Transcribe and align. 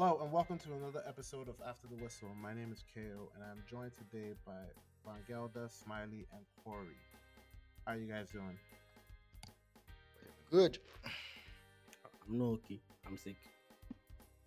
Hello 0.00 0.18
and 0.22 0.32
welcome 0.32 0.56
to 0.56 0.72
another 0.72 1.02
episode 1.06 1.46
of 1.46 1.56
After 1.68 1.86
the 1.86 2.02
Whistle. 2.02 2.30
My 2.40 2.54
name 2.54 2.72
is 2.72 2.82
KO 2.94 3.28
and 3.34 3.44
I'm 3.44 3.62
joined 3.68 3.92
today 3.92 4.32
by 4.46 4.62
Vangelda, 5.06 5.68
Smiley, 5.70 6.26
and 6.32 6.40
Corey. 6.64 6.96
How 7.84 7.92
are 7.92 7.98
you 7.98 8.10
guys 8.10 8.30
doing? 8.30 8.56
Good. 10.50 10.78
I'm 11.04 12.38
not 12.38 12.46
okay. 12.46 12.80
I'm 13.06 13.18
sick. 13.18 13.36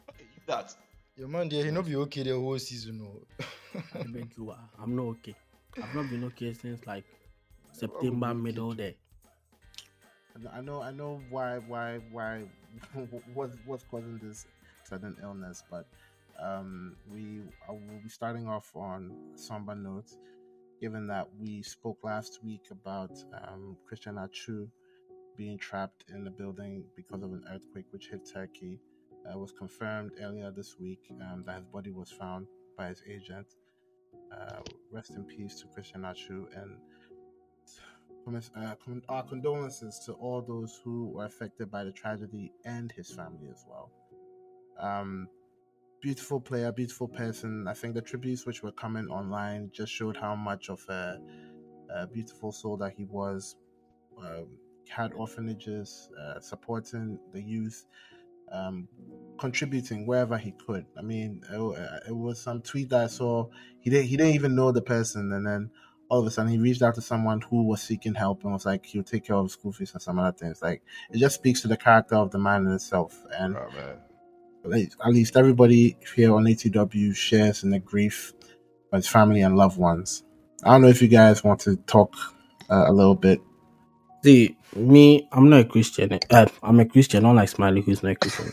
Okay, 0.10 0.24
you 0.24 0.42
that. 0.48 0.74
Your 1.16 1.28
man 1.28 1.50
there, 1.50 1.64
he 1.64 1.70
not 1.70 1.86
be 1.86 1.98
okay 1.98 2.24
the 2.24 2.32
whole 2.32 2.58
season. 2.58 2.98
No. 2.98 3.46
I 3.94 4.08
beg 4.08 4.32
you. 4.36 4.50
uh, 4.50 4.56
I'm 4.82 4.96
not 4.96 5.04
okay. 5.04 5.36
I've 5.78 5.94
not 5.94 6.10
been 6.10 6.24
okay 6.24 6.54
since 6.54 6.88
like 6.88 7.06
September 7.74 8.34
middle 8.34 8.74
there. 8.74 8.96
I 10.52 10.62
know, 10.62 10.82
I 10.82 10.90
know 10.90 11.22
why, 11.30 11.60
why, 11.68 12.00
why, 12.12 12.42
what, 13.36 13.52
what's 13.66 13.84
causing 13.84 14.18
this 14.18 14.48
sudden 14.94 15.16
illness, 15.24 15.64
but 15.70 15.88
um, 16.42 16.96
we 17.12 17.42
will 17.70 18.02
be 18.04 18.10
starting 18.10 18.48
off 18.48 18.72
on 18.76 19.12
somber 19.36 19.76
notes, 19.76 20.18
given 20.80 21.08
that 21.08 21.28
we 21.40 21.64
spoke 21.64 21.98
last 22.04 22.40
week 22.44 22.66
about 22.72 23.12
um, 23.48 23.76
Christian 23.88 24.18
Atsu 24.18 24.68
being 25.36 25.58
trapped 25.58 26.06
in 26.14 26.24
the 26.24 26.30
building 26.30 26.84
because 26.96 27.24
of 27.24 27.32
an 27.32 27.44
earthquake 27.52 27.86
which 27.92 28.10
hit 28.10 28.22
Turkey. 28.32 28.80
Uh, 29.26 29.40
was 29.40 29.54
confirmed 29.54 30.12
earlier 30.22 30.52
this 30.52 30.76
week 30.78 31.00
um, 31.22 31.44
that 31.48 31.56
his 31.56 31.66
body 31.66 31.92
was 31.92 32.12
found 32.12 32.46
by 32.78 32.90
his 32.90 33.02
agent. 33.10 33.48
Uh, 34.34 34.60
rest 34.92 35.12
in 35.12 35.24
peace 35.24 35.62
to 35.62 35.68
Christian 35.68 36.04
Atsu 36.04 36.46
and 36.56 36.76
uh, 38.58 38.76
our 39.10 39.24
condolences 39.24 40.02
to 40.06 40.14
all 40.14 40.42
those 40.42 40.80
who 40.84 41.08
were 41.08 41.26
affected 41.26 41.72
by 41.72 41.84
the 41.84 41.92
tragedy 41.92 42.52
and 42.66 42.92
his 42.92 43.10
family 43.12 43.48
as 43.50 43.64
well. 43.68 43.92
Um, 44.84 45.30
beautiful 46.02 46.42
player, 46.42 46.72
beautiful 46.72 47.08
person. 47.08 47.68
I 47.68 47.74
think 47.74 47.94
the 47.96 48.02
tributes 48.02 48.46
which 48.46 48.62
were 48.62 48.74
coming 48.74 49.08
online 49.08 49.72
just 49.74 49.92
showed 49.92 50.18
how 50.18 50.36
much 50.36 50.70
of 50.70 50.86
a, 50.90 51.20
a 51.90 52.08
beautiful 52.08 52.52
soul 52.52 52.78
that 52.78 52.94
he 52.98 53.06
was. 53.06 53.56
Um, 54.20 54.58
had 54.90 55.14
orphanages, 55.14 56.10
uh, 56.22 56.40
supporting 56.42 57.18
the 57.34 57.42
youth, 57.42 57.86
um, 58.52 58.88
contributing 59.40 60.06
wherever 60.06 60.38
he 60.38 60.52
could. 60.52 60.86
I 60.98 61.02
mean, 61.02 61.42
it, 61.50 62.10
it 62.10 62.16
was 62.16 62.42
some 62.42 62.62
tweet 62.62 62.90
that 62.90 63.06
I 63.06 63.08
saw. 63.08 63.48
He 63.80 63.90
didn't. 63.90 64.08
He 64.08 64.18
didn't 64.18 64.36
even 64.36 64.56
know 64.56 64.72
the 64.72 64.82
person, 64.82 65.32
and 65.32 65.48
then 65.48 65.72
all 66.10 66.20
of 66.20 66.28
a 66.28 66.32
sudden 66.32 66.52
he 66.52 66.60
reached 66.60 66.82
out 66.82 66.96
to 66.96 67.02
someone 67.02 67.42
who 67.42 67.64
was 67.64 67.82
seeking 67.82 68.14
help 68.14 68.44
and 68.44 68.54
was 68.54 68.66
like, 68.66 68.86
he'll 68.86 69.04
take 69.04 69.26
care 69.26 69.38
of 69.38 69.50
school 69.50 69.72
fees 69.72 69.94
and 69.94 70.02
some 70.02 70.20
other 70.20 70.38
things. 70.38 70.62
Like 70.62 70.84
it 71.10 71.18
just 71.18 71.36
speaks 71.36 71.62
to 71.62 71.68
the 71.68 71.78
character 71.78 72.16
of 72.16 72.30
the 72.32 72.38
man 72.38 72.68
in 72.68 72.74
itself. 72.74 73.18
And 73.32 73.56
Oh 73.58 73.68
at 74.66 75.12
least 75.14 75.38
everybody 75.38 75.98
here 76.16 76.34
on 76.36 76.46
ATW 76.46 77.16
shares 77.16 77.64
in 77.64 77.72
the 77.72 77.80
grief 77.80 78.34
of 78.92 78.98
his 78.98 79.08
family 79.08 79.42
and 79.42 79.58
loved 79.58 79.78
ones. 79.78 80.24
I 80.64 80.72
don't 80.74 80.84
know 80.84 80.90
if 80.90 81.02
you 81.02 81.08
guys 81.10 81.44
want 81.44 81.62
to 81.62 81.78
talk 81.88 82.16
uh, 82.70 82.86
a 82.88 82.94
little 82.94 83.16
bit. 83.16 83.42
See, 84.24 84.58
me, 84.76 85.28
I'm 85.32 85.50
not 85.50 85.62
a 85.62 85.66
Christian. 85.66 86.20
Uh, 86.30 86.46
I'm 86.64 86.80
a 86.80 86.86
Christian, 86.86 87.26
unlike 87.26 87.50
Smiley, 87.50 87.82
who's 87.82 88.04
not 88.04 88.14
a 88.14 88.16
Christian. 88.16 88.52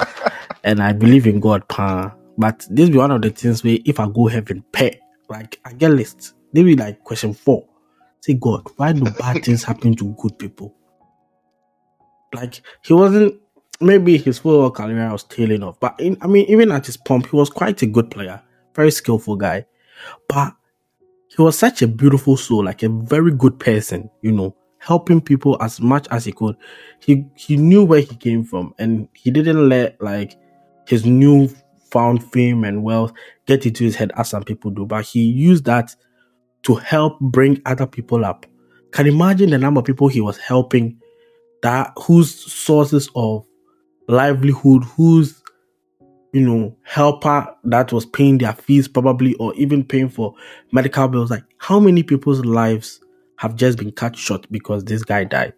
and 0.64 0.82
I 0.82 0.92
believe 0.92 1.26
in 1.26 1.40
God, 1.40 1.68
pa. 1.68 2.14
But 2.38 2.66
this 2.70 2.90
be 2.90 2.98
one 2.98 3.10
of 3.12 3.22
the 3.22 3.30
things 3.30 3.64
where 3.64 3.78
if 3.84 4.00
I 4.00 4.08
go 4.08 4.26
heaven, 4.28 4.64
pay 4.72 5.00
like 5.28 5.60
I 5.64 5.72
get 5.74 5.90
list. 5.92 6.34
They 6.52 6.62
be 6.64 6.76
like 6.76 7.04
question 7.04 7.34
four. 7.34 7.66
Say 8.22 8.34
God, 8.34 8.66
why 8.76 8.92
do 8.92 9.04
bad 9.04 9.44
things 9.44 9.64
happen 9.64 9.94
to 9.96 10.14
good 10.18 10.38
people? 10.38 10.74
Like 12.34 12.62
he 12.84 12.94
wasn't. 12.94 13.40
Maybe 13.80 14.16
his 14.18 14.38
football 14.38 14.70
career 14.70 15.10
was 15.10 15.24
tailing 15.24 15.62
off, 15.62 15.78
but 15.80 15.98
in, 15.98 16.16
I 16.20 16.26
mean, 16.26 16.46
even 16.46 16.70
at 16.70 16.86
his 16.86 16.96
pump, 16.96 17.26
he 17.28 17.36
was 17.36 17.50
quite 17.50 17.82
a 17.82 17.86
good 17.86 18.10
player, 18.10 18.40
very 18.74 18.90
skillful 18.90 19.36
guy. 19.36 19.66
But 20.28 20.54
he 21.28 21.42
was 21.42 21.58
such 21.58 21.82
a 21.82 21.88
beautiful 21.88 22.36
soul, 22.36 22.64
like 22.64 22.82
a 22.82 22.88
very 22.88 23.32
good 23.32 23.58
person, 23.58 24.08
you 24.22 24.30
know, 24.30 24.56
helping 24.78 25.20
people 25.20 25.56
as 25.60 25.80
much 25.80 26.06
as 26.10 26.24
he 26.24 26.32
could. 26.32 26.56
He 27.00 27.24
he 27.34 27.56
knew 27.56 27.84
where 27.84 28.00
he 28.00 28.14
came 28.14 28.44
from, 28.44 28.74
and 28.78 29.08
he 29.14 29.30
didn't 29.30 29.68
let 29.68 30.00
like 30.00 30.36
his 30.86 31.04
new 31.04 31.48
found 31.90 32.22
fame 32.32 32.64
and 32.64 32.82
wealth 32.82 33.12
get 33.46 33.66
into 33.66 33.84
his 33.84 33.96
head 33.96 34.12
as 34.16 34.28
some 34.28 34.44
people 34.44 34.70
do. 34.70 34.86
But 34.86 35.04
he 35.04 35.22
used 35.22 35.64
that 35.64 35.94
to 36.62 36.74
help 36.74 37.18
bring 37.20 37.60
other 37.66 37.86
people 37.86 38.24
up. 38.24 38.46
Can 38.92 39.06
you 39.06 39.12
imagine 39.12 39.50
the 39.50 39.58
number 39.58 39.80
of 39.80 39.86
people 39.86 40.08
he 40.08 40.20
was 40.20 40.38
helping 40.38 41.00
that 41.62 41.92
whose 41.98 42.52
sources 42.52 43.08
of 43.16 43.46
livelihood, 44.08 44.84
whose 44.84 45.42
you 46.34 46.40
know, 46.40 46.76
helper 46.82 47.46
that 47.62 47.92
was 47.92 48.04
paying 48.04 48.38
their 48.38 48.52
fees 48.52 48.88
probably 48.88 49.34
or 49.34 49.54
even 49.54 49.84
paying 49.84 50.08
for 50.08 50.34
medical 50.72 51.06
bills. 51.06 51.30
Like 51.30 51.44
how 51.58 51.78
many 51.78 52.02
people's 52.02 52.44
lives 52.44 53.00
have 53.38 53.54
just 53.54 53.78
been 53.78 53.92
cut 53.92 54.16
short 54.16 54.50
because 54.50 54.84
this 54.84 55.04
guy 55.04 55.22
died? 55.22 55.54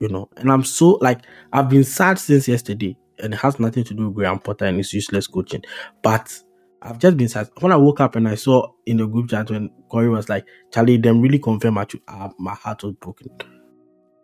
You 0.00 0.08
know, 0.08 0.28
and 0.36 0.50
I'm 0.50 0.64
so 0.64 0.98
like 1.00 1.20
I've 1.52 1.68
been 1.68 1.84
sad 1.84 2.18
since 2.18 2.48
yesterday, 2.48 2.96
and 3.20 3.34
it 3.34 3.36
has 3.36 3.60
nothing 3.60 3.84
to 3.84 3.94
do 3.94 4.06
with 4.08 4.16
Graham 4.16 4.40
Potter 4.40 4.64
and 4.64 4.78
his 4.78 4.92
useless 4.92 5.28
coaching. 5.28 5.62
But 6.02 6.36
I've 6.82 6.98
just 6.98 7.16
been 7.16 7.28
sad. 7.28 7.48
When 7.60 7.70
I 7.70 7.76
woke 7.76 8.00
up 8.00 8.16
and 8.16 8.26
I 8.26 8.34
saw 8.34 8.66
in 8.84 8.96
the 8.96 9.06
group 9.06 9.30
chat 9.30 9.48
when 9.48 9.70
Corey 9.88 10.08
was 10.08 10.28
like, 10.28 10.44
Charlie, 10.72 10.96
them 10.96 11.20
really 11.20 11.38
confirm 11.38 11.74
my, 11.74 11.86
uh, 12.08 12.30
my 12.40 12.54
heart 12.54 12.82
was 12.82 12.94
broken. 12.94 13.28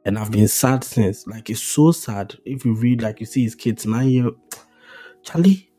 And 0.05 0.19
I've 0.19 0.31
been 0.31 0.49
sad 0.49 0.85
since. 0.85 1.27
Like 1.27 1.51
it's 1.51 1.63
so 1.63 1.93
sad. 1.93 2.37
If 2.45 2.65
you 2.65 2.75
read, 2.75 3.03
like 3.03 3.21
you 3.21 3.27
see 3.27 3.43
his 3.43 3.55
kids 3.55 3.87
nine 3.87 4.09
year 4.09 4.31
Charlie. 5.23 5.71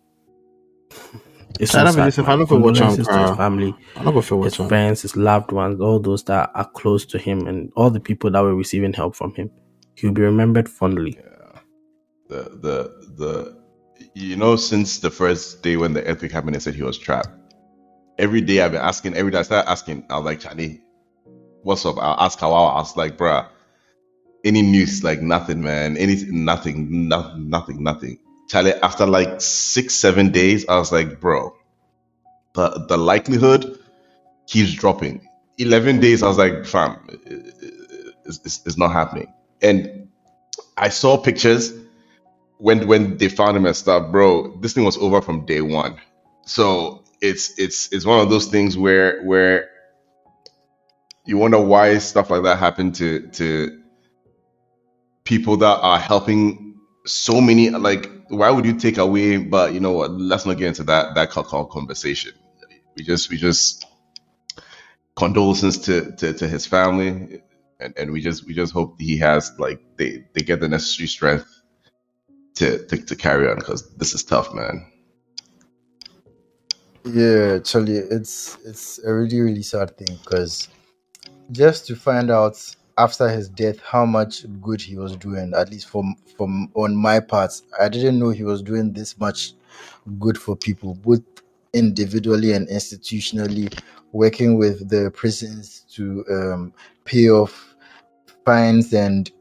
It's 1.59 1.71
so 1.73 1.79
never 1.79 1.91
sad, 1.91 2.05
listen, 2.05 2.25
man. 2.25 2.31
I 2.31 2.35
don't 2.37 2.49
go 2.49 2.57
watch 2.59 2.77
to 2.77 2.85
his 2.85 3.07
family, 3.07 3.75
I'm 3.97 4.05
not 4.05 4.13
gonna 4.13 4.43
his 4.43 4.55
friends, 4.55 5.01
his 5.01 5.17
loved 5.17 5.51
ones, 5.51 5.81
all 5.81 5.99
those 5.99 6.23
that 6.25 6.51
are 6.53 6.69
close 6.69 7.05
to 7.07 7.17
him, 7.17 7.47
and 7.47 7.69
all 7.75 7.89
the 7.89 7.99
people 7.99 8.31
that 8.31 8.39
were 8.39 8.55
receiving 8.55 8.93
help 8.93 9.15
from 9.15 9.33
him. 9.33 9.49
He'll 9.95 10.13
be 10.13 10.21
remembered 10.21 10.69
fondly. 10.69 11.17
Yeah. 11.19 11.59
The 12.29 12.43
the 12.61 13.13
the 13.17 13.57
you 14.13 14.37
know, 14.37 14.55
since 14.55 14.99
the 14.99 15.09
first 15.09 15.61
day 15.61 15.75
when 15.75 15.91
the 15.91 16.05
earthquake 16.05 16.31
happened, 16.31 16.55
they 16.55 16.59
said 16.59 16.75
he 16.75 16.83
was 16.83 16.97
trapped. 16.97 17.29
Every 18.19 18.41
day 18.41 18.61
I've 18.61 18.71
been 18.71 18.81
asking, 18.81 19.15
every 19.15 19.31
day 19.31 19.39
I 19.39 19.41
start 19.41 19.67
asking, 19.67 20.05
I 20.09 20.17
was 20.17 20.25
like, 20.25 20.39
Charlie, 20.39 20.81
what's 21.63 21.85
up? 21.85 21.97
I'll 21.97 22.19
ask 22.23 22.39
how 22.39 22.53
I 22.53 22.75
was 22.75 22.95
like, 22.95 23.17
bruh, 23.17 23.49
any 24.43 24.61
news? 24.61 25.03
Like 25.03 25.21
nothing, 25.21 25.61
man. 25.61 25.97
Anything, 25.97 26.45
nothing, 26.45 27.07
nothing, 27.07 27.49
nothing, 27.49 27.83
nothing. 27.83 28.19
Charlie, 28.49 28.73
after 28.73 29.05
like 29.05 29.41
six, 29.41 29.93
seven 29.93 30.31
days, 30.31 30.67
I 30.67 30.77
was 30.77 30.91
like, 30.91 31.19
bro, 31.19 31.55
the 32.53 32.85
the 32.87 32.97
likelihood 32.97 33.79
keeps 34.47 34.73
dropping. 34.73 35.27
Eleven 35.57 35.99
days, 35.99 36.23
I 36.23 36.27
was 36.27 36.37
like, 36.37 36.65
fam, 36.65 36.97
it's, 38.25 38.39
it's, 38.45 38.61
it's 38.65 38.77
not 38.77 38.91
happening. 38.91 39.33
And 39.61 40.07
I 40.77 40.89
saw 40.89 41.17
pictures 41.17 41.73
when 42.57 42.87
when 42.87 43.17
they 43.17 43.29
found 43.29 43.57
him 43.57 43.65
and 43.65 43.75
stuff, 43.75 44.11
bro. 44.11 44.57
This 44.57 44.73
thing 44.73 44.85
was 44.85 44.97
over 44.97 45.21
from 45.21 45.45
day 45.45 45.61
one. 45.61 45.97
So 46.45 47.03
it's 47.21 47.57
it's 47.59 47.91
it's 47.91 48.05
one 48.05 48.19
of 48.19 48.29
those 48.29 48.47
things 48.47 48.77
where 48.77 49.21
where 49.23 49.69
you 51.25 51.37
wonder 51.37 51.59
why 51.59 51.97
stuff 51.99 52.29
like 52.29 52.43
that 52.43 52.57
happened 52.57 52.95
to 52.95 53.27
to 53.29 53.81
people 55.29 55.55
that 55.57 55.79
are 55.81 55.99
helping 55.99 56.73
so 57.05 57.39
many 57.39 57.69
like 57.69 58.09
why 58.29 58.49
would 58.49 58.65
you 58.65 58.75
take 58.75 58.97
away 58.97 59.37
but 59.37 59.75
you 59.75 59.79
know 59.79 59.91
what 59.91 60.09
let's 60.13 60.43
not 60.43 60.57
get 60.57 60.69
into 60.69 60.83
that 60.83 61.13
that 61.13 61.29
conversation. 61.29 62.33
We 62.97 63.03
just 63.03 63.29
we 63.29 63.37
just 63.37 63.85
condolences 65.15 65.77
to 65.85 66.11
to, 66.17 66.33
to 66.33 66.47
his 66.47 66.65
family 66.65 67.43
and, 67.79 67.93
and 67.95 68.11
we 68.11 68.21
just 68.21 68.47
we 68.47 68.55
just 68.55 68.73
hope 68.73 68.99
he 68.99 69.17
has 69.17 69.51
like 69.59 69.79
they 69.97 70.25
they 70.33 70.41
get 70.41 70.61
the 70.61 70.67
necessary 70.67 71.07
strength 71.07 71.61
to 72.55 72.87
to, 72.87 72.97
to 72.97 73.15
carry 73.15 73.47
on 73.47 73.57
because 73.57 73.95
this 73.97 74.15
is 74.15 74.23
tough 74.23 74.51
man. 74.51 74.83
Yeah, 77.05 77.57
actually, 77.59 77.97
it's 77.97 78.57
it's 78.65 78.99
a 79.05 79.13
really 79.13 79.39
really 79.41 79.63
sad 79.63 79.95
thing 79.95 80.17
because 80.23 80.69
just 81.51 81.85
to 81.87 81.95
find 81.95 82.31
out 82.31 82.57
after 82.99 83.29
his 83.29 83.49
death 83.49 83.79
how 83.79 84.05
much 84.05 84.45
good 84.61 84.81
he 84.81 84.97
was 84.97 85.15
doing, 85.17 85.53
at 85.55 85.71
least 85.71 85.89
from 85.89 86.15
from 86.37 86.71
on 86.75 86.95
my 86.95 87.19
part, 87.21 87.53
I 87.79 87.89
didn't 87.89 88.19
know 88.19 88.29
he 88.29 88.43
was 88.43 88.61
doing 88.61 88.93
this 88.93 89.17
much 89.19 89.53
good 90.19 90.37
for 90.37 90.55
people, 90.55 90.95
both 90.95 91.21
individually 91.73 92.53
and 92.53 92.67
institutionally, 92.69 93.77
working 94.11 94.57
with 94.57 94.89
the 94.89 95.11
prisons 95.11 95.85
to 95.93 96.25
um, 96.31 96.73
pay 97.05 97.29
off 97.29 97.75
fines 98.45 98.93
and 98.93 99.31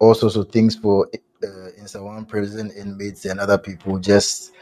all 0.00 0.14
sorts 0.14 0.36
of 0.36 0.50
things 0.50 0.76
for 0.76 1.08
uh, 1.44 1.46
Nsawam 1.80 2.28
prison 2.28 2.70
inmates 2.72 3.26
and 3.26 3.40
other 3.40 3.58
people. 3.58 3.98
Just 3.98 4.52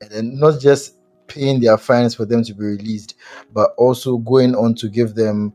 and 0.00 0.38
not 0.40 0.60
just 0.60 0.96
paying 1.28 1.60
their 1.60 1.78
fines 1.78 2.14
for 2.14 2.24
them 2.26 2.42
to 2.44 2.54
be 2.54 2.64
released, 2.64 3.14
but 3.52 3.72
also 3.78 4.18
going 4.18 4.54
on 4.54 4.74
to 4.76 4.88
give 4.88 5.14
them 5.14 5.52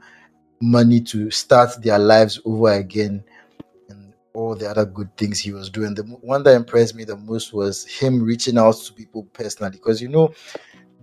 money 0.61 1.01
to 1.01 1.29
start 1.31 1.81
their 1.81 1.99
lives 1.99 2.39
over 2.45 2.73
again 2.73 3.23
and 3.89 4.13
all 4.33 4.55
the 4.55 4.69
other 4.69 4.85
good 4.85 5.15
things 5.17 5.39
he 5.39 5.51
was 5.51 5.69
doing. 5.69 5.93
The 5.93 6.03
one 6.03 6.43
that 6.43 6.55
impressed 6.55 6.95
me 6.95 7.03
the 7.03 7.17
most 7.17 7.53
was 7.53 7.85
him 7.85 8.23
reaching 8.23 8.57
out 8.57 8.75
to 8.75 8.93
people 8.93 9.23
personally, 9.33 9.71
because 9.71 10.01
you 10.01 10.09
know 10.09 10.33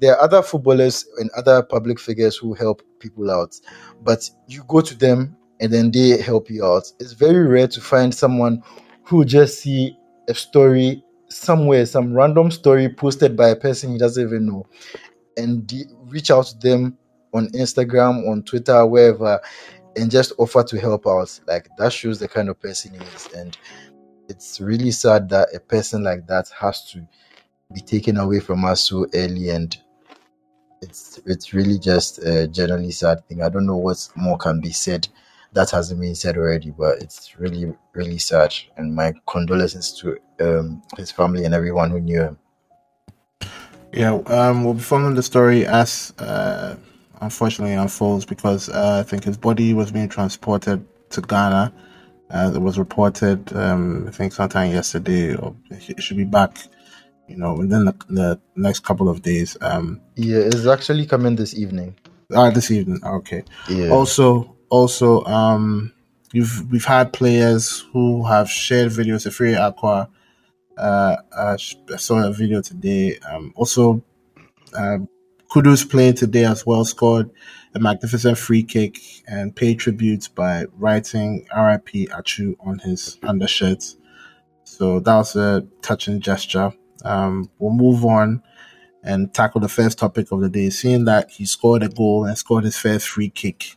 there 0.00 0.16
are 0.16 0.22
other 0.22 0.42
footballers 0.42 1.06
and 1.18 1.30
other 1.36 1.62
public 1.62 2.00
figures 2.00 2.36
who 2.36 2.52
help 2.54 2.82
people 2.98 3.30
out, 3.30 3.58
but 4.02 4.28
you 4.48 4.64
go 4.66 4.80
to 4.80 4.94
them 4.96 5.36
and 5.60 5.72
then 5.72 5.90
they 5.90 6.20
help 6.20 6.50
you 6.50 6.64
out. 6.64 6.90
It's 6.98 7.12
very 7.12 7.46
rare 7.46 7.68
to 7.68 7.80
find 7.80 8.12
someone 8.14 8.62
who 9.04 9.24
just 9.24 9.60
see 9.60 9.96
a 10.28 10.34
story 10.34 11.04
somewhere, 11.28 11.86
some 11.86 12.12
random 12.12 12.50
story 12.50 12.88
posted 12.88 13.36
by 13.36 13.50
a 13.50 13.56
person 13.56 13.92
he 13.92 13.98
doesn't 13.98 14.22
even 14.22 14.46
know, 14.46 14.66
and 15.36 15.66
de- 15.66 15.86
reach 16.06 16.30
out 16.30 16.46
to 16.46 16.58
them 16.58 16.98
on 17.34 17.48
Instagram, 17.48 18.28
on 18.28 18.42
Twitter, 18.42 18.86
wherever, 18.86 19.40
and 19.96 20.10
just 20.10 20.32
offer 20.38 20.62
to 20.62 20.80
help 20.80 21.06
out. 21.06 21.38
Like 21.46 21.68
that 21.76 21.92
shows 21.92 22.18
the 22.18 22.28
kind 22.28 22.48
of 22.48 22.60
person 22.60 22.94
he 22.94 23.04
is, 23.14 23.28
and 23.34 23.56
it's 24.28 24.60
really 24.60 24.90
sad 24.90 25.28
that 25.28 25.48
a 25.54 25.60
person 25.60 26.02
like 26.02 26.26
that 26.28 26.48
has 26.58 26.90
to 26.92 27.06
be 27.72 27.80
taken 27.80 28.16
away 28.16 28.40
from 28.40 28.64
us 28.64 28.82
so 28.82 29.06
early 29.14 29.50
and 29.50 29.76
it's 30.84 31.18
it's 31.26 31.52
really 31.54 31.78
just 31.78 32.18
a 32.18 32.46
generally 32.46 32.90
sad 32.90 33.26
thing. 33.26 33.42
I 33.42 33.48
don't 33.48 33.66
know 33.66 33.76
what 33.76 34.06
more 34.16 34.36
can 34.36 34.60
be 34.60 34.70
said 34.70 35.08
that 35.52 35.70
hasn't 35.70 36.00
been 36.00 36.14
said 36.14 36.36
already, 36.36 36.70
but 36.70 37.00
it's 37.00 37.38
really 37.38 37.74
really 37.94 38.18
sad. 38.18 38.54
And 38.76 38.94
my 38.94 39.14
condolences 39.26 39.92
to 40.00 40.18
um, 40.40 40.82
his 40.96 41.10
family 41.10 41.44
and 41.44 41.54
everyone 41.54 41.90
who 41.90 42.00
knew 42.00 42.20
him. 42.22 42.38
Yeah, 43.92 44.20
um, 44.26 44.64
we'll 44.64 44.74
be 44.74 44.80
following 44.80 45.14
the 45.14 45.22
story 45.22 45.66
as 45.66 46.12
uh, 46.18 46.74
unfortunately 47.20 47.74
unfolds 47.74 48.24
because 48.24 48.68
uh, 48.68 48.98
I 49.00 49.08
think 49.08 49.24
his 49.24 49.36
body 49.36 49.74
was 49.74 49.90
being 49.92 50.08
transported 50.08 50.84
to 51.10 51.20
Ghana. 51.20 51.72
As 52.30 52.56
it 52.56 52.60
was 52.60 52.78
reported, 52.78 53.54
um, 53.54 54.08
I 54.08 54.10
think 54.10 54.32
sometime 54.32 54.72
yesterday, 54.72 55.36
or 55.36 55.54
it 55.70 56.02
should 56.02 56.16
be 56.16 56.24
back, 56.24 56.56
you 57.28 57.36
know, 57.36 57.54
within 57.54 57.84
the, 57.84 57.94
the 58.08 58.40
next 58.56 58.80
couple 58.80 59.08
of 59.08 59.22
days. 59.22 59.56
Um, 59.60 60.00
Yeah, 60.16 60.38
it's 60.38 60.66
actually 60.66 61.06
coming 61.06 61.36
this 61.36 61.54
evening. 61.56 61.94
ah, 62.34 62.50
this 62.50 62.70
evening. 62.70 63.00
Okay. 63.04 63.44
Yeah. 63.68 63.90
Also, 63.90 64.56
also, 64.70 65.22
um, 65.24 65.92
you've 66.32 66.68
we've 66.72 66.84
had 66.84 67.12
players 67.12 67.84
who 67.92 68.24
have 68.26 68.50
shared 68.50 68.90
videos. 68.90 69.30
Free 69.32 69.54
Aqua, 69.54 70.08
uh, 70.76 71.16
uh, 71.36 71.56
I 71.92 71.96
saw 71.96 72.26
a 72.26 72.32
video 72.32 72.62
today. 72.62 73.18
Um, 73.30 73.52
also, 73.54 74.02
um, 74.76 75.08
Kudus 75.54 75.88
playing 75.88 76.14
today 76.14 76.44
as 76.44 76.66
well 76.66 76.84
scored 76.84 77.30
a 77.76 77.78
magnificent 77.78 78.36
free 78.36 78.64
kick 78.64 78.98
and 79.28 79.54
paid 79.54 79.78
tribute 79.78 80.28
by 80.34 80.64
writing 80.76 81.46
"R.I.P. 81.52 82.08
Atsu" 82.10 82.56
on 82.58 82.80
his 82.80 83.18
undershirt. 83.22 83.84
So 84.64 84.98
that 84.98 85.14
was 85.14 85.36
a 85.36 85.64
touching 85.80 86.18
gesture. 86.18 86.72
Um, 87.04 87.48
we'll 87.60 87.72
move 87.72 88.04
on 88.04 88.42
and 89.04 89.32
tackle 89.32 89.60
the 89.60 89.68
first 89.68 89.96
topic 89.96 90.32
of 90.32 90.40
the 90.40 90.48
day, 90.48 90.70
seeing 90.70 91.04
that 91.04 91.30
he 91.30 91.46
scored 91.46 91.84
a 91.84 91.88
goal 91.88 92.24
and 92.24 92.36
scored 92.36 92.64
his 92.64 92.76
first 92.76 93.06
free 93.06 93.30
kick. 93.30 93.76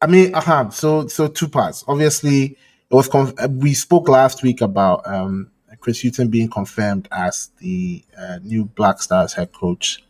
I 0.00 0.06
mean, 0.06 0.36
uh-huh, 0.36 0.70
so 0.70 1.08
so 1.08 1.26
two 1.26 1.48
parts. 1.48 1.82
Obviously, 1.88 2.44
it 2.44 2.94
was 2.94 3.08
conf- 3.08 3.34
we 3.50 3.74
spoke 3.74 4.08
last 4.08 4.44
week 4.44 4.60
about 4.60 5.04
um, 5.04 5.50
Chris 5.80 6.02
Hughton 6.02 6.28
being 6.28 6.48
confirmed 6.50 7.08
as 7.12 7.50
the 7.60 8.04
uh, 8.18 8.38
new 8.42 8.64
Black 8.64 9.00
Stars 9.02 9.34
head 9.34 9.52
coach, 9.52 10.04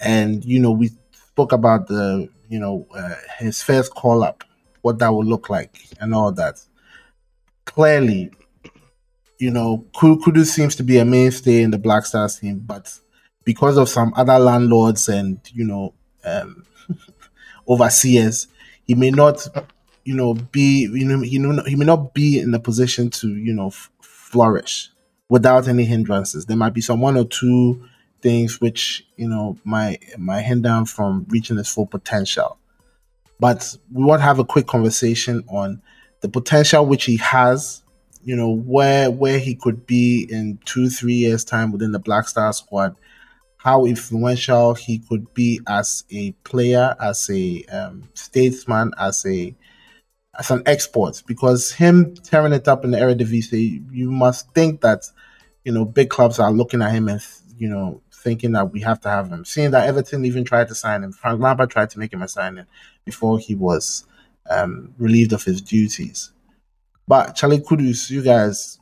and 0.00 0.44
you 0.44 0.60
know 0.60 0.70
we 0.72 0.90
spoke 1.12 1.52
about 1.52 1.88
the 1.88 2.28
you 2.48 2.58
know 2.58 2.86
uh, 2.96 3.14
his 3.38 3.62
first 3.62 3.94
call 3.94 4.22
up, 4.22 4.44
what 4.82 4.98
that 5.00 5.12
would 5.14 5.26
look 5.26 5.50
like, 5.50 5.78
and 6.00 6.14
all 6.14 6.32
that. 6.32 6.60
Clearly, 7.66 8.30
you 9.38 9.50
know, 9.50 9.84
Ku- 9.94 10.18
Kudus 10.18 10.46
seems 10.46 10.74
to 10.76 10.82
be 10.82 10.98
a 10.98 11.04
mainstay 11.04 11.62
in 11.62 11.70
the 11.70 11.78
Black 11.78 12.06
Stars 12.06 12.38
team, 12.38 12.62
but 12.64 12.98
because 13.44 13.76
of 13.76 13.88
some 13.88 14.12
other 14.16 14.38
landlords 14.38 15.08
and 15.08 15.38
you 15.52 15.64
know 15.64 15.94
um, 16.24 16.64
overseers, 17.68 18.48
he 18.86 18.94
may 18.94 19.10
not, 19.10 19.46
you 20.04 20.14
know, 20.14 20.34
be 20.34 20.88
you 20.92 21.04
know 21.04 21.20
he 21.64 21.76
may 21.76 21.84
not 21.84 22.14
be 22.14 22.38
in 22.38 22.54
a 22.54 22.60
position 22.60 23.10
to 23.10 23.28
you 23.28 23.52
know 23.52 23.70
flourish 24.26 24.90
without 25.28 25.68
any 25.68 25.84
hindrances. 25.84 26.46
There 26.46 26.56
might 26.56 26.74
be 26.74 26.80
some 26.80 27.00
one 27.00 27.16
or 27.16 27.24
two 27.24 27.84
things 28.22 28.60
which 28.60 29.06
you 29.16 29.28
know 29.28 29.56
might 29.64 30.18
might 30.18 30.42
hinder 30.42 30.68
him 30.70 30.84
from 30.84 31.26
reaching 31.28 31.56
his 31.56 31.68
full 31.68 31.86
potential. 31.86 32.58
But 33.38 33.76
we 33.92 34.04
want 34.04 34.20
to 34.20 34.24
have 34.24 34.38
a 34.38 34.44
quick 34.44 34.66
conversation 34.66 35.44
on 35.48 35.80
the 36.22 36.28
potential 36.28 36.84
which 36.86 37.04
he 37.04 37.18
has 37.18 37.82
you 38.24 38.34
know 38.34 38.50
where 38.50 39.10
where 39.10 39.38
he 39.38 39.54
could 39.54 39.86
be 39.86 40.26
in 40.28 40.58
two 40.64 40.88
three 40.88 41.14
years 41.14 41.44
time 41.44 41.70
within 41.70 41.92
the 41.92 41.98
black 41.98 42.26
star 42.26 42.52
squad 42.52 42.96
how 43.58 43.84
influential 43.84 44.74
he 44.74 44.98
could 44.98 45.32
be 45.34 45.60
as 45.68 46.04
a 46.10 46.32
player 46.44 46.96
as 47.00 47.28
a 47.30 47.64
um, 47.66 48.08
statesman 48.14 48.92
as 48.98 49.24
a 49.26 49.54
as 50.38 50.50
an 50.50 50.62
export 50.66 51.22
because 51.26 51.72
him 51.72 52.14
tearing 52.16 52.52
it 52.52 52.68
up 52.68 52.84
in 52.84 52.90
the 52.90 52.98
Eredivisie 52.98 53.84
you 53.92 54.10
must 54.10 54.52
think 54.52 54.80
that 54.80 55.04
you 55.64 55.72
know 55.72 55.84
big 55.84 56.10
clubs 56.10 56.38
are 56.38 56.52
looking 56.52 56.82
at 56.82 56.92
him 56.92 57.08
and 57.08 57.22
you 57.56 57.68
know 57.68 58.00
thinking 58.12 58.52
that 58.52 58.72
we 58.72 58.80
have 58.80 59.00
to 59.00 59.08
have 59.08 59.30
him 59.30 59.44
seeing 59.44 59.70
that 59.70 59.86
Everton 59.86 60.24
even 60.24 60.44
tried 60.44 60.68
to 60.68 60.74
sign 60.74 61.02
him 61.02 61.12
Frank 61.12 61.40
Lampard 61.40 61.70
tried 61.70 61.90
to 61.90 61.98
make 61.98 62.12
him 62.12 62.22
a 62.22 62.28
signing 62.28 62.66
before 63.04 63.38
he 63.38 63.54
was 63.54 64.04
um, 64.50 64.94
relieved 64.98 65.32
of 65.32 65.44
his 65.44 65.60
duties 65.60 66.32
but 67.08 67.36
Charlie 67.36 67.60
Kudus, 67.60 68.10
you 68.10 68.22
guys, 68.22 68.78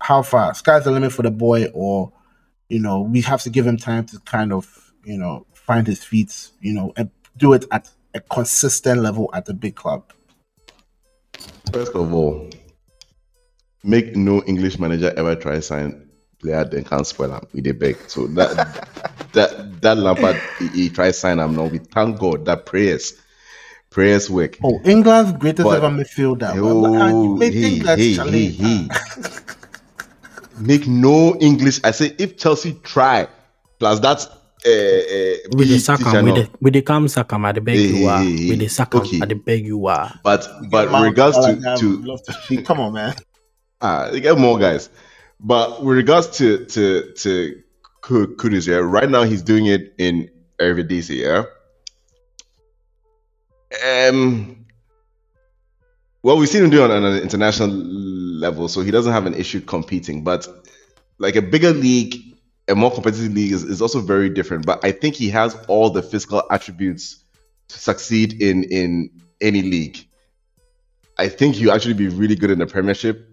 how 0.00 0.22
far? 0.22 0.54
Sky's 0.54 0.84
the 0.84 0.90
limit 0.90 1.12
for 1.12 1.22
the 1.22 1.30
boy, 1.30 1.66
or 1.74 2.12
you 2.68 2.80
know, 2.80 3.00
we 3.02 3.20
have 3.22 3.42
to 3.42 3.50
give 3.50 3.66
him 3.66 3.76
time 3.76 4.06
to 4.06 4.18
kind 4.20 4.52
of, 4.52 4.92
you 5.04 5.18
know, 5.18 5.46
find 5.52 5.86
his 5.86 6.02
feet, 6.02 6.50
you 6.60 6.72
know, 6.72 6.92
and 6.96 7.10
do 7.36 7.52
it 7.52 7.64
at 7.70 7.90
a 8.14 8.20
consistent 8.20 9.02
level 9.02 9.30
at 9.34 9.44
the 9.44 9.54
big 9.54 9.76
club. 9.76 10.12
First 11.72 11.94
of 11.94 12.12
all, 12.12 12.50
make 13.82 14.16
no 14.16 14.42
English 14.44 14.78
manager 14.78 15.12
ever 15.16 15.34
try 15.36 15.60
sign 15.60 16.06
player 16.40 16.64
then 16.64 16.84
can't 16.84 17.06
spoil 17.06 17.32
him 17.32 17.46
with 17.52 17.66
a 17.66 17.72
beg. 17.72 17.96
So 18.08 18.26
that 18.28 18.88
that 19.32 19.80
that 19.82 19.96
Lampard 19.96 20.36
he, 20.58 20.68
he 20.68 20.88
try 20.90 21.10
sign 21.10 21.38
him 21.38 21.56
now. 21.56 21.64
We 21.64 21.78
thank 21.78 22.18
God 22.18 22.44
that 22.46 22.66
prayers 22.66 23.14
prayers 23.90 24.28
work. 24.28 24.58
Oh, 24.62 24.80
England's 24.84 25.32
greatest 25.32 25.64
But- 25.64 25.82
ever 25.82 25.88
midfielder. 25.88 26.52
Oh, 26.56 27.22
you 27.22 27.36
may 27.36 27.50
hey, 27.50 27.62
think 27.62 27.84
that 27.84 27.98
hey, 27.98 28.14
Charlie, 28.14 28.48
hey, 28.48 28.88
hey. 28.88 28.88
Make 30.58 30.86
no 30.86 31.36
English. 31.36 31.80
I 31.84 31.90
say 31.90 32.14
if 32.18 32.38
Chelsea 32.38 32.72
try, 32.82 33.28
plus 33.78 34.00
that 34.00 34.26
uh, 34.66 34.68
uh, 34.68 35.56
With 35.56 35.68
the 35.68 35.74
BT 35.74 35.78
Saka, 35.78 36.22
with 36.22 36.34
the 36.34 36.50
with 36.60 36.72
the 36.74 36.82
come 36.82 37.08
Saka, 37.08 37.36
I 37.36 37.52
beg 37.52 37.76
Hey, 37.76 37.86
you 37.86 38.06
are. 38.06 38.22
hey, 38.22 38.36
hey, 38.36 38.50
With 38.50 38.58
the 38.58 38.68
Saka, 38.68 38.98
okay. 38.98 39.20
I 39.22 39.26
beg 39.26 39.64
you 39.66 39.86
are. 39.86 40.12
But 40.24 40.48
but 40.70 40.90
Mount 40.90 41.04
regards 41.04 41.38
to 41.38 41.60
to 41.78 42.02
love 42.02 42.22
to 42.24 42.32
speak. 42.32 42.64
Come 42.66 42.80
on, 42.80 42.92
man. 42.92 43.14
Ah, 43.82 44.08
they 44.10 44.20
get 44.20 44.38
more 44.38 44.58
guys. 44.58 44.88
But 45.38 45.84
with 45.84 45.98
regards 45.98 46.28
to 46.38 46.64
to 46.64 47.12
to 47.12 47.62
Ku- 48.00 48.34
Kudus, 48.36 48.66
yeah, 48.66 48.76
right 48.76 49.08
now 49.08 49.22
he's 49.22 49.42
doing 49.42 49.66
it 49.66 49.94
in 49.98 50.30
Eredivisie, 50.58 51.20
yeah. 51.20 51.44
Um, 54.08 54.64
well, 56.22 56.38
we've 56.38 56.48
seen 56.48 56.64
him 56.64 56.70
do 56.70 56.84
it 56.84 56.90
on 56.90 57.04
an 57.04 57.22
international 57.22 57.68
level, 57.68 58.68
so 58.68 58.80
he 58.80 58.90
doesn't 58.90 59.12
have 59.12 59.26
an 59.26 59.34
issue 59.34 59.60
competing. 59.60 60.24
But 60.24 60.48
like 61.18 61.36
a 61.36 61.42
bigger 61.42 61.72
league, 61.72 62.16
a 62.68 62.74
more 62.74 62.90
competitive 62.92 63.32
league 63.32 63.52
is, 63.52 63.62
is 63.62 63.80
also 63.80 64.00
very 64.00 64.28
different. 64.28 64.66
But 64.66 64.84
I 64.84 64.92
think 64.92 65.14
he 65.14 65.30
has 65.30 65.56
all 65.68 65.90
the 65.90 66.02
physical 66.02 66.42
attributes 66.50 67.24
to 67.68 67.78
succeed 67.78 68.42
in 68.42 68.64
in 68.64 69.10
any 69.40 69.62
league. 69.62 70.06
I 71.18 71.28
think 71.28 71.54
he'll 71.56 71.72
actually 71.72 71.94
be 71.94 72.08
really 72.08 72.34
good 72.34 72.50
in 72.50 72.58
the 72.58 72.66
Premiership 72.66 73.28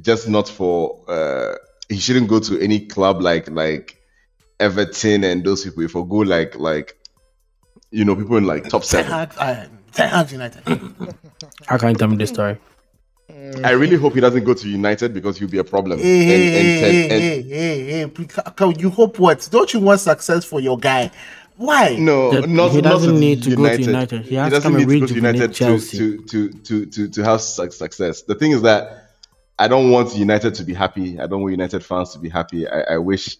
just 0.00 0.28
not 0.28 0.48
for 0.48 1.04
uh 1.08 1.54
he 1.88 1.98
shouldn't 1.98 2.28
go 2.28 2.40
to 2.40 2.60
any 2.60 2.86
club 2.86 3.20
like 3.20 3.48
like 3.50 4.00
Everton 4.60 5.24
and 5.24 5.44
those 5.44 5.64
people. 5.64 5.82
If 5.82 5.96
I 5.96 6.00
go 6.00 6.16
like 6.16 6.58
like 6.58 6.96
you 7.90 8.04
know 8.04 8.16
people 8.16 8.36
in 8.36 8.44
like 8.44 8.64
top 8.64 8.82
Ten 8.82 9.04
seven. 9.04 9.12
Hag, 9.12 9.32
uh, 9.38 9.66
Ten 9.92 10.08
Hag 10.08 10.30
United. 10.32 10.62
How 11.66 11.78
can 11.78 11.90
you 11.90 11.94
tell 11.94 12.08
me 12.08 12.16
this 12.16 12.30
story? 12.30 12.58
I 13.64 13.70
really 13.70 13.96
hope 13.96 14.14
he 14.14 14.20
doesn't 14.20 14.44
go 14.44 14.54
to 14.54 14.68
United 14.68 15.14
because 15.14 15.38
he'll 15.38 15.48
be 15.48 15.58
a 15.58 15.64
problem. 15.64 15.98
Hey, 15.98 16.24
hey, 16.24 16.26
hey, 16.26 16.60
and, 16.60 16.68
hey, 16.84 17.02
and, 17.04 17.12
and, 17.12 17.22
hey, 17.22 17.42
hey, 17.42 18.04
hey, 18.04 18.12
hey. 18.58 18.74
You 18.78 18.90
hope 18.90 19.18
what? 19.18 19.48
Don't 19.50 19.72
you 19.72 19.80
want 19.80 20.00
success 20.00 20.44
for 20.44 20.60
your 20.60 20.78
guy? 20.78 21.10
Why? 21.56 21.96
no, 21.96 22.32
That 22.32 22.48
not 22.48 22.72
he 22.72 22.82
doesn't 22.82 23.14
to 23.14 23.18
need 23.20 23.42
to 23.44 23.50
go 23.56 23.68
to 23.68 23.80
United. 23.80 23.86
United. 23.86 24.22
He 24.26 24.34
has 24.34 24.48
to 24.52 24.56
doesn't 24.56 24.72
come 24.72 24.80
and 24.80 24.88
need 24.88 24.94
to 24.94 25.00
go 25.00 25.06
to 25.06 25.14
United 25.14 25.48
to, 25.48 25.54
Chelsea. 25.54 25.98
to, 25.98 26.22
to, 26.24 26.52
to, 26.52 26.86
to, 26.86 27.08
to 27.08 27.24
have 27.24 27.40
success. 27.40 28.22
The 28.22 28.34
thing 28.34 28.50
is 28.52 28.62
that 28.62 29.10
I 29.58 29.68
don't 29.68 29.90
want 29.90 30.14
United 30.16 30.54
to 30.56 30.64
be 30.64 30.74
happy. 30.74 31.18
I 31.20 31.26
don't 31.26 31.40
want 31.42 31.52
United 31.52 31.84
fans 31.84 32.12
to 32.14 32.18
be 32.18 32.28
happy. 32.28 32.68
I, 32.68 32.94
I 32.94 32.98
wish 32.98 33.36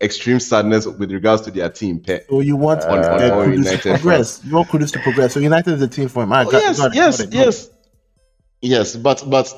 extreme 0.00 0.40
sadness 0.40 0.86
with 0.86 1.10
regards 1.12 1.42
to 1.42 1.50
their 1.52 1.68
team. 1.70 2.00
Pe- 2.00 2.24
So 2.28 2.40
you 2.40 2.56
want 2.56 2.82
uh, 2.82 2.88
on 2.88 2.98
all 3.30 3.44
Kudus 3.46 3.56
United 3.58 3.82
to 3.82 3.90
progress? 3.94 4.44
You 4.44 4.54
want 4.56 4.68
Kudus 4.68 4.92
to 4.92 4.98
progress? 5.00 5.34
So 5.34 5.40
United 5.40 5.74
is 5.74 5.80
the 5.80 5.88
team 5.88 6.08
for 6.08 6.24
him. 6.24 6.32
I 6.32 6.42
Oh, 6.44 6.50
got, 6.50 6.62
yes, 6.62 6.78
got 6.78 6.92
it, 6.92 6.94
yes, 6.96 7.18
got 7.18 7.26
it, 7.26 7.30
got 7.30 7.40
it. 7.40 7.44
yes. 7.46 7.70
Yes, 8.60 8.96
but 8.96 9.22
but 9.28 9.52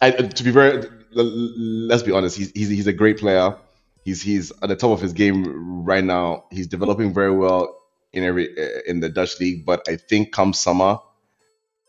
I, 0.00 0.10
to 0.10 0.44
be 0.44 0.50
very, 0.50 0.84
let's 1.12 2.02
be 2.02 2.12
honest. 2.12 2.36
He's, 2.36 2.50
he's 2.52 2.68
he's 2.68 2.86
a 2.86 2.92
great 2.92 3.18
player. 3.18 3.56
He's 4.04 4.22
he's 4.22 4.52
at 4.62 4.68
the 4.68 4.76
top 4.76 4.90
of 4.92 5.00
his 5.00 5.12
game 5.12 5.84
right 5.84 6.04
now. 6.04 6.44
He's 6.50 6.66
developing 6.66 7.12
very 7.14 7.32
well 7.32 7.76
in 8.12 8.24
every 8.24 8.54
in 8.86 9.00
the 9.00 9.08
Dutch 9.08 9.40
league. 9.40 9.64
But 9.66 9.88
I 9.88 9.96
think 9.96 10.32
come 10.32 10.52
summer, 10.52 10.98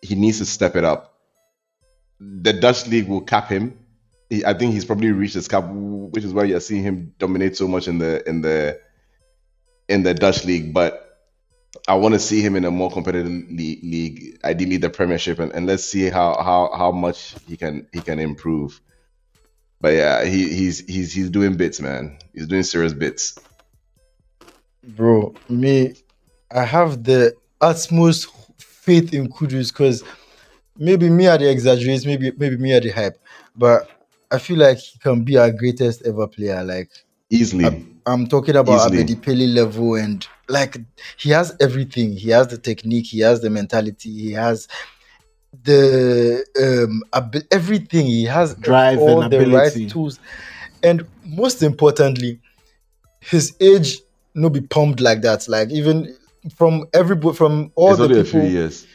he 0.01 0.15
needs 0.15 0.39
to 0.39 0.45
step 0.45 0.75
it 0.75 0.83
up. 0.83 1.19
The 2.19 2.53
Dutch 2.53 2.87
league 2.87 3.07
will 3.07 3.21
cap 3.21 3.49
him. 3.49 3.77
I 4.45 4.53
think 4.53 4.73
he's 4.73 4.85
probably 4.85 5.11
reached 5.11 5.35
his 5.35 5.47
cap, 5.47 5.65
which 5.69 6.23
is 6.23 6.33
why 6.33 6.45
you're 6.45 6.59
seeing 6.59 6.83
him 6.83 7.13
dominate 7.19 7.55
so 7.55 7.67
much 7.67 7.87
in 7.87 7.99
the 7.99 8.27
in 8.27 8.41
the 8.41 8.79
in 9.87 10.03
the 10.03 10.13
Dutch 10.13 10.43
league. 10.45 10.73
But 10.73 11.06
I 11.87 11.95
want 11.95 12.13
to 12.13 12.19
see 12.19 12.41
him 12.41 12.55
in 12.55 12.65
a 12.65 12.71
more 12.71 12.91
competitive 12.91 13.31
league, 13.31 14.39
ideally 14.43 14.77
the 14.77 14.89
Premiership, 14.89 15.39
and, 15.39 15.51
and 15.53 15.65
let's 15.65 15.83
see 15.83 16.09
how, 16.09 16.41
how 16.41 16.71
how 16.75 16.91
much 16.91 17.35
he 17.47 17.57
can 17.57 17.87
he 17.93 18.01
can 18.01 18.19
improve. 18.19 18.79
But 19.79 19.93
yeah, 19.93 20.25
he, 20.25 20.49
he's 20.49 20.79
he's 20.87 21.13
he's 21.13 21.29
doing 21.29 21.55
bits, 21.55 21.79
man. 21.79 22.17
He's 22.33 22.47
doing 22.47 22.63
serious 22.63 22.93
bits. 22.93 23.37
Bro, 24.83 25.35
me, 25.49 25.95
I 26.51 26.63
have 26.63 27.03
the 27.03 27.35
utmost 27.61 28.29
faith 28.57 29.13
in 29.13 29.29
Kudus 29.29 29.71
because 29.71 30.03
maybe 30.77 31.09
me 31.09 31.27
are 31.27 31.37
the 31.37 31.49
exaggerates, 31.49 32.05
maybe 32.05 32.31
maybe 32.37 32.57
me 32.57 32.73
are 32.73 32.79
the 32.79 32.89
hype, 32.89 33.19
but 33.55 33.89
I 34.31 34.39
feel 34.39 34.57
like 34.57 34.77
he 34.77 34.99
can 34.99 35.23
be 35.23 35.37
our 35.37 35.51
greatest 35.51 36.05
ever 36.05 36.27
player. 36.27 36.63
Like 36.63 36.89
easily. 37.29 37.65
I'm, 37.65 38.01
I'm 38.05 38.27
talking 38.27 38.55
about 38.55 38.91
Abedi 38.91 39.21
Pele 39.21 39.45
level, 39.45 39.95
and 39.95 40.27
like 40.49 40.77
he 41.17 41.29
has 41.31 41.55
everything. 41.59 42.13
He 42.13 42.29
has 42.29 42.47
the 42.47 42.57
technique, 42.57 43.07
he 43.07 43.19
has 43.19 43.41
the 43.41 43.49
mentality, 43.49 44.11
he 44.11 44.31
has 44.33 44.67
the 45.63 46.45
um 46.61 47.03
ab- 47.13 47.43
everything. 47.51 48.05
He 48.05 48.25
has 48.25 48.55
drive 48.55 48.99
all 48.99 49.21
and 49.21 49.31
the 49.31 49.37
ability. 49.37 49.55
right 49.85 49.89
tools, 49.89 50.19
and 50.83 51.07
most 51.23 51.63
importantly, 51.63 52.39
his 53.21 53.55
age 53.59 53.99
no 54.35 54.49
be 54.49 54.61
pumped 54.61 54.99
like 54.99 55.21
that. 55.21 55.47
Like 55.47 55.69
even 55.71 56.15
from 56.55 56.85
every 56.93 57.17
from 57.33 57.71
all 57.75 57.91
it's 57.91 57.99
the 57.99 58.03
only 58.05 58.23
people, 58.23 58.39
a 58.39 58.43
few 58.43 58.59
years. 58.59 58.87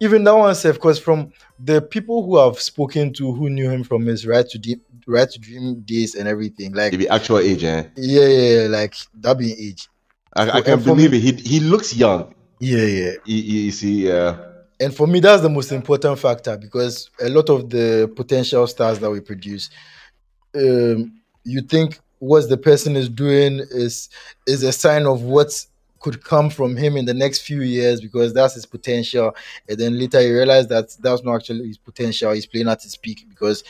even 0.00 0.24
that 0.24 0.34
one, 0.36 0.54
self, 0.54 0.76
because 0.76 0.98
from 0.98 1.32
the 1.58 1.80
people 1.80 2.24
who 2.24 2.36
have 2.38 2.60
spoken 2.60 3.12
to 3.14 3.32
who 3.32 3.48
knew 3.50 3.70
him 3.70 3.84
from 3.84 4.06
his 4.06 4.26
right 4.26 4.48
to 4.48 4.58
deep 4.58 4.82
right 5.06 5.28
to 5.30 5.38
dream 5.38 5.80
days 5.82 6.14
and 6.14 6.28
everything. 6.28 6.72
Like 6.72 6.92
the 6.96 7.08
actual 7.08 7.38
age, 7.38 7.64
eh? 7.64 7.84
Yeah, 7.96 8.26
yeah, 8.26 8.60
yeah 8.62 8.68
like 8.68 8.94
that 9.14 9.38
being 9.38 9.56
age. 9.58 9.88
I, 10.34 10.50
I 10.50 10.60
can 10.60 10.82
believe 10.82 11.12
me, 11.12 11.18
it. 11.18 11.40
He 11.40 11.58
he 11.58 11.60
looks 11.60 11.96
young. 11.96 12.34
Yeah, 12.60 12.84
yeah. 12.84 13.12
You, 13.24 13.70
see, 13.70 14.06
yeah. 14.08 14.36
And 14.80 14.94
for 14.94 15.06
me, 15.06 15.20
that's 15.20 15.42
the 15.42 15.48
most 15.48 15.72
important 15.72 16.18
factor 16.18 16.56
because 16.56 17.10
a 17.20 17.28
lot 17.28 17.48
of 17.48 17.70
the 17.70 18.12
potential 18.14 18.66
stars 18.66 18.98
that 19.00 19.10
we 19.10 19.20
produce, 19.20 19.70
um, 20.54 21.20
you 21.44 21.60
think 21.62 22.00
what 22.18 22.48
the 22.48 22.56
person 22.56 22.96
is 22.96 23.08
doing 23.08 23.60
is 23.70 24.08
is 24.46 24.62
a 24.62 24.72
sign 24.72 25.06
of 25.06 25.22
what 25.22 25.66
could 26.00 26.22
come 26.22 26.48
from 26.48 26.76
him 26.76 26.96
in 26.96 27.04
the 27.04 27.14
next 27.14 27.40
few 27.40 27.62
years 27.62 28.00
because 28.00 28.32
that's 28.32 28.54
his 28.54 28.66
potential, 28.66 29.34
and 29.68 29.78
then 29.78 29.98
later 29.98 30.20
you 30.20 30.34
realize 30.34 30.68
that 30.68 30.96
that's 31.00 31.22
not 31.22 31.36
actually 31.36 31.68
his 31.68 31.78
potential. 31.78 32.32
He's 32.32 32.46
playing 32.46 32.68
at 32.68 32.82
his 32.82 32.96
peak 32.96 33.26
because 33.28 33.64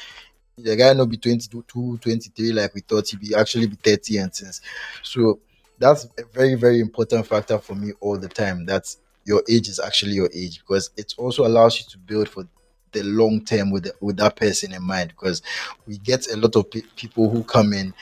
the 0.57 0.77
guy 0.77 0.93
not 0.93 1.09
be 1.09 1.17
22, 1.17 1.99
23 1.99 2.53
like 2.53 2.75
we 2.75 2.81
thought 2.81 3.09
he'd 3.09 3.21
be 3.21 3.35
actually 3.35 3.67
be 3.67 3.77
30 3.77 4.19
and 4.19 4.35
since. 4.35 4.61
So 5.03 5.41
that's 5.79 6.07
a 6.19 6.25
very, 6.33 6.55
very 6.55 6.81
important 6.81 7.27
factor 7.27 7.59
for 7.59 7.75
me 7.75 7.93
all 8.01 8.19
the 8.19 8.29
time. 8.29 8.67
That's 8.67 8.99
your 9.25 9.43
age 9.49 9.69
is 9.69 9.79
actually 9.81 10.13
your 10.13 10.31
age 10.35 10.61
because 10.61 10.91
it 10.97 11.15
also 11.19 11.47
allows 11.47 11.79
you 11.79 11.87
to 11.91 11.99
build 11.99 12.29
for 12.29 12.45
the 12.93 13.03
long 13.03 13.45
term 13.45 13.71
with 13.71 13.85
the, 13.85 13.95
with 14.01 14.17
that 14.17 14.37
person 14.37 14.73
in 14.73 14.83
mind 14.83 15.11
because 15.11 15.43
we 15.87 15.99
get 15.99 16.27
a 16.33 16.37
lot 16.37 16.57
of 16.57 16.71
pe- 16.71 16.81
people 16.97 17.29
who 17.29 17.45
come 17.45 17.75
in 17.75 17.93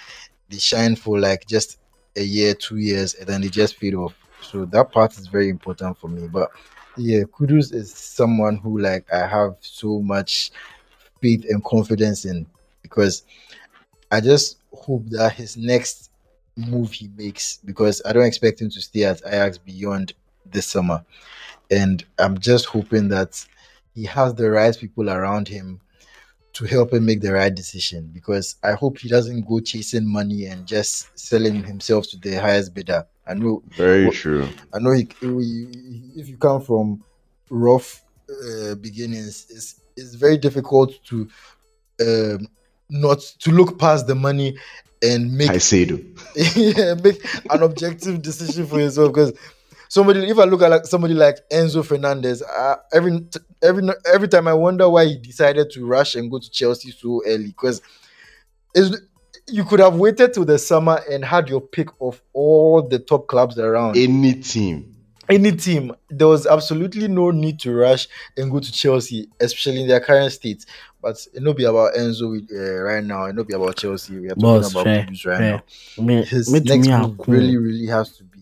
they 0.48 0.58
shine 0.58 0.96
for 0.96 1.18
like 1.18 1.46
just 1.46 1.78
a 2.16 2.22
year 2.22 2.54
two 2.54 2.76
years 2.78 3.14
and 3.14 3.26
then 3.28 3.40
they 3.40 3.48
just 3.48 3.76
fade 3.76 3.94
off 3.94 4.14
so 4.42 4.64
that 4.66 4.92
part 4.92 5.16
is 5.18 5.26
very 5.26 5.48
important 5.48 5.98
for 5.98 6.08
me 6.08 6.28
but 6.28 6.50
yeah 6.96 7.22
Kudus 7.24 7.74
is 7.74 7.92
someone 7.92 8.56
who 8.58 8.78
like 8.78 9.12
i 9.12 9.26
have 9.26 9.56
so 9.60 10.00
much 10.00 10.52
faith 11.20 11.44
and 11.48 11.64
confidence 11.64 12.24
in 12.24 12.46
because 12.82 13.24
I 14.10 14.20
just 14.20 14.58
hope 14.72 15.04
that 15.10 15.32
his 15.32 15.56
next 15.56 16.10
move 16.56 16.92
he 16.92 17.10
makes 17.16 17.58
because 17.64 18.02
I 18.04 18.12
don't 18.12 18.24
expect 18.24 18.60
him 18.60 18.70
to 18.70 18.80
stay 18.80 19.04
at 19.04 19.20
Ajax 19.26 19.58
beyond 19.58 20.14
this 20.44 20.66
summer. 20.66 21.04
And 21.70 22.04
I'm 22.18 22.38
just 22.38 22.66
hoping 22.66 23.08
that 23.08 23.44
he 23.94 24.04
has 24.04 24.34
the 24.34 24.50
right 24.50 24.76
people 24.76 25.10
around 25.10 25.48
him 25.48 25.80
to 26.54 26.64
help 26.64 26.92
him 26.92 27.04
make 27.04 27.20
the 27.20 27.32
right 27.32 27.54
decision 27.54 28.10
because 28.14 28.56
I 28.62 28.72
hope 28.72 28.98
he 28.98 29.08
doesn't 29.08 29.46
go 29.46 29.60
chasing 29.60 30.10
money 30.10 30.46
and 30.46 30.66
just 30.66 31.18
selling 31.18 31.62
himself 31.62 32.08
to 32.08 32.16
the 32.18 32.34
highest 32.34 32.72
bidder. 32.72 33.06
I 33.26 33.34
know 33.34 33.62
very 33.76 34.10
true. 34.10 34.48
I 34.72 34.78
know 34.78 34.92
he, 34.92 35.06
he, 35.20 36.12
if 36.16 36.28
you 36.28 36.38
come 36.38 36.62
from 36.62 37.04
rough 37.50 38.02
uh, 38.30 38.74
beginnings, 38.76 39.46
it's 39.50 39.80
it's 39.96 40.14
very 40.14 40.38
difficult 40.38 40.92
to 41.06 41.28
um, 42.00 42.48
not 42.88 43.20
to 43.40 43.50
look 43.50 43.78
past 43.78 44.06
the 44.06 44.14
money 44.14 44.56
and 45.02 45.32
make 45.32 45.50
I 45.50 45.58
say 45.58 45.84
do 45.84 46.04
yeah, 46.34 46.94
make 46.94 47.24
an 47.50 47.62
objective 47.62 48.22
decision 48.22 48.66
for 48.66 48.80
yourself 48.80 49.12
because 49.12 49.32
somebody 49.88 50.28
if 50.28 50.38
I 50.38 50.44
look 50.44 50.62
at 50.62 50.70
like 50.70 50.86
somebody 50.86 51.14
like 51.14 51.36
Enzo 51.50 51.84
Fernandez 51.84 52.42
uh, 52.42 52.76
every 52.92 53.26
every 53.62 53.88
every 54.12 54.28
time 54.28 54.48
I 54.48 54.54
wonder 54.54 54.88
why 54.88 55.06
he 55.06 55.18
decided 55.18 55.70
to 55.70 55.86
rush 55.86 56.14
and 56.14 56.30
go 56.30 56.38
to 56.38 56.50
Chelsea 56.50 56.90
so 56.90 57.22
early 57.26 57.48
because 57.48 57.82
you 59.48 59.64
could 59.64 59.80
have 59.80 59.96
waited 59.96 60.34
till 60.34 60.44
the 60.44 60.58
summer 60.58 61.00
and 61.10 61.24
had 61.24 61.48
your 61.48 61.60
pick 61.60 61.88
of 62.00 62.20
all 62.32 62.82
the 62.82 62.98
top 62.98 63.26
clubs 63.28 63.58
around. 63.58 63.96
Any 63.96 64.34
team. 64.34 64.92
Any 65.28 65.52
team, 65.52 65.92
there 66.08 66.28
was 66.28 66.46
absolutely 66.46 67.08
no 67.08 67.32
need 67.32 67.58
to 67.60 67.74
rush 67.74 68.06
and 68.36 68.50
go 68.50 68.60
to 68.60 68.72
Chelsea, 68.72 69.28
especially 69.40 69.82
in 69.82 69.88
their 69.88 69.98
current 69.98 70.32
state. 70.32 70.64
But 71.06 71.24
it 71.34 71.40
not 71.40 71.56
be 71.56 71.64
about 71.64 71.94
Enzo 71.94 72.26
uh, 72.52 72.82
right 72.82 73.04
now. 73.04 73.26
It 73.26 73.34
not 73.36 73.46
be 73.46 73.54
about 73.54 73.76
Chelsea. 73.76 74.18
We 74.18 74.26
are 74.26 74.30
talking 74.30 74.42
Boss, 74.42 74.72
about 74.72 74.84
fair, 74.84 75.06
right 75.06 75.18
fair. 75.38 75.62
now. 75.98 76.02
Me, 76.02 76.24
His 76.24 76.52
me 76.52 76.58
next 76.58 76.88
move 76.88 77.18
cool. 77.18 77.34
really, 77.34 77.56
really 77.56 77.86
has 77.86 78.16
to 78.16 78.24
be 78.24 78.40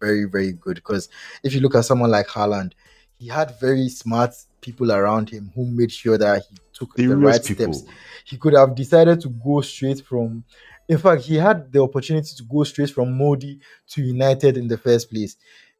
very, 0.00 0.24
very 0.24 0.52
good. 0.52 0.76
Because 0.76 1.08
if 1.42 1.54
you 1.54 1.60
look 1.60 1.74
at 1.74 1.84
someone 1.84 2.10
like 2.10 2.28
Haaland, 2.28 2.72
he 3.18 3.26
had 3.26 3.58
very 3.58 3.88
smart 3.88 4.32
people 4.60 4.92
around 4.92 5.28
him 5.28 5.50
who 5.56 5.66
made 5.66 5.90
sure 5.90 6.16
that 6.16 6.42
he 6.48 6.56
took 6.72 6.94
the, 6.94 7.06
the 7.06 7.16
right 7.16 7.44
people. 7.44 7.72
steps. 7.74 7.92
He 8.24 8.36
could 8.36 8.54
have 8.54 8.76
decided 8.76 9.20
to 9.22 9.28
go 9.30 9.60
straight 9.60 10.00
from. 10.06 10.44
In 10.88 10.98
fact, 10.98 11.22
he 11.22 11.34
had 11.36 11.72
the 11.72 11.82
opportunity 11.82 12.30
to 12.36 12.42
go 12.44 12.62
straight 12.62 12.90
from 12.90 13.18
Molde 13.18 13.58
to 13.88 14.02
United 14.02 14.56
in 14.56 14.68
the 14.68 14.78
first 14.78 15.10
place 15.10 15.36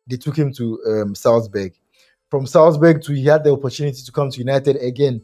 they 0.07 0.17
took 0.17 0.37
him 0.37 0.53
to 0.53 0.81
um, 0.87 1.15
Salzburg. 1.15 1.73
From 2.31 2.47
Salzburg 2.47 3.03
to 3.03 3.13
he 3.13 3.25
had 3.25 3.45
the 3.45 3.53
opportunity 3.53 4.03
to 4.03 4.13
come 4.13 4.31
to 4.31 4.39
United 4.39 4.77
again, 4.77 5.23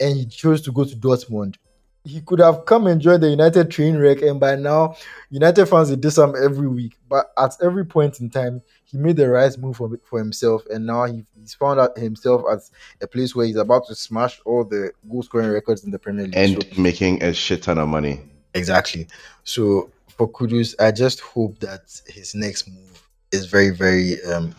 and 0.00 0.16
he 0.16 0.26
chose 0.26 0.62
to 0.62 0.72
go 0.72 0.84
to 0.84 0.96
Dortmund. 0.96 1.56
He 2.02 2.22
could 2.22 2.38
have 2.38 2.64
come 2.64 2.86
and 2.86 2.98
joined 2.98 3.22
the 3.22 3.28
United 3.28 3.70
train 3.70 3.96
wreck, 3.96 4.22
and 4.22 4.40
by 4.40 4.56
now, 4.56 4.96
United 5.28 5.66
fans 5.66 5.94
did 5.94 6.10
some 6.10 6.34
every 6.42 6.66
week. 6.66 6.96
But 7.08 7.30
at 7.36 7.52
every 7.62 7.84
point 7.84 8.20
in 8.20 8.30
time, 8.30 8.62
he 8.84 8.96
made 8.96 9.16
the 9.16 9.28
right 9.28 9.56
move 9.58 9.76
for, 9.76 9.90
for 10.04 10.18
himself, 10.18 10.64
and 10.72 10.86
now 10.86 11.04
he, 11.04 11.26
he's 11.38 11.52
found 11.52 11.78
out 11.78 11.98
himself 11.98 12.42
as 12.50 12.70
a 13.02 13.06
place 13.06 13.36
where 13.36 13.44
he's 13.44 13.56
about 13.56 13.86
to 13.88 13.94
smash 13.94 14.40
all 14.46 14.64
the 14.64 14.92
goal 15.10 15.22
scoring 15.22 15.50
records 15.50 15.84
in 15.84 15.90
the 15.90 15.98
Premier 15.98 16.24
League 16.24 16.36
and 16.36 16.62
so, 16.62 16.80
making 16.80 17.22
a 17.22 17.34
shit 17.34 17.62
ton 17.62 17.76
of 17.76 17.88
money. 17.88 18.20
Exactly. 18.54 19.06
So 19.44 19.90
for 20.08 20.28
Kudus, 20.28 20.74
I 20.80 20.92
just 20.92 21.20
hope 21.20 21.58
that 21.60 22.00
his 22.08 22.34
next 22.34 22.68
move 22.68 23.08
is 23.32 23.46
very 23.46 23.70
very 23.70 24.20
um 24.24 24.54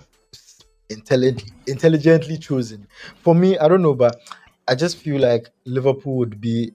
intelligent 0.90 1.52
intelligently 1.68 2.38
chosen. 2.38 2.88
For 3.22 3.34
me, 3.34 3.58
I 3.58 3.68
don't 3.68 3.82
know, 3.82 3.96
but 3.96 4.22
I 4.68 4.76
just 4.76 4.98
feel 4.98 5.20
like 5.20 5.50
Liverpool 5.66 6.18
would 6.18 6.40
be 6.40 6.74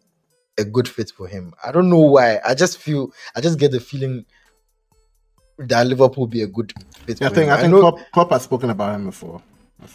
a 0.58 0.64
good 0.64 0.88
fit 0.88 1.10
for 1.10 1.28
him. 1.28 1.54
I 1.64 1.72
don't 1.72 1.88
know 1.88 2.00
why. 2.00 2.40
I 2.44 2.54
just 2.54 2.78
feel 2.78 3.12
I 3.34 3.40
just 3.40 3.58
get 3.58 3.72
the 3.72 3.80
feeling 3.80 4.24
that 5.58 5.86
Liverpool 5.86 6.24
would 6.24 6.30
be 6.30 6.42
a 6.42 6.46
good 6.46 6.72
fit. 7.06 7.20
Yeah, 7.20 7.28
I 7.28 7.30
think 7.30 7.48
him. 7.48 7.52
I 7.52 7.56
think 7.56 7.68
I 7.68 7.70
know, 7.70 7.80
Klopp, 7.80 7.98
Klopp 8.12 8.30
has 8.30 8.42
spoken 8.42 8.70
about 8.70 8.94
him 8.94 9.06
before. 9.06 9.42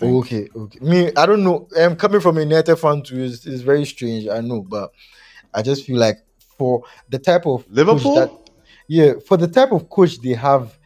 Okay, 0.02 0.48
okay. 0.56 0.80
Me, 0.80 1.12
I 1.18 1.26
don't 1.26 1.44
know. 1.44 1.68
I'm 1.76 1.92
um, 1.92 1.96
coming 1.98 2.22
from 2.22 2.38
a 2.38 2.42
United 2.42 2.76
fan 2.78 3.02
too 3.02 3.24
It's, 3.24 3.46
is 3.46 3.62
very 3.62 3.86
strange. 3.86 4.28
I 4.28 4.40
know, 4.40 4.62
but 4.62 4.92
I 5.54 5.62
just 5.62 5.86
feel 5.86 5.98
like 5.98 6.18
for 6.58 6.84
the 7.10 7.20
type 7.20 7.46
of 7.46 7.66
Liverpool, 7.70 8.16
that, 8.16 8.32
yeah, 8.88 9.14
for 9.26 9.38
the 9.38 9.48
type 9.48 9.72
of 9.72 9.90
coach 9.90 10.22
they 10.22 10.34
have 10.34 10.78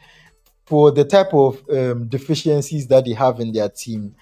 for 0.65 0.91
the 0.91 1.03
type 1.03 1.33
of 1.33 1.61
um, 1.69 2.07
deficiencies 2.07 2.87
that 2.87 3.05
they 3.05 3.13
have 3.13 3.39
in 3.39 3.51
their 3.51 3.69
team, 3.69 4.15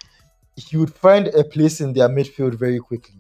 he 0.56 0.78
would 0.78 0.94
find 0.94 1.28
a 1.28 1.44
place 1.44 1.82
in 1.82 1.94
their 1.94 2.10
midfield 2.10 2.56
very 2.56 2.80
quickly. 2.80 3.16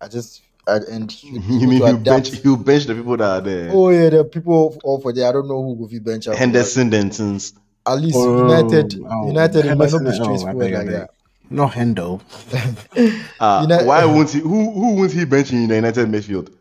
I 0.00 0.08
just 0.08 0.42
I, 0.66 0.78
and 0.90 1.10
he 1.10 1.28
you 1.48 1.66
mean 1.68 1.86
you 1.86 1.96
bench 1.96 2.44
you 2.44 2.56
bench 2.56 2.84
the 2.84 2.94
people 2.94 3.16
that 3.16 3.30
are 3.30 3.40
there? 3.40 3.70
Oh 3.72 3.90
yeah, 3.90 4.10
the 4.10 4.24
people 4.24 4.78
all 4.84 5.00
for 5.00 5.12
there. 5.12 5.28
I 5.28 5.32
don't 5.32 5.48
know 5.48 5.62
who 5.62 5.74
will 5.74 5.88
be 5.88 5.98
bench. 5.98 6.26
Henderson, 6.26 6.90
Dentons. 6.90 7.54
At 7.84 7.94
least 7.94 8.16
oh, 8.16 8.48
United, 8.48 9.00
oh, 9.04 9.26
United, 9.26 9.64
it 9.66 9.74
might 9.74 9.90
not 9.90 10.04
be 10.04 10.12
straightforward 10.12 10.72
oh, 10.72 10.78
like 10.78 10.86
that. 10.88 11.10
No 11.50 11.66
Hendo. 11.66 12.20
Uh, 13.40 13.60
United- 13.62 13.86
why 13.86 14.04
won't 14.04 14.30
he? 14.30 14.38
Who 14.38 14.70
who 14.70 14.94
won't 14.94 15.12
he 15.12 15.24
bench 15.24 15.52
in 15.52 15.66
the 15.66 15.74
United 15.74 16.08
midfield? 16.08 16.52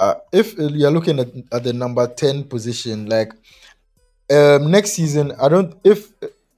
uh, 0.00 0.14
if 0.32 0.54
you're 0.58 0.90
looking 0.90 1.18
at, 1.18 1.28
at 1.52 1.64
the 1.64 1.72
number 1.72 2.06
10 2.06 2.44
position 2.44 3.06
like 3.06 3.32
um 4.30 4.70
next 4.70 4.92
season 4.92 5.32
i 5.40 5.48
don't 5.48 5.76
if 5.84 6.12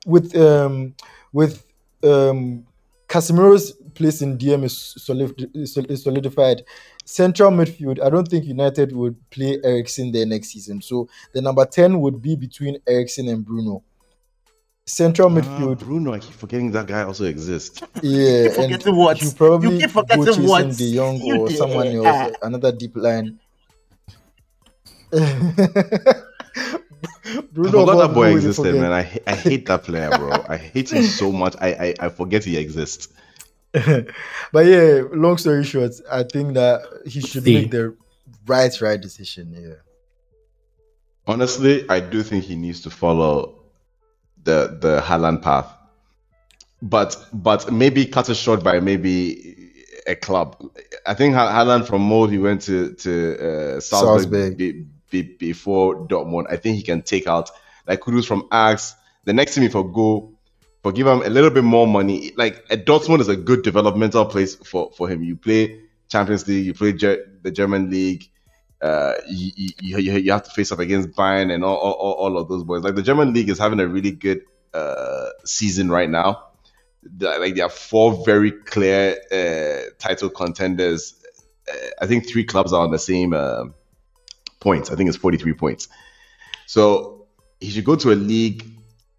with 0.06 0.37
um 0.37 0.94
with 1.32 1.64
um 2.02 2.66
casemiro's 3.11 3.73
place 3.95 4.23
in 4.23 4.38
dm 4.38 4.62
is, 4.64 4.95
solid, 5.07 5.33
is 5.55 5.75
sol- 5.75 5.90
is 5.95 6.02
solidified 6.05 6.62
central 7.05 7.50
midfield 7.50 8.00
i 8.02 8.09
don't 8.09 8.29
think 8.29 8.45
united 8.47 8.93
would 8.95 9.17
play 9.31 9.59
Eriksen 9.64 10.12
there 10.12 10.26
next 10.26 10.49
season 10.50 10.81
so 10.81 11.09
the 11.35 11.43
number 11.43 11.64
10 11.67 12.00
would 12.00 12.23
be 12.23 12.37
between 12.37 12.79
Eriksen 12.87 13.29
and 13.29 13.45
bruno 13.45 13.83
central 14.87 15.29
Ah, 15.29 15.35
midfield 15.40 15.79
Bruno, 15.81 16.12
I 16.14 16.19
keep 16.21 16.35
forgetting 16.35 16.71
that 16.73 16.87
guy 16.87 17.02
also 17.02 17.25
exists. 17.25 17.81
yeah 18.02 18.49
keep 18.49 18.59
and 18.59 18.73
forgetting 18.73 18.97
what? 18.97 19.21
you 19.23 19.31
probably 19.33 19.75
You 19.75 19.81
keep 19.87 19.93
go 19.95 20.00
forgetting 20.00 20.25
chasing 20.26 20.49
what? 20.49 20.76
de 20.76 20.95
Jong 20.97 21.17
You 21.21 21.40
or 21.43 21.49
did. 21.49 21.57
someone 21.59 21.87
else 21.88 22.07
Ah. 22.07 22.31
another 22.47 22.73
deep 22.73 22.97
line 22.97 23.38
I 25.12 26.23
Bruno 27.52 27.70
forgot 27.70 28.08
that 28.08 28.14
boy 28.14 28.34
existed, 28.34 28.75
man. 28.75 28.92
I 28.92 29.18
I 29.26 29.34
hate 29.34 29.66
that 29.66 29.84
player, 29.84 30.10
bro. 30.10 30.44
I 30.49 30.56
hate 30.56 30.92
him 30.92 31.02
so 31.02 31.32
much. 31.32 31.54
I 31.60 31.68
I, 31.72 32.06
I 32.06 32.08
forget 32.08 32.44
he 32.44 32.56
exists. 32.56 33.08
but 33.72 34.66
yeah, 34.66 35.02
long 35.12 35.37
story 35.38 35.64
short, 35.64 35.92
I 36.10 36.25
think 36.25 36.54
that 36.54 36.82
he 37.06 37.20
should 37.20 37.44
See. 37.44 37.54
make 37.54 37.70
the 37.70 37.96
right 38.46 38.80
right 38.80 39.00
decision. 39.00 39.54
Yeah. 39.56 39.75
Honestly, 41.26 41.88
I 41.88 42.00
do 42.00 42.22
think 42.22 42.44
he 42.44 42.56
needs 42.56 42.80
to 42.82 42.90
follow 42.90 43.62
the 44.42 44.76
the 44.80 45.00
Haaland 45.00 45.42
path, 45.42 45.72
but 46.82 47.16
but 47.32 47.70
maybe 47.72 48.06
cut 48.06 48.28
it 48.28 48.34
short 48.34 48.64
by 48.64 48.80
maybe 48.80 49.60
a 50.06 50.16
club. 50.16 50.56
I 51.06 51.14
think 51.14 51.34
Ha- 51.34 51.52
Haaland 51.52 51.87
from 51.87 52.02
Molde 52.02 52.30
he 52.30 52.38
went 52.38 52.62
to 52.62 52.94
to 52.94 53.76
uh, 53.76 53.80
Salzburg, 53.80 54.22
Salzburg. 54.22 54.56
Be, 54.56 54.72
be, 54.72 54.87
before 55.11 56.07
Dortmund. 56.07 56.47
I 56.50 56.57
think 56.57 56.76
he 56.76 56.83
can 56.83 57.02
take 57.02 57.26
out 57.26 57.50
like 57.87 58.00
Kudus 58.00 58.26
from 58.26 58.45
Ajax. 58.52 58.95
The 59.25 59.33
next 59.33 59.55
team 59.55 59.64
if 59.64 59.76
I 59.76 59.83
go 59.83 60.33
for 60.83 60.93
give 60.93 61.07
him 61.07 61.23
a 61.23 61.29
little 61.29 61.50
bit 61.50 61.64
more 61.64 61.87
money. 61.87 62.33
Like 62.37 62.67
Dortmund 62.69 63.21
is 63.21 63.29
a 63.29 63.37
good 63.37 63.62
developmental 63.62 64.25
place 64.26 64.55
for 64.55 64.90
for 64.93 65.09
him. 65.09 65.23
You 65.23 65.37
play 65.37 65.81
Champions 66.09 66.47
League, 66.49 66.67
you 66.67 66.75
play 66.75 66.93
Ger- 66.93 67.25
the 67.43 67.50
German 67.50 67.90
league. 67.90 68.29
Uh, 68.83 69.12
you, 69.29 69.69
you, 69.79 69.99
you, 69.99 70.33
have 70.33 70.43
to 70.43 70.50
face 70.52 70.73
up 70.73 70.79
against 70.79 71.11
Bayern 71.11 71.52
and 71.52 71.62
all, 71.62 71.76
all, 71.76 72.12
all 72.12 72.38
of 72.38 72.49
those 72.49 72.64
boys. 72.64 72.83
Like 72.83 72.95
the 72.95 73.02
German 73.02 73.35
league 73.35 73.50
is 73.50 73.59
having 73.59 73.79
a 73.79 73.87
really 73.87 74.11
good 74.11 74.40
uh, 74.73 75.29
season 75.45 75.90
right 75.90 76.09
now. 76.09 76.45
Like 77.19 77.57
there 77.57 77.67
are 77.67 77.71
four 77.71 78.25
very 78.25 78.52
clear 78.52 79.19
uh, 79.31 79.90
title 79.99 80.31
contenders. 80.31 81.23
Uh, 81.71 81.76
I 82.00 82.07
think 82.07 82.26
three 82.26 82.45
clubs 82.45 82.73
are 82.73 82.83
on 82.83 82.90
the 82.90 82.99
same 82.99 83.35
um 83.35 83.75
points. 84.61 84.90
I 84.90 84.95
think 84.95 85.09
it's 85.09 85.19
43 85.19 85.55
points. 85.55 85.88
So 86.67 87.26
he 87.59 87.71
should 87.71 87.85
go 87.85 87.97
to 87.97 88.12
a 88.12 88.14
league. 88.14 88.64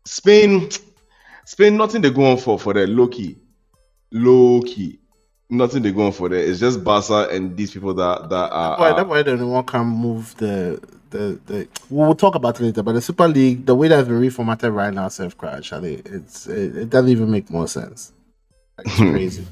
Spain, 0.05 0.69
Spain, 1.45 1.77
nothing 1.77 2.01
they 2.01 2.09
go 2.09 2.31
on 2.31 2.37
for 2.37 2.57
for 2.57 2.73
the 2.73 2.87
low 2.87 3.07
key, 3.07 3.37
low 4.11 4.61
key. 4.61 4.99
Nothing 5.49 5.83
they 5.83 5.91
go 5.91 6.05
on 6.05 6.11
for 6.13 6.29
there. 6.29 6.39
It's 6.39 6.61
just 6.61 6.81
Barca 6.81 7.27
and 7.29 7.57
these 7.57 7.71
people 7.71 7.93
that 7.95 8.29
that 8.29 8.51
are. 8.51 8.79
Why, 8.79 8.93
that's 8.93 9.07
why 9.07 9.21
the 9.21 9.45
one 9.45 9.65
can 9.65 9.85
move 9.85 10.33
the 10.37 10.81
the 11.09 11.39
the. 11.45 11.67
We'll 11.89 12.15
talk 12.15 12.35
about 12.35 12.59
it 12.59 12.63
later, 12.63 12.83
but 12.83 12.93
the 12.93 13.01
Super 13.01 13.27
League, 13.27 13.65
the 13.65 13.75
way 13.75 13.89
that's 13.89 14.07
been 14.07 14.21
reformatted 14.21 14.73
right 14.73 14.93
now, 14.93 15.09
self 15.09 15.37
crash. 15.37 15.73
Actually, 15.73 15.95
it's 16.05 16.47
it, 16.47 16.77
it 16.77 16.89
doesn't 16.89 17.11
even 17.11 17.29
make 17.29 17.49
more 17.49 17.67
sense. 17.67 18.13
Like, 18.77 18.87
it's 18.87 18.95
crazy. 19.11 19.47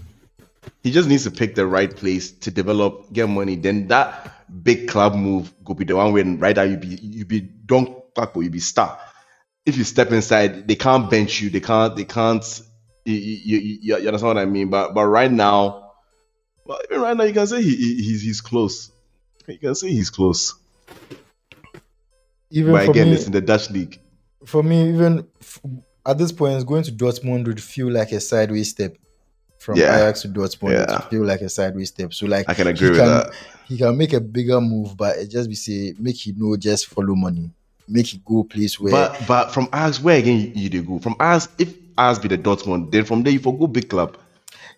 he 0.83 0.91
just 0.91 1.09
needs 1.09 1.25
to 1.25 1.31
pick 1.31 1.55
the 1.55 1.67
right 1.67 1.93
place 1.93 2.31
to 2.31 2.49
develop, 2.49 3.11
get 3.11 3.27
money. 3.27 3.57
Then 3.57 3.89
that 3.89 4.38
big 4.63 4.87
club 4.87 5.15
move 5.15 5.53
could 5.65 5.77
be 5.77 5.85
the 5.85 5.95
one 5.95 6.13
when 6.13 6.39
right 6.39 6.55
now 6.55 6.63
you 6.63 6.77
be 6.77 6.87
you 6.87 7.25
be 7.25 7.41
don't 7.41 8.13
talk 8.15 8.33
but 8.33 8.41
you 8.41 8.49
be 8.49 8.59
star. 8.59 8.99
If 9.65 9.77
you 9.77 9.83
step 9.83 10.11
inside, 10.11 10.67
they 10.67 10.75
can't 10.75 11.09
bench 11.09 11.41
you. 11.41 11.49
They 11.49 11.59
can't. 11.59 11.95
They 11.95 12.05
can't. 12.05 12.43
You, 13.05 13.15
you, 13.15 13.57
you, 13.57 13.97
you 13.99 14.07
understand 14.07 14.35
what 14.35 14.37
I 14.37 14.45
mean? 14.45 14.69
But 14.69 14.93
but 14.93 15.05
right 15.05 15.31
now, 15.31 15.93
well, 16.65 16.79
even 16.89 17.01
right 17.01 17.15
now, 17.17 17.23
you 17.23 17.33
can 17.33 17.47
say 17.47 17.61
he, 17.61 17.75
he- 17.75 18.03
he's 18.03 18.21
he's 18.21 18.41
close. 18.41 18.91
You 19.47 19.57
can 19.59 19.75
say 19.75 19.89
he's 19.89 20.09
close. 20.09 20.55
Even 22.51 22.73
but 22.73 22.85
for 22.85 22.91
again, 22.91 23.07
me, 23.09 23.13
it's 23.15 23.25
in 23.25 23.31
the 23.31 23.41
Dutch 23.41 23.69
league. 23.69 23.99
for 24.45 24.63
me, 24.63 24.89
even 24.89 25.27
f- 25.41 25.61
at 26.05 26.17
this 26.17 26.31
point, 26.31 26.65
going 26.65 26.83
to 26.83 26.91
Dortmund 26.91 27.45
would 27.47 27.61
feel 27.61 27.91
like 27.91 28.11
a 28.11 28.19
sideways 28.19 28.69
step 28.71 28.95
from 29.59 29.77
Yeah. 29.77 29.95
Ajax 29.97 30.21
to 30.23 30.29
Dortmund. 30.29 30.71
It 30.71 30.89
Yeah. 30.89 30.93
would 30.93 31.03
feel 31.11 31.25
like 31.25 31.41
a 31.41 31.49
sideways 31.49 31.89
step. 31.89 32.13
So 32.13 32.25
like 32.25 32.49
I 32.49 32.53
can 32.55 32.67
agree 32.67 32.89
with 32.89 32.99
can, 32.99 33.07
that. 33.07 33.31
He 33.67 33.77
can 33.77 33.95
make 33.95 34.13
a 34.13 34.19
bigger 34.19 34.59
move, 34.59 34.97
but 34.97 35.17
it 35.17 35.27
just 35.29 35.47
be 35.49 35.55
say 35.55 35.93
make 35.99 36.15
he 36.15 36.33
know 36.35 36.55
just 36.57 36.87
follow 36.87 37.13
money, 37.15 37.51
make 37.87 38.07
he 38.07 38.21
go 38.25 38.43
place 38.43 38.79
where 38.79 38.91
But 38.91 39.21
but 39.27 39.51
from 39.53 39.65
Ajax, 39.73 40.01
where 40.01 40.17
again 40.17 40.39
you, 40.39 40.51
you 40.63 40.69
dey 40.69 40.81
go? 40.81 40.97
From 40.99 41.13
Ajax, 41.19 41.49
if 41.59 41.69
Ajax 41.97 42.19
be 42.19 42.29
the 42.29 42.37
Dortmund, 42.37 42.91
then 42.91 43.03
from 43.05 43.21
there 43.23 43.33
you 43.33 43.39
for 43.39 43.55
go 43.57 43.67
big 43.67 43.89
club. 43.89 44.17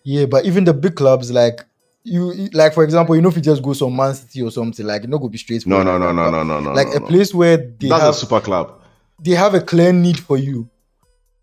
Yeah, 0.04 0.26
but 0.26 0.44
even 0.44 0.64
the 0.64 0.74
big 0.74 0.96
clubs, 0.96 1.30
like 1.30 1.64
you, 2.04 2.48
like 2.52 2.74
for 2.74 2.82
example, 2.82 3.14
you 3.14 3.22
know, 3.22 3.28
if 3.28 3.36
you 3.36 3.42
just 3.42 3.62
go 3.62 3.72
some 3.72 3.94
Man 3.94 4.12
City 4.14 4.42
or 4.42 4.50
something, 4.50 4.84
like 4.84 5.02
you 5.02 5.08
know, 5.08 5.18
go 5.20 5.28
be 5.28 5.38
straight. 5.38 5.64
No, 5.64 5.84
no, 5.84 5.96
no, 5.96 6.10
no, 6.10 6.28
no, 6.30 6.42
no, 6.42 6.58
no. 6.60 6.72
Like 6.72 6.88
no, 6.88 6.94
a 6.94 7.00
no. 7.00 7.06
place 7.06 7.32
where 7.32 7.56
they 7.56 7.88
That's 7.88 8.02
have 8.02 8.10
a 8.14 8.16
super 8.16 8.40
club. 8.40 8.80
they 9.22 9.30
have 9.36 9.54
a 9.54 9.60
clear 9.60 9.92
need 9.92 10.18
for 10.18 10.36
you, 10.36 10.68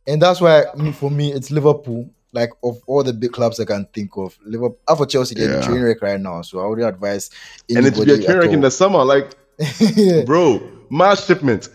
and 0.06 0.22
that's 0.22 0.42
why 0.42 0.66
me- 0.76 0.92
for 0.92 1.10
me 1.10 1.32
it's 1.32 1.50
Liverpool. 1.50 2.10
Like 2.32 2.52
of 2.64 2.80
all 2.88 3.04
the 3.04 3.14
big 3.14 3.32
clubs 3.32 3.60
I 3.60 3.66
can 3.66 3.86
think 3.94 4.12
of, 4.18 4.38
Liverpool. 4.46 4.78
For 4.96 5.06
Chelsea, 5.06 5.36
they're 5.36 5.50
Yeah. 5.50 5.60
the 5.60 5.66
train 5.66 5.82
wreck 5.82 6.02
right 6.02 6.20
now, 6.20 6.42
so 6.44 6.60
I 6.60 6.68
would 6.68 6.80
advise 6.80 7.30
And 7.74 7.86
it's 7.86 8.04
be 8.04 8.12
a 8.12 8.24
train 8.24 8.38
wreck 8.38 8.52
in 8.52 8.62
the 8.62 8.72
summer, 8.72 9.04
like 9.04 9.32
bro, 10.26 10.62
mass 10.90 11.26
shipment. 11.26 11.70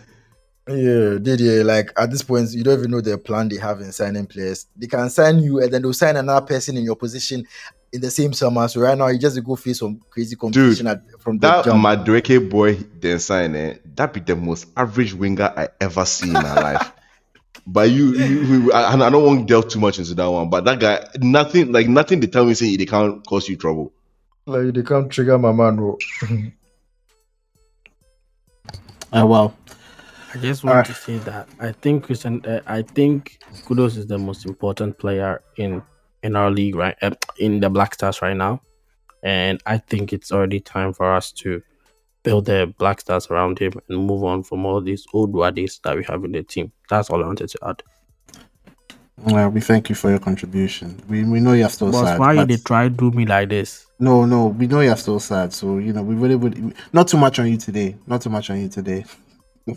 yeah, 0.67 1.17
they, 1.19 1.35
they 1.35 1.63
like 1.63 1.91
at 1.97 2.09
this 2.09 2.23
point 2.23 2.51
you 2.53 2.63
don't 2.63 2.79
even 2.79 2.89
know 2.91 3.01
the 3.01 3.17
plan 3.17 3.49
they 3.49 3.57
have 3.57 3.81
in 3.81 3.91
signing 3.91 4.25
players. 4.25 4.65
They 4.75 4.87
can 4.87 5.09
sign 5.09 5.39
you 5.39 5.61
and 5.61 5.71
then 5.71 5.81
they'll 5.81 5.93
sign 5.93 6.15
another 6.15 6.45
person 6.45 6.77
in 6.77 6.83
your 6.83 6.95
position 6.95 7.45
in 7.93 8.01
the 8.01 8.09
same 8.09 8.33
summer. 8.33 8.67
So 8.67 8.81
right 8.81 8.97
now 8.97 9.07
you 9.07 9.19
just 9.19 9.41
go 9.43 9.55
face 9.55 9.79
some 9.79 9.99
crazy 10.09 10.35
competition 10.35 10.87
at, 10.87 11.01
from 11.19 11.37
That. 11.39 11.65
Madueke 11.65 12.49
boy 12.49 12.75
then 12.99 13.19
sign 13.19 13.55
eh, 13.55 13.75
that 13.95 14.13
be 14.13 14.19
the 14.21 14.35
most 14.35 14.67
average 14.75 15.13
winger 15.13 15.53
I 15.55 15.69
ever 15.79 16.03
see 16.05 16.27
in 16.27 16.33
my 16.33 16.59
life. 16.73 16.91
But 17.67 17.89
you, 17.89 18.13
you, 18.13 18.41
you 18.43 18.71
I, 18.71 18.93
I 18.93 19.09
don't 19.09 19.25
want 19.25 19.39
to 19.39 19.45
delve 19.45 19.69
too 19.69 19.79
much 19.79 19.97
into 19.97 20.13
that 20.13 20.29
one. 20.29 20.49
But 20.49 20.65
that 20.65 20.79
guy, 20.79 21.07
nothing 21.19 21.71
like 21.71 21.87
nothing. 21.87 22.19
They 22.19 22.27
tell 22.27 22.45
me 22.45 22.53
say 22.53 22.75
they 22.75 22.85
can't 22.85 23.25
cause 23.25 23.49
you 23.49 23.57
trouble. 23.57 23.91
Like 24.45 24.73
they 24.73 24.83
can't 24.83 25.11
trigger 25.11 25.37
my 25.39 25.51
man. 25.51 25.77
bro. 25.77 25.97
Uh, 29.11 29.25
well, 29.25 29.55
I 30.33 30.37
just 30.37 30.63
want 30.63 30.73
Alright. 30.73 30.85
to 30.87 30.93
say 30.93 31.17
that 31.19 31.49
I 31.59 31.71
think 31.71 32.03
Christian, 32.03 32.45
uh, 32.45 32.61
I 32.67 32.83
think 32.83 33.39
Kudus 33.65 33.97
is 33.97 34.05
the 34.05 34.19
most 34.19 34.45
important 34.45 34.99
player 34.99 35.41
in 35.57 35.81
in 36.21 36.35
our 36.35 36.51
league, 36.51 36.75
right? 36.75 36.95
Uh, 37.01 37.11
in 37.39 37.61
the 37.61 37.69
Black 37.69 37.95
Stars 37.95 38.21
right 38.21 38.37
now, 38.37 38.61
and 39.23 39.59
I 39.65 39.79
think 39.79 40.13
it's 40.13 40.31
already 40.31 40.59
time 40.59 40.93
for 40.93 41.11
us 41.15 41.31
to 41.33 41.63
build 42.25 42.45
the 42.45 42.73
Black 42.77 42.99
Stars 43.01 43.27
around 43.27 43.59
him 43.59 43.73
and 43.87 44.05
move 44.05 44.23
on 44.23 44.43
from 44.43 44.65
all 44.65 44.81
these 44.81 45.05
old 45.13 45.31
waddies 45.33 45.79
that 45.83 45.95
we 45.95 46.03
have 46.03 46.23
in 46.25 46.31
the 46.33 46.43
team. 46.43 46.71
That's 46.89 47.09
all 47.09 47.23
I 47.23 47.27
wanted 47.27 47.49
to 47.49 47.59
add. 47.63 47.83
Well, 49.17 49.49
we 49.49 49.61
thank 49.61 49.87
you 49.87 49.95
for 49.95 50.09
your 50.09 50.19
contribution. 50.19 51.01
We 51.07 51.23
we 51.23 51.39
know 51.39 51.53
you're 51.53 51.69
still 51.69 51.91
Boss, 51.91 52.03
sad. 52.03 52.19
why 52.19 52.33
you 52.33 52.39
but- 52.39 52.47
they 52.49 52.57
try 52.57 52.89
do 52.89 53.11
me 53.11 53.25
like 53.25 53.49
this? 53.49 53.85
No, 53.97 54.25
no, 54.25 54.47
we 54.47 54.67
know 54.67 54.81
you're 54.81 54.97
still 54.97 55.21
sad. 55.21 55.53
So 55.53 55.77
you 55.77 55.93
know, 55.93 56.03
we 56.03 56.15
really 56.15 56.35
would 56.35 56.75
not 56.91 57.07
too 57.07 57.17
much 57.17 57.39
on 57.39 57.47
you 57.47 57.57
today. 57.57 57.95
Not 58.07 58.21
too 58.21 58.29
much 58.29 58.49
on 58.49 58.59
you 58.59 58.67
today. 58.67 59.05
All 59.67 59.75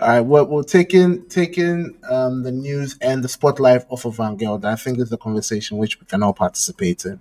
right, 0.00 0.20
well, 0.20 0.46
we're 0.46 0.62
taking 0.64 1.26
taking 1.28 1.96
um, 2.10 2.42
the 2.42 2.52
news 2.52 2.98
and 3.00 3.22
the 3.22 3.28
spotlight 3.28 3.86
off 3.88 4.04
of 4.04 4.16
Van 4.16 4.36
Gelder. 4.36 4.68
I 4.68 4.76
think 4.76 4.98
this 4.98 5.06
is 5.06 5.12
a 5.12 5.16
conversation 5.16 5.78
which 5.78 5.98
we 6.00 6.06
can 6.06 6.22
all 6.22 6.34
participate 6.34 7.04
in. 7.06 7.20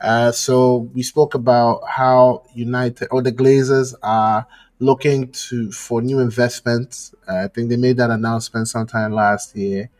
Uh, 0.00 0.32
so 0.32 0.90
we 0.94 1.02
spoke 1.02 1.34
about 1.34 1.80
how 1.88 2.44
United 2.54 3.08
or 3.10 3.22
the 3.22 3.32
Glazers 3.32 3.94
are 4.02 4.46
looking 4.80 5.30
to 5.32 5.70
for 5.72 6.02
new 6.02 6.20
investments. 6.20 7.14
Uh, 7.28 7.44
I 7.44 7.48
think 7.48 7.68
they 7.70 7.76
made 7.76 7.96
that 7.98 8.10
announcement 8.10 8.68
sometime 8.68 9.12
last 9.12 9.56
year, 9.56 9.90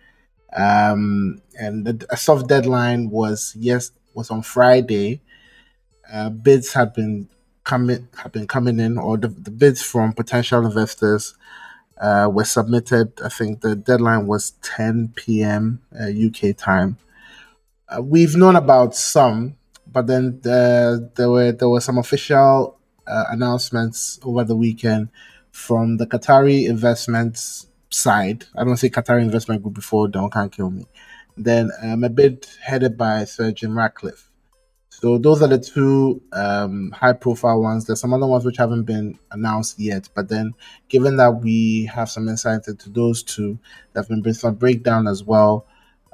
um, 0.57 1.41
and 1.59 1.87
the, 1.87 2.07
a 2.11 2.17
soft 2.17 2.49
deadline 2.49 3.11
was 3.11 3.55
yes 3.59 3.93
was 4.15 4.31
on 4.31 4.43
Friday. 4.43 5.21
Uh, 6.13 6.31
bids 6.31 6.73
have 6.75 6.95
been 6.95 7.29
coming 7.65 8.09
have 8.17 8.33
been 8.33 8.47
coming 8.47 8.81
in, 8.81 8.99
or 8.99 9.17
the, 9.17 9.29
the 9.29 9.51
bids 9.51 9.83
from 9.83 10.13
potential 10.13 10.67
investors 10.67 11.35
uh, 12.01 12.29
were 12.33 12.45
submitted. 12.45 13.13
I 13.25 13.29
think 13.29 13.61
the 13.61 13.77
deadline 13.77 14.27
was 14.27 14.53
10 14.63 15.13
p.m. 15.15 15.81
Uh, 15.99 16.09
UK 16.09 16.57
time. 16.57 16.99
Uh, 17.89 18.03
we've 18.03 18.37
known 18.37 18.57
about 18.57 18.95
some, 18.95 19.57
but 19.95 20.09
then 20.09 20.41
the, 20.43 21.11
there 21.17 21.31
were 21.31 21.53
there 21.53 21.71
were 21.71 21.81
some 21.83 21.99
official 21.99 22.79
uh, 23.09 23.27
announcements 23.31 24.21
over 24.25 24.45
the 24.45 24.57
weekend 24.57 25.11
from 25.53 25.99
the 25.99 26.07
Qatari 26.09 26.69
investments 26.69 27.69
side. 27.91 28.47
I 28.57 28.65
don't 28.65 28.79
say 28.79 28.91
Qatari 28.91 29.23
investment 29.23 29.63
group 29.63 29.75
before. 29.77 30.09
Don't 30.09 30.33
can't 30.33 30.53
kill 30.53 30.71
me. 30.71 30.87
then 31.39 31.71
um, 31.83 32.05
a 32.05 32.11
bid 32.11 32.47
headed 32.63 32.99
by 32.99 33.25
Sir 33.27 33.53
Jim 33.53 33.79
Ratcliffe. 33.79 34.31
So 34.91 35.19
those 35.19 35.43
are 35.43 35.49
the 35.49 35.59
two 35.59 36.23
um, 36.33 36.93
high-profile 36.93 37.61
ones. 37.63 37.87
There's 37.87 38.01
some 38.01 38.15
other 38.15 38.27
ones 38.27 38.45
which 38.47 38.59
haven't 38.59 38.85
been 38.85 39.19
announced 39.33 39.81
yet, 39.81 40.09
but 40.15 40.29
then 40.31 40.55
given 40.89 41.17
that 41.19 41.43
we 41.43 41.87
have 41.87 42.11
some 42.11 42.29
insight 42.29 42.69
into 42.69 42.91
those 42.91 43.23
two, 43.23 43.59
there's 43.93 44.09
been 44.09 44.35
some 44.35 44.57
breakdown 44.57 45.09
as 45.09 45.25
well. 45.25 45.67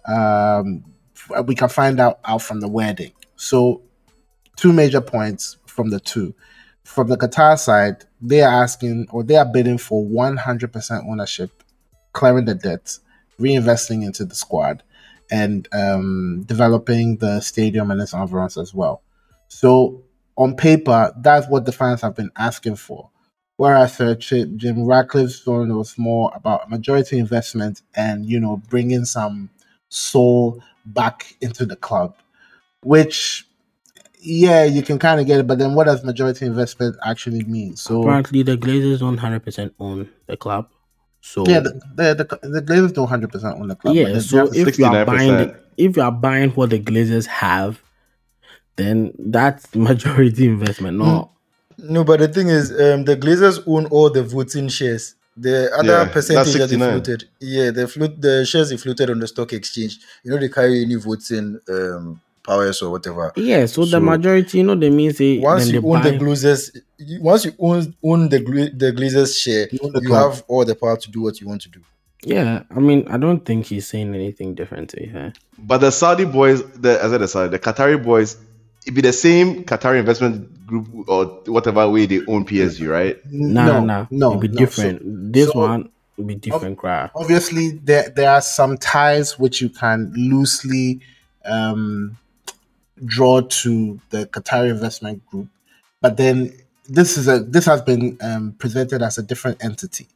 Um, 0.06 0.84
we 1.46 1.54
can 1.56 1.68
find 1.70 2.00
out 2.00 2.20
out 2.24 2.42
from 2.42 2.60
the 2.60 2.68
wedding. 2.68 3.12
So 3.40 3.80
two 4.56 4.70
major 4.70 5.00
points 5.00 5.56
from 5.64 5.88
the 5.88 5.98
two. 5.98 6.34
From 6.84 7.08
the 7.08 7.16
Qatar 7.16 7.58
side, 7.58 8.04
they 8.20 8.42
are 8.42 8.62
asking 8.62 9.06
or 9.10 9.22
they 9.22 9.36
are 9.36 9.46
bidding 9.46 9.78
for 9.78 10.04
100% 10.04 11.08
ownership, 11.08 11.62
clearing 12.12 12.44
the 12.44 12.54
debt, 12.54 12.98
reinvesting 13.40 14.04
into 14.04 14.26
the 14.26 14.34
squad, 14.34 14.82
and 15.30 15.66
um, 15.72 16.42
developing 16.46 17.16
the 17.16 17.40
stadium 17.40 17.90
and 17.90 18.02
its 18.02 18.12
environs 18.12 18.58
as 18.58 18.74
well. 18.74 19.00
So 19.48 20.02
on 20.36 20.54
paper, 20.54 21.10
that's 21.16 21.48
what 21.48 21.64
the 21.64 21.72
fans 21.72 22.02
have 22.02 22.14
been 22.14 22.30
asking 22.36 22.76
for. 22.76 23.08
Whereas 23.56 23.96
Sir 23.96 24.16
Jim 24.16 24.84
Ratcliffe's 24.84 25.46
one 25.46 25.74
was 25.74 25.96
more 25.96 26.30
about 26.34 26.68
majority 26.68 27.18
investment 27.18 27.80
and 27.94 28.26
you 28.26 28.38
know 28.38 28.58
bringing 28.68 29.06
some 29.06 29.48
soul 29.88 30.62
back 30.84 31.36
into 31.40 31.64
the 31.64 31.76
club, 31.76 32.16
which 32.82 33.46
yeah, 34.22 34.64
you 34.64 34.82
can 34.82 34.98
kind 34.98 35.20
of 35.20 35.26
get 35.26 35.40
it, 35.40 35.46
but 35.46 35.58
then 35.58 35.74
what 35.74 35.84
does 35.84 36.04
majority 36.04 36.46
investment 36.46 36.96
actually 37.04 37.44
mean? 37.44 37.76
So 37.76 38.02
apparently, 38.02 38.42
the 38.42 38.56
Glazers 38.56 39.00
don't 39.00 39.16
hundred 39.16 39.44
percent 39.44 39.74
own 39.78 40.10
the 40.26 40.36
club. 40.36 40.68
So 41.20 41.46
yeah, 41.46 41.60
the 41.60 41.80
the, 41.94 42.14
the, 42.14 42.48
the 42.48 42.62
Glazers 42.62 42.94
don't 42.94 43.08
hundred 43.08 43.30
percent 43.30 43.58
own 43.58 43.68
the 43.68 43.76
club. 43.76 43.94
Yeah, 43.96 44.18
so 44.18 44.52
if 44.52 44.78
you 44.78 44.84
are 44.84 45.04
buying 45.04 45.36
the, 45.36 45.60
if 45.76 45.96
you 45.96 46.02
are 46.02 46.12
buying 46.12 46.50
what 46.50 46.70
the 46.70 46.80
Glazers 46.80 47.26
have, 47.26 47.82
then 48.76 49.12
that's 49.18 49.74
majority 49.74 50.46
investment. 50.46 50.98
No, 50.98 51.30
no, 51.78 52.04
but 52.04 52.20
the 52.20 52.28
thing 52.28 52.48
is, 52.48 52.70
um, 52.70 53.04
the 53.04 53.16
Glazers 53.16 53.62
own 53.66 53.86
all 53.86 54.10
the 54.10 54.22
voting 54.22 54.68
shares. 54.68 55.14
The 55.36 55.70
other 55.74 56.04
yeah, 56.04 56.12
percentage 56.12 56.54
that 56.54 56.68
they 56.68 56.76
floated, 56.76 57.24
yeah, 57.40 57.70
the 57.70 57.88
float 57.88 58.20
the 58.20 58.44
shares 58.44 58.68
they 58.68 58.76
floated 58.76 59.08
on 59.08 59.20
the 59.20 59.28
stock 59.28 59.52
exchange. 59.54 59.98
You 60.22 60.32
know, 60.32 60.38
they 60.38 60.48
carry 60.50 60.82
any 60.82 60.96
voting 60.96 61.58
um 61.68 62.20
powers 62.42 62.82
or 62.82 62.90
whatever. 62.90 63.32
Yeah, 63.36 63.66
so, 63.66 63.84
so 63.84 63.90
the 63.90 64.00
majority, 64.00 64.58
you 64.58 64.64
know, 64.64 64.74
they 64.74 64.90
mean 64.90 65.12
say 65.12 65.38
once 65.38 65.68
you 65.68 65.78
own 65.78 66.02
buy... 66.02 66.10
the 66.10 66.18
Glazers, 66.18 66.76
once 67.20 67.44
you 67.44 67.52
own 67.58 67.94
own 68.02 68.28
the 68.28 68.38
the 68.74 68.92
Glazers 68.92 69.40
share, 69.40 69.68
you, 69.70 69.92
you 70.02 70.12
have 70.12 70.44
all 70.48 70.64
the 70.64 70.74
power 70.74 70.96
to 70.96 71.10
do 71.10 71.22
what 71.22 71.40
you 71.40 71.48
want 71.48 71.62
to 71.62 71.68
do. 71.68 71.80
Yeah, 72.22 72.64
I 72.70 72.80
mean, 72.80 73.08
I 73.08 73.16
don't 73.16 73.44
think 73.44 73.66
he's 73.66 73.86
saying 73.86 74.14
anything 74.14 74.54
different 74.54 74.90
to 74.90 75.06
her. 75.06 75.32
But 75.58 75.78
the 75.78 75.90
Saudi 75.90 76.26
boys, 76.26 76.62
the 76.72 77.02
as 77.02 77.12
I 77.12 77.24
said, 77.26 77.50
the 77.50 77.58
Qatari 77.58 78.02
boys, 78.02 78.36
it 78.86 78.92
be 78.92 79.00
the 79.00 79.12
same 79.12 79.64
Qatari 79.64 79.98
investment 79.98 80.66
group 80.66 81.08
or 81.08 81.24
whatever 81.46 81.88
way 81.88 82.06
they 82.06 82.24
own 82.26 82.44
PSG, 82.44 82.88
right? 82.88 83.18
No, 83.26 83.64
no, 83.64 83.84
no, 83.84 84.08
no 84.10 84.30
it'd 84.30 84.40
be 84.40 84.48
no. 84.48 84.54
different. 84.54 85.00
So, 85.00 85.06
this 85.06 85.50
so, 85.50 85.58
one 85.58 85.90
would 86.16 86.26
be 86.26 86.34
different. 86.34 86.78
Crap. 86.78 87.12
Obviously, 87.14 87.70
there 87.70 88.10
there 88.10 88.30
are 88.30 88.42
some 88.42 88.76
ties 88.76 89.38
which 89.38 89.62
you 89.62 89.70
can 89.70 90.12
loosely 90.14 91.00
um, 91.44 92.18
draw 93.04 93.40
to 93.40 94.00
the 94.10 94.26
Qatari 94.26 94.70
investment 94.70 95.24
group, 95.26 95.48
but 96.00 96.16
then 96.16 96.52
this 96.88 97.16
is 97.16 97.28
a 97.28 97.40
this 97.40 97.66
has 97.66 97.82
been 97.82 98.18
um, 98.20 98.54
presented 98.58 99.02
as 99.02 99.18
a 99.18 99.22
different 99.22 99.62
entity. 99.64 100.08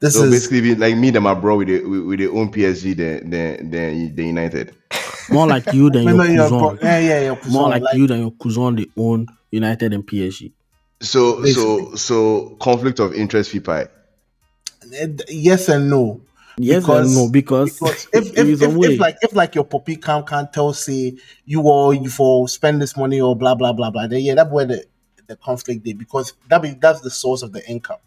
This 0.00 0.14
so 0.14 0.24
is 0.24 0.30
basically 0.30 0.74
like 0.74 0.96
me 0.96 1.08
and 1.08 1.20
my 1.22 1.34
bro 1.34 1.58
with 1.58 1.68
the 1.68 1.84
with, 1.84 2.18
the 2.18 2.28
own 2.28 2.50
PSG 2.50 2.96
than 2.96 3.30
than 3.30 3.70
than 3.70 4.14
the 4.16 4.26
United. 4.26 4.74
More 5.30 5.46
like 5.46 5.72
you 5.72 5.90
than 5.90 6.04
your 6.04 6.48
cousin. 6.48 6.78
Yeah, 6.82 6.98
yeah, 6.98 7.20
your 7.20 7.36
cousin. 7.36 7.52
More 7.52 7.68
like, 7.68 7.82
like, 7.82 7.94
you 7.94 8.06
than 8.06 8.20
your 8.20 8.32
cousin. 8.32 8.76
They 8.76 8.86
own 8.96 9.26
United 9.50 9.92
and 9.92 10.06
PSG. 10.06 10.52
So 11.00 11.42
basically. 11.42 11.52
so 11.52 11.94
so 11.94 12.56
conflict 12.60 12.98
of 12.98 13.14
interest, 13.14 13.52
FIPI. 13.52 13.88
Yes 15.28 15.68
and 15.68 15.88
no. 15.90 16.20
Yes 16.62 16.82
because, 16.82 17.06
and 17.06 17.26
no, 17.26 17.30
because, 17.30 17.78
because 17.78 18.08
if, 18.12 18.38
if, 18.38 18.62
if, 18.62 18.76
if, 18.76 19.00
like 19.00 19.16
if 19.22 19.34
like 19.34 19.54
your 19.54 19.64
puppy 19.64 19.96
can't 19.96 20.26
can't 20.26 20.52
tell 20.52 20.72
say 20.72 21.16
you 21.44 21.62
or 21.62 21.94
you 21.94 22.08
for 22.08 22.48
spend 22.48 22.82
this 22.82 22.96
money 22.96 23.20
or 23.20 23.36
blah 23.36 23.54
blah 23.54 23.72
blah 23.72 23.90
blah, 23.90 24.06
then 24.06 24.20
yeah, 24.20 24.34
that's 24.34 24.50
where 24.50 24.66
the, 24.66 24.84
the 25.26 25.36
conflict 25.36 25.86
is 25.86 25.94
because 25.94 26.34
that 26.48 26.60
be 26.60 26.70
that's 26.70 27.00
the 27.00 27.10
source 27.10 27.42
of 27.42 27.52
the 27.52 27.66
income. 27.68 27.98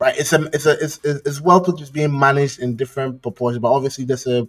Right, 0.00 0.16
it's 0.16 0.32
a 0.32 0.42
it's 0.52 0.66
a 0.66 0.72
it's, 0.82 1.00
it's 1.02 1.40
wealth 1.40 1.64
put 1.64 1.78
just 1.78 1.92
being 1.92 2.16
managed 2.16 2.60
in 2.60 2.76
different 2.76 3.22
proportions, 3.22 3.60
but 3.60 3.72
obviously 3.72 4.04
there's 4.04 4.26
a 4.26 4.46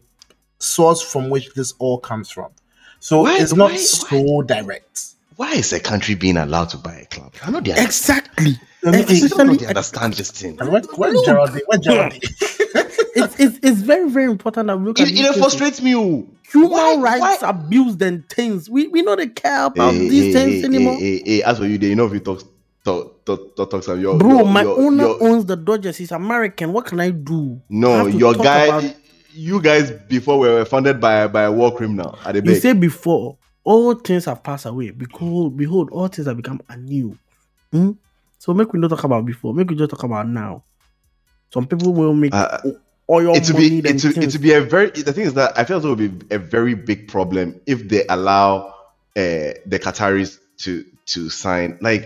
source 0.59 1.01
from 1.01 1.29
which 1.29 1.53
this 1.53 1.73
all 1.79 1.99
comes 1.99 2.29
from. 2.29 2.51
So 2.99 3.21
why, 3.21 3.37
it's 3.39 3.55
not 3.55 3.71
why, 3.71 3.77
so 3.77 4.21
why, 4.21 4.45
direct. 4.45 5.05
Why 5.37 5.53
is 5.53 5.71
a 5.71 5.79
country 5.79 6.15
being 6.15 6.37
allowed 6.37 6.69
to 6.69 6.77
buy 6.77 6.95
a 6.95 7.05
club? 7.05 7.33
I 7.41 7.49
know 7.49 7.59
exactly. 7.59 8.59
I, 8.85 8.91
mean, 8.91 9.05
I 9.05 9.27
don't 9.27 9.65
understand 9.65 10.13
this 10.13 10.31
thing. 10.31 10.57
Where, 10.57 10.81
where 10.81 11.23
Geraldine? 11.23 11.61
Where 11.65 11.79
Geraldine? 11.79 12.21
it's, 13.23 13.39
it's, 13.39 13.59
it's 13.63 13.81
very, 13.81 14.09
very 14.09 14.25
important 14.25 14.67
that 14.67 14.77
we 14.77 14.85
look 14.85 14.99
it, 14.99 15.07
at 15.07 15.13
it. 15.13 15.35
frustrates 15.35 15.81
me. 15.81 15.95
Oh. 15.95 16.27
Human 16.51 16.71
why, 16.71 16.95
rights 16.97 17.41
why? 17.41 17.49
abuse 17.49 18.01
and 18.01 18.27
things. 18.29 18.69
We 18.69 18.87
we 18.87 19.03
don't 19.03 19.35
care 19.35 19.65
about 19.65 19.93
hey, 19.93 20.09
these 20.09 20.23
hey, 20.25 20.33
things 20.33 20.61
hey, 20.61 20.65
anymore. 20.65 20.95
Hey, 20.95 21.21
hey, 21.23 21.43
as 21.43 21.59
for 21.59 21.65
you, 21.65 21.77
they 21.77 21.89
you 21.89 21.95
know 21.95 22.07
if 22.07 22.13
you 22.13 22.19
talk 22.19 22.41
talk 22.83 23.23
talk, 23.23 23.55
talk, 23.55 23.69
talk 23.69 23.83
some, 23.83 24.01
your, 24.01 24.17
bro, 24.17 24.37
your, 24.37 24.45
my 24.45 24.63
your, 24.63 24.79
owner 24.79 25.03
your, 25.03 25.23
owns 25.23 25.45
the 25.45 25.55
Dodgers. 25.55 25.97
He's 25.97 26.11
American. 26.11 26.73
What 26.73 26.85
can 26.85 26.99
I 26.99 27.11
do? 27.11 27.61
No, 27.69 28.07
your 28.07 28.33
guy. 28.33 28.65
About... 28.65 28.95
You 29.31 29.61
guys 29.61 29.91
before 29.91 30.39
we 30.39 30.47
were 30.47 30.65
funded 30.65 30.99
by 30.99 31.27
by 31.27 31.43
a 31.43 31.51
war 31.51 31.75
criminal. 31.75 32.17
At 32.25 32.33
the 32.33 32.43
you 32.43 32.55
say 32.55 32.73
before 32.73 33.37
all 33.63 33.93
things 33.93 34.25
have 34.25 34.41
passed 34.41 34.65
away. 34.65 34.89
Because 34.89 35.53
behold, 35.55 35.91
all 35.91 36.07
things 36.07 36.27
have 36.27 36.37
become 36.37 36.59
anew. 36.69 37.15
Hmm? 37.71 37.91
So 38.39 38.53
make 38.53 38.73
we 38.73 38.79
not 38.79 38.89
talk 38.89 39.03
about 39.03 39.25
before. 39.25 39.53
Make 39.53 39.69
we 39.69 39.75
just 39.75 39.91
talk 39.91 40.01
about 40.03 40.27
now. 40.27 40.63
Some 41.53 41.67
people 41.67 41.93
will 41.93 42.15
make 42.15 42.33
uh, 42.33 42.57
oil 43.09 43.35
it 43.35 43.43
to 43.45 43.53
be 43.53 43.79
it 43.79 43.99
to, 43.99 44.09
it 44.09 44.29
to 44.31 44.39
be 44.39 44.53
a 44.53 44.61
very 44.61 44.89
the 44.91 45.13
thing 45.13 45.25
is 45.25 45.33
that 45.33 45.57
I 45.57 45.63
feel 45.63 45.83
it 45.83 45.89
would 45.89 46.19
be 46.19 46.35
a 46.35 46.39
very 46.39 46.73
big 46.75 47.07
problem 47.07 47.59
if 47.65 47.87
they 47.87 48.05
allow 48.07 48.75
uh, 49.15 49.55
the 49.65 49.79
Qataris 49.81 50.39
to 50.59 50.85
to 51.07 51.29
sign 51.29 51.77
like 51.81 52.05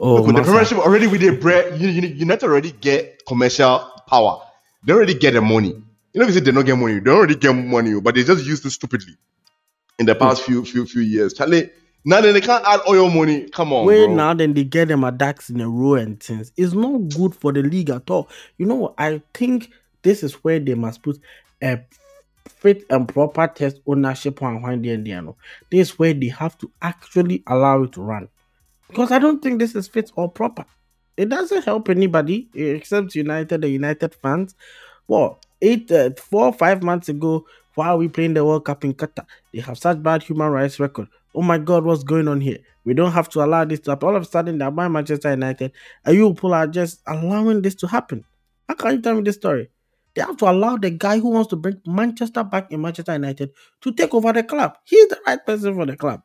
oh, 0.00 0.16
look, 0.16 0.26
with 0.26 0.36
the 0.36 0.42
Premiership 0.42 0.78
already 0.78 1.06
with 1.06 1.20
the 1.20 1.30
bread 1.30 1.80
United 1.80 2.46
already 2.46 2.72
get 2.72 3.24
commercial 3.26 3.90
power. 4.06 4.42
They 4.84 4.92
already 4.92 5.14
get 5.14 5.34
the 5.34 5.42
money. 5.42 5.74
You 6.12 6.20
know, 6.20 6.22
if 6.22 6.28
you 6.28 6.34
say 6.34 6.40
they 6.40 6.50
don't 6.50 6.64
get 6.64 6.76
money, 6.76 6.98
they 6.98 7.10
already 7.10 7.36
get 7.36 7.52
money, 7.52 8.00
but 8.00 8.14
they 8.14 8.24
just 8.24 8.44
use 8.44 8.64
it 8.64 8.70
stupidly 8.70 9.14
in 9.98 10.06
the 10.06 10.14
past 10.14 10.42
few 10.42 10.64
few 10.64 10.86
few 10.86 11.02
years. 11.02 11.34
Charlie, 11.34 11.70
now 12.04 12.20
then 12.20 12.34
they 12.34 12.40
can't 12.40 12.64
add 12.66 12.80
oil 12.88 13.10
money. 13.10 13.48
Come 13.50 13.72
on, 13.72 13.86
Wait, 13.86 14.06
bro. 14.06 14.14
now 14.14 14.34
then 14.34 14.54
they 14.54 14.64
get 14.64 14.88
them 14.88 15.04
a 15.04 15.12
ducks 15.12 15.50
in 15.50 15.60
a 15.60 15.68
row 15.68 15.94
and 15.94 16.20
things. 16.20 16.50
It's 16.56 16.72
not 16.72 17.08
good 17.10 17.34
for 17.36 17.52
the 17.52 17.62
league 17.62 17.90
at 17.90 18.10
all. 18.10 18.28
You 18.56 18.66
know? 18.66 18.94
I 18.98 19.22
think 19.34 19.70
this 20.02 20.22
is 20.22 20.34
where 20.34 20.58
they 20.58 20.74
must 20.74 21.02
put 21.02 21.18
a 21.62 21.80
fit 22.48 22.84
and 22.90 23.08
proper 23.08 23.46
test 23.46 23.80
ownership 23.86 24.42
on 24.42 24.62
when 24.62 24.82
they 24.82 24.96
know. 24.96 25.36
This 25.70 25.90
is 25.90 25.98
where 25.98 26.14
they 26.14 26.28
have 26.28 26.56
to 26.58 26.70
actually 26.82 27.42
allow 27.46 27.82
it 27.84 27.92
to 27.92 28.02
run. 28.02 28.28
Because 28.88 29.12
I 29.12 29.18
don't 29.18 29.42
think 29.42 29.58
this 29.58 29.74
is 29.74 29.88
fit 29.88 30.10
or 30.16 30.30
proper. 30.30 30.64
It 31.16 31.28
doesn't 31.28 31.64
help 31.64 31.88
anybody 31.88 32.48
except 32.54 33.14
United, 33.14 33.60
the 33.60 33.68
United 33.68 34.14
fans. 34.14 34.54
Well, 35.06 35.40
eight, 35.60 35.90
uh, 35.92 36.10
four, 36.16 36.52
five 36.52 36.82
months 36.82 37.08
ago, 37.08 37.46
while 37.74 37.98
we 37.98 38.08
playing 38.08 38.34
the 38.34 38.44
World 38.44 38.64
Cup 38.64 38.84
in 38.84 38.94
Qatar, 38.94 39.26
they 39.52 39.60
have 39.60 39.78
such 39.78 40.02
bad 40.02 40.22
human 40.22 40.50
rights 40.50 40.80
record 40.80 41.08
oh 41.34 41.42
my 41.42 41.58
God, 41.58 41.84
what's 41.84 42.04
going 42.04 42.28
on 42.28 42.40
here? 42.40 42.58
We 42.84 42.94
don't 42.94 43.12
have 43.12 43.28
to 43.30 43.44
allow 43.44 43.64
this 43.64 43.80
to 43.80 43.92
happen. 43.92 44.08
All 44.08 44.16
of 44.16 44.22
a 44.22 44.26
sudden, 44.26 44.58
they're 44.58 44.70
Manchester 44.70 45.30
United, 45.30 45.72
and 46.04 46.16
you 46.16 46.32
people 46.34 46.54
are 46.54 46.66
just 46.66 47.00
allowing 47.06 47.62
this 47.62 47.74
to 47.76 47.86
happen. 47.86 48.24
How 48.68 48.74
can 48.74 48.92
you 48.96 49.02
tell 49.02 49.14
me 49.14 49.22
this 49.22 49.36
story? 49.36 49.70
They 50.14 50.22
have 50.22 50.36
to 50.38 50.50
allow 50.50 50.76
the 50.76 50.90
guy 50.90 51.18
who 51.18 51.30
wants 51.30 51.48
to 51.50 51.56
bring 51.56 51.80
Manchester 51.86 52.42
back 52.42 52.72
in 52.72 52.80
Manchester 52.80 53.12
United 53.12 53.50
to 53.82 53.92
take 53.92 54.12
over 54.12 54.32
the 54.32 54.42
club. 54.42 54.76
He's 54.84 55.08
the 55.08 55.18
right 55.26 55.44
person 55.44 55.74
for 55.74 55.86
the 55.86 55.96
club. 55.96 56.22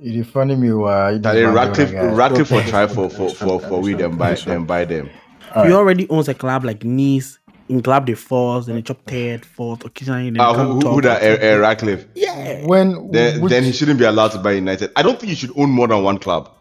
It 0.00 0.14
is 0.14 0.26
funny 0.28 0.54
me 0.54 0.72
why 0.72 1.18
Ratcliffe 1.18 1.92
Ratcliffe 1.92 2.48
for 2.48 2.62
try 2.62 2.86
for 2.86 3.10
for 3.10 3.30
for 3.30 3.60
for 3.60 3.80
we 3.80 3.94
them 3.94 4.16
buy 4.16 4.34
them 4.34 4.64
buy 4.64 4.84
them. 4.84 5.10
He 5.54 5.72
already 5.72 6.08
owns 6.08 6.28
a 6.28 6.34
club 6.34 6.64
like 6.64 6.84
Nice, 6.84 7.38
in 7.68 7.82
club 7.82 8.06
they 8.06 8.14
falls, 8.14 8.66
then 8.66 8.76
they 8.76 8.82
chop 8.82 9.02
third, 9.06 9.44
fourth, 9.44 9.84
occasionally. 9.84 10.38
Uh, 10.38 10.54
who, 10.54 10.80
who, 10.80 10.90
who 10.90 11.00
that? 11.02 11.42
Uh, 11.42 11.58
Ratcliffe. 11.58 12.06
Yeah. 12.14 12.66
When 12.66 13.10
then, 13.10 13.40
which... 13.40 13.50
then 13.50 13.64
he 13.64 13.72
shouldn't 13.72 13.98
be 13.98 14.04
allowed 14.04 14.32
to 14.32 14.38
buy 14.38 14.52
United. 14.52 14.90
I 14.96 15.02
don't 15.02 15.18
think 15.18 15.30
he 15.30 15.36
should 15.36 15.52
own 15.56 15.70
more 15.70 15.88
than 15.88 16.02
one 16.02 16.18
club. 16.18 16.54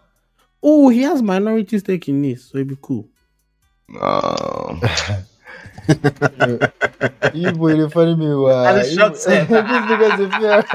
Oh, 0.62 0.90
he 0.90 1.02
has 1.04 1.22
minority 1.22 1.78
stake 1.80 2.08
in 2.10 2.22
this, 2.22 2.50
so 2.50 2.58
it'd 2.58 2.68
be 2.68 2.78
cool. 2.82 3.08
Um. 4.02 4.82
you 7.34 7.54
boy, 7.54 7.90
funny 7.90 8.16
me. 8.16 8.28
Uh, 8.28 8.84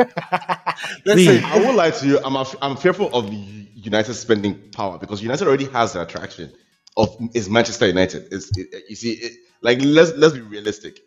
Listen, 1.07 1.45
I 1.51 1.59
won't 1.61 1.77
lie 1.77 1.91
to 1.91 2.07
you. 2.07 2.21
I'm 2.25 2.37
af- 2.37 2.57
I'm 2.63 2.77
fearful 2.77 3.11
of 3.15 3.33
United 3.33 4.15
spending 4.15 4.71
power 4.73 4.99
because 4.99 5.23
United 5.23 5.49
already 5.49 5.67
has 5.67 5.95
the 5.95 6.03
attraction 6.03 6.53
of 6.97 7.17
is 7.35 7.51
Manchester 7.51 7.89
United. 7.89 8.33
Is 8.33 8.53
it, 8.57 8.85
you 8.89 8.97
see, 8.97 9.13
it, 9.13 9.33
like 9.63 9.79
let's 9.83 10.13
let's 10.15 10.35
be 10.35 10.41
realistic. 10.43 11.01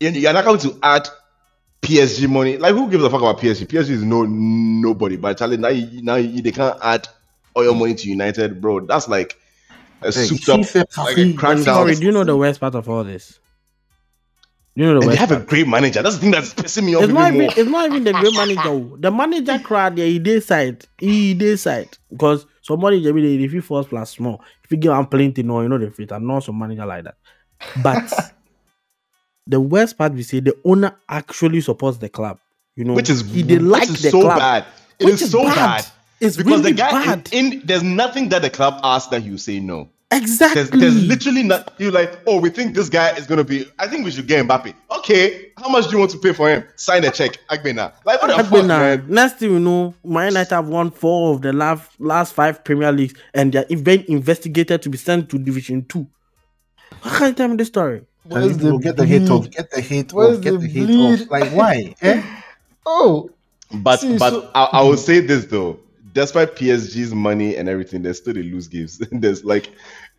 you're 0.00 0.12
you're 0.12 0.32
not 0.32 0.44
going 0.44 0.60
to 0.60 0.78
add 0.82 1.08
PSG 1.82 2.28
money. 2.28 2.58
Like 2.58 2.74
who 2.74 2.90
gives 2.90 3.04
a 3.04 3.10
fuck 3.10 3.22
about 3.22 3.40
PSG? 3.40 3.66
PSG 3.66 3.90
is 3.90 4.04
no 4.04 4.24
nobody. 4.24 5.16
But 5.16 5.38
Charlie, 5.38 5.58
now 5.58 5.68
you, 5.68 6.02
now 6.02 6.16
you, 6.16 6.42
they 6.42 6.52
can't 6.52 6.78
add 6.82 7.08
oil 7.58 7.74
money 7.74 7.94
to 7.96 8.08
United, 8.08 8.60
bro. 8.62 8.80
That's 8.86 9.08
like 9.08 9.36
a 10.04 10.12
souped 10.12 10.48
up, 10.48 10.96
like 10.98 11.18
a 11.18 11.32
cracked. 11.34 11.60
Sorry, 11.62 11.94
do 11.94 12.06
you 12.06 12.12
know 12.12 12.24
the 12.24 12.36
worst 12.36 12.60
part 12.60 12.74
of 12.74 12.88
all 12.88 13.04
this? 13.04 13.38
You 14.74 14.86
know 14.86 14.94
the 14.94 15.00
And 15.02 15.12
they 15.12 15.16
have 15.16 15.32
a 15.32 15.40
great 15.40 15.68
manager. 15.68 16.02
That's 16.02 16.16
the 16.16 16.20
thing 16.22 16.30
that's 16.30 16.54
pissing 16.54 16.84
me 16.84 16.94
off 16.94 17.04
It's 17.04 17.12
not 17.12 17.28
even 17.34 17.42
more. 17.46 17.52
it's 17.56 17.70
not 17.70 17.86
even 17.86 18.04
the 18.04 18.12
great 18.12 18.34
manager. 18.34 18.60
oh. 18.64 18.96
The 18.98 19.10
manager 19.10 19.58
cried 19.58 19.96
there, 19.96 20.06
he 20.06 20.18
did 20.18 20.42
side. 20.42 20.84
He 20.98 21.34
did 21.34 21.58
side. 21.58 21.96
Because 22.10 22.46
somebody 22.62 23.02
just 23.02 23.14
be 23.14 23.44
if 23.44 23.52
you 23.52 23.60
force 23.60 23.86
plus 23.86 24.12
small, 24.12 24.42
if 24.64 24.70
you 24.70 24.78
give 24.78 24.92
them 24.92 25.06
plenty, 25.06 25.42
no, 25.42 25.60
you 25.60 25.68
know 25.68 25.78
the 25.78 25.90
fit. 25.90 26.10
I'm 26.12 26.26
not 26.26 26.44
some 26.44 26.58
manager 26.58 26.86
like 26.86 27.04
that. 27.04 27.16
But 27.82 28.10
the 29.46 29.60
worst 29.60 29.98
part 29.98 30.14
we 30.14 30.22
say 30.22 30.40
the 30.40 30.56
owner 30.64 30.96
actually 31.08 31.60
supports 31.60 31.98
the 31.98 32.08
club. 32.08 32.38
You 32.74 32.84
know, 32.84 32.94
which 32.94 33.10
is 33.10 33.20
he 33.30 33.42
did 33.42 33.60
which 33.62 33.70
like 33.70 33.88
is 33.90 34.00
the 34.00 34.10
so 34.10 34.22
club. 34.22 34.38
bad. 34.38 34.64
It 34.98 35.04
Which 35.04 35.14
is 35.16 35.22
is 35.22 35.30
so 35.32 35.42
bad. 35.44 35.54
bad. 35.54 35.86
It's 36.22 36.36
because 36.36 36.60
really 36.60 36.72
the 36.72 36.78
guy 36.78 36.90
bad. 36.92 37.28
In, 37.32 37.52
in 37.54 37.62
there's 37.64 37.82
nothing 37.82 38.28
that 38.30 38.42
the 38.42 38.50
club 38.50 38.80
asks 38.84 39.10
that 39.10 39.22
you 39.24 39.36
say 39.38 39.58
no. 39.60 39.88
Exactly. 40.12 40.62
There's, 40.62 40.70
there's 40.70 41.06
literally 41.06 41.42
not. 41.42 41.72
You're 41.78 41.90
like, 41.90 42.18
oh, 42.26 42.38
we 42.38 42.50
think 42.50 42.74
this 42.74 42.88
guy 42.90 43.16
is 43.16 43.26
gonna 43.26 43.44
be. 43.44 43.66
I 43.78 43.88
think 43.88 44.04
we 44.04 44.10
should 44.10 44.26
get 44.28 44.46
Mbappe. 44.46 44.74
Okay, 44.98 45.50
how 45.56 45.68
much 45.70 45.86
do 45.86 45.92
you 45.92 45.98
want 45.98 46.10
to 46.10 46.18
pay 46.18 46.32
for 46.34 46.50
him? 46.50 46.64
Sign 46.76 47.02
a 47.04 47.10
check, 47.10 47.38
Agbena. 47.48 47.92
Like 48.04 48.20
what 48.20 48.28
the 48.36 48.44
fuck, 48.44 48.46
Agbena, 48.46 48.66
man? 48.68 49.06
next 49.08 49.38
thing 49.38 49.52
you 49.52 49.58
know, 49.58 49.94
Man 50.04 50.28
United 50.28 50.54
have 50.54 50.68
won 50.68 50.90
four 50.90 51.34
of 51.34 51.40
the 51.42 51.52
last 51.52 51.98
last 51.98 52.34
five 52.34 52.62
Premier 52.62 52.92
Leagues, 52.92 53.14
and 53.32 53.52
they're 53.52 53.64
even 53.70 54.04
investigated 54.06 54.82
to 54.82 54.90
be 54.90 54.98
sent 54.98 55.30
to 55.30 55.38
Division 55.38 55.84
Two. 55.86 56.06
How 57.02 57.18
can 57.18 57.28
you 57.28 57.32
tell 57.34 57.48
me 57.48 57.56
this 57.56 57.68
story? 57.68 58.02
Where's 58.24 58.58
the 58.58 58.76
get 58.78 58.96
the 58.96 59.06
hate 59.06 59.20
bleed? 59.20 59.30
off, 59.30 59.50
get 59.50 59.70
the 59.70 59.80
hate 59.80 60.12
Where's 60.12 60.36
off, 60.36 60.44
get 60.44 60.50
the 60.52 60.58
the 60.58 60.68
hate 60.68 61.22
off. 61.22 61.30
Like 61.30 61.50
why? 61.52 61.94
Eh? 62.02 62.22
Oh, 62.84 63.30
But 63.72 64.00
See, 64.00 64.18
but 64.18 64.30
so- 64.30 64.50
I, 64.54 64.64
I 64.64 64.82
will 64.82 64.96
say 64.98 65.20
this 65.20 65.46
though. 65.46 65.80
Despite 66.12 66.56
PSG's 66.56 67.14
money 67.14 67.56
and 67.56 67.68
everything, 67.68 68.02
they 68.02 68.12
still 68.12 68.34
they 68.34 68.42
lose 68.42 68.68
games. 68.68 68.98
There's 69.12 69.44
like 69.44 69.70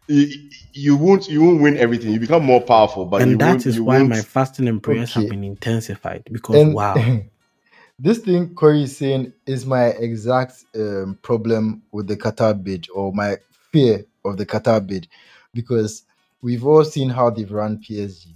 you, 0.08 0.28
you 0.74 0.98
won't 0.98 1.28
you 1.30 1.42
won't 1.44 1.62
win 1.62 1.78
everything. 1.78 2.12
You 2.12 2.20
become 2.20 2.44
more 2.44 2.62
powerful, 2.62 3.06
but 3.06 3.22
and 3.22 3.40
that 3.40 3.50
won't, 3.50 3.66
you 3.66 3.84
why 3.84 3.98
won't- 4.00 4.10
my 4.10 4.22
fasting 4.22 4.68
and 4.68 4.82
prayers 4.82 5.14
have 5.14 5.30
been 5.30 5.44
intensified 5.44 6.24
because 6.32 6.56
and 6.62 6.74
wow. 6.74 6.96
this 8.00 8.18
thing 8.20 8.54
Corey 8.56 8.84
is 8.84 8.98
saying 8.98 9.34
is 9.46 9.66
my 9.66 9.86
exact 9.88 10.66
um, 10.76 11.18
problem 11.22 11.84
with 11.92 12.08
the 12.08 12.18
Qatar 12.18 12.62
bid 12.62 12.88
or 12.94 13.14
my 13.14 13.38
fear 13.72 14.04
of 14.26 14.38
the 14.38 14.46
Qatar 14.46 14.86
bid 14.86 15.08
because 15.54 16.04
we've 16.42 16.66
all 16.66 16.84
seen 16.84 17.10
how 17.10 17.30
they've 17.30 17.52
run 17.52 17.78
PSG. 17.78 18.28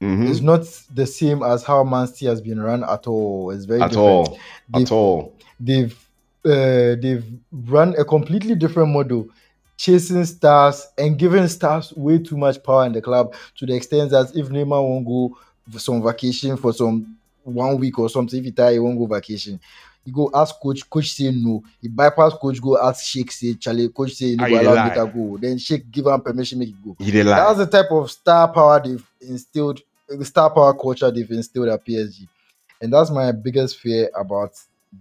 Mhm. 0.00 0.28
It's 0.28 0.40
not 0.40 0.62
the 0.94 1.06
same 1.06 1.42
as 1.42 1.62
how 1.64 1.82
Man 1.84 2.06
City 2.06 2.26
has 2.26 2.40
been 2.40 2.60
run 2.60 2.84
at 2.84 3.06
all. 3.06 3.50
It's 3.50 3.64
very 3.64 3.80
at 3.82 3.90
different. 3.90 4.06
all. 4.08 4.38
They've, 4.68 4.82
At 4.86 4.92
all. 4.92 5.34
they've 5.60 6.03
uh, 6.44 6.96
they've 7.00 7.24
run 7.52 7.94
a 7.98 8.04
completely 8.04 8.54
different 8.54 8.90
model, 8.90 9.28
chasing 9.76 10.24
stars 10.24 10.86
and 10.98 11.18
giving 11.18 11.46
stars 11.48 11.92
way 11.96 12.18
too 12.18 12.36
much 12.36 12.62
power 12.62 12.86
in 12.86 12.92
the 12.92 13.00
club 13.02 13.34
to 13.56 13.66
the 13.66 13.74
extent 13.74 14.10
that 14.10 14.30
if 14.34 14.48
Neymar 14.48 14.82
won't 14.82 15.06
go 15.06 15.36
for 15.70 15.78
some 15.78 16.02
vacation 16.02 16.56
for 16.56 16.72
some 16.72 17.16
one 17.42 17.78
week 17.78 17.98
or 17.98 18.08
something, 18.08 18.38
if 18.38 18.44
he 18.44 18.52
tie, 18.52 18.72
he 18.72 18.78
won't 18.78 18.98
go 18.98 19.06
vacation. 19.06 19.58
You 20.04 20.12
go 20.12 20.30
ask 20.34 20.54
coach, 20.60 20.88
coach 20.88 21.12
say 21.12 21.30
no. 21.30 21.62
He 21.80 21.88
bypass 21.88 22.34
coach, 22.34 22.60
go 22.60 22.78
ask 22.78 23.04
Sheikh 23.06 23.32
say 23.32 23.54
Charlie, 23.54 23.88
coach 23.88 24.12
say 24.12 24.36
no, 24.36 24.44
Ah, 24.44 24.48
go 24.48 24.60
allow 24.60 24.84
me 24.84 24.90
to 24.90 25.06
go. 25.06 25.38
Then 25.40 25.56
Sheikh 25.58 25.90
give 25.90 26.06
him 26.06 26.20
permission, 26.20 26.58
make 26.58 26.68
it 26.68 26.84
go. 26.84 26.94
He 26.98 27.10
did 27.10 27.24
lie. 27.26 27.36
That's 27.36 27.58
the 27.58 27.66
type 27.66 27.90
of 27.90 28.10
star 28.10 28.52
power 28.52 28.82
they've 28.84 29.04
instilled, 29.22 29.80
the 30.08 30.24
star 30.24 30.50
power 30.50 30.74
culture 30.74 31.10
they've 31.10 31.30
instilled 31.30 31.68
at 31.68 31.82
PSG. 31.84 32.28
And 32.82 32.92
that's 32.92 33.10
my 33.10 33.32
biggest 33.32 33.78
fear 33.78 34.10
about 34.14 34.52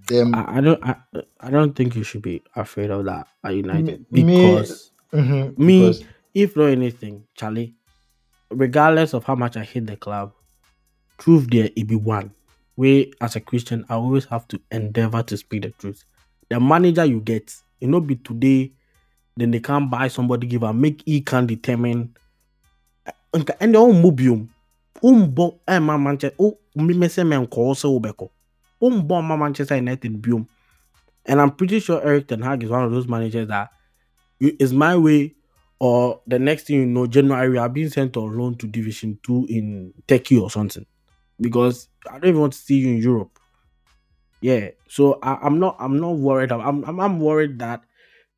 them. 0.08 0.34
I, 0.36 0.58
I 0.58 0.62
don't 0.62 0.84
I, 0.84 0.95
I 1.39 1.49
don't 1.49 1.73
think 1.75 1.95
you 1.95 2.03
should 2.03 2.21
be 2.21 2.41
afraid 2.56 2.89
of 2.91 3.06
that 3.06 3.27
at 3.43 3.56
United 3.56 4.06
Me- 4.12 4.23
me- 4.23 4.25
because 4.25 4.91
Mhm, 5.13 5.58
me, 5.58 5.79
because- 5.79 6.03
if 6.34 6.56
not 6.56 6.65
anything, 6.65 7.25
Charlie, 7.36 7.75
regardless 8.49 9.13
of 9.13 9.23
how 9.23 9.36
much 9.36 9.56
I 9.58 9.63
hate 9.63 9.86
the 9.86 9.95
club, 9.95 10.34
truth 11.19 11.47
there 11.51 11.69
it 11.75 11.88
be 11.88 11.95
one. 11.95 12.32
Where 12.75 13.06
as 13.21 13.36
a 13.36 13.39
Christian, 13.39 13.86
I 13.89 13.93
always 13.95 14.25
have 14.25 14.47
to 14.47 14.60
endeavor 14.71 15.21
to 15.23 15.38
speak 15.38 15.62
the 15.62 15.69
truth. 15.69 16.03
The 16.49 16.60
manager 16.60 17.06
you 17.06 17.21
get, 17.21 17.53
it 17.79 17.88
not 17.88 18.08
be 18.08 18.15
today, 18.15 18.71
then 19.38 19.51
they 19.51 19.60
can't 19.60 19.91
buy 19.91 20.08
somebody 20.08 20.47
give 20.47 20.63
and 20.63 20.82
make 20.82 21.03
he 21.06 21.21
can 21.21 21.45
determine 21.45 22.15
nka 23.34 23.58
ɛnna 23.60 23.77
ɔmmɔ 23.77 24.47
wombɔ 25.01 25.60
ɛma 25.67 26.01
manchester 26.01 26.36
wo 26.39 26.58
mmemme 26.77 27.08
sɛ 27.15 27.23
menkɔɔ 27.27 27.73
sɛ 27.82 27.88
wobɛkɔ 27.89 28.29
wombɔ 28.29 28.29
ma 28.89 29.38
manchester 29.38 29.76
united 29.76 30.22
boom. 30.22 30.48
and 31.26 31.41
i'm 31.41 31.52
pretty 31.52 31.80
sure 31.80 32.02
eric 32.04 32.28
ten 32.28 32.41
hag 32.41 32.63
is 32.63 32.69
one 32.69 32.84
of 32.84 32.91
those 32.91 33.08
managers 33.08 33.48
that 33.48 33.69
is 34.39 34.74
my 34.74 34.96
way 34.98 35.34
or 35.80 36.22
the 36.28 36.39
next 36.39 36.67
thing 36.67 36.80
you 36.80 36.86
know 36.86 37.08
january 37.08 37.58
are 37.58 37.69
being 37.69 37.89
sent 37.89 38.17
on 38.17 38.38
loan 38.38 38.56
to 38.56 38.67
division 38.67 39.17
2 39.24 39.48
in 39.50 39.93
turkey 40.08 40.38
or 40.38 40.50
something. 40.50 40.86
Because 41.39 41.88
i 42.10 42.13
don't 42.13 42.30
even 42.30 42.41
want 42.41 42.54
to 42.54 42.60
see 42.60 42.76
you 42.76 42.89
in 42.89 42.98
europe. 42.98 43.39
Yeah 44.41 44.69
so 44.88 45.19
I, 45.24 45.38
i'm 45.41 45.60
not 45.60 45.78
i'm 45.80 46.00
not 46.00 46.12
worried 46.12 46.52
I'm, 46.52 46.84
I'm 46.84 47.00
i'm 47.00 47.19
worried 47.19 47.60
that 47.60 47.84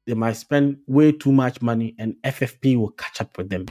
they 0.06 0.14
might 0.14 0.34
spend 0.34 0.78
way 0.88 1.12
too 1.12 1.32
much 1.32 1.62
money 1.62 1.96
and 2.00 2.16
ffp 2.24 2.78
will 2.78 2.92
catch 2.92 3.22
up 3.22 3.38
with 3.38 3.50
them 3.50 3.66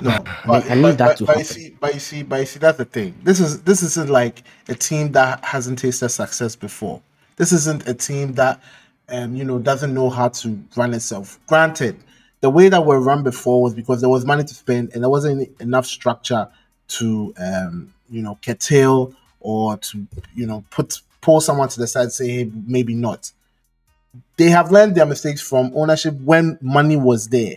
No, 0.00 0.24
but, 0.46 0.70
I 0.70 0.74
need 0.74 0.98
that 0.98 1.16
to 1.18 1.24
but 1.24 1.36
you 1.36 1.42
happen. 1.42 1.44
see, 1.44 1.76
but 1.80 1.94
you 1.94 2.00
see, 2.00 2.22
but 2.22 2.40
you 2.40 2.46
see, 2.46 2.58
that's 2.58 2.78
the 2.78 2.84
thing. 2.84 3.14
This 3.22 3.40
is 3.40 3.62
this 3.62 3.82
isn't 3.82 4.10
like 4.10 4.42
a 4.68 4.74
team 4.74 5.12
that 5.12 5.44
hasn't 5.44 5.78
tasted 5.78 6.08
success 6.08 6.56
before. 6.56 7.00
This 7.36 7.52
isn't 7.52 7.88
a 7.88 7.94
team 7.94 8.32
that, 8.34 8.60
um, 9.08 9.34
you 9.34 9.44
know, 9.44 9.58
doesn't 9.58 9.92
know 9.94 10.10
how 10.10 10.28
to 10.28 10.58
run 10.76 10.94
itself. 10.94 11.38
Granted, 11.46 11.96
the 12.40 12.50
way 12.50 12.68
that 12.68 12.84
we're 12.84 12.98
run 12.98 13.22
before 13.22 13.62
was 13.62 13.74
because 13.74 14.00
there 14.00 14.10
was 14.10 14.24
money 14.24 14.44
to 14.44 14.54
spend 14.54 14.92
and 14.94 15.02
there 15.02 15.10
wasn't 15.10 15.48
enough 15.60 15.86
structure 15.86 16.48
to, 16.88 17.34
um, 17.38 17.94
you 18.10 18.22
know, 18.22 18.38
curtail 18.44 19.14
or 19.40 19.76
to, 19.78 20.06
you 20.34 20.46
know, 20.46 20.64
put 20.70 21.00
pull 21.20 21.40
someone 21.40 21.68
to 21.70 21.80
the 21.80 21.86
side, 21.86 22.12
say, 22.12 22.28
hey, 22.28 22.50
maybe 22.66 22.94
not. 22.94 23.32
They 24.36 24.50
have 24.50 24.70
learned 24.70 24.94
their 24.94 25.06
mistakes 25.06 25.40
from 25.40 25.72
ownership 25.74 26.14
when 26.20 26.58
money 26.60 26.96
was 26.96 27.28
there. 27.28 27.56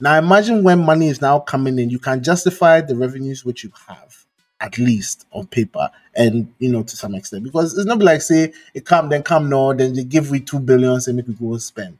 Now 0.00 0.16
imagine 0.16 0.62
when 0.62 0.78
money 0.84 1.08
is 1.08 1.20
now 1.20 1.40
coming 1.40 1.76
in, 1.78 1.90
you 1.90 1.98
can 1.98 2.22
justify 2.22 2.80
the 2.80 2.94
revenues 2.94 3.44
which 3.44 3.64
you 3.64 3.72
have, 3.88 4.24
at 4.60 4.78
least 4.78 5.26
on 5.32 5.48
paper, 5.48 5.90
and 6.14 6.54
you 6.60 6.70
know 6.70 6.84
to 6.84 6.96
some 6.96 7.16
extent, 7.16 7.42
because 7.42 7.76
it's 7.76 7.84
not 7.86 7.98
like 7.98 8.22
say 8.22 8.52
it 8.74 8.86
come 8.86 9.08
then 9.08 9.24
come 9.24 9.48
no, 9.50 9.72
then 9.74 9.94
they 9.94 10.04
give 10.04 10.30
we 10.30 10.38
two 10.38 10.60
billions 10.60 11.08
and 11.08 11.16
make 11.16 11.26
we 11.26 11.34
go 11.34 11.58
spend. 11.58 11.98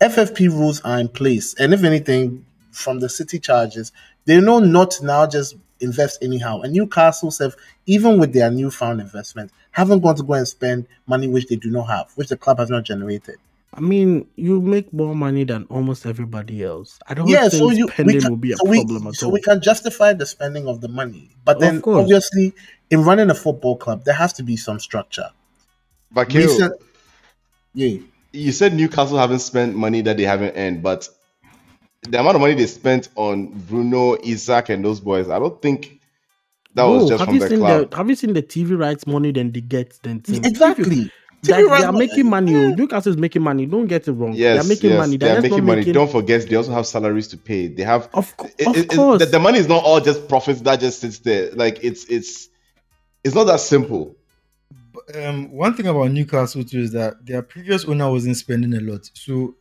FFP 0.00 0.48
rules 0.48 0.80
are 0.80 0.98
in 0.98 1.08
place, 1.08 1.54
and 1.60 1.74
if 1.74 1.84
anything, 1.84 2.46
from 2.70 2.98
the 3.00 3.10
city 3.10 3.38
charges, 3.38 3.92
they 4.24 4.40
know 4.40 4.58
not 4.58 4.98
now 5.02 5.26
just 5.26 5.56
invest 5.80 6.18
anyhow. 6.22 6.62
And 6.62 6.72
Newcastle 6.72 7.30
have, 7.40 7.54
even 7.84 8.18
with 8.18 8.32
their 8.32 8.50
newfound 8.50 9.02
investment, 9.02 9.50
haven't 9.72 10.00
gone 10.00 10.16
to 10.16 10.22
go 10.22 10.32
and 10.32 10.48
spend 10.48 10.86
money 11.06 11.28
which 11.28 11.46
they 11.48 11.56
do 11.56 11.70
not 11.70 11.88
have, 11.88 12.10
which 12.14 12.28
the 12.28 12.38
club 12.38 12.58
has 12.58 12.70
not 12.70 12.84
generated. 12.84 13.36
I 13.74 13.80
mean, 13.80 14.28
you 14.36 14.60
make 14.60 14.92
more 14.92 15.14
money 15.14 15.44
than 15.44 15.64
almost 15.70 16.04
everybody 16.04 16.62
else. 16.62 16.98
I 17.06 17.14
don't 17.14 17.26
yeah, 17.28 17.48
think 17.48 17.52
so 17.54 17.70
you 17.70 17.88
spending 17.88 18.16
we 18.16 18.20
can, 18.20 18.30
will 18.30 18.36
be 18.36 18.52
a 18.52 18.56
so 18.56 18.68
we, 18.68 18.78
problem 18.78 19.06
at 19.06 19.14
so 19.14 19.26
all. 19.26 19.32
we 19.32 19.40
can 19.40 19.62
justify 19.62 20.12
the 20.12 20.26
spending 20.26 20.68
of 20.68 20.80
the 20.82 20.88
money, 20.88 21.30
but 21.44 21.58
then 21.58 21.82
obviously 21.86 22.52
in 22.90 23.02
running 23.04 23.30
a 23.30 23.34
football 23.34 23.76
club 23.76 24.04
there 24.04 24.14
has 24.14 24.34
to 24.34 24.42
be 24.42 24.56
some 24.56 24.78
structure. 24.78 25.30
But 26.10 26.28
Kale, 26.28 26.48
Recent- 26.48 26.74
yeah, 27.72 27.98
you 28.32 28.52
said 28.52 28.74
Newcastle 28.74 29.16
haven't 29.16 29.38
spent 29.38 29.74
money 29.74 30.02
that 30.02 30.18
they 30.18 30.24
haven't 30.24 30.54
earned, 30.54 30.82
but 30.82 31.08
the 32.02 32.20
amount 32.20 32.34
of 32.34 32.42
money 32.42 32.54
they 32.54 32.66
spent 32.66 33.08
on 33.14 33.46
Bruno, 33.46 34.16
Isak, 34.22 34.68
and 34.68 34.84
those 34.84 35.00
boys, 35.00 35.30
I 35.30 35.38
don't 35.38 35.62
think 35.62 35.98
that 36.74 36.84
was 36.84 37.08
just 37.08 37.20
have 37.20 37.26
from 37.26 37.34
you 37.36 37.40
the 37.40 37.48
seen 37.48 37.58
club. 37.58 37.90
the 37.90 37.96
have 37.96 38.08
you 38.08 38.14
seen 38.16 38.32
the 38.34 38.42
TV 38.42 38.78
rights 38.78 39.06
money 39.06 39.32
then 39.32 39.52
they 39.52 39.60
get 39.62 39.98
then 40.02 40.20
thing? 40.20 40.44
exactly. 40.44 41.10
They, 41.46 41.54
they 41.60 41.84
are 41.84 41.92
making 41.92 42.28
money. 42.30 42.54
oh. 42.54 42.70
Newcastle 42.74 43.10
is 43.10 43.16
making 43.18 43.42
money. 43.42 43.66
Don't 43.66 43.86
get 43.88 44.06
it 44.06 44.12
wrong. 44.12 44.32
Yes, 44.32 44.54
they 44.54 44.64
are 44.64 44.68
making 44.68 44.90
yes, 44.90 44.98
money. 44.98 45.16
they 45.16 45.26
They're 45.26 45.42
making 45.42 45.64
money. 45.64 45.80
making. 45.80 45.92
Don't 45.94 46.10
forget, 46.10 46.48
they 46.48 46.54
also 46.54 46.70
have 46.72 46.86
salaries 46.86 47.26
to 47.28 47.36
pay. 47.36 47.66
They 47.66 47.82
have 47.82 48.08
Of, 48.14 48.32
it- 48.58 48.66
of 48.68 48.76
it- 48.76 48.92
it- 48.92 48.96
course. 48.96 49.18
the, 49.20 49.26
the 49.26 49.40
money 49.40 49.58
is 49.58 49.66
not 49.68 49.82
all 49.82 50.00
just 50.00 50.28
profits 50.28 50.60
that 50.60 50.78
just 50.78 51.00
sits 51.00 51.18
there. 51.18 51.50
Like 51.52 51.82
it's 51.82 52.04
it's 52.04 52.48
it's 53.24 53.34
not 53.34 53.44
that 53.44 53.58
simple. 53.60 54.14
um, 55.16 55.50
one 55.52 55.74
thing 55.74 55.86
about 55.88 56.10
Newcastle 56.12 56.62
too 56.64 56.78
is 56.80 56.92
that 56.92 57.24
their 57.26 57.42
previous 57.42 57.84
owner 57.86 58.08
wasn't 58.10 58.36
spending 58.36 58.74
a 58.74 58.80
lot. 58.80 59.10
So 59.14 59.56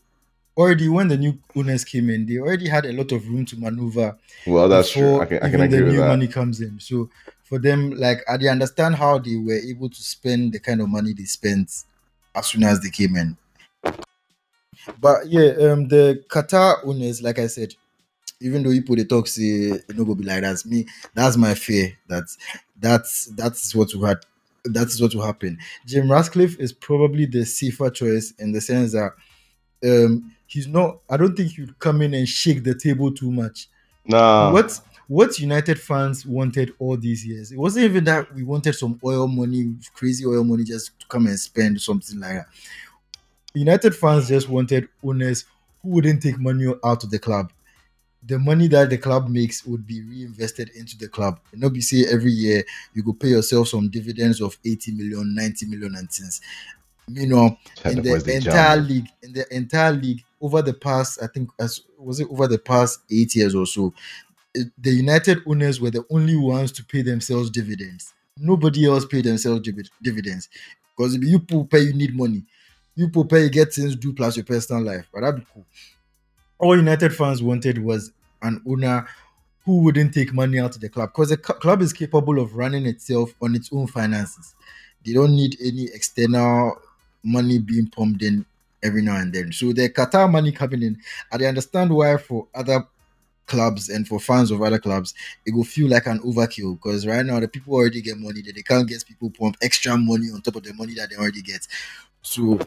already 0.58 0.88
when 0.90 1.08
the 1.08 1.18
new 1.18 1.40
owners 1.56 1.84
came 1.86 2.10
in, 2.10 2.26
they 2.26 2.38
already 2.38 2.68
had 2.68 2.86
a 2.86 2.94
lot 2.94 3.12
of 3.12 3.28
room 3.28 3.46
to 3.48 3.58
maneuver 3.58 4.18
Well, 4.46 4.70
that's 4.70 4.92
true. 4.92 5.20
I 5.22 5.26
can 5.26 5.38
I 5.38 5.48
even 5.48 5.52
can 5.52 5.62
agree 5.62 5.80
the 5.80 5.82
with 5.84 5.94
new 5.94 6.02
that. 6.02 6.08
money 6.08 6.28
comes 6.28 6.62
in. 6.62 6.80
So 6.80 7.10
for 7.44 7.60
them, 7.60 7.92
like 7.92 8.20
I 8.30 8.38
they 8.38 8.48
understand 8.48 8.96
how 8.96 9.18
they 9.20 9.36
were 9.36 9.60
able 9.60 9.90
to 9.90 10.02
spend 10.04 10.54
the 10.54 10.60
kind 10.60 10.82
of 10.82 10.90
money 10.90 11.14
they 11.14 11.24
spent 11.26 11.72
as 12.36 12.48
soon 12.48 12.64
as 12.64 12.80
they 12.82 12.90
came 12.90 13.16
in. 13.16 13.38
But 15.00 15.28
yeah, 15.28 15.50
um, 15.72 15.88
the 15.88 16.24
Qatar 16.30 16.86
owners, 16.86 17.22
like 17.22 17.40
I 17.40 17.48
said, 17.48 17.74
even 18.42 18.64
though 18.64 18.72
people 18.72 18.96
they 18.98 19.06
talk 19.06 19.28
say 19.28 19.44
it 19.44 19.96
no 19.98 20.06
go 20.06 20.16
be 20.16 20.24
like 20.26 20.42
that's 20.44 20.66
Me, 20.66 20.88
that's 21.16 21.38
my 21.38 21.54
fear. 21.56 21.98
That 22.10 22.26
that's 22.80 23.28
that's 23.28 23.76
what 23.76 23.94
we 23.96 24.08
had 24.08 24.20
That 24.66 24.88
is 24.88 25.02
what 25.02 25.16
will 25.16 25.26
happen. 25.26 25.60
Jim 25.88 26.12
Ratcliffe 26.12 26.60
is 26.60 26.74
probably 26.74 27.26
the 27.28 27.46
safer 27.46 27.90
choice 27.92 28.34
in 28.40 28.52
the 28.54 28.62
sense 28.62 28.94
that 28.94 29.14
um 29.84 30.32
he's 30.48 30.68
not. 30.68 31.00
I 31.10 31.18
don't 31.18 31.36
think 31.36 31.52
he'd 31.54 31.78
come 31.80 32.02
in 32.02 32.14
and 32.14 32.28
shake 32.28 32.64
the 32.64 32.76
table 32.76 33.12
too 33.12 33.32
much. 33.32 33.68
Nah. 34.06 34.52
what 34.52 34.80
what 35.08 35.40
United 35.40 35.78
fans 35.78 36.26
wanted 36.26 36.74
all 36.80 36.96
these 36.96 37.26
years. 37.26 37.52
It 37.52 37.58
wasn't 37.58 37.84
even 37.86 38.06
that 38.06 38.34
we 38.34 38.44
wanted 38.44 38.74
some 38.76 38.98
oil 39.04 39.28
money, 39.28 39.76
crazy 39.94 40.26
oil 40.26 40.44
money, 40.44 40.64
just 40.64 40.98
to 41.02 41.06
come 41.08 41.28
and 41.28 41.38
spend 41.38 41.82
something 41.82 42.18
like 42.18 42.32
that. 42.32 42.46
United 43.54 43.94
fans 43.94 44.30
just 44.30 44.48
wanted 44.48 44.88
owners 45.04 45.44
who 45.82 45.90
wouldn't 45.90 46.24
take 46.24 46.40
money 46.40 46.74
out 46.86 47.04
of 47.04 47.10
the 47.10 47.20
club. 47.20 47.52
The 48.24 48.40
money 48.40 48.68
that 48.70 48.90
the 48.90 48.98
club 48.98 49.28
makes 49.28 49.66
would 49.66 49.86
be 49.86 50.02
reinvested 50.02 50.70
into 50.76 50.98
the 50.98 51.10
club. 51.10 51.42
And 51.52 51.84
say 51.84 52.06
every 52.10 52.32
year 52.32 52.64
you 52.94 53.04
go 53.04 53.12
pay 53.12 53.30
yourself 53.30 53.68
some 53.68 53.90
dividends 53.90 54.42
of 54.42 54.58
80 54.64 54.92
million, 54.94 55.36
90 55.36 55.66
million 55.66 55.96
and 55.96 56.10
things. 56.10 56.40
You 57.14 57.28
know, 57.28 57.58
in 57.86 58.02
the 58.02 58.16
entire 58.16 58.78
jam. 58.78 58.88
league, 58.88 59.08
in 59.24 59.34
the 59.34 59.56
entire 59.56 59.94
league, 59.94 60.24
over 60.42 60.62
the 60.62 60.74
past, 60.74 61.22
I 61.22 61.28
think, 61.28 61.50
as 61.60 61.82
was 61.98 62.20
it 62.20 62.28
over 62.30 62.48
the 62.48 62.58
past 62.58 63.00
eight 63.12 63.36
years 63.36 63.56
or 63.56 63.66
so, 63.66 63.94
the 64.54 64.92
United 64.92 65.40
owners 65.46 65.80
were 65.80 65.92
the 65.92 66.04
only 66.10 66.36
ones 66.36 66.72
to 66.74 66.84
pay 66.84 67.02
themselves 67.02 67.50
dividends. 67.50 68.14
Nobody 68.38 68.86
else 68.86 69.06
paid 69.06 69.26
themselves 69.26 69.68
dividends 70.02 70.50
because 70.96 71.16
if 71.16 71.24
you 71.24 71.40
pay, 71.66 71.82
you 71.82 71.94
need 71.94 72.16
money. 72.16 72.44
You 72.96 73.10
pay, 73.10 73.44
you 73.44 73.50
get 73.50 73.74
things 73.74 73.96
do 73.96 74.14
plus 74.14 74.36
your 74.36 74.46
personal 74.46 74.84
life. 74.84 75.08
But 75.14 75.22
that'd 75.22 75.40
be 75.40 75.46
cool. 75.54 75.66
All 76.60 76.76
United 76.76 77.16
fans 77.16 77.42
wanted 77.42 77.78
was 77.84 78.12
an 78.42 78.62
owner 78.68 79.08
who 79.66 79.78
wouldn't 79.80 80.14
take 80.14 80.34
money 80.34 80.60
out 80.60 80.76
of 80.76 80.82
the 80.82 80.90
club 80.90 81.10
because 81.10 81.30
the 81.30 81.38
club 81.38 81.82
is 81.82 81.94
capable 81.94 82.40
of 82.40 82.56
running 82.56 82.86
itself 82.86 83.34
on 83.42 83.56
its 83.56 83.70
own 83.72 83.88
finances. 83.88 84.56
They 85.06 85.14
don't 85.14 85.36
need 85.36 85.58
any 85.64 85.86
external 85.94 86.76
money 87.24 87.60
being 87.60 87.88
pumped 87.88 88.22
in 88.24 88.46
every 88.84 89.02
now 89.02 89.18
and 89.18 89.32
then. 89.34 89.52
So 89.52 89.74
the 89.74 89.90
Qatar 89.90 90.30
money 90.32 90.52
coming 90.52 90.82
in, 90.84 90.98
I 91.32 91.44
understand 91.46 91.92
why 91.94 92.18
for 92.18 92.48
other 92.56 92.86
clubs 93.48 93.90
and 93.90 94.08
for 94.08 94.20
fans 94.20 94.50
of 94.52 94.62
other 94.62 94.80
clubs, 94.80 95.14
it 95.46 95.54
will 95.54 95.64
feel 95.66 95.90
like 95.90 96.06
an 96.08 96.20
overkill 96.20 96.76
because 96.76 97.06
right 97.06 97.26
now 97.26 97.40
the 97.40 97.48
people 97.48 97.74
already 97.74 98.02
get 98.02 98.18
money 98.18 98.42
that 98.42 98.56
they 98.56 98.62
can't 98.62 98.88
get 98.88 99.06
people 99.06 99.30
pump 99.30 99.58
extra 99.62 99.98
money 99.98 100.28
on 100.34 100.42
top 100.42 100.56
of 100.56 100.64
the 100.64 100.74
money 100.74 100.94
that 100.94 101.10
they 101.10 101.16
already 101.18 101.42
get. 101.42 101.68
So 102.22 102.60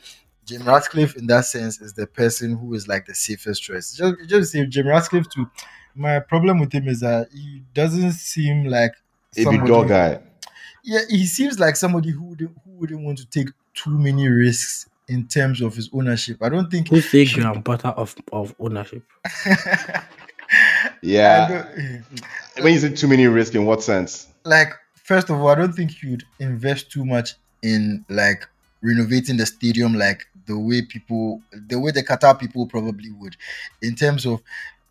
Jim 0.44 0.62
Ratcliffe, 0.62 1.16
in 1.16 1.26
that 1.28 1.46
sense, 1.46 1.80
is 1.80 1.94
the 1.94 2.06
person 2.06 2.56
who 2.56 2.74
is 2.74 2.86
like 2.86 3.06
the 3.06 3.14
safest 3.14 3.62
choice. 3.62 3.94
Just, 3.96 4.14
just 4.28 4.52
say 4.52 4.66
Jim 4.66 4.86
Ratcliffe 4.88 5.28
too. 5.30 5.50
My 5.94 6.20
problem 6.20 6.58
with 6.60 6.72
him 6.72 6.86
is 6.88 7.00
that 7.00 7.28
he 7.32 7.62
doesn't 7.72 8.12
seem 8.12 8.66
like 8.66 8.92
a 9.36 9.42
somebody- 9.42 9.68
dog 9.68 9.88
guy. 9.88 10.20
yeah, 10.84 11.00
he 11.08 11.24
seems 11.26 11.58
like 11.58 11.76
somebody 11.76 12.10
who 12.10 12.36
wouldn't, 12.78 12.90
who 12.90 12.96
wouldn't 12.96 13.06
want 13.06 13.18
to 13.18 13.26
take 13.26 13.52
too 13.74 13.90
many 13.98 14.28
risks 14.28 14.88
in 15.08 15.26
terms 15.26 15.60
of 15.60 15.74
his 15.74 15.90
ownership. 15.92 16.38
I 16.42 16.48
don't 16.48 16.70
think 16.70 16.88
Who 16.88 17.00
say 17.00 17.26
grand 17.26 17.62
butter 17.64 17.88
of, 17.88 18.14
of 18.32 18.54
ownership? 18.58 19.02
Yeah. 21.02 21.46
I 21.48 21.52
don't- 21.52 22.04
When 22.64 22.72
you 22.74 22.78
say 22.78 22.90
too 22.94 23.08
many 23.08 23.26
risks, 23.26 23.54
in 23.56 23.64
what 23.66 23.82
sense? 23.82 24.28
like 24.44 24.72
first 24.94 25.30
of 25.30 25.40
all, 25.40 25.48
I 25.48 25.54
don't 25.54 25.72
think 25.72 26.02
you'd 26.02 26.22
invest 26.38 26.90
too 26.92 27.04
much 27.04 27.34
in 27.62 28.04
like 28.08 28.46
renovating 28.82 29.36
the 29.38 29.46
stadium 29.46 29.94
like 29.94 30.26
the 30.46 30.58
way 30.58 30.82
people 30.82 31.40
the 31.52 31.78
way 31.80 31.90
the 31.90 32.02
Qatar 32.02 32.38
people 32.38 32.66
probably 32.66 33.10
would 33.12 33.36
in 33.80 33.94
terms 33.94 34.26
of 34.26 34.42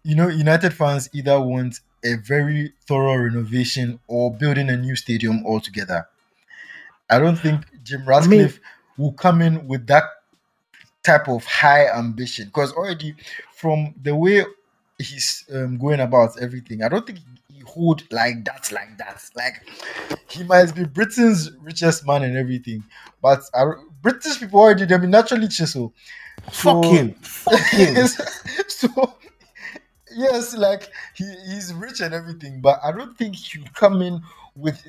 you 0.04 0.16
know 0.16 0.28
United 0.28 0.74
fans 0.74 1.08
either 1.14 1.40
want 1.40 1.80
a 2.04 2.16
very 2.16 2.74
thorough 2.88 3.16
renovation 3.16 4.00
or 4.08 4.34
building 4.34 4.70
a 4.70 4.76
new 4.76 4.96
stadium 4.96 5.46
altogether. 5.46 6.08
I 7.10 7.20
don't 7.20 7.38
think 7.38 7.64
Jim 7.84 8.06
Ratcliffe 8.06 8.60
will 8.98 9.14
come 9.14 9.42
in 9.42 9.68
with 9.68 9.86
that 9.88 10.04
type 11.04 11.28
of 11.28 11.44
high 11.46 11.88
ambition 11.90 12.46
because 12.46 12.72
already 12.74 13.16
from 13.56 13.94
the 14.02 14.16
way 14.16 14.46
he's 14.98 15.46
um, 15.54 15.78
going 15.78 16.00
about 16.00 16.42
everything, 16.42 16.82
I 16.84 16.90
don't 16.90 17.06
think 17.06 17.20
he 17.52 17.60
hold 17.66 18.04
like 18.12 18.46
that, 18.46 18.72
like 18.72 18.98
that. 19.00 19.22
Like 19.36 19.68
he 20.30 20.44
might 20.44 20.74
be 20.74 20.86
Britain's 20.86 21.52
richest 21.62 22.06
man 22.08 22.24
and 22.24 22.38
everything, 22.38 22.84
but 23.22 23.42
uh, 23.54 23.66
British 24.02 24.40
people 24.40 24.60
already 24.60 24.86
they 24.86 24.98
be 24.98 25.08
naturally 25.08 25.48
chisel. 25.48 25.94
So- 26.52 26.82
Fucking, 26.84 27.14
fucking. 27.16 28.08
so 28.68 29.14
yes, 30.16 30.56
like 30.56 30.90
he, 31.16 31.26
he's 31.48 31.74
rich 31.74 32.00
and 32.02 32.14
everything, 32.14 32.62
but 32.62 32.80
I 32.84 32.92
don't 32.92 33.18
think 33.18 33.36
he'll 33.36 33.64
come 33.74 34.02
in 34.02 34.22
with 34.56 34.82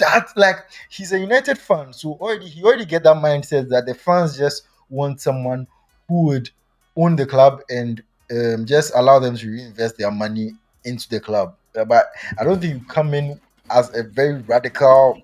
that. 0.00 0.28
Like 0.36 0.56
he's 0.88 1.12
a 1.12 1.18
United 1.18 1.58
fan, 1.58 1.92
so 1.92 2.14
already 2.20 2.48
he 2.48 2.62
already 2.62 2.84
get 2.84 3.02
that 3.04 3.16
mindset 3.16 3.68
that 3.70 3.86
the 3.86 3.94
fans 3.94 4.36
just 4.36 4.64
want 4.88 5.20
someone 5.20 5.66
who 6.08 6.24
would 6.26 6.50
own 6.96 7.16
the 7.16 7.26
club 7.26 7.60
and 7.70 8.02
um, 8.30 8.66
just 8.66 8.92
allow 8.94 9.18
them 9.18 9.36
to 9.36 9.48
reinvest 9.48 9.96
their 9.98 10.10
money 10.10 10.52
into 10.84 11.08
the 11.08 11.20
club. 11.20 11.56
Uh, 11.76 11.84
But 11.84 12.06
I 12.38 12.44
don't 12.44 12.60
think 12.60 12.74
you 12.74 12.86
come 12.88 13.14
in 13.14 13.40
as 13.70 13.94
a 13.96 14.02
very 14.02 14.42
radical 14.42 15.22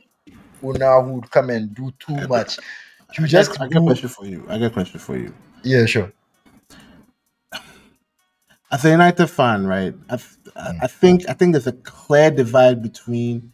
owner 0.62 1.02
who 1.02 1.14
would 1.14 1.30
come 1.30 1.50
and 1.50 1.74
do 1.74 1.92
too 1.98 2.16
much. 2.28 2.58
You 3.18 3.26
just 3.26 3.60
I 3.60 3.68
got 3.68 3.82
a 3.82 3.86
question 3.86 4.08
for 4.08 4.26
you. 4.26 4.44
I 4.48 4.58
got 4.58 4.66
a 4.66 4.70
question 4.70 5.00
for 5.00 5.16
you. 5.16 5.34
yeah, 5.62 5.86
sure. 5.86 6.12
As 8.70 8.84
a 8.84 8.90
United 8.90 9.28
fan, 9.28 9.66
right? 9.66 9.94
I, 10.10 10.18
I 10.82 10.86
think 10.86 11.28
I 11.28 11.34
think 11.34 11.52
there's 11.52 11.68
a 11.68 11.72
clear 11.72 12.30
divide 12.30 12.82
between 12.82 13.52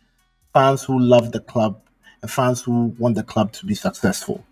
fans 0.55 0.85
who 0.85 0.99
love 0.99 1.33
the 1.33 1.41
club 1.41 1.81
and 2.23 2.31
fans 2.31 2.62
who 2.62 2.95
want 2.99 3.15
the 3.15 3.23
club 3.23 3.53
to 3.53 3.67
be 3.67 3.75
successful, 3.75 4.45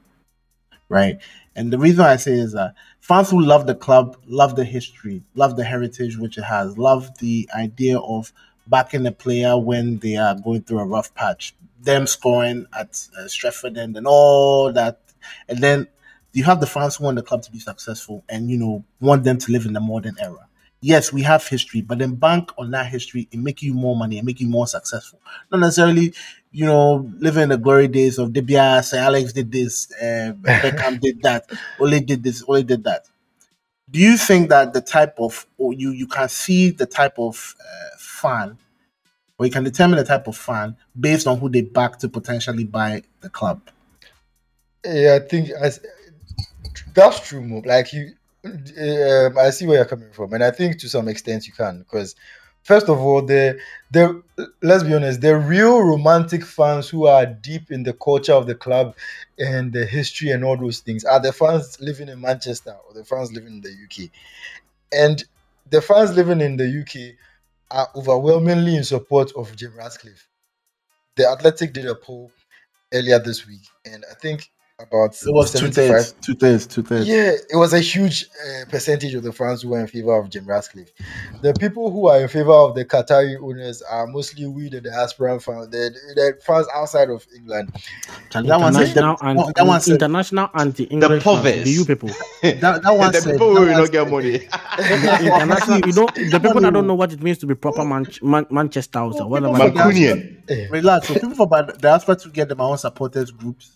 right? 0.88 1.18
And 1.56 1.72
the 1.72 1.78
reason 1.78 2.04
I 2.04 2.16
say 2.16 2.32
is 2.32 2.52
that 2.52 2.74
fans 3.00 3.30
who 3.30 3.40
love 3.40 3.66
the 3.66 3.74
club 3.74 4.16
love 4.26 4.56
the 4.56 4.64
history, 4.64 5.22
love 5.34 5.56
the 5.56 5.64
heritage 5.64 6.18
which 6.18 6.38
it 6.38 6.44
has, 6.44 6.78
love 6.78 7.18
the 7.18 7.48
idea 7.54 7.98
of 7.98 8.32
backing 8.66 9.06
a 9.06 9.12
player 9.12 9.58
when 9.58 9.98
they 9.98 10.16
are 10.16 10.36
going 10.36 10.62
through 10.62 10.80
a 10.80 10.86
rough 10.86 11.14
patch, 11.14 11.54
them 11.82 12.06
scoring 12.06 12.66
at 12.78 13.08
uh, 13.18 13.22
Stretford 13.24 13.76
End 13.78 13.96
and 13.96 14.06
all 14.06 14.72
that, 14.72 15.00
and 15.48 15.58
then 15.60 15.88
you 16.32 16.44
have 16.44 16.60
the 16.60 16.66
fans 16.66 16.96
who 16.96 17.04
want 17.04 17.16
the 17.16 17.22
club 17.22 17.42
to 17.42 17.52
be 17.52 17.58
successful 17.58 18.24
and 18.28 18.50
you 18.50 18.58
know 18.58 18.84
want 19.00 19.24
them 19.24 19.38
to 19.38 19.52
live 19.52 19.66
in 19.66 19.72
the 19.72 19.80
modern 19.80 20.16
era. 20.20 20.46
Yes, 20.82 21.12
we 21.12 21.22
have 21.22 21.46
history, 21.46 21.82
but 21.82 21.98
then 21.98 22.14
bank 22.14 22.50
on 22.56 22.70
that 22.70 22.86
history 22.86 23.28
and 23.32 23.44
make 23.44 23.60
you 23.60 23.74
more 23.74 23.94
money 23.94 24.16
and 24.16 24.24
make 24.26 24.40
you 24.40 24.48
more 24.48 24.66
successful. 24.66 25.20
Not 25.50 25.60
necessarily, 25.60 26.14
you 26.52 26.64
know, 26.64 27.10
living 27.18 27.44
in 27.44 27.48
the 27.50 27.58
glory 27.58 27.86
days 27.86 28.18
of 28.18 28.30
Debia, 28.30 28.82
say 28.82 28.98
Alex 28.98 29.34
did 29.34 29.52
this, 29.52 29.92
uh, 30.00 30.32
Beckham 30.40 30.98
did 30.98 31.20
that, 31.22 31.50
Ole 31.80 32.00
did 32.00 32.22
this, 32.22 32.42
Ole 32.48 32.62
did 32.62 32.84
that. 32.84 33.04
Do 33.90 34.00
you 34.00 34.16
think 34.16 34.50
that 34.50 34.72
the 34.72 34.80
type 34.80 35.14
of, 35.18 35.46
or 35.58 35.72
you 35.74 35.90
you 35.92 36.06
can 36.06 36.28
see 36.28 36.70
the 36.70 36.86
type 36.86 37.18
of 37.18 37.56
uh, 37.60 37.96
fan, 37.98 38.58
or 39.38 39.46
you 39.46 39.52
can 39.52 39.64
determine 39.64 39.98
the 39.98 40.04
type 40.04 40.28
of 40.28 40.36
fan 40.36 40.76
based 40.98 41.26
on 41.26 41.38
who 41.40 41.48
they 41.50 41.62
back 41.62 41.98
to 42.00 42.08
potentially 42.08 42.64
buy 42.64 43.02
the 43.22 43.30
club? 43.30 43.62
Yeah, 44.84 45.18
I 45.22 45.26
think 45.28 45.50
as 45.50 45.80
that's 46.94 47.20
true. 47.28 47.62
Like 47.64 47.92
you, 47.92 48.12
um, 48.44 49.38
I 49.38 49.50
see 49.50 49.66
where 49.66 49.76
you're 49.76 49.84
coming 49.84 50.10
from, 50.12 50.32
and 50.32 50.42
I 50.42 50.50
think 50.50 50.78
to 50.80 50.88
some 50.88 51.08
extent 51.08 51.46
you 51.46 51.52
can, 51.52 51.80
because 51.80 52.14
first 52.62 52.88
of 52.88 52.98
all, 53.00 53.22
the 53.22 53.58
the 53.90 54.22
let's 54.62 54.82
be 54.84 54.94
honest, 54.94 55.20
the 55.20 55.36
real 55.36 55.82
romantic 55.82 56.44
fans 56.44 56.88
who 56.88 57.06
are 57.06 57.26
deep 57.26 57.70
in 57.70 57.82
the 57.82 57.92
culture 57.92 58.32
of 58.32 58.46
the 58.46 58.54
club 58.54 58.96
and 59.38 59.72
the 59.72 59.84
history 59.84 60.30
and 60.30 60.44
all 60.44 60.56
those 60.56 60.80
things 60.80 61.04
are 61.04 61.20
the 61.20 61.32
fans 61.32 61.80
living 61.80 62.08
in 62.08 62.20
Manchester 62.20 62.76
or 62.88 62.94
the 62.94 63.04
fans 63.04 63.32
living 63.32 63.54
in 63.54 63.60
the 63.60 63.70
UK, 63.70 64.10
and 64.92 65.24
the 65.70 65.82
fans 65.82 66.12
living 66.14 66.40
in 66.40 66.56
the 66.56 66.80
UK 66.80 67.16
are 67.70 67.88
overwhelmingly 67.94 68.76
in 68.76 68.84
support 68.84 69.32
of 69.36 69.54
Jim 69.56 69.76
Ratcliffe. 69.76 70.26
The 71.16 71.28
Athletic 71.28 71.72
did 71.72 71.86
a 71.86 71.94
poll 71.94 72.32
earlier 72.92 73.18
this 73.18 73.46
week, 73.46 73.62
and 73.84 74.04
I 74.10 74.14
think 74.14 74.50
about 74.80 75.14
It 75.22 75.32
was 75.32 75.52
two 75.52 75.58
75 75.72 75.88
thirds, 75.88 76.12
two 76.20 76.34
thirds, 76.34 76.66
two 76.66 76.82
thirds. 76.82 77.06
yeah, 77.08 77.32
it 77.50 77.56
was 77.56 77.72
a 77.72 77.80
huge 77.80 78.26
uh, 78.46 78.64
percentage 78.70 79.14
of 79.14 79.22
the 79.22 79.32
fans 79.32 79.62
who 79.62 79.68
were 79.70 79.80
in 79.80 79.86
favor 79.86 80.16
of 80.18 80.30
Jim 80.30 80.46
Ratcliffe. 80.46 80.90
The 81.42 81.52
people 81.54 81.90
who 81.90 82.08
are 82.08 82.20
in 82.20 82.28
favor 82.28 82.52
of 82.52 82.74
the 82.74 82.84
Qatari 82.84 83.36
owners 83.42 83.82
are 83.82 84.06
mostly 84.06 84.46
we, 84.46 84.68
the 84.68 84.80
diaspora 84.80 85.38
fans, 85.40 85.68
the, 85.70 85.90
the 86.14 86.38
fans 86.42 86.66
outside 86.74 87.10
of 87.10 87.26
England. 87.36 87.72
That 88.32 88.44
one 88.60 88.72
said, 88.72 88.88
International, 88.88 89.16
that, 89.16 89.24
anti, 89.24 89.52
that 89.56 89.66
one 89.66 89.80
said, 89.80 89.92
international 89.94 90.50
anti-English. 90.54 91.22
fans, 91.22 91.22
povers. 91.22 91.64
The 91.64 91.70
you 91.70 91.84
people. 91.84 92.08
that, 92.42 92.60
that 92.60 92.82
one 92.96 93.12
the 93.12 93.20
said, 93.20 93.32
people 93.32 93.54
that 93.54 93.60
who 93.60 93.66
will 93.66 93.76
not 93.78 93.92
get 93.92 94.10
money. 94.10 94.34
international. 94.78 95.78
You 95.86 95.92
know, 95.92 96.06
the 96.30 96.40
people 96.42 96.60
that 96.60 96.72
don't 96.72 96.86
know 96.86 96.94
what 96.94 97.12
it 97.12 97.22
means 97.22 97.38
to 97.38 97.46
be 97.46 97.54
proper 97.54 97.84
Man- 97.84 98.06
Man- 98.22 98.46
Manchester 98.50 99.00
or 99.00 99.10
whatever. 99.28 99.52
people 99.54 99.70
they 99.70 99.70
call 99.78 99.90
it. 99.90 99.94
Mancunian. 100.48 100.70
Relax. 100.70 101.08
So 101.08 101.14
people 101.14 101.34
from 101.34 101.48
the 101.50 101.76
diaspora 101.78 102.16
to 102.16 102.28
get 102.30 102.48
their 102.48 102.60
own 102.60 102.78
supporters 102.78 103.30
groups. 103.30 103.72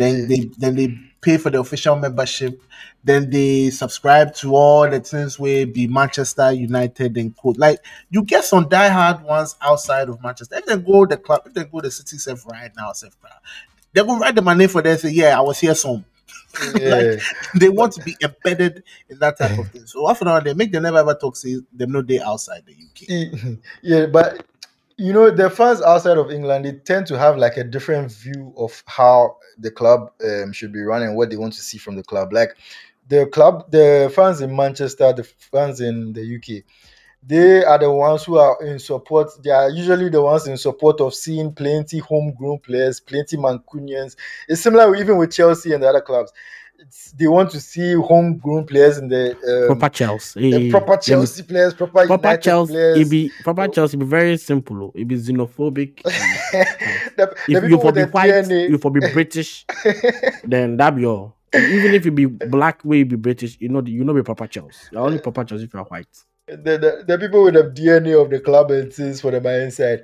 Then 0.00 0.28
they 0.28 0.50
then 0.56 0.76
they 0.76 0.98
pay 1.20 1.36
for 1.36 1.50
the 1.50 1.60
official 1.60 1.94
membership. 1.94 2.62
Then 3.04 3.28
they 3.28 3.68
subscribe 3.68 4.34
to 4.36 4.54
all 4.54 4.88
the 4.88 5.00
things 5.00 5.38
where 5.38 5.66
be 5.66 5.86
Manchester 5.86 6.52
United 6.52 7.18
and 7.18 7.36
quote. 7.36 7.58
Like 7.58 7.80
you 8.08 8.22
get 8.24 8.44
some 8.44 8.64
diehard 8.64 9.22
ones 9.22 9.56
outside 9.60 10.08
of 10.08 10.22
Manchester. 10.22 10.56
If 10.56 10.64
they 10.64 10.78
go 10.78 11.04
the 11.04 11.18
club, 11.18 11.42
if 11.44 11.52
they 11.52 11.64
go 11.64 11.82
the 11.82 11.90
city 11.90 12.16
self 12.16 12.46
right 12.46 12.70
now, 12.76 12.92
self 12.92 13.14
they 13.92 14.02
go 14.02 14.18
write 14.18 14.34
the 14.36 14.42
money 14.42 14.66
for 14.68 14.80
them. 14.80 14.96
Say, 14.96 15.10
yeah, 15.10 15.36
I 15.36 15.42
was 15.42 15.60
here 15.60 15.74
some. 15.74 16.04
Yeah. 16.76 16.88
like 16.96 17.22
they 17.60 17.68
want 17.68 17.92
to 17.92 18.02
be 18.02 18.16
embedded 18.20 18.82
in 19.08 19.20
that 19.20 19.38
type 19.38 19.56
of 19.56 19.70
thing. 19.70 19.86
So 19.86 20.04
often 20.06 20.42
they 20.42 20.52
make 20.52 20.72
them 20.72 20.82
never 20.82 20.98
ever 20.98 21.14
talk 21.14 21.36
say 21.36 21.58
them 21.72 21.92
no 21.92 22.02
day 22.02 22.18
outside 22.18 22.64
the 22.66 22.72
UK. 22.72 23.58
yeah, 23.82 24.06
but 24.06 24.44
you 25.00 25.14
know 25.14 25.30
the 25.30 25.48
fans 25.48 25.80
outside 25.80 26.18
of 26.18 26.30
England 26.30 26.66
they 26.66 26.72
tend 26.72 27.06
to 27.06 27.18
have 27.18 27.38
like 27.38 27.56
a 27.56 27.64
different 27.64 28.12
view 28.12 28.52
of 28.58 28.82
how 28.86 29.38
the 29.58 29.70
club 29.70 30.12
um, 30.22 30.52
should 30.52 30.74
be 30.74 30.82
run 30.82 31.02
and 31.02 31.16
what 31.16 31.30
they 31.30 31.38
want 31.38 31.54
to 31.54 31.62
see 31.62 31.78
from 31.78 31.96
the 31.96 32.02
club. 32.02 32.34
Like 32.34 32.50
the 33.08 33.26
club, 33.26 33.70
the 33.70 34.12
fans 34.14 34.42
in 34.42 34.54
Manchester, 34.54 35.10
the 35.14 35.24
fans 35.24 35.80
in 35.80 36.12
the 36.12 36.36
UK, 36.36 36.62
they 37.26 37.64
are 37.64 37.78
the 37.78 37.90
ones 37.90 38.24
who 38.24 38.36
are 38.36 38.62
in 38.62 38.78
support. 38.78 39.30
They 39.42 39.50
are 39.50 39.70
usually 39.70 40.10
the 40.10 40.20
ones 40.20 40.46
in 40.46 40.58
support 40.58 41.00
of 41.00 41.14
seeing 41.14 41.54
plenty 41.54 41.98
homegrown 42.00 42.58
players, 42.58 43.00
plenty 43.00 43.38
Mancunians. 43.38 44.16
It's 44.48 44.60
similar 44.60 44.94
even 44.96 45.16
with 45.16 45.32
Chelsea 45.32 45.72
and 45.72 45.82
the 45.82 45.88
other 45.88 46.02
clubs. 46.02 46.30
It's, 46.80 47.12
they 47.12 47.26
want 47.28 47.50
to 47.50 47.60
see 47.60 47.92
homegrown 47.94 48.66
players 48.66 48.96
in 48.98 49.08
the 49.08 49.32
um, 49.46 49.66
proper 49.66 49.88
Chelsea. 49.94 50.50
the 50.50 50.70
proper 50.70 50.96
Chelsea 50.96 51.42
players, 51.42 51.74
proper, 51.74 52.06
Proper 52.06 52.14
United 52.28 52.42
Chelsea, 52.42 52.72
players. 52.72 52.98
it 52.98 53.10
be 53.10 53.30
proper 53.42 53.68
Chelsea. 53.68 53.96
Be 53.98 54.06
very 54.06 54.36
simple. 54.38 54.84
oh. 54.84 54.92
It 54.94 55.06
be 55.06 55.16
xenophobic. 55.16 56.02
the, 56.02 57.16
the 57.16 57.34
if 57.48 57.48
you 57.48 57.60
people 57.60 57.80
for 57.80 57.92
be 57.92 58.02
the 58.02 58.06
white, 58.08 58.30
DNA. 58.30 58.70
you 58.70 58.78
for 58.78 58.90
be 58.90 59.00
British, 59.12 59.66
then 60.44 60.76
that 60.78 60.96
be 60.96 61.04
all. 61.04 61.36
Even 61.54 61.94
if 61.94 62.04
you 62.04 62.12
be 62.12 62.26
black, 62.26 62.82
way 62.84 62.98
you 62.98 63.04
be 63.06 63.16
British, 63.16 63.58
you 63.60 63.68
know 63.68 63.82
you 63.84 64.02
know 64.04 64.14
be 64.14 64.22
proper 64.22 64.46
Chelsea. 64.46 64.78
You're 64.92 65.02
only 65.02 65.18
proper 65.18 65.44
Chelsea 65.44 65.64
if 65.64 65.74
you're 65.74 65.84
white. 65.84 66.06
the, 66.46 66.56
the, 66.56 67.04
the 67.06 67.18
people 67.18 67.44
with 67.44 67.54
the 67.54 67.64
DNA 67.64 68.20
of 68.20 68.30
the 68.30 68.40
club 68.40 68.70
and 68.70 68.92
things 68.92 69.20
for 69.20 69.30
the 69.30 69.36
are 69.46 69.60
inside. 69.60 70.02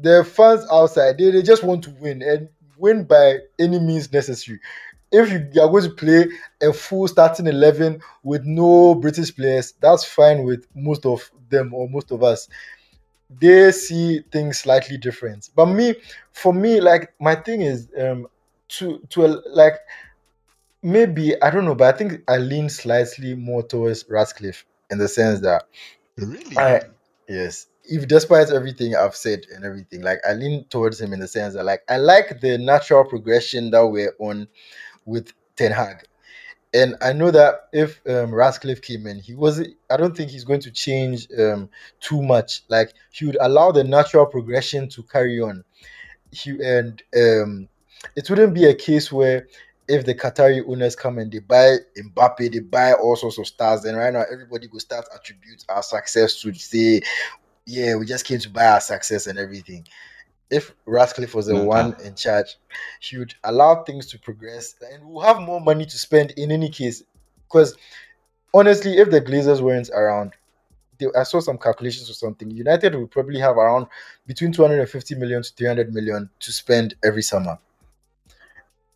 The 0.00 0.24
fans 0.24 0.64
outside, 0.70 1.18
they, 1.18 1.30
they 1.30 1.42
just 1.42 1.64
want 1.64 1.84
to 1.84 1.90
win 2.00 2.22
and 2.22 2.48
win 2.78 3.04
by 3.04 3.38
any 3.58 3.78
means 3.78 4.12
necessary. 4.12 4.60
If 5.12 5.30
you 5.30 5.62
are 5.62 5.68
going 5.68 5.84
to 5.84 5.90
play 5.90 6.26
a 6.62 6.72
full 6.72 7.06
starting 7.08 7.46
11 7.46 8.00
with 8.22 8.44
no 8.44 8.94
British 8.94 9.34
players, 9.34 9.74
that's 9.80 10.04
fine 10.04 10.44
with 10.44 10.66
most 10.74 11.06
of 11.06 11.30
them 11.50 11.74
or 11.74 11.88
most 11.88 12.10
of 12.12 12.22
us. 12.22 12.48
They 13.40 13.72
see 13.72 14.20
things 14.32 14.58
slightly 14.58 14.98
different. 14.98 15.50
But 15.56 15.66
me, 15.66 15.94
for 16.32 16.52
me, 16.54 16.80
like 16.80 17.14
my 17.20 17.34
thing 17.34 17.62
is 17.62 17.88
um 17.98 18.28
to 18.70 19.00
to 19.10 19.26
a, 19.26 19.28
like 19.50 19.76
maybe 20.82 21.40
I 21.42 21.50
don't 21.50 21.64
know, 21.64 21.74
but 21.74 21.94
I 21.94 21.98
think 21.98 22.22
I 22.28 22.36
lean 22.38 22.68
slightly 22.68 23.34
more 23.34 23.62
towards 23.62 24.04
Ratcliffe 24.08 24.64
in 24.90 24.98
the 24.98 25.08
sense 25.08 25.40
that 25.40 25.64
Really? 26.18 26.56
I 26.58 26.82
yes, 27.28 27.68
if 27.84 28.08
despite 28.08 28.50
everything 28.50 28.96
I've 28.96 29.16
said 29.16 29.46
and 29.54 29.64
everything, 29.64 30.02
like 30.02 30.20
I 30.28 30.34
lean 30.34 30.66
towards 30.70 31.00
him 31.00 31.12
in 31.12 31.20
the 31.20 31.28
sense 31.28 31.54
that 31.54 31.64
like 31.64 31.82
I 31.88 31.98
like 31.98 32.40
the 32.40 32.58
natural 32.58 33.04
progression 33.04 33.70
that 33.72 33.86
we're 33.86 34.14
on 34.20 34.48
with 35.04 35.32
Ten 35.56 35.72
Hag. 35.72 36.04
And 36.74 36.96
I 37.02 37.12
know 37.12 37.30
that 37.30 37.68
if 37.72 38.00
um, 38.08 38.34
Ratcliffe 38.34 38.80
came 38.80 39.06
in, 39.06 39.18
he 39.18 39.34
was 39.34 39.60
I 39.90 39.96
don't 39.96 40.16
think 40.16 40.30
he's 40.30 40.44
going 40.44 40.60
to 40.60 40.70
change 40.70 41.28
um, 41.38 41.68
too 42.00 42.22
much. 42.22 42.62
Like 42.68 42.94
he 43.10 43.26
would 43.26 43.36
allow 43.40 43.72
the 43.72 43.84
natural 43.84 44.24
progression 44.24 44.88
to 44.90 45.02
carry 45.02 45.40
on. 45.40 45.64
He 46.30 46.50
and 46.62 47.02
um, 47.14 47.68
it 48.16 48.28
wouldn't 48.30 48.54
be 48.54 48.64
a 48.64 48.74
case 48.74 49.12
where 49.12 49.46
if 49.88 50.06
the 50.06 50.14
Qatari 50.14 50.66
owners 50.66 50.96
come 50.96 51.18
and 51.18 51.30
they 51.30 51.40
buy 51.40 51.76
Mbappe, 51.98 52.52
they 52.52 52.60
buy 52.60 52.94
all 52.94 53.16
sorts 53.16 53.38
of 53.38 53.46
stars, 53.46 53.82
then 53.82 53.94
right 53.94 54.12
now 54.12 54.24
everybody 54.30 54.66
will 54.68 54.80
start 54.80 55.04
attribute 55.14 55.64
our 55.68 55.82
success 55.82 56.40
to 56.40 56.54
say, 56.54 57.02
yeah, 57.66 57.96
we 57.96 58.06
just 58.06 58.24
came 58.24 58.38
to 58.38 58.48
buy 58.48 58.66
our 58.66 58.80
success 58.80 59.26
and 59.26 59.38
everything. 59.38 59.86
If 60.52 60.74
Ratcliffe 60.86 61.34
was 61.34 61.46
the 61.46 61.54
Mhm. 61.54 61.66
one 61.66 61.96
in 62.04 62.14
charge, 62.14 62.58
he 63.00 63.16
would 63.18 63.34
allow 63.42 63.82
things 63.84 64.06
to 64.08 64.18
progress 64.18 64.74
and 64.92 65.04
we'll 65.08 65.24
have 65.24 65.40
more 65.40 65.60
money 65.60 65.86
to 65.86 65.98
spend 65.98 66.32
in 66.32 66.52
any 66.52 66.68
case. 66.68 67.02
Because 67.48 67.74
honestly, 68.54 68.98
if 68.98 69.10
the 69.10 69.20
Glazers 69.20 69.62
weren't 69.62 69.90
around, 69.90 70.34
they, 70.98 71.06
I 71.16 71.22
saw 71.24 71.40
some 71.40 71.58
calculations 71.58 72.10
or 72.10 72.14
something. 72.14 72.50
United 72.50 72.94
would 72.94 73.10
probably 73.10 73.40
have 73.40 73.56
around 73.56 73.86
between 74.26 74.52
250 74.52 75.14
million 75.14 75.42
to 75.42 75.52
300 75.54 75.92
million 75.94 76.28
to 76.40 76.52
spend 76.52 76.94
every 77.02 77.22
summer 77.22 77.58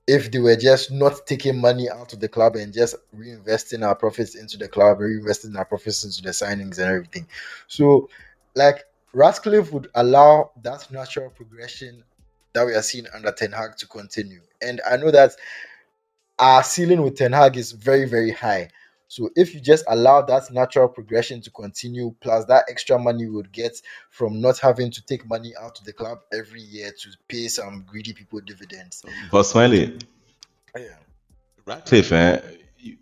if 0.07 0.30
they 0.30 0.38
were 0.38 0.57
just 0.57 0.90
not 0.92 1.26
taking 1.26 1.61
money 1.61 1.90
out 1.90 2.12
of 2.12 2.20
the 2.20 2.28
club 2.28 2.54
and 2.57 2.72
just 2.72 2.94
reinvesting 3.16 3.84
our 3.84 3.94
profits 3.94 4.36
into 4.36 4.57
the 4.57 4.68
club, 4.68 4.98
reinvesting 4.98 5.57
our 5.57 5.64
profits 5.64 6.04
into 6.04 6.22
the 6.22 6.30
signings 6.30 6.78
and 6.78 6.88
everything. 6.88 7.26
So, 7.66 8.09
like 8.54 8.84
Ratcliffe 9.16 9.72
would 9.72 9.88
allow 9.94 10.50
that 10.62 10.90
natural 10.92 11.30
progression 11.30 12.04
that 12.52 12.66
we 12.66 12.74
are 12.74 12.82
seeing 12.82 13.06
under 13.14 13.32
Ten 13.32 13.50
Hag 13.50 13.74
to 13.78 13.86
continue. 13.86 14.42
And 14.60 14.82
I 14.86 14.98
know 14.98 15.10
that 15.10 15.32
our 16.38 16.62
ceiling 16.62 17.00
with 17.00 17.16
Ten 17.16 17.32
Hag 17.32 17.56
is 17.56 17.72
very, 17.72 18.06
very 18.06 18.30
high. 18.30 18.68
So 19.08 19.30
if 19.34 19.54
you 19.54 19.60
just 19.60 19.86
allow 19.88 20.20
that 20.20 20.52
natural 20.52 20.86
progression 20.86 21.40
to 21.40 21.50
continue, 21.50 22.14
plus 22.20 22.44
that 22.46 22.66
extra 22.68 22.98
money 22.98 23.24
we 23.24 23.36
would 23.36 23.52
get 23.52 23.80
from 24.10 24.42
not 24.42 24.58
having 24.58 24.90
to 24.90 25.06
take 25.06 25.26
money 25.26 25.54
out 25.58 25.78
of 25.78 25.86
the 25.86 25.94
club 25.94 26.18
every 26.30 26.60
year 26.60 26.90
to 26.90 27.08
pay 27.26 27.48
some 27.48 27.86
greedy 27.88 28.12
people 28.12 28.40
dividends. 28.40 29.02
But 29.32 29.44
Smiley, 29.44 29.98
Yeah. 30.76 30.98
Ratcliffe, 31.64 32.12
eh, 32.12 32.40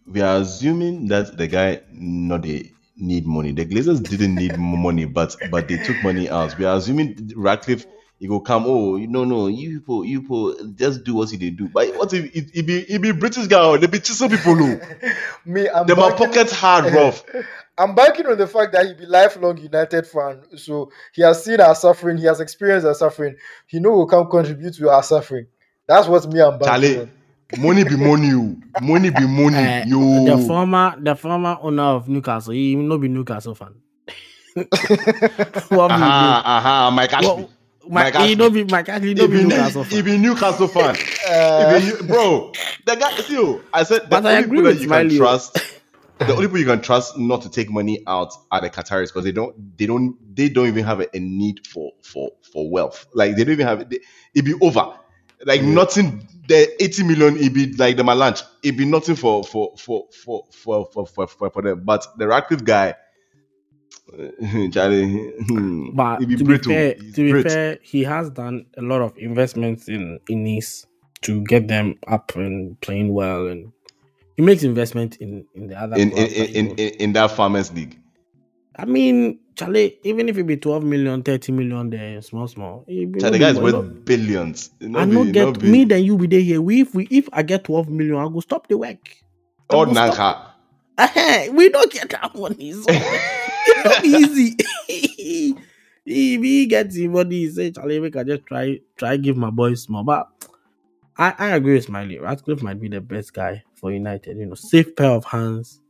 we 0.07 0.21
are 0.21 0.41
assuming 0.43 1.09
that 1.09 1.37
the 1.37 1.49
guy 1.49 1.81
not 1.91 2.43
they 2.43 2.74
need 2.97 3.27
money. 3.27 3.53
The 3.53 3.67
Glazers 3.67 4.07
didn't 4.07 4.37
need 4.37 4.59
money, 4.59 5.05
but 5.05 5.37
but 5.51 5.69
they 5.69 5.79
took 5.79 6.03
money 6.03 6.29
out. 6.31 6.57
We 6.59 6.65
are 6.65 6.77
assuming 6.77 7.31
Ratcliffe 7.37 7.87
he 8.21 8.29
go 8.29 8.41
come. 8.41 8.65
Oh, 8.67 8.97
you 8.97 9.09
no 9.09 9.25
no, 9.25 9.49
you 9.49 9.81
people, 9.81 10.05
you 10.05 10.23
people 10.23 10.55
just 10.75 11.05
do 11.05 11.15
what 11.17 11.31
they 11.31 11.51
do. 11.51 11.69
But 11.69 11.95
what 11.97 12.13
if 12.13 12.25
it, 12.35 12.51
it 12.55 12.67
be 12.67 12.79
it 12.81 13.03
be 13.03 13.11
British 13.13 13.49
guy? 13.49 13.61
oh, 13.61 13.77
They 13.77 13.87
be 13.89 13.99
chisel 14.01 14.29
people. 14.29 14.57
oh. 14.63 14.81
Me, 15.45 15.69
I'm 15.69 15.87
are 15.91 15.95
banking- 16.11 16.17
pockets 16.17 16.53
hard 16.53 16.93
rough. 16.95 17.25
I'm 17.77 17.97
banking 17.97 18.27
on 18.27 18.39
the 18.39 18.47
fact 18.47 18.73
that 18.73 18.87
he 18.87 18.95
be 18.95 19.05
lifelong 19.05 19.59
United 19.59 20.07
fan. 20.07 20.43
So 20.57 20.93
he 21.13 21.23
has 21.23 21.45
seen 21.45 21.61
our 21.61 21.75
suffering, 21.75 22.19
he 22.19 22.25
has 22.27 22.39
experienced 22.39 22.87
our 22.87 22.95
suffering. 22.95 23.37
He 23.67 23.81
know 23.81 23.91
will 23.91 24.07
come 24.07 24.31
contribute 24.31 24.75
to 24.77 24.91
our 24.91 25.03
suffering. 25.03 25.49
That's 25.89 26.07
what 26.07 26.25
me 26.33 26.41
I'm 26.41 26.59
banking 26.61 26.67
Charlie, 26.67 27.01
on. 27.01 27.11
Money 27.59 27.85
be 27.85 27.97
money. 27.97 28.33
oh. 28.33 28.57
Money 28.83 29.11
be 29.11 29.27
money. 29.27 29.57
Eh, 29.57 29.85
yo. 29.87 30.25
the 30.25 30.39
former 30.47 30.95
the 31.01 31.15
former 31.15 31.57
owner 31.63 31.83
of 31.83 32.09
Newcastle, 32.09 32.53
he 32.53 32.75
no 32.77 32.99
be 32.99 33.09
Newcastle 33.09 33.55
fan. 33.55 33.75
what 34.57 35.91
Aha, 35.91 36.43
aha, 36.45 36.91
Mike 36.95 37.11
will 37.13 37.17
Ashley. 37.19 37.43
you 37.43 37.49
do? 37.49 37.49
My, 37.91 38.05
he 38.11 38.17
Ashley. 38.17 38.35
no 38.37 38.51
be 38.51 38.65
Mike 38.65 38.89
Ashley, 38.89 39.15
no 39.15 39.23
He 39.27 39.29
be 39.29 39.37
be, 39.39 39.45
Newcastle 39.45 39.85
he 39.85 39.97
fan. 39.97 40.05
be 40.05 40.19
Newcastle 40.19 40.69
fan. 40.69 40.97
Uh, 41.29 41.75
If 41.77 42.01
you- 42.01 42.07
bro, 42.07 42.53
the 42.87 42.95
guy, 42.95 43.17
see, 43.21 43.35
you, 43.35 43.63
I 43.73 43.83
said 43.83 44.03
the 44.03 44.09
But 44.09 44.27
I 44.27 44.37
only 44.37 44.45
agree 44.45 44.59
people 44.59 44.65
that 44.65 44.75
with 44.75 44.81
you 44.83 44.87
Smiley. 44.89 45.09
can 45.11 45.19
trust, 45.19 45.55
the 46.19 46.33
only 46.35 46.47
people 46.47 46.59
you 46.61 46.67
can 46.67 46.81
trust 46.81 47.19
not 47.19 47.43
to 47.43 47.51
take 47.51 47.71
money 47.71 48.03
out 48.07 48.33
are 48.53 48.61
the 48.61 48.71
Qataris 48.71 49.09
because 49.09 49.25
they 49.25 49.33
don't, 49.33 49.77
they 49.77 49.87
don't, 49.87 50.17
they 50.35 50.49
don't 50.49 50.69
even 50.69 50.85
have 50.85 51.01
a, 51.01 51.17
a 51.17 51.19
need 51.19 51.67
for 51.67 51.91
for 52.03 52.31
for 52.53 52.71
wealth. 52.71 53.07
Like 53.13 53.37
they 53.37 53.45
don't 53.45 53.53
even 53.55 53.67
have 53.67 53.91
they, 53.91 53.99
it 54.35 54.45
be 54.45 54.55
over. 54.63 54.95
Like 55.45 55.63
nothing. 55.63 56.29
The 56.47 56.83
80 56.83 57.05
million, 57.05 57.37
it 57.39 57.55
be 57.55 57.73
like 57.73 57.97
the 57.97 58.05
lunch. 58.05 58.43
It 58.63 58.77
be 58.77 58.85
nothing 58.85 59.17
for 59.17 59.43
for 59.45 59.75
for 59.79 60.07
for 60.13 60.45
for 60.53 60.85
for 60.93 61.07
for, 61.07 61.27
for, 61.27 61.51
for 61.51 61.63
them. 61.63 61.85
But 61.85 62.07
the 62.19 62.27
Ratcliffe 62.27 62.65
guy, 62.65 62.95
Charlie, 64.73 65.33
But 65.95 66.19
be 66.19 66.37
to 66.37 66.45
be 66.45 66.59
fair, 66.59 66.95
to 66.95 67.13
be 67.15 67.31
brit. 67.31 67.51
fair, 67.51 67.79
he 67.83 68.05
has 68.05 68.29
done 68.29 68.67
a 68.77 68.83
lot 68.83 69.01
of 69.01 69.17
investments 69.17 69.89
in 69.89 70.21
in 70.29 70.45
Nice 70.45 70.87
to 71.23 71.43
get 71.45 71.67
them 71.69 71.95
up 72.07 72.37
and 72.37 72.79
playing 72.83 73.15
well, 73.15 73.47
and 73.47 73.73
he 74.37 74.43
makes 74.43 74.63
investment 74.63 75.17
in 75.17 75.47
in 75.55 75.69
the 75.69 75.81
other 75.81 75.97
in 75.97 76.11
in, 76.11 76.27
in, 76.27 76.55
in, 76.55 76.67
in 76.79 76.89
in 77.01 77.13
that 77.15 77.31
farmers 77.31 77.73
league. 77.73 77.99
I 78.77 78.85
mean, 78.85 79.39
Charlie, 79.57 79.99
even 80.03 80.29
if 80.29 80.37
it 80.37 80.45
be 80.45 80.57
12 80.57 80.83
million, 80.83 81.23
30 81.23 81.53
million, 81.53 81.91
there, 81.91 82.21
small, 82.23 82.49
small. 82.49 82.85
Charlie, 82.87 83.07
the 83.07 83.31
be 83.31 83.39
guy 83.39 83.51
is 83.51 83.59
worth 83.59 84.05
billions. 84.05 84.71
I 84.83 85.05
not 85.05 85.33
get 85.33 85.63
me, 85.63 85.85
then 85.85 86.05
you 86.05 86.17
be 86.19 86.27
there 86.27 86.41
here. 86.41 86.61
We, 86.61 86.81
if 86.81 86.95
we, 86.95 87.07
if 87.11 87.29
I 87.33 87.43
get 87.43 87.65
12 87.65 87.89
million, 87.89 88.17
I 88.17 88.29
go 88.29 88.41
stop 88.41 88.67
the 88.69 88.77
work. 88.79 88.99
Oh, 89.71 89.79
I 89.79 89.83
Or 89.83 89.87
go 89.87 89.95
stop- 89.95 90.55
Nanka. 90.99 91.53
We 91.53 91.69
don't 91.69 91.93
get 91.93 92.11
that 92.11 92.35
money. 92.35 92.73
So 92.73 92.85
it's 92.89 93.85
not 93.85 94.05
easy. 94.05 94.57
if 94.89 95.57
he 96.43 96.67
gets 96.67 96.95
the 96.97 97.09
money, 97.09 97.37
he 97.41 97.51
say, 97.51 97.71
Charlie, 97.71 98.01
we 98.01 98.11
can 98.11 98.27
just 98.27 98.47
try, 98.47 98.81
try 98.97 99.17
give 99.17 99.37
my 99.37 99.51
boys 99.51 99.83
small. 99.83 100.03
But 100.05 100.29
I, 101.17 101.35
I 101.39 101.49
agree 101.51 101.75
with 101.75 101.85
Smiley. 101.85 102.19
Ratcliffe 102.19 102.63
might 102.63 102.81
be 102.81 102.89
the 102.89 103.01
best 103.01 103.33
guy 103.33 103.63
for 103.75 103.93
United. 103.93 104.37
You 104.37 104.47
know, 104.47 104.55
safe 104.55 104.97
pair 104.97 105.11
of 105.11 105.25
hands, 105.25 105.81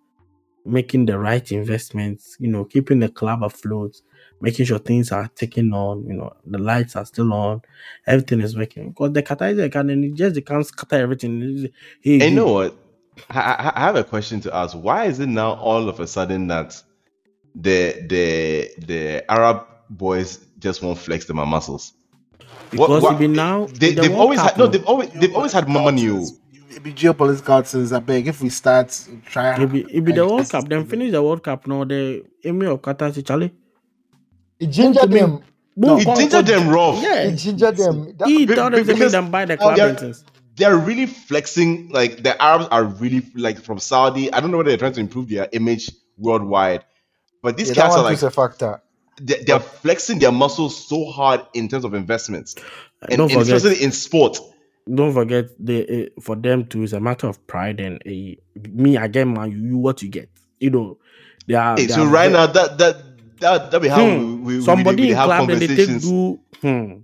making 0.64 1.06
the 1.06 1.18
right 1.18 1.50
investments. 1.52 2.36
You 2.38 2.48
know, 2.48 2.64
keeping 2.64 3.00
the 3.00 3.08
club 3.08 3.42
afloat. 3.42 4.00
making 4.40 4.66
sure 4.66 4.78
things 4.78 5.10
are 5.12 5.28
taking 5.34 5.72
on. 5.72 6.06
You 6.06 6.14
know, 6.14 6.32
the 6.46 6.58
lights 6.58 6.96
are 6.96 7.04
still 7.06 7.32
on, 7.32 7.62
everything 8.06 8.40
is 8.40 8.56
working. 8.56 8.90
Because 8.90 9.12
the 9.12 9.22
Qatar 9.22 9.90
and 9.92 10.16
just 10.16 10.34
they 10.34 10.40
can't 10.42 10.66
scatter 10.66 10.96
everything. 10.96 11.68
Hey, 12.00 12.20
And 12.20 12.30
you 12.30 12.36
know 12.36 12.52
what? 12.52 12.76
I, 13.30 13.72
I, 13.76 13.80
have 13.80 13.96
a 13.96 14.04
question 14.04 14.40
to 14.40 14.54
ask. 14.54 14.76
Why 14.76 15.04
is 15.04 15.20
it 15.20 15.28
now 15.28 15.54
all 15.54 15.88
of 15.88 16.00
a 16.00 16.06
sudden 16.06 16.48
that 16.48 16.82
the 17.54 18.04
the 18.08 18.70
the 18.84 19.30
Arab 19.30 19.66
boys 19.88 20.44
just 20.58 20.82
won't 20.82 20.98
flex 20.98 21.26
their 21.26 21.36
muscles? 21.36 21.92
What- 22.72 22.88
because 22.88 23.02
what- 23.02 23.18
be 23.18 23.28
now 23.28 23.66
They, 23.66 23.92
the 23.92 24.02
they've 24.02 24.14
always 24.14 24.40
had 24.40 24.58
no. 24.58 24.66
They've 24.66 24.84
always 24.84 25.10
they've 25.10 25.34
always 25.34 25.52
had 25.52 25.68
money. 25.68 26.08
Oh. 26.10 26.26
It 26.74 26.82
be 26.82 26.92
geopolitical 26.92 27.66
things. 27.66 27.92
I 27.92 28.00
beg. 28.00 28.26
If 28.26 28.40
we 28.42 28.48
start 28.48 28.88
trying, 29.26 29.62
it 29.62 29.70
be, 29.72 29.80
it 29.82 30.04
be 30.04 30.12
the 30.12 30.26
World 30.26 30.48
Cup. 30.50 30.68
Then 30.68 30.84
finish 30.86 31.12
the 31.12 31.22
World 31.22 31.42
Cup 31.42 31.66
now. 31.66 31.84
The 31.84 32.24
Emir 32.42 32.70
of 32.70 32.82
Qatar 32.82 33.14
say, 33.14 33.22
Charlie. 33.22 33.52
It 34.58 34.68
gingered 34.68 35.10
me- 35.10 35.20
them. 35.20 35.42
boom, 35.76 35.98
It 35.98 36.04
come- 36.04 36.16
gingered 36.16 36.46
come- 36.46 36.64
them 36.64 36.68
rough. 36.70 37.02
Yeah, 37.02 37.22
It 37.22 37.36
gingered 37.36 37.76
them. 37.76 38.16
That- 38.18 38.28
he 38.28 38.46
Be- 38.46 38.54
told 38.54 38.72
be- 38.72 38.78
them 38.78 38.86
to 38.86 38.92
make 38.92 38.96
because- 38.96 39.12
them 39.12 39.30
buy 39.30 39.44
the 39.44 39.56
club 39.56 39.76
yeah. 39.76 40.12
They're 40.56 40.76
really 40.76 41.06
flexing. 41.06 41.88
Like 41.90 42.22
the 42.22 42.40
Arabs 42.40 42.68
are 42.70 42.84
really 42.84 43.22
like 43.34 43.60
from 43.60 43.78
Saudi. 43.80 44.32
I 44.32 44.40
don't 44.40 44.50
know 44.52 44.58
whether 44.58 44.70
they're 44.70 44.78
trying 44.78 44.92
to 44.92 45.00
improve 45.00 45.28
their 45.28 45.48
image 45.52 45.90
worldwide, 46.16 46.84
but 47.42 47.56
these 47.56 47.68
yeah, 47.68 47.74
that 47.74 47.80
cats 47.82 47.96
are 47.96 48.04
like 48.04 48.22
a 48.22 48.30
factor. 48.30 48.80
they- 49.20 49.42
they're 49.44 49.58
flexing 49.60 50.20
their 50.20 50.30
muscles 50.30 50.86
so 50.88 51.06
hard 51.10 51.40
in 51.54 51.68
terms 51.68 51.84
of 51.84 51.92
investments, 51.94 52.54
and, 53.02 53.20
and 53.20 53.30
especially 53.32 53.82
in 53.82 53.90
sport. 53.90 54.38
Don't 54.92 55.12
forget, 55.14 55.46
the 55.58 56.06
uh, 56.16 56.20
for 56.22 56.36
them 56.36 56.66
too, 56.66 56.82
it's 56.84 56.92
a 56.92 57.00
matter 57.00 57.28
of 57.28 57.46
pride 57.46 57.80
and 57.80 57.96
uh, 58.06 58.36
me. 58.70 58.96
I 58.98 59.08
get 59.08 59.26
man, 59.26 59.52
you, 59.52 59.58
you 59.58 59.78
what 59.78 60.02
you 60.02 60.10
get. 60.10 60.30
You 60.60 60.70
know, 60.70 60.98
they 61.46 61.54
are. 61.54 61.82
Hey, 61.82 61.86
they 61.86 61.94
so 61.94 62.04
are 62.04 62.06
right 62.06 62.30
now, 62.32 62.46
that 62.46 62.78
that 62.78 62.96
that 63.40 63.70
that 63.72 63.82
be 63.82 63.88
how 63.88 64.06
Hmm. 64.06 64.44
we, 64.44 64.58
we, 64.60 64.60
somebody 64.60 64.96
we, 64.96 65.08
we 65.08 65.10
in 65.10 65.16
have 65.16 65.34
club 65.34 65.50
and 65.50 65.62
they 65.62 65.68
take 65.68 65.98
conversations. 65.98 66.00
do. 66.00 66.40
Hmm. 66.62 66.94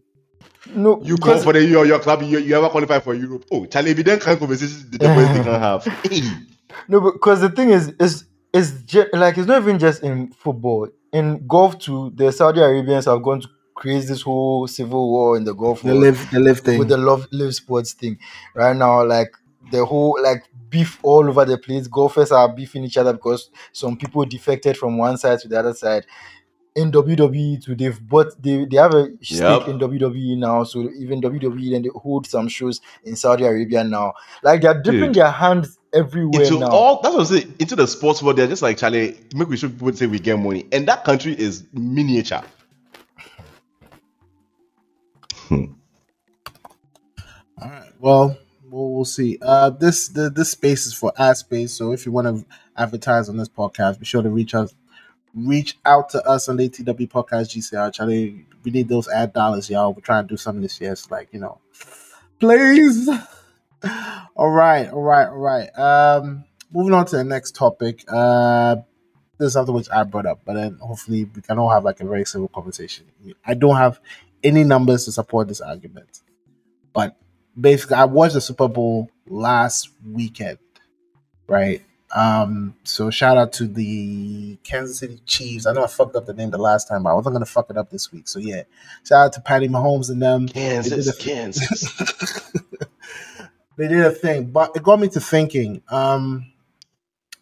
No, 0.67 1.03
You 1.03 1.19
go 1.19 1.39
for 1.39 1.53
the 1.55 1.65
your, 1.65 1.87
your 1.87 2.01
club, 2.01 2.23
you, 2.23 2.39
you 2.39 2.57
ever 2.57 2.69
qualify 2.71 3.01
for 3.01 3.15
Europe? 3.15 3.47
Oh, 3.53 3.67
Charlie, 3.67 3.93
if 3.93 3.99
you 3.99 4.05
don't 4.05 4.21
kind 4.21 4.35
of 4.35 4.41
conversations, 4.41 4.91
the 4.91 4.99
double 4.99 5.29
they 5.29 5.41
can 5.41 5.61
have. 5.61 5.89
No, 6.89 7.01
because 7.13 7.41
the 7.43 7.51
thing 7.51 7.71
is, 7.71 7.89
is 8.01 8.27
is 8.53 8.85
like 9.13 9.39
it's 9.39 9.49
not 9.49 9.63
even 9.63 9.79
just 9.79 10.03
in 10.05 10.33
football. 10.33 10.89
In 11.13 11.47
golf 11.49 11.79
too, 11.79 12.13
the 12.15 12.33
Saudi 12.33 12.61
Arabians 12.61 13.07
have 13.07 13.23
gone 13.23 13.41
to 13.43 13.49
create 13.81 14.07
this 14.07 14.23
whole 14.23 14.67
civil 14.69 15.11
war 15.11 15.37
in 15.39 15.45
the 15.45 15.55
Gulf 15.55 15.83
the 15.83 15.95
LIV, 15.95 16.31
the 16.31 16.39
LIV 16.39 16.59
thing. 16.61 16.79
with 16.79 16.89
the 16.89 16.99
love 16.99 17.27
LIV 17.33 17.55
sports 17.55 17.93
thing. 17.95 18.19
Right 18.55 18.77
now, 18.77 19.05
like 19.05 19.35
the 19.73 19.85
whole 19.85 20.17
like 20.23 20.45
beef 20.69 20.99
all 21.03 21.27
over 21.29 21.45
the 21.45 21.57
place. 21.59 21.89
Golfers 21.89 22.31
are 22.31 22.49
beefing 22.55 22.85
each 22.85 22.97
other 22.99 23.13
because 23.15 23.51
some 23.73 23.97
people 23.97 24.25
defected 24.27 24.77
from 24.77 24.99
one 24.99 25.17
side 25.17 25.39
to 25.41 25.49
the 25.49 25.59
other 25.59 25.75
side. 25.75 26.05
In 26.77 26.93
WWE 26.93 27.65
too, 27.65 27.75
they've 27.75 28.01
bought 28.09 28.41
they, 28.41 28.65
they 28.65 28.77
have 28.77 28.95
a 28.95 29.09
stake 29.23 29.41
Yep. 29.41 29.69
in 29.69 29.79
WWE 29.81 30.37
now. 30.39 30.63
So 30.65 30.89
even 30.99 31.21
WWE 31.21 31.73
then 31.73 31.83
they 31.83 31.89
hold 31.95 32.27
some 32.29 32.47
shows 32.49 32.81
in 33.05 33.17
Saudi 33.17 33.45
Arabia 33.45 33.83
now. 33.83 34.13
Like 34.45 34.61
they're 34.63 34.81
dipping 34.81 35.01
Dude. 35.13 35.15
their 35.17 35.31
hands 35.33 35.79
everywhere 35.93 36.43
into 36.43 36.61
now. 36.61 36.69
all 36.69 37.01
that's 37.03 37.13
what 37.15 37.21
I'm 37.23 37.27
saying. 37.27 37.55
Into 37.59 37.75
the 37.75 37.87
sports 37.89 38.23
world, 38.23 38.37
they're 38.37 38.47
just 38.47 38.63
like 38.63 38.79
Charlie. 38.79 39.19
Make 39.35 39.49
we 39.49 39.57
should 39.57 39.73
people 39.73 39.93
say 39.95 40.07
we 40.07 40.21
get 40.21 40.39
money, 40.39 40.65
and 40.71 40.87
that 40.87 41.05
country 41.05 41.33
is 41.37 41.65
miniature. 41.73 42.43
Well, 48.01 48.39
we'll, 48.71 48.91
we'll 48.93 49.05
see. 49.05 49.39
Uh, 49.43 49.71
this 49.71 50.09
the 50.09 50.31
this 50.31 50.51
space 50.53 50.87
is 50.87 50.95
for 50.95 51.13
ad 51.19 51.37
space. 51.37 51.75
So 51.75 51.93
if 51.93 52.07
you 52.07 52.13
want 52.13 52.27
to 52.29 52.47
advertise 52.77 53.29
on 53.29 53.37
this 53.37 53.49
podcast, 53.49 53.99
be 53.99 54.07
sure 54.07 54.23
to 54.23 54.31
reach 54.31 54.55
us, 54.55 54.75
reach 55.35 55.79
out 55.85 56.09
to 56.11 56.27
us 56.27 56.49
on 56.49 56.57
ATW 56.57 57.09
Podcast 57.09 57.55
GCR. 57.55 57.93
Charlie, 57.93 58.47
we 58.65 58.71
need 58.71 58.89
those 58.89 59.07
ad 59.09 59.35
dollars, 59.35 59.69
y'all. 59.69 59.93
We're 59.93 60.01
trying 60.01 60.25
to 60.25 60.29
do 60.29 60.39
something 60.39 60.63
this 60.63 60.81
year. 60.81 60.93
It's 60.93 61.11
like 61.11 61.29
you 61.33 61.41
know, 61.41 61.61
please. 62.39 63.09
all 64.35 64.51
right, 64.51 64.91
all 64.91 65.03
right, 65.03 65.29
all 65.29 65.39
right. 65.39 65.69
Um, 65.79 66.45
moving 66.73 66.95
on 66.95 67.05
to 67.07 67.17
the 67.17 67.25
next 67.25 67.55
topic. 67.55 68.03
Uh, 68.09 68.77
this 69.37 69.49
is 69.49 69.53
something 69.53 69.75
which 69.75 69.91
I 69.91 70.05
brought 70.05 70.27
up, 70.27 70.41
but 70.47 70.55
then 70.55 70.79
hopefully 70.81 71.25
we 71.25 71.43
can 71.43 71.59
all 71.59 71.71
have 71.71 71.85
like 71.85 72.01
a 72.01 72.07
very 72.07 72.25
civil 72.25 72.49
conversation. 72.49 73.07
I 73.45 73.53
don't 73.53 73.77
have 73.77 74.01
any 74.43 74.65
numbers 74.65 75.05
to 75.05 75.13
support 75.13 75.49
this 75.49 75.61
argument, 75.61 76.21
but 76.95 77.17
basically 77.59 77.97
I 77.97 78.05
watched 78.05 78.35
the 78.35 78.41
Super 78.41 78.69
Bowl 78.69 79.11
last 79.29 79.91
weekend, 80.05 80.59
right? 81.47 81.83
Um, 82.15 82.75
so 82.83 83.11
shout 83.11 83.37
out 83.37 83.53
to 83.55 83.67
the 83.69 84.57
Kansas 84.65 84.99
City 84.99 85.21
Chiefs. 85.27 85.67
I 85.67 85.73
know 85.73 85.85
I 85.85 85.87
fucked 85.87 86.17
up 86.17 86.27
the 86.27 86.35
name 86.35 86.51
the 86.51 86.59
last 86.59 86.89
time, 86.89 87.05
but 87.05 87.11
I 87.11 87.15
wasn't 87.15 87.35
gonna 87.35 87.47
fuck 87.47 87.71
it 87.71 87.77
up 87.77 87.91
this 87.91 88.11
week. 88.11 88.27
So 88.29 88.39
yeah, 88.41 88.63
shout 89.07 89.27
out 89.27 89.33
to 89.35 89.41
Patty 89.41 89.69
Mahomes 89.69 90.11
and 90.11 90.21
them. 90.21 90.49
Kansas, 90.49 91.17
They 91.17 91.23
Kansas. 91.23 92.53
they 93.77 93.89
did 93.89 94.01
a 94.01 94.11
thing, 94.11 94.47
but 94.47 94.73
it 94.75 94.83
got 94.83 94.99
me 94.99 95.09
to 95.11 95.21
thinking. 95.21 95.83
Um, 95.89 96.53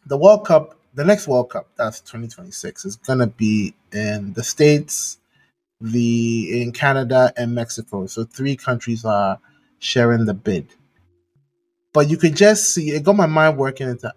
the 0.07 0.19
World 0.19 0.47
Cup, 0.47 0.79
the 0.95 1.05
next 1.05 1.29
World 1.29 1.51
Cup, 1.51 1.69
that's 1.77 2.01
2026, 2.01 2.85
is 2.85 2.97
gonna 2.97 3.27
be 3.27 3.75
in 3.93 4.35
the 4.35 4.45
states, 4.45 5.19
the 5.81 6.61
in 6.63 6.73
Canada 6.73 7.33
and 7.39 7.55
Mexico. 7.55 8.07
So 8.07 8.25
three 8.25 8.57
countries 8.57 9.07
are 9.07 9.39
sharing 9.79 10.25
the 10.25 10.35
bid. 10.35 10.69
But 11.93 12.11
you 12.11 12.17
could 12.17 12.37
just 12.37 12.75
see 12.75 12.91
it 12.91 13.03
got 13.03 13.17
my 13.17 13.27
mind 13.27 13.57
working 13.57 13.89
into 13.89 14.13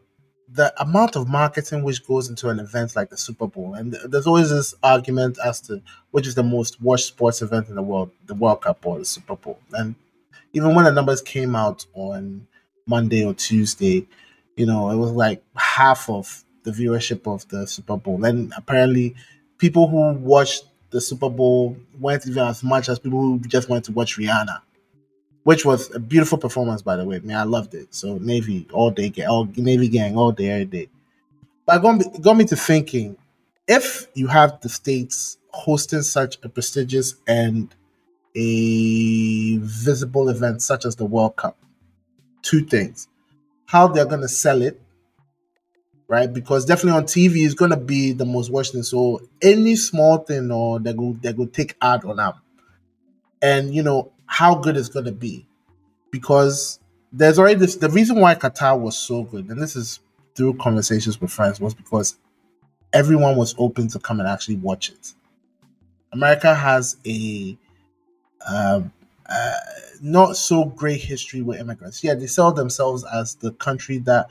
the 0.53 0.73
amount 0.81 1.15
of 1.15 1.29
marketing 1.29 1.81
which 1.83 2.05
goes 2.05 2.29
into 2.29 2.49
an 2.49 2.59
event 2.59 2.95
like 2.95 3.09
the 3.09 3.17
Super 3.17 3.47
Bowl. 3.47 3.73
And 3.73 3.93
there's 4.05 4.27
always 4.27 4.49
this 4.49 4.73
argument 4.83 5.37
as 5.43 5.61
to 5.61 5.81
which 6.11 6.27
is 6.27 6.35
the 6.35 6.43
most 6.43 6.81
watched 6.81 7.05
sports 7.05 7.41
event 7.41 7.69
in 7.69 7.75
the 7.75 7.81
world, 7.81 8.11
the 8.25 8.35
World 8.35 8.61
Cup 8.61 8.85
or 8.85 8.99
the 8.99 9.05
Super 9.05 9.35
Bowl. 9.35 9.59
And 9.71 9.95
even 10.53 10.75
when 10.75 10.85
the 10.85 10.91
numbers 10.91 11.21
came 11.21 11.55
out 11.55 11.85
on 11.93 12.47
Monday 12.85 13.23
or 13.23 13.33
Tuesday, 13.33 14.07
you 14.57 14.65
know, 14.65 14.89
it 14.89 14.97
was 14.97 15.11
like 15.11 15.41
half 15.55 16.09
of 16.09 16.43
the 16.63 16.71
viewership 16.71 17.33
of 17.33 17.47
the 17.47 17.65
Super 17.65 17.97
Bowl. 17.97 18.23
And 18.25 18.53
apparently, 18.57 19.15
people 19.57 19.87
who 19.87 20.13
watched 20.19 20.65
the 20.89 20.99
Super 20.99 21.29
Bowl 21.29 21.77
weren't 21.99 22.27
even 22.27 22.43
as 22.43 22.63
much 22.63 22.89
as 22.89 22.99
people 22.99 23.21
who 23.21 23.39
just 23.39 23.69
went 23.69 23.85
to 23.85 23.93
watch 23.93 24.17
Rihanna, 24.17 24.61
which 25.43 25.65
was 25.65 25.93
a 25.95 25.99
beautiful 25.99 26.37
performance, 26.37 26.81
by 26.81 26.95
the 26.95 27.05
way. 27.05 27.17
I 27.17 27.19
mean, 27.19 27.37
I 27.37 27.43
loved 27.43 27.73
it. 27.73 27.93
So 27.93 28.17
Navy 28.19 28.67
all 28.73 28.91
day, 28.91 29.11
all 29.27 29.45
Navy 29.55 29.87
gang 29.87 30.17
all 30.17 30.31
day, 30.31 30.49
every 30.49 30.65
day. 30.65 30.89
But 31.65 31.77
it 31.77 31.81
got 31.83 31.97
me, 31.97 32.05
it 32.15 32.21
got 32.21 32.37
me 32.37 32.45
to 32.45 32.55
thinking: 32.57 33.17
if 33.67 34.07
you 34.15 34.27
have 34.27 34.61
the 34.61 34.69
states 34.69 35.37
hosting 35.51 36.03
such 36.03 36.37
a 36.43 36.49
prestigious 36.49 37.15
and 37.27 37.73
a 38.35 39.57
visible 39.59 40.29
event 40.29 40.61
such 40.61 40.85
as 40.85 40.95
the 40.97 41.05
World 41.05 41.35
Cup, 41.37 41.57
two 42.43 42.65
things: 42.65 43.07
how 43.67 43.87
they're 43.87 44.05
going 44.05 44.21
to 44.21 44.29
sell 44.29 44.61
it, 44.61 44.81
right? 46.07 46.31
Because 46.31 46.65
definitely 46.65 46.97
on 46.97 47.05
TV 47.05 47.45
is 47.45 47.53
going 47.53 47.71
to 47.71 47.77
be 47.77 48.11
the 48.11 48.25
most 48.25 48.51
watched 48.51 48.73
thing. 48.73 48.83
So 48.83 49.21
any 49.41 49.75
small 49.75 50.19
thing 50.19 50.51
or 50.51 50.79
they 50.79 50.93
go 50.93 51.13
they 51.21 51.33
go 51.33 51.45
take 51.45 51.75
ad 51.81 52.05
on 52.05 52.17
them, 52.17 52.33
and 53.41 53.73
you 53.73 53.83
know 53.83 54.11
how 54.31 54.55
good 54.55 54.77
it's 54.77 54.87
going 54.87 55.03
to 55.03 55.11
be, 55.11 55.45
because 56.09 56.79
there's 57.11 57.37
already 57.37 57.59
this. 57.59 57.75
The 57.75 57.89
reason 57.89 58.21
why 58.21 58.33
Qatar 58.33 58.79
was 58.79 58.97
so 58.97 59.23
good, 59.23 59.49
and 59.49 59.61
this 59.61 59.75
is 59.75 59.99
through 60.35 60.53
conversations 60.53 61.19
with 61.19 61.31
friends, 61.31 61.59
was 61.59 61.73
because 61.73 62.15
everyone 62.93 63.35
was 63.35 63.53
open 63.57 63.89
to 63.89 63.99
come 63.99 64.21
and 64.21 64.29
actually 64.29 64.55
watch 64.55 64.89
it. 64.89 65.13
America 66.13 66.55
has 66.55 66.95
a 67.05 67.57
um, 68.47 68.93
uh, 69.29 69.51
not 70.01 70.37
so 70.37 70.63
great 70.63 71.01
history 71.01 71.41
with 71.41 71.59
immigrants. 71.59 72.01
Yeah, 72.01 72.15
they 72.15 72.27
sell 72.27 72.53
themselves 72.53 73.03
as 73.13 73.35
the 73.35 73.51
country 73.51 73.97
that 73.99 74.27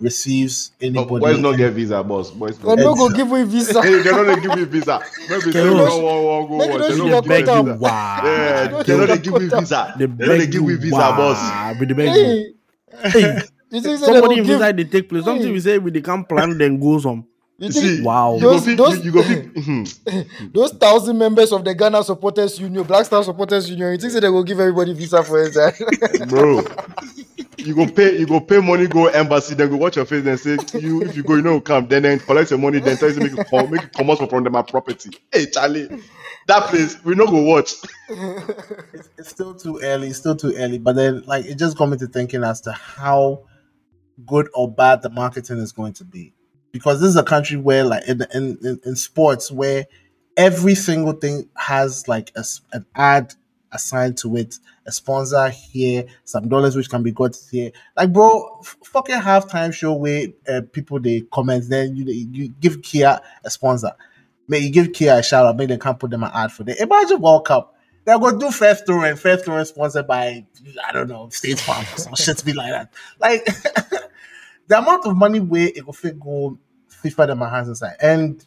receives 0.00 0.70
anybody. 0.80 1.20
boys 1.20 1.38
not 1.38 1.56
get 1.56 1.72
visa, 1.72 2.02
boss. 2.02 2.30
Boys 2.30 2.58
They're 2.58 2.76
not 2.76 2.78
not 2.78 2.92
It's- 2.92 2.98
gonna 2.98 3.16
give 3.16 3.28
you 3.28 3.44
visa. 3.46 3.82
Hey, 3.82 4.02
they're 4.02 4.12
not 4.12 4.26
gonna 4.26 4.40
give 4.40 4.56
me 4.56 4.64
visa. 4.64 5.00
Maybe 5.28 5.40
say 5.40 5.50
Keros. 5.52 5.76
no, 5.76 5.98
one, 5.98 6.24
one, 6.24 6.46
go 6.48 6.58
Make 6.58 6.70
on. 6.70 6.78
those 6.80 6.88
They're 6.88 6.96
you 7.06 7.10
not 7.10 7.24
got 7.24 7.24
giving 7.24 7.64
visa. 7.64 7.78
Wow. 7.80 8.20
Yeah, 8.24 8.66
They 8.68 8.82
they're 8.84 8.96
not 8.98 9.06
don't 9.06 9.06
gonna 9.08 9.18
give 9.20 9.34
me 9.42 9.48
visa. 9.60 9.94
They 9.98 10.06
They're 10.06 10.26
not 10.26 10.26
gonna 10.26 10.46
give 10.46 10.62
me 10.64 10.74
visa, 10.74 10.96
boss. 10.96 11.78
With 11.80 11.88
the 11.88 11.94
beg 11.94 12.14
you. 12.14 12.54
Hey, 13.02 13.10
Hey, 13.10 13.42
you 13.70 13.80
think 13.80 13.98
say 13.98 14.06
they 14.06 14.06
somebody 14.06 14.20
don't 14.20 14.38
in 14.38 14.44
give? 14.44 14.58
visa 14.58 14.72
they 14.72 14.84
take 14.84 15.08
place. 15.08 15.24
Something 15.24 15.52
we 15.52 15.60
say 15.60 15.78
we 15.78 15.90
they 15.90 16.00
can 16.00 16.24
plan 16.24 16.56
then 16.58 16.78
go 16.80 16.98
some. 16.98 17.26
You 17.58 17.66
You 17.66 17.72
see, 17.72 18.02
Wow. 18.02 18.34
you 18.36 18.40
go 18.40 18.52
Those- 18.52 18.64
fit- 18.64 18.76
those- 18.78 18.98
you, 18.98 19.04
you 19.04 19.12
go 19.12 19.22
mhm. 19.22 20.52
those 20.54 20.72
thousand 20.72 21.18
members 21.18 21.52
of 21.52 21.64
the 21.64 21.74
Ghana 21.74 22.04
Supporters 22.04 22.58
Union, 22.60 22.84
Black 22.84 23.04
Star 23.04 23.22
Supporters 23.24 23.68
Union, 23.68 23.92
you 23.92 23.98
think 23.98 24.12
say 24.12 24.20
they 24.20 24.28
will 24.28 24.44
give 24.44 24.60
everybody 24.60 24.94
visa 24.94 25.22
for 25.24 25.42
inside? 25.44 25.74
bro. 26.28 26.62
You 27.58 27.74
go 27.74 27.88
pay, 27.88 28.16
you 28.16 28.26
go 28.26 28.38
pay 28.40 28.60
money, 28.60 28.86
go 28.86 29.06
embassy, 29.08 29.56
then 29.56 29.68
go 29.70 29.76
watch 29.76 29.96
your 29.96 30.04
face, 30.04 30.22
then 30.22 30.38
say 30.38 30.56
you 30.78 31.02
if 31.02 31.16
you 31.16 31.24
go, 31.24 31.34
you 31.34 31.42
know 31.42 31.60
come, 31.60 31.88
then 31.88 32.04
then 32.04 32.20
collect 32.20 32.50
your 32.50 32.60
money, 32.60 32.78
then 32.78 32.96
tell 32.96 33.08
you 33.08 33.16
to 33.16 33.20
make 33.20 33.36
it 33.36 33.50
come, 33.50 33.68
make 33.70 33.82
it 33.82 33.92
come 33.92 34.08
out 34.08 34.18
from 34.30 34.44
them 34.44 34.52
my 34.52 34.62
property. 34.62 35.10
Hey 35.32 35.46
Charlie, 35.46 35.88
that 36.46 36.68
place 36.68 37.02
we 37.04 37.16
not 37.16 37.26
go 37.28 37.42
watch. 37.42 37.74
it's, 38.08 39.08
it's 39.18 39.28
still 39.30 39.54
too 39.56 39.80
early, 39.82 40.06
it's 40.08 40.18
still 40.18 40.36
too 40.36 40.54
early. 40.56 40.78
But 40.78 40.94
then, 40.94 41.24
like, 41.26 41.46
it 41.46 41.58
just 41.58 41.76
got 41.76 41.86
me 41.88 41.96
to 41.98 42.06
thinking 42.06 42.44
as 42.44 42.60
to 42.62 42.72
how 42.72 43.42
good 44.24 44.48
or 44.54 44.70
bad 44.70 45.02
the 45.02 45.10
marketing 45.10 45.58
is 45.58 45.72
going 45.72 45.94
to 45.94 46.04
be. 46.04 46.32
Because 46.78 47.00
this 47.00 47.10
is 47.10 47.16
a 47.16 47.22
country 47.22 47.56
where, 47.56 47.84
like, 47.84 48.06
in 48.08 48.22
in, 48.32 48.80
in, 48.84 48.96
sports, 48.96 49.50
where 49.50 49.86
every 50.36 50.74
single 50.74 51.12
thing 51.12 51.48
has 51.56 52.08
like 52.08 52.32
a 52.36 52.44
an 52.72 52.86
ad 52.94 53.34
assigned 53.72 54.16
to 54.18 54.36
it, 54.36 54.58
a 54.86 54.92
sponsor 54.92 55.48
here, 55.50 56.04
some 56.24 56.48
dollars 56.48 56.76
which 56.76 56.88
can 56.88 57.02
be 57.02 57.12
got 57.12 57.36
here. 57.50 57.70
Like, 57.96 58.12
bro, 58.12 58.60
f- 58.60 58.76
fucking 58.84 59.16
halftime 59.16 59.72
show 59.72 59.92
where 59.92 60.28
uh, 60.48 60.62
people 60.72 61.00
they 61.00 61.22
comment, 61.32 61.64
then 61.68 61.96
you 61.96 62.04
you 62.06 62.48
give 62.48 62.82
Kia 62.82 63.20
a 63.44 63.50
sponsor. 63.50 63.92
May 64.46 64.60
you 64.60 64.70
give 64.70 64.92
Kia 64.92 65.18
a 65.18 65.22
shout 65.22 65.46
out, 65.46 65.56
maybe 65.56 65.74
they 65.74 65.80
can't 65.80 65.98
put 65.98 66.10
them 66.10 66.24
an 66.24 66.30
ad 66.32 66.52
for 66.52 66.64
them. 66.64 66.76
Imagine 66.78 67.20
World 67.20 67.46
Cup. 67.46 67.74
They're 68.04 68.18
gonna 68.18 68.38
do 68.38 68.50
first 68.50 68.86
tour 68.86 69.04
and 69.04 69.20
first 69.20 69.44
tour 69.44 69.62
sponsored 69.66 70.06
by 70.06 70.46
I 70.86 70.92
don't 70.92 71.08
know, 71.08 71.28
State 71.28 71.60
Farm 71.60 71.84
or 71.84 71.98
some 71.98 72.14
shit 72.16 72.38
to 72.38 72.44
be 72.44 72.54
like 72.54 72.70
that. 72.70 72.92
Like 73.20 73.44
the 74.66 74.78
amount 74.78 75.04
of 75.04 75.16
money 75.16 75.40
where 75.40 75.70
it 75.74 75.84
will 75.84 75.92
fit 75.92 76.18
go 76.18 76.58
FIFA 77.02 77.28
them 77.28 77.38
my 77.38 77.48
hands 77.48 77.68
inside. 77.68 77.96
And 78.00 78.44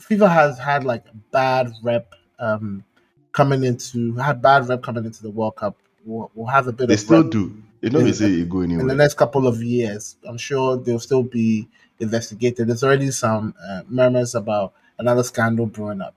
FIFA 0.00 0.30
has 0.30 0.58
had 0.58 0.84
like 0.84 1.04
bad 1.30 1.72
rep 1.82 2.14
um 2.38 2.84
coming 3.32 3.64
into 3.64 4.14
had 4.14 4.40
bad 4.40 4.68
rep 4.68 4.82
coming 4.82 5.04
into 5.04 5.22
the 5.22 5.30
World 5.30 5.56
Cup. 5.56 5.76
We'll, 6.04 6.30
we'll 6.34 6.46
have 6.46 6.66
a 6.68 6.72
bit 6.72 6.88
They 6.88 6.94
of 6.94 7.00
still 7.00 7.22
do. 7.22 7.62
You 7.80 7.90
know, 7.90 8.00
they 8.00 8.12
say 8.12 8.30
it 8.32 8.48
go 8.48 8.60
anywhere. 8.60 8.82
in 8.82 8.88
the 8.88 8.94
next 8.94 9.14
couple 9.14 9.46
of 9.46 9.62
years. 9.62 10.16
I'm 10.26 10.38
sure 10.38 10.76
they'll 10.76 10.98
still 10.98 11.22
be 11.22 11.68
investigated. 12.00 12.68
There's 12.68 12.82
already 12.82 13.10
some 13.10 13.54
uh, 13.68 13.82
murmurs 13.88 14.34
about 14.34 14.72
another 14.98 15.22
scandal 15.22 15.66
brewing 15.66 16.00
up. 16.00 16.14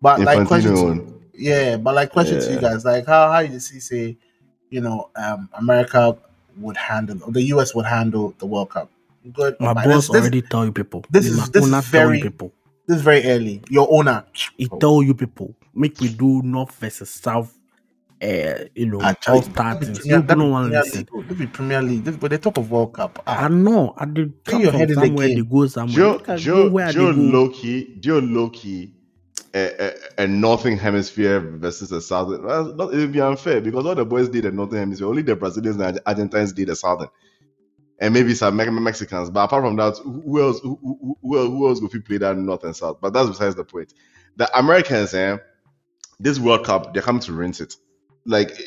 But 0.00 0.20
like 0.20 0.46
question 0.46 0.74
to 0.74 1.20
yeah, 1.34 1.76
but 1.76 1.94
like 1.94 2.10
question 2.10 2.40
to 2.40 2.52
you 2.52 2.60
guys, 2.60 2.84
like 2.84 3.06
how 3.06 3.30
how 3.30 3.38
you 3.40 3.58
see 3.60 3.80
say, 3.80 4.16
you 4.70 4.80
know, 4.80 5.10
um 5.16 5.48
America 5.54 6.16
would 6.58 6.76
handle 6.76 7.18
or 7.24 7.32
the 7.32 7.42
US 7.44 7.74
would 7.74 7.86
handle 7.86 8.34
the 8.38 8.46
World 8.46 8.70
Cup. 8.70 8.90
Good. 9.32 9.56
My 9.60 9.72
bad? 9.74 9.84
boss 9.84 9.94
This, 9.94 10.08
this, 10.08 10.20
already 10.22 10.42
tell 10.42 10.64
you 10.64 10.72
people. 10.72 11.04
this 11.10 11.36
My 11.36 11.42
is- 11.44 11.50
this 11.50 11.64
owner 11.64 11.78
is 11.78 11.84
very- 11.86 12.20
people. 12.22 12.52
this 12.86 12.96
is 12.98 13.02
very 13.02 13.24
early. 13.24 13.62
Your 13.70 13.86
owner. 13.92 14.24
He 14.56 14.68
tell 14.80 15.02
you 15.02 15.14
people. 15.14 15.54
Make 15.74 16.00
we 16.00 16.08
do 16.08 16.42
North 16.42 16.74
versus 16.76 17.10
South. 17.10 17.56
Uh, 18.22 18.66
you 18.76 18.86
know, 18.86 19.00
Actually, 19.02 19.34
all 19.34 19.42
star 19.42 19.74
things. 19.80 19.98
Premier- 19.98 20.18
You 20.18 20.22
don't 20.22 20.50
want 20.50 20.72
to 20.72 20.80
Premier 20.80 20.82
listen. 20.84 20.98
League. 21.12 21.26
oh, 21.30 21.34
be 21.34 21.46
Premier 21.48 21.82
League. 21.82 22.04
This, 22.04 22.16
but 22.16 22.30
they 22.30 22.38
talk 22.38 22.56
of 22.56 22.70
World 22.70 22.92
Cup. 22.94 23.20
Ah, 23.26 23.46
I 23.46 23.48
know. 23.48 23.94
I 23.96 24.04
did 24.04 24.44
come 24.44 24.60
your 24.60 24.70
from 24.70 24.78
head 24.80 24.90
in 24.90 24.94
the 25.00 25.06
somewhere. 25.06 25.28
They 25.28 25.42
go 25.42 25.66
somewhere. 25.66 25.96
Joe, 25.96 26.12
Make 26.18 26.28
I 26.28 26.32
go 26.34 26.36
Joe, 26.38 26.70
where 26.70 26.92
Joe 26.92 27.12
they 27.12 27.16
go. 27.18 27.38
low 27.38 27.48
key, 27.48 27.80
eh, 27.96 27.96
Joe 28.00 28.18
eh, 28.18 28.20
low 28.22 28.50
key, 28.50 28.94
a, 29.54 29.86
a, 30.18 30.22
a 30.22 30.26
northern 30.28 30.76
hemisphere 30.78 31.40
versus 31.40 31.90
a 31.90 32.00
southern. 32.00 32.44
Well, 32.44 32.74
not, 32.76 32.94
it 32.94 32.98
would 32.98 33.12
be 33.12 33.20
unfair 33.20 33.60
because 33.60 33.84
all 33.86 33.94
the 33.96 34.04
boys 34.04 34.28
did 34.28 34.44
the 34.44 34.52
northern 34.52 34.78
hemisphere. 34.78 35.08
Only 35.08 35.22
the 35.22 35.34
Brazilians 35.34 35.80
and 35.80 35.98
Argentines 36.06 36.52
did 36.52 36.68
the 36.68 36.76
southern, 36.76 37.08
and 38.02 38.12
maybe 38.12 38.34
some 38.34 38.56
Mexicans. 38.56 39.30
But 39.30 39.44
apart 39.44 39.62
from 39.62 39.76
that, 39.76 39.96
who 39.98 40.42
else? 40.42 40.58
Who, 40.60 40.76
who, 40.82 41.16
who 41.22 41.68
else- 41.68 41.80
would 41.80 42.04
play 42.04 42.18
that 42.18 42.36
north 42.36 42.64
and 42.64 42.74
south? 42.76 43.00
But 43.00 43.12
that's 43.12 43.28
besides 43.28 43.54
the 43.54 43.64
point. 43.64 43.94
The 44.36 44.58
Americans, 44.58 45.14
eh, 45.14 45.38
this 46.20 46.40
World 46.40 46.66
Cup, 46.66 46.94
they're 46.94 47.02
coming 47.02 47.22
to 47.22 47.32
rinse 47.32 47.60
it. 47.60 47.76
Like 48.26 48.58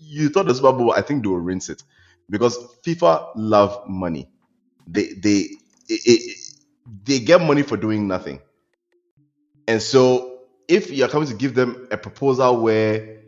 you 0.00 0.30
thought 0.30 0.46
the 0.46 0.54
Super 0.54 0.72
Bowl, 0.72 0.92
I 0.92 1.02
think 1.02 1.22
they 1.22 1.28
will 1.28 1.38
rinse 1.38 1.68
it 1.68 1.82
because 2.30 2.58
FIFA 2.86 3.32
love 3.36 3.88
money. 3.88 4.30
They 4.86 5.14
they 5.14 5.38
it, 5.88 6.00
it, 6.06 6.38
they 7.04 7.20
get 7.20 7.42
money 7.42 7.62
for 7.62 7.76
doing 7.76 8.08
nothing. 8.08 8.40
And 9.68 9.82
so 9.82 10.40
if 10.68 10.90
you're 10.90 11.08
coming 11.08 11.28
to 11.28 11.34
give 11.34 11.54
them 11.54 11.88
a 11.90 11.98
proposal 11.98 12.62
where 12.62 13.22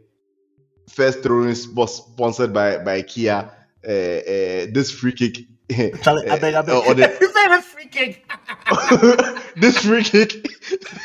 first 0.89 1.23
throwing 1.23 1.55
sponsored 1.55 2.53
by 2.55 2.79
by 2.79 3.03
Kia, 3.03 3.51
this 3.87 4.91
free 4.91 5.13
kick, 5.13 5.39
Charlie, 6.03 6.29
I 6.29 6.37
beg, 6.37 6.55
I 6.55 6.59
uh, 6.59 6.63
beg. 6.63 6.89
or 6.89 6.95
the- 6.95 7.05
a 7.53 7.63
free 7.63 7.87
kick. 7.87 8.27
this 9.57 9.79
free 9.79 10.03
kick 10.03 10.49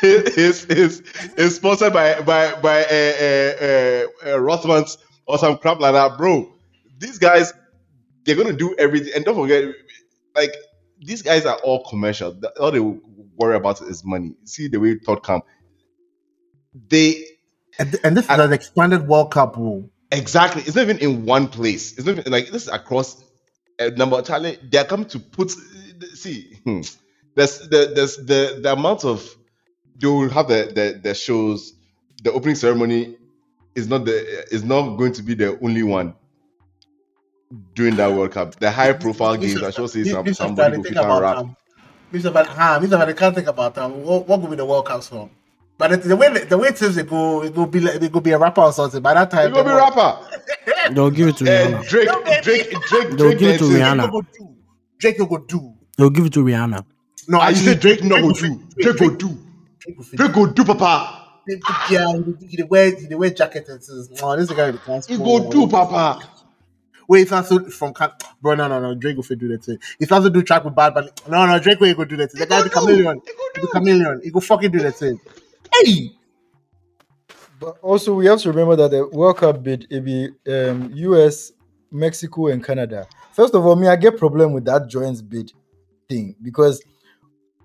is 0.02 0.64
is 0.66 1.02
is 1.36 1.56
sponsored 1.56 1.92
by 1.92 2.20
by 2.22 2.54
by 2.60 2.82
uh, 2.84 2.86
uh, 2.86 3.54
uh, 3.62 4.06
uh, 4.30 4.38
Rothmans 4.38 4.98
or 5.26 5.38
some 5.38 5.58
crap 5.58 5.80
like 5.80 5.92
that, 5.94 6.16
bro. 6.18 6.52
These 6.98 7.18
guys, 7.18 7.52
they're 8.24 8.36
gonna 8.36 8.52
do 8.52 8.74
everything, 8.78 9.12
and 9.14 9.24
don't 9.24 9.36
forget, 9.36 9.64
like 10.34 10.54
these 11.00 11.22
guys 11.22 11.46
are 11.46 11.58
all 11.58 11.84
commercial. 11.84 12.38
All 12.58 12.70
they 12.70 12.80
worry 12.80 13.56
about 13.56 13.80
is 13.82 14.04
money. 14.04 14.34
See 14.44 14.68
the 14.68 14.78
way 14.78 14.98
Todd 14.98 15.22
come. 15.22 15.42
They 16.88 17.24
And, 17.78 17.96
and 18.04 18.16
this 18.16 18.24
is 18.24 18.30
an 18.30 18.52
expanded 18.52 19.08
World 19.08 19.32
Cup 19.32 19.56
rule. 19.56 19.90
Exactly. 20.12 20.62
It's 20.62 20.74
not 20.76 20.82
even 20.82 20.98
in 20.98 21.24
one 21.24 21.48
place. 21.48 21.96
It's 21.96 22.06
not 22.06 22.18
even, 22.18 22.32
like 22.32 22.50
this 22.50 22.62
is 22.62 22.68
across 22.68 23.22
a 23.78 23.90
number. 23.90 24.16
Of 24.16 24.26
Charlie, 24.26 24.58
they 24.70 24.78
are 24.78 24.84
coming 24.84 25.06
to 25.08 25.18
put. 25.18 25.52
See, 26.14 26.58
hmm, 26.64 26.80
there's 27.34 27.60
the 27.68 27.92
there's 27.94 28.16
the 28.16 28.60
the 28.62 28.72
amount 28.72 29.04
of 29.04 29.36
they 29.96 30.06
will 30.06 30.30
have 30.30 30.48
the, 30.48 30.72
the 30.74 31.00
the 31.02 31.14
shows. 31.14 31.74
The 32.22 32.32
opening 32.32 32.54
ceremony 32.56 33.16
is 33.74 33.88
not 33.88 34.04
the 34.04 34.46
is 34.52 34.64
not 34.64 34.96
going 34.96 35.12
to 35.14 35.22
be 35.22 35.34
the 35.34 35.58
only 35.62 35.82
one 35.82 36.14
during 37.74 37.96
that 37.96 38.12
World 38.12 38.32
Cup. 38.32 38.56
The 38.56 38.70
high 38.70 38.92
profile 38.92 39.36
games, 39.36 39.62
I 39.62 39.70
should 39.70 39.90
say 39.90 40.04
some, 40.04 40.24
Mr. 40.24 40.36
somebody 40.36 40.82
think 40.82 40.96
about 40.96 41.22
rap. 41.22 41.46
Mr. 42.12 42.32
Fadi, 42.32 42.48
ah, 42.58 42.78
Mr. 42.80 42.98
Fadi, 42.98 43.16
can't 43.16 43.34
think 43.34 43.46
about 43.46 43.74
them. 43.74 44.02
What, 44.02 44.26
what 44.26 44.40
could 44.40 44.50
be 44.50 44.56
the 44.56 44.66
World 44.66 44.86
Cup 44.86 45.02
song? 45.02 45.30
But 45.80 45.90
the, 46.02 46.08
the 46.08 46.16
way 46.16 46.28
the 46.44 46.58
way 46.58 46.70
teams 46.72 46.94
they 46.94 47.02
go, 47.04 47.42
it 47.42 47.54
will 47.56 47.66
be 47.66 47.80
like, 47.80 48.02
it 48.02 48.12
will 48.12 48.20
be 48.20 48.32
a 48.32 48.38
rapper 48.38 48.60
or 48.60 48.72
something. 48.72 49.00
By 49.00 49.14
that 49.14 49.30
time, 49.30 49.48
You 49.48 49.54
gonna 49.54 49.64
be 49.64 49.70
the- 49.70 49.76
rapper? 49.76 50.92
They'll 50.94 51.10
give 51.10 51.28
it 51.28 51.36
to 51.38 51.44
Uh, 51.44 51.48
Rihanna. 51.48 51.88
Drake, 51.88 52.06
No, 52.06 52.22
baby. 52.22 52.42
Drake, 52.42 52.70
Drake, 52.70 53.08
They'll 53.08 53.16
Drake. 53.16 53.38
give 53.38 53.50
it 53.54 53.58
to. 53.58 53.64
Rihanna. 53.64 53.96
Drake 54.06 54.10
no 54.10 54.10
go 54.10 54.20
do. 54.38 54.56
Drake 54.98 55.18
no 55.18 55.26
go 55.26 55.38
do. 55.38 55.74
They'll 55.96 56.10
give 56.10 56.26
it 56.26 56.32
to 56.34 56.44
Rihanna. 56.44 56.84
No, 57.28 57.48
you 57.48 57.54
said 57.56 57.80
Drake 57.80 58.04
no 58.04 58.20
go 58.20 58.32
do. 58.32 58.60
Drake 58.78 58.98
go 58.98 59.10
do. 59.10 59.38
Drake 59.78 59.96
will 59.96 60.04
fit. 60.04 60.16
Drake 60.18 60.32
go 60.34 60.46
do, 60.46 60.64
Papa. 60.64 61.16
Yeah, 61.90 62.12
he, 62.12 62.46
he, 62.46 62.56
he 62.58 62.62
wear 62.64 62.94
he 62.94 63.14
wear 63.14 63.30
jacket 63.30 63.64
and 63.68 63.82
says, 63.82 64.10
"Oh, 64.22 64.36
this 64.36 64.42
is 64.42 64.48
the 64.50 64.54
guy 64.54 64.70
with 64.70 64.84
the 64.84 65.04
He 65.08 65.16
go 65.16 65.50
do, 65.50 65.66
Papa. 65.66 66.20
Wait, 67.08 67.22
if 67.22 67.30
that's 67.30 67.48
from 67.74 67.92
Can- 67.94 68.12
bro, 68.40 68.54
no, 68.54 68.68
no, 68.68 68.78
no. 68.80 68.94
Drake 68.94 69.16
will 69.16 69.24
fit 69.24 69.38
do 69.38 69.48
that 69.48 69.64
thing. 69.64 69.78
If 69.98 70.10
that's 70.10 70.24
to 70.24 70.30
do 70.30 70.42
track 70.42 70.64
with 70.64 70.76
Bad 70.76 70.94
Bunny, 70.94 71.08
no, 71.28 71.44
no, 71.46 71.58
Drake 71.58 71.80
will 71.80 71.92
go 71.94 72.04
do 72.04 72.16
that 72.18 72.30
thing. 72.30 72.40
The 72.40 72.46
guy 72.46 72.58
go 72.58 72.64
the 72.64 72.70
chameleon, 72.70 73.20
He 73.26 73.32
go 73.32 73.62
the 73.62 73.68
chameleon, 73.72 74.20
he 74.22 74.30
go 74.30 74.38
fucking 74.40 74.70
do 74.70 74.78
that 74.80 74.94
thing. 74.94 75.18
Hey, 75.84 76.12
But 77.58 77.78
also, 77.82 78.14
we 78.14 78.26
have 78.26 78.40
to 78.40 78.48
remember 78.50 78.76
that 78.76 78.90
the 78.90 79.06
World 79.08 79.38
Cup 79.38 79.62
bid 79.62 79.86
it 79.90 80.00
be 80.04 80.28
um, 80.50 80.90
US, 80.94 81.52
Mexico, 81.90 82.48
and 82.48 82.64
Canada. 82.64 83.06
First 83.32 83.54
of 83.54 83.64
all, 83.64 83.76
me 83.76 83.88
I 83.88 83.96
get 83.96 84.18
problem 84.18 84.52
with 84.52 84.64
that 84.66 84.88
joint 84.88 85.28
bid 85.28 85.52
thing 86.08 86.34
because 86.42 86.82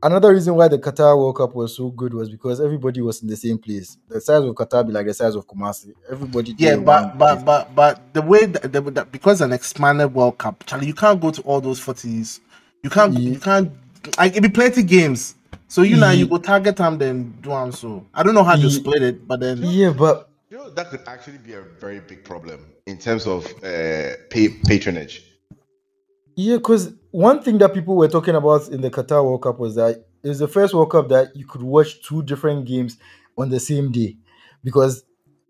another 0.03 0.33
reason 0.33 0.55
why 0.55 0.67
the 0.67 0.77
Qatar 0.77 1.17
World 1.17 1.37
Cup 1.37 1.55
was 1.55 1.75
so 1.75 1.89
good 1.89 2.13
was 2.13 2.29
because 2.29 2.61
everybody 2.61 3.01
was 3.01 3.21
in 3.21 3.27
the 3.27 3.35
same 3.35 3.57
place. 3.57 3.97
The 4.07 4.21
size 4.21 4.43
of 4.43 4.53
Qatar 4.55 4.85
be 4.85 4.93
like 4.93 5.07
the 5.07 5.13
size 5.13 5.35
of 5.35 5.47
Kumasi. 5.47 5.93
Everybody. 6.09 6.55
yeah, 6.57 6.75
but 6.77 7.17
but 7.17 7.35
place. 7.35 7.43
but 7.45 7.75
but 7.75 8.13
the 8.13 8.21
way 8.21 8.45
that, 8.45 8.71
the, 8.71 8.81
that 8.81 9.11
because 9.11 9.41
an 9.41 9.51
expanded 9.51 10.13
World 10.13 10.37
Cup, 10.37 10.63
Charlie, 10.65 10.87
you 10.87 10.93
can't 10.93 11.19
go 11.19 11.31
to 11.31 11.41
all 11.41 11.61
those 11.61 11.79
footies. 11.79 12.39
You 12.83 12.89
can't. 12.89 13.13
Yeah. 13.13 13.31
You 13.31 13.39
can't. 13.39 13.71
Like 14.17 14.35
it 14.35 14.41
be 14.41 14.49
plenty 14.49 14.83
games. 14.83 15.35
So 15.67 15.81
you 15.81 15.97
know 15.97 16.11
you 16.11 16.27
go 16.27 16.37
target 16.37 16.77
them, 16.77 16.97
then 16.97 17.33
do 17.41 17.49
them. 17.49 17.71
So 17.71 18.05
I 18.13 18.23
don't 18.23 18.33
know 18.35 18.43
how 18.43 18.55
to 18.55 18.69
split 18.69 19.01
it, 19.03 19.27
but 19.27 19.39
then 19.39 19.59
yeah, 19.63 19.91
but 19.91 20.29
You 20.49 20.57
know, 20.57 20.69
that 20.69 20.89
could 20.89 21.01
actually 21.07 21.39
be 21.39 21.53
a 21.53 21.61
very 21.61 21.99
big 21.99 22.23
problem 22.23 22.59
in 22.85 22.97
terms 22.97 23.25
of 23.27 23.45
uh, 23.63 24.13
pay, 24.29 24.49
patronage. 24.67 25.23
Yeah, 26.35 26.57
because 26.57 26.93
one 27.11 27.41
thing 27.41 27.57
that 27.59 27.73
people 27.73 27.95
were 27.95 28.07
talking 28.09 28.35
about 28.35 28.67
in 28.69 28.81
the 28.81 28.91
Qatar 28.91 29.23
World 29.23 29.41
Cup 29.43 29.59
was 29.59 29.75
that 29.75 30.05
it 30.23 30.27
was 30.27 30.39
the 30.39 30.47
first 30.47 30.73
World 30.73 30.91
Cup 30.91 31.07
that 31.09 31.35
you 31.35 31.45
could 31.45 31.61
watch 31.63 32.01
two 32.03 32.23
different 32.23 32.65
games 32.65 32.97
on 33.37 33.49
the 33.49 33.59
same 33.59 33.91
day 33.91 34.17
because 34.63 35.03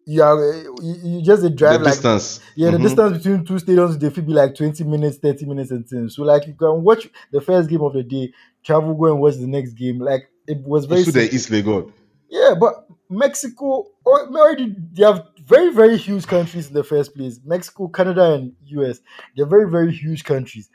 you 0.05 0.21
are 0.21 0.39
you, 0.81 0.95
you 1.03 1.21
just 1.23 1.43
a 1.43 1.49
drive 1.49 1.79
the 1.79 1.85
like 1.85 1.93
distance. 1.95 2.39
yeah 2.55 2.69
the 2.69 2.77
Mhm. 2.77 2.81
distance 2.83 3.17
between 3.17 3.43
two 3.45 3.55
stadiums 3.55 3.99
they 3.99 4.09
feel 4.11 4.23
be 4.23 4.33
like 4.33 4.53
20 4.53 4.83
minutes 4.83 5.17
30 5.17 5.45
minutes 5.45 5.71
and 5.71 5.87
things 5.87 6.15
so 6.15 6.21
like 6.23 6.45
you 6.45 6.53
can 6.53 6.83
watch 6.83 7.09
the 7.31 7.41
first 7.41 7.67
game 7.69 7.81
of 7.81 7.93
the 7.93 8.03
day 8.03 8.31
travel 8.65 8.95
go 8.95 9.05
and 9.05 9.21
watch 9.21 9.35
the 9.35 9.47
next 9.47 9.73
game 9.73 9.99
like 9.99 10.29
it 10.47 10.59
was 10.61 10.85
very 10.85 11.03
the. 11.03 11.33
East 11.33 11.49
Lagos. 11.49 11.91
Yeah, 12.29 12.55
but 12.59 12.87
Mexico 13.09 13.85
already 14.05 14.75
they 14.93 15.05
have 15.05 15.27
very 15.45 15.71
very 15.71 15.97
huge 15.97 16.27
countries 16.27 16.67
in 16.67 16.73
the 16.73 16.83
first 16.83 17.15
place. 17.15 17.39
Mexico, 17.45 17.87
Canada, 17.87 18.33
and 18.33 18.53
US. 18.65 18.99
They're 19.35 19.45
very 19.45 19.69
very 19.69 19.93
huge 19.93 20.23
countries. 20.23 20.69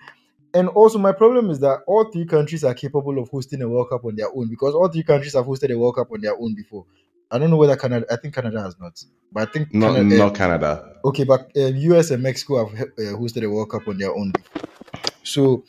And 0.52 0.68
also, 0.68 0.98
my 0.98 1.12
problem 1.12 1.50
is 1.50 1.60
that 1.60 1.80
all 1.86 2.10
three 2.10 2.26
countries 2.26 2.64
are 2.64 2.74
capable 2.74 3.18
of 3.20 3.28
hosting 3.28 3.62
a 3.62 3.68
World 3.68 3.90
Cup 3.90 4.04
on 4.04 4.16
their 4.16 4.28
own 4.34 4.48
because 4.48 4.74
all 4.74 4.88
three 4.88 5.04
countries 5.04 5.34
have 5.34 5.44
hosted 5.44 5.72
a 5.72 5.78
World 5.78 5.96
Cup 5.96 6.10
on 6.12 6.20
their 6.20 6.34
own 6.34 6.54
before. 6.54 6.86
I 7.30 7.38
don't 7.38 7.50
know 7.50 7.56
whether 7.56 7.76
Canada. 7.76 8.06
I 8.10 8.16
think 8.16 8.34
Canada 8.34 8.60
has 8.60 8.76
not, 8.80 9.00
but 9.32 9.48
I 9.48 9.52
think 9.52 9.72
Not, 9.72 9.94
Canada, 9.94 10.16
not 10.16 10.34
Canada. 10.34 10.96
Okay, 11.04 11.22
but 11.22 11.52
um, 11.56 11.76
US 11.76 12.10
and 12.10 12.22
Mexico 12.22 12.66
have 12.66 12.80
uh, 12.82 13.16
hosted 13.16 13.44
a 13.44 13.50
World 13.50 13.70
Cup 13.70 13.86
on 13.86 13.98
their 13.98 14.12
own. 14.12 14.32
So 15.22 15.62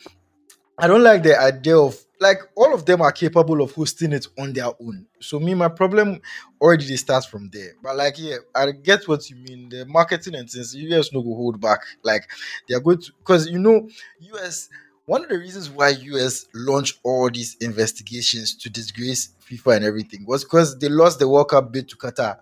I 0.76 0.88
don't 0.88 1.04
like 1.04 1.22
the 1.22 1.38
idea 1.40 1.78
of 1.78 1.96
like 2.22 2.40
all 2.54 2.72
of 2.72 2.86
them 2.86 3.02
are 3.02 3.12
capable 3.12 3.60
of 3.60 3.72
hosting 3.72 4.12
it 4.12 4.26
on 4.38 4.52
their 4.52 4.68
own. 4.80 5.06
So 5.20 5.38
me, 5.38 5.54
my 5.54 5.68
problem 5.68 6.20
already 6.60 6.96
starts 6.96 7.26
from 7.26 7.50
there. 7.50 7.72
But 7.82 7.96
like, 7.96 8.14
yeah, 8.18 8.36
I 8.54 8.70
get 8.70 9.06
what 9.08 9.28
you 9.28 9.36
mean. 9.36 9.68
The 9.68 9.84
marketing 9.84 10.36
and 10.36 10.48
things, 10.48 10.74
US 10.74 11.12
no 11.12 11.20
go 11.20 11.34
hold 11.34 11.60
back. 11.60 11.80
Like 12.02 12.30
they 12.68 12.74
are 12.74 12.80
going 12.80 13.00
to 13.02 13.12
because 13.18 13.48
you 13.48 13.58
know, 13.58 13.88
US 14.20 14.68
one 15.06 15.24
of 15.24 15.28
the 15.28 15.38
reasons 15.38 15.68
why 15.68 15.88
US 15.90 16.46
launched 16.54 16.98
all 17.02 17.28
these 17.28 17.56
investigations 17.56 18.54
to 18.56 18.70
disgrace 18.70 19.30
FIFA 19.50 19.76
and 19.76 19.84
everything 19.84 20.24
was 20.26 20.44
because 20.44 20.78
they 20.78 20.88
lost 20.88 21.18
the 21.18 21.28
World 21.28 21.50
Cup 21.50 21.72
bid 21.72 21.88
to 21.88 21.96
Qatar. 21.96 22.38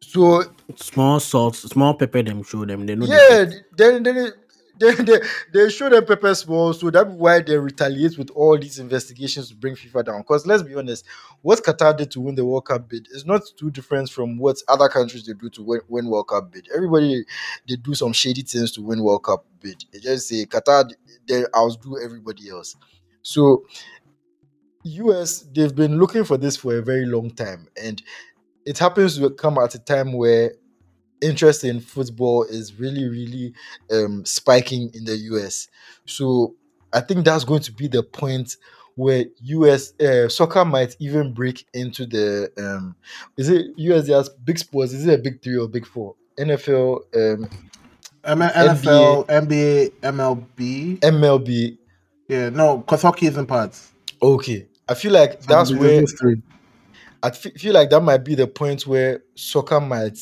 So 0.00 0.44
Small 0.76 1.18
salt, 1.20 1.56
small 1.56 1.94
pepper. 1.94 2.22
Them 2.22 2.42
show 2.42 2.64
them. 2.64 2.86
They 2.86 2.94
know. 2.94 3.06
yeah, 3.06 3.46
then 3.76 4.02
then 4.02 4.32
they, 4.78 4.94
they, 4.94 5.20
they 5.52 5.68
show 5.70 5.88
them 5.88 6.04
pepper 6.04 6.34
small, 6.34 6.72
so 6.72 6.90
that's 6.90 7.08
why 7.10 7.40
they 7.40 7.56
retaliate 7.56 8.18
with 8.18 8.30
all 8.30 8.58
these 8.58 8.78
investigations 8.78 9.48
to 9.50 9.56
bring 9.56 9.74
FIFA 9.74 10.04
down. 10.06 10.20
Because 10.22 10.46
let's 10.46 10.62
be 10.62 10.74
honest, 10.74 11.04
what 11.42 11.62
Qatar 11.62 11.96
did 11.96 12.10
to 12.12 12.20
win 12.20 12.34
the 12.34 12.44
World 12.44 12.66
Cup 12.66 12.88
bid 12.88 13.06
is 13.10 13.24
not 13.24 13.42
too 13.56 13.70
different 13.70 14.10
from 14.10 14.38
what 14.38 14.56
other 14.68 14.88
countries 14.88 15.26
they 15.26 15.32
do 15.34 15.48
to 15.50 15.62
win, 15.62 15.80
win 15.88 16.06
World 16.06 16.28
Cup 16.28 16.50
bid. 16.52 16.68
Everybody 16.74 17.24
they 17.68 17.76
do 17.76 17.94
some 17.94 18.12
shady 18.12 18.42
things 18.42 18.72
to 18.72 18.82
win 18.82 19.02
World 19.02 19.24
Cup 19.24 19.44
bid. 19.60 19.84
They 19.92 20.00
just 20.00 20.28
say 20.28 20.44
Qatar 20.46 20.90
they 21.28 21.44
outdo 21.56 21.98
everybody 22.02 22.50
else. 22.50 22.76
So 23.22 23.64
US 24.84 25.40
they've 25.54 25.74
been 25.74 25.98
looking 25.98 26.24
for 26.24 26.36
this 26.36 26.56
for 26.56 26.76
a 26.76 26.82
very 26.82 27.06
long 27.06 27.30
time, 27.30 27.68
and 27.82 28.02
it 28.66 28.78
happens 28.78 29.18
to 29.18 29.30
come 29.30 29.58
at 29.58 29.74
a 29.74 29.78
time 29.78 30.12
where 30.14 30.54
interest 31.24 31.64
in 31.64 31.80
football 31.80 32.44
is 32.44 32.78
really, 32.78 33.08
really 33.08 33.54
um, 33.90 34.24
spiking 34.24 34.90
in 34.94 35.04
the 35.04 35.16
US. 35.16 35.68
So 36.06 36.54
I 36.92 37.00
think 37.00 37.24
that's 37.24 37.44
going 37.44 37.62
to 37.62 37.72
be 37.72 37.88
the 37.88 38.02
point 38.02 38.56
where 38.96 39.24
US 39.42 39.98
uh, 40.00 40.28
soccer 40.28 40.64
might 40.64 40.96
even 41.00 41.32
break 41.32 41.66
into 41.74 42.06
the 42.06 42.52
um, 42.58 42.94
is 43.36 43.48
it 43.48 43.66
US 43.76 44.08
has 44.08 44.28
big 44.28 44.58
sports? 44.58 44.92
Is 44.92 45.06
it 45.06 45.18
a 45.18 45.22
big 45.22 45.42
three 45.42 45.56
or 45.56 45.68
big 45.68 45.86
four? 45.86 46.14
NFL, 46.38 47.00
um, 47.16 47.48
M- 48.24 48.38
NFL, 48.40 49.26
NBA, 49.26 49.92
MLB. 50.00 50.98
MLB. 51.00 51.78
Yeah, 52.28 52.48
no, 52.48 52.78
because 52.78 53.02
hockey 53.02 53.26
isn't 53.26 53.46
parts. 53.46 53.92
Okay, 54.22 54.66
I 54.88 54.94
feel 54.94 55.12
like 55.12 55.40
that's 55.42 55.72
where. 55.72 56.04
I 57.22 57.30
feel 57.30 57.72
like 57.72 57.88
that 57.88 58.02
might 58.02 58.22
be 58.22 58.34
the 58.34 58.46
point 58.46 58.86
where 58.86 59.22
soccer 59.34 59.80
might 59.80 60.18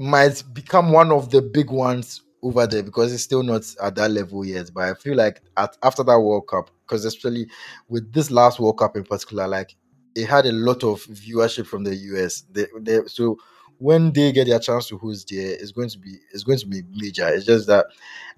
might 0.00 0.42
become 0.54 0.92
one 0.92 1.12
of 1.12 1.30
the 1.30 1.42
big 1.42 1.70
ones 1.70 2.22
over 2.42 2.66
there 2.66 2.82
because 2.82 3.12
it's 3.12 3.22
still 3.22 3.42
not 3.42 3.62
at 3.82 3.94
that 3.96 4.10
level 4.10 4.44
yet. 4.44 4.70
But 4.74 4.84
I 4.84 4.94
feel 4.94 5.16
like 5.16 5.42
at 5.56 5.76
after 5.82 6.02
that 6.04 6.20
World 6.20 6.48
Cup, 6.48 6.70
because 6.86 7.04
especially 7.04 7.48
with 7.88 8.12
this 8.12 8.30
last 8.30 8.60
World 8.60 8.78
Cup 8.78 8.96
in 8.96 9.04
particular, 9.04 9.46
like 9.46 9.76
it 10.14 10.26
had 10.26 10.46
a 10.46 10.52
lot 10.52 10.82
of 10.84 11.02
viewership 11.04 11.66
from 11.66 11.84
the 11.84 11.94
US. 11.94 12.42
They, 12.50 12.66
they, 12.80 13.00
so 13.06 13.38
when 13.78 14.12
they 14.12 14.32
get 14.32 14.46
their 14.48 14.58
chance 14.58 14.88
to 14.88 14.98
host 14.98 15.28
there, 15.30 15.52
it's 15.52 15.72
going 15.72 15.90
to 15.90 15.98
be 15.98 16.16
it's 16.32 16.44
going 16.44 16.58
to 16.58 16.66
be 16.66 16.82
major. 16.94 17.28
It's 17.28 17.46
just 17.46 17.66
that 17.68 17.86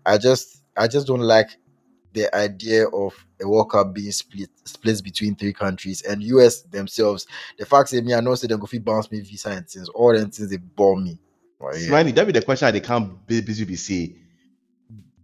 I 0.06 0.18
just 0.18 0.62
I 0.76 0.88
just 0.88 1.06
don't 1.06 1.20
like 1.20 1.50
the 2.12 2.34
idea 2.36 2.88
of 2.88 3.14
a 3.42 3.48
World 3.48 3.70
Cup 3.70 3.94
being 3.94 4.12
split 4.12 4.50
split 4.64 5.02
between 5.04 5.36
three 5.36 5.52
countries 5.52 6.02
and 6.02 6.22
US 6.24 6.62
themselves. 6.62 7.26
The 7.58 7.66
fact 7.66 7.90
that 7.92 8.04
me, 8.04 8.14
I 8.14 8.20
know 8.20 8.34
say 8.34 8.48
they 8.48 8.56
go 8.56 8.66
fit 8.66 8.84
bounce 8.84 9.10
me 9.10 9.20
visa 9.20 9.50
and 9.50 9.68
things, 9.68 9.88
all 9.90 10.12
them 10.12 10.30
things 10.30 10.50
they 10.50 10.58
bore 10.58 11.00
me. 11.00 11.18
Well, 11.62 11.78
yeah. 11.78 11.86
Smiley, 11.86 12.12
that 12.12 12.26
be 12.26 12.32
the 12.32 12.42
question 12.42 12.72
they 12.72 12.80
can't 12.80 13.24
be 13.26 13.40
busy 13.40 13.64
be 13.64 13.76
say. 13.76 14.16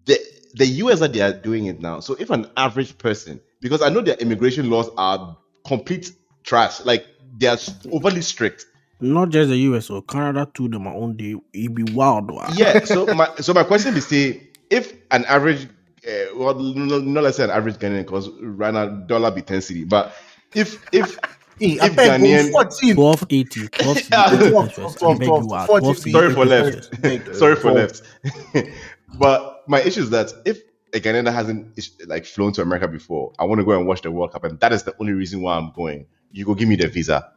The 0.06 0.18
the 0.54 0.66
US 0.66 1.00
that 1.00 1.12
they 1.12 1.20
are 1.20 1.32
doing 1.32 1.66
it 1.66 1.80
now. 1.80 2.00
So 2.00 2.14
if 2.18 2.30
an 2.30 2.48
average 2.56 2.96
person, 2.96 3.40
because 3.60 3.82
I 3.82 3.88
know 3.88 4.00
their 4.00 4.16
immigration 4.16 4.70
laws 4.70 4.88
are 4.96 5.36
complete 5.66 6.12
trash, 6.44 6.80
like 6.84 7.04
they 7.36 7.48
are 7.48 7.58
overly 7.90 8.22
strict. 8.22 8.66
Not 9.00 9.30
just 9.30 9.50
the 9.50 9.56
US 9.56 9.90
or 9.90 10.02
Canada 10.02 10.48
too. 10.54 10.68
Them 10.68 10.84
my 10.84 10.92
own 10.94 11.16
day. 11.16 11.34
It 11.52 11.74
be 11.74 11.82
wild. 11.92 12.30
Wow. 12.30 12.48
Yeah. 12.54 12.80
So 12.84 13.06
my 13.14 13.28
so 13.40 13.52
my 13.52 13.64
question 13.64 13.96
is 13.96 14.06
say 14.06 14.48
if 14.70 14.92
an 15.10 15.24
average, 15.24 15.64
uh, 16.06 16.36
well, 16.36 16.54
no, 16.54 17.00
no, 17.00 17.20
let's 17.20 17.36
say 17.36 17.44
an 17.44 17.50
average 17.50 17.76
Ghanaian, 17.76 18.04
because 18.04 18.28
right 18.40 18.72
now 18.72 18.86
dollar 18.86 19.32
be 19.32 19.42
ten 19.42 19.60
city, 19.60 19.84
but 19.84 20.14
if 20.54 20.84
if 20.92 21.18
Hey, 21.60 21.78
I 21.78 21.86
If 21.86 21.96
beg, 21.96 22.10
Ghanaian- 22.20 22.50
14. 22.52 22.96
1280. 22.96 23.68
1280. 23.84 24.08
Yeah. 24.10 24.62
interest. 24.64 25.02
I 25.02 25.14
beg 25.18 25.28
you, 25.28 25.52
ah, 25.52 25.66
12, 25.66 25.82
1280 25.82 26.10
sorry 26.12 26.34
for 26.34 26.44
left. 26.46 27.36
Sorry 27.36 27.56
for 27.56 27.68
uh, 27.70 27.74
left. 27.74 28.02
but 29.18 29.64
my 29.66 29.80
issue 29.80 30.02
is 30.02 30.10
that 30.10 30.32
if 30.44 30.62
a 30.94 31.00
Ghanaian 31.00 31.24
that 31.24 31.32
hasn't 31.32 31.78
like 32.06 32.24
flown 32.24 32.52
to 32.54 32.62
America 32.62 32.88
before, 32.88 33.32
I 33.38 33.44
want 33.44 33.58
to 33.60 33.64
go 33.64 33.72
and 33.72 33.86
watch 33.86 34.02
the 34.02 34.10
World 34.10 34.32
Cup, 34.32 34.44
and 34.44 34.58
that 34.60 34.72
is 34.72 34.82
the 34.84 34.94
only 35.00 35.12
reason 35.12 35.42
why 35.42 35.56
I'm 35.56 35.72
going. 35.72 36.06
You 36.32 36.44
go 36.44 36.54
give 36.54 36.68
me 36.68 36.76
the 36.76 36.88
visa, 36.88 37.32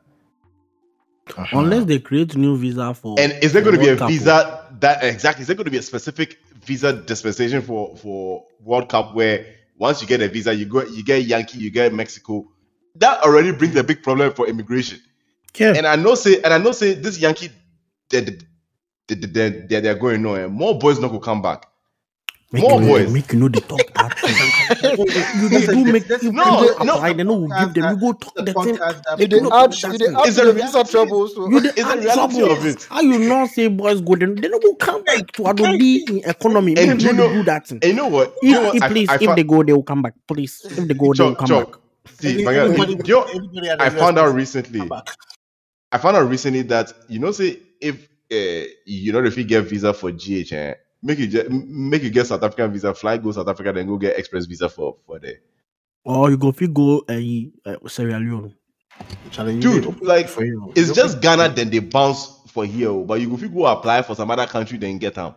Uh-huh. 1.37 1.59
Unless 1.59 1.85
they 1.85 1.99
create 1.99 2.35
new 2.35 2.57
visa 2.57 2.93
for. 2.93 3.17
and 3.19 3.31
is 3.41 3.53
there 3.53 3.61
going 3.61 3.75
to 3.75 3.79
be 3.79 3.85
a 3.87 3.89
World 3.89 3.99
Cup, 3.99 4.07
oh. 4.07 4.11
visa 4.11 4.67
that 4.79 5.03
exactly? 5.03 5.41
Is 5.41 5.47
there 5.47 5.55
going 5.55 5.65
to 5.65 5.71
be 5.71 5.77
a 5.77 5.81
specific 5.81 6.39
visa 6.65 6.91
dispensation 6.93 7.61
for 7.61 7.95
for 7.97 8.45
World 8.63 8.89
Cup 8.89 9.15
where 9.15 9.45
once 9.77 10.01
you 10.01 10.07
get 10.07 10.21
a 10.21 10.27
visa, 10.27 10.53
you 10.53 10.65
go 10.65 10.83
you 10.83 11.03
get 11.03 11.23
Yankee, 11.23 11.59
you 11.59 11.69
get 11.71 11.93
Mexico. 11.93 12.50
That 12.95 13.21
already 13.23 13.51
brings 13.51 13.75
a 13.75 13.83
big 13.83 14.03
problem 14.03 14.33
for 14.33 14.47
immigration. 14.47 14.99
Yeah. 15.57 15.73
And 15.75 15.85
I 15.87 15.95
know 15.95 16.15
say, 16.15 16.41
and 16.41 16.53
I 16.53 16.57
know 16.57 16.71
say 16.71 16.93
this 16.93 17.19
Yankee, 17.19 17.49
they 18.09 18.21
they 18.21 18.37
they 19.07 19.15
they, 19.15 19.49
they, 19.49 19.79
they 19.81 19.89
are 19.89 19.95
going 19.95 20.21
nowhere. 20.21 20.47
More 20.49 20.77
boys 20.77 20.99
not 20.99 21.07
gonna 21.09 21.19
come 21.19 21.41
back. 21.41 21.67
Make 22.53 22.63
more 22.63 22.81
you 22.81 22.87
know, 22.87 22.87
boys. 22.87 23.13
Make 23.13 23.31
you 23.31 23.39
know 23.39 23.47
they 23.47 23.61
talk 23.61 23.79
that 23.93 24.11
you 25.41 25.47
they 25.49 25.65
do 25.67 25.85
make 25.85 26.09
if 26.09 26.21
No, 26.23 26.63
you 26.63 26.85
no. 26.85 26.95
apply, 26.95 27.13
they 27.13 27.23
know 27.23 27.35
we 27.35 27.47
give 27.47 27.73
them. 27.73 27.93
You 27.95 27.99
go 27.99 28.11
talk 28.13 28.35
the 28.35 28.53
thing. 28.53 28.77
If 29.19 29.29
they 29.29 29.39
no, 29.39 29.49
add, 29.53 29.71
that's 29.71 29.83
if 29.85 29.97
they 29.99 30.07
add 30.07 30.27
It's 30.27 30.35
to 30.35 30.41
a 30.41 30.45
the 30.47 30.53
visa 30.53 30.83
trouble, 30.83 31.27
so 31.29 31.49
You 31.49 31.61
they 31.61 31.69
It's 31.69 31.75
the 31.75 31.87
add 31.87 31.99
reality 31.99 32.39
trouble. 32.39 32.51
of 32.51 32.65
it. 32.65 32.83
How 32.89 32.99
you 33.01 33.19
not 33.19 33.49
say 33.51 33.67
boys 33.69 34.01
go 34.01 34.15
then? 34.17 34.35
They 34.35 34.49
don't 34.49 34.61
go 34.61 34.73
come 34.75 35.01
back 35.05 35.31
to 35.33 35.43
Adodi 35.43 36.09
in 36.09 36.17
economy. 36.29 36.75
And 36.77 37.01
you 37.01 37.13
know- 37.13 37.31
do 37.31 37.43
that. 37.43 37.71
And 37.71 37.83
you 37.85 37.93
know 37.93 38.07
what? 38.07 38.35
You 38.41 38.51
know 38.51 38.59
If, 38.63 38.65
what? 38.67 38.75
if, 38.75 38.83
I- 38.83 38.87
please, 38.89 39.09
I 39.09 39.15
if 39.15 39.35
they 39.35 39.43
go, 39.43 39.63
they 39.63 39.71
will 39.73 39.83
come 39.83 40.01
back. 40.01 40.13
Please, 40.27 40.61
if 40.65 40.87
they 40.87 40.93
go, 40.93 41.13
they 41.13 41.23
will 41.23 41.35
come 41.35 41.47
back. 41.49 41.67
See, 42.19 42.43
my 42.43 42.53
guy, 42.53 42.59
everybody- 42.65 42.93
you 43.05 43.15
know, 43.15 43.23
everybody 43.23 43.69
at 43.69 43.79
the 43.79 43.85
I 43.85 43.89
found 43.89 44.17
out 44.19 44.33
recently. 44.33 44.89
I 45.91 45.97
found 45.97 46.17
out 46.17 46.29
recently 46.29 46.61
that 46.63 46.93
you 47.09 47.19
know, 47.19 47.31
say 47.31 47.59
if 47.79 48.07
uh, 48.31 48.67
you 48.85 49.11
know 49.11 49.23
if 49.23 49.37
you 49.37 49.43
get 49.43 49.63
visa 49.65 49.93
for 49.93 50.11
GH, 50.11 50.53
eh, 50.53 50.73
make 51.03 51.19
you 51.19 51.49
make 51.49 52.03
you 52.03 52.09
get 52.09 52.27
South 52.27 52.43
African 52.43 52.71
visa, 52.71 52.93
fly 52.93 53.17
go 53.17 53.31
South 53.31 53.47
Africa, 53.47 53.73
then 53.73 53.87
go 53.87 53.97
get 53.97 54.17
express 54.17 54.45
visa 54.45 54.69
for 54.69 54.97
for 55.05 55.19
there. 55.19 55.39
Or 56.05 56.29
you 56.29 56.37
go 56.37 56.49
if 56.49 56.61
you 56.61 56.67
go 56.69 57.03
uh, 57.09 57.69
uh, 57.69 57.87
Sierra 57.87 58.19
Leone. 58.19 58.55
You 59.33 59.59
Dude, 59.61 60.01
like, 60.01 60.27
for 60.27 60.45
you. 60.45 60.71
It's 60.75 60.89
You 60.89 60.95
just 60.95 61.17
open- 61.17 61.21
Ghana, 61.21 61.49
then 61.55 61.69
they 61.69 61.79
bounce 61.79 62.27
for 62.49 62.65
here, 62.65 62.89
oh, 62.89 63.03
but 63.03 63.19
you 63.19 63.33
if 63.33 63.41
you 63.41 63.49
go 63.49 63.65
apply 63.65 64.01
for 64.03 64.15
some 64.15 64.29
other 64.29 64.45
country, 64.45 64.77
then 64.77 64.97
get 64.97 65.15
them. 65.15 65.33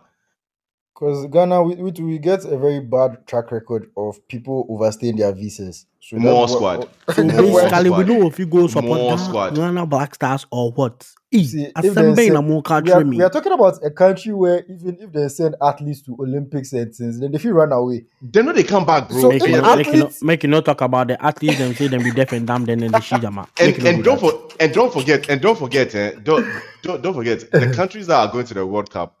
Because 0.95 1.27
Ghana, 1.27 1.61
we, 1.61 1.75
we 1.75 1.91
we 1.91 2.17
get 2.19 2.45
a 2.45 2.57
very 2.57 2.79
bad 2.79 3.27
track 3.27 3.51
record 3.51 3.91
of 3.97 4.25
people 4.29 4.65
overstaying 4.69 5.17
their 5.17 5.33
visas. 5.33 5.85
So 5.99 6.15
More 6.15 6.41
that's 6.47 6.53
squad. 6.53 6.77
what- 6.79 7.15
So 7.15 7.23
More 7.25 7.31
basically, 7.61 7.89
we 7.89 8.03
squad. 8.03 8.07
know 8.07 8.27
if 8.27 8.39
you 8.39 8.45
go 8.45 8.67
support 8.67 8.99
More 9.01 9.09
Ghana, 9.17 9.25
squad. 9.25 9.55
Ghana 9.55 9.85
Black 9.87 10.15
Stars 10.15 10.45
or 10.51 10.71
what. 10.71 11.05
E, 11.31 11.43
See, 11.43 11.63
if 11.65 11.73
Asembe 11.73 12.15
they 12.15 12.27
in 12.27 12.31
say- 12.33 12.37
a 12.37 12.41
more 12.41 12.49
we 12.51 12.57
are, 12.59 12.61
country 12.61 13.03
me. 13.03 13.17
we 13.17 13.23
are 13.23 13.29
talking 13.29 13.51
about 13.51 13.83
a 13.83 13.91
country 13.91 14.31
where 14.31 14.63
even 14.69 14.97
if 15.01 15.11
they 15.11 15.27
send 15.27 15.55
athletes 15.61 16.01
to 16.03 16.15
Olympics 16.17 16.71
and 16.71 16.95
things, 16.95 17.19
then 17.19 17.31
they 17.33 17.39
feel 17.39 17.51
run 17.51 17.73
away. 17.73 18.05
They 18.21 18.41
know 18.41 18.53
they 18.53 18.63
come 18.63 18.85
back, 18.85 19.09
bro. 19.09 19.19
So 19.19 19.29
Make 19.31 19.41
if 19.43 19.49
you, 19.49 19.55
the 19.57 19.61
not, 19.63 19.77
make, 19.77 19.87
you 19.87 19.93
not, 19.93 20.01
athletes- 20.05 20.23
make 20.23 20.43
you 20.43 20.49
not 20.49 20.63
talk 20.63 20.79
about 20.79 21.07
the 21.09 21.21
athletes 21.25 21.57
them 21.57 21.73
say 21.73 21.87
them 21.89 22.03
be 22.03 22.11
deaf 22.11 22.31
and 22.31 22.47
dumb 22.47 22.63
then 22.63 22.81
in 22.81 22.91
the 22.93 23.01
shit 23.01 23.19
them 23.19 23.37
out. 23.39 23.49
and 23.59 23.67
Make 23.67 23.77
you 23.79 23.83
not 23.83 23.93
and 23.95 23.97
do 23.97 24.03
don't 24.11 24.21
that. 24.21 24.31
for, 24.51 24.57
and 24.61 24.73
don't 24.73 24.93
forget 24.93 25.29
and 25.29 25.41
don't 25.41 25.57
forget 25.59 25.93
eh, 25.93 26.11
don't, 26.23 26.45
don't 26.83 27.01
don't 27.01 27.13
forget 27.15 27.51
the 27.51 27.73
countries 27.75 28.07
that 28.07 28.15
are 28.17 28.31
going 28.31 28.45
to 28.45 28.53
the 28.53 28.65
World 28.65 28.89
Cup, 28.91 29.17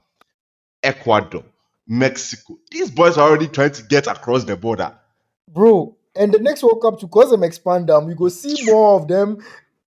Ecuador, 0.83 1.43
Mexico. 1.87 2.57
These 2.71 2.91
boys 2.91 3.17
are 3.17 3.27
already 3.29 3.47
trying 3.47 3.71
to 3.71 3.83
get 3.83 4.07
across 4.07 4.43
the 4.43 4.57
border. 4.57 4.93
bro. 5.47 5.95
And 6.15 6.33
the 6.33 6.39
next 6.39 6.63
World 6.63 6.81
Cup, 6.81 6.99
to 7.01 7.07
cause 7.07 7.29
them 7.31 7.43
expand 7.43 7.87
them, 7.89 8.05
we 8.07 8.15
go 8.15 8.29
see 8.29 8.63
more 8.63 8.99
of 8.99 9.07
them 9.07 9.37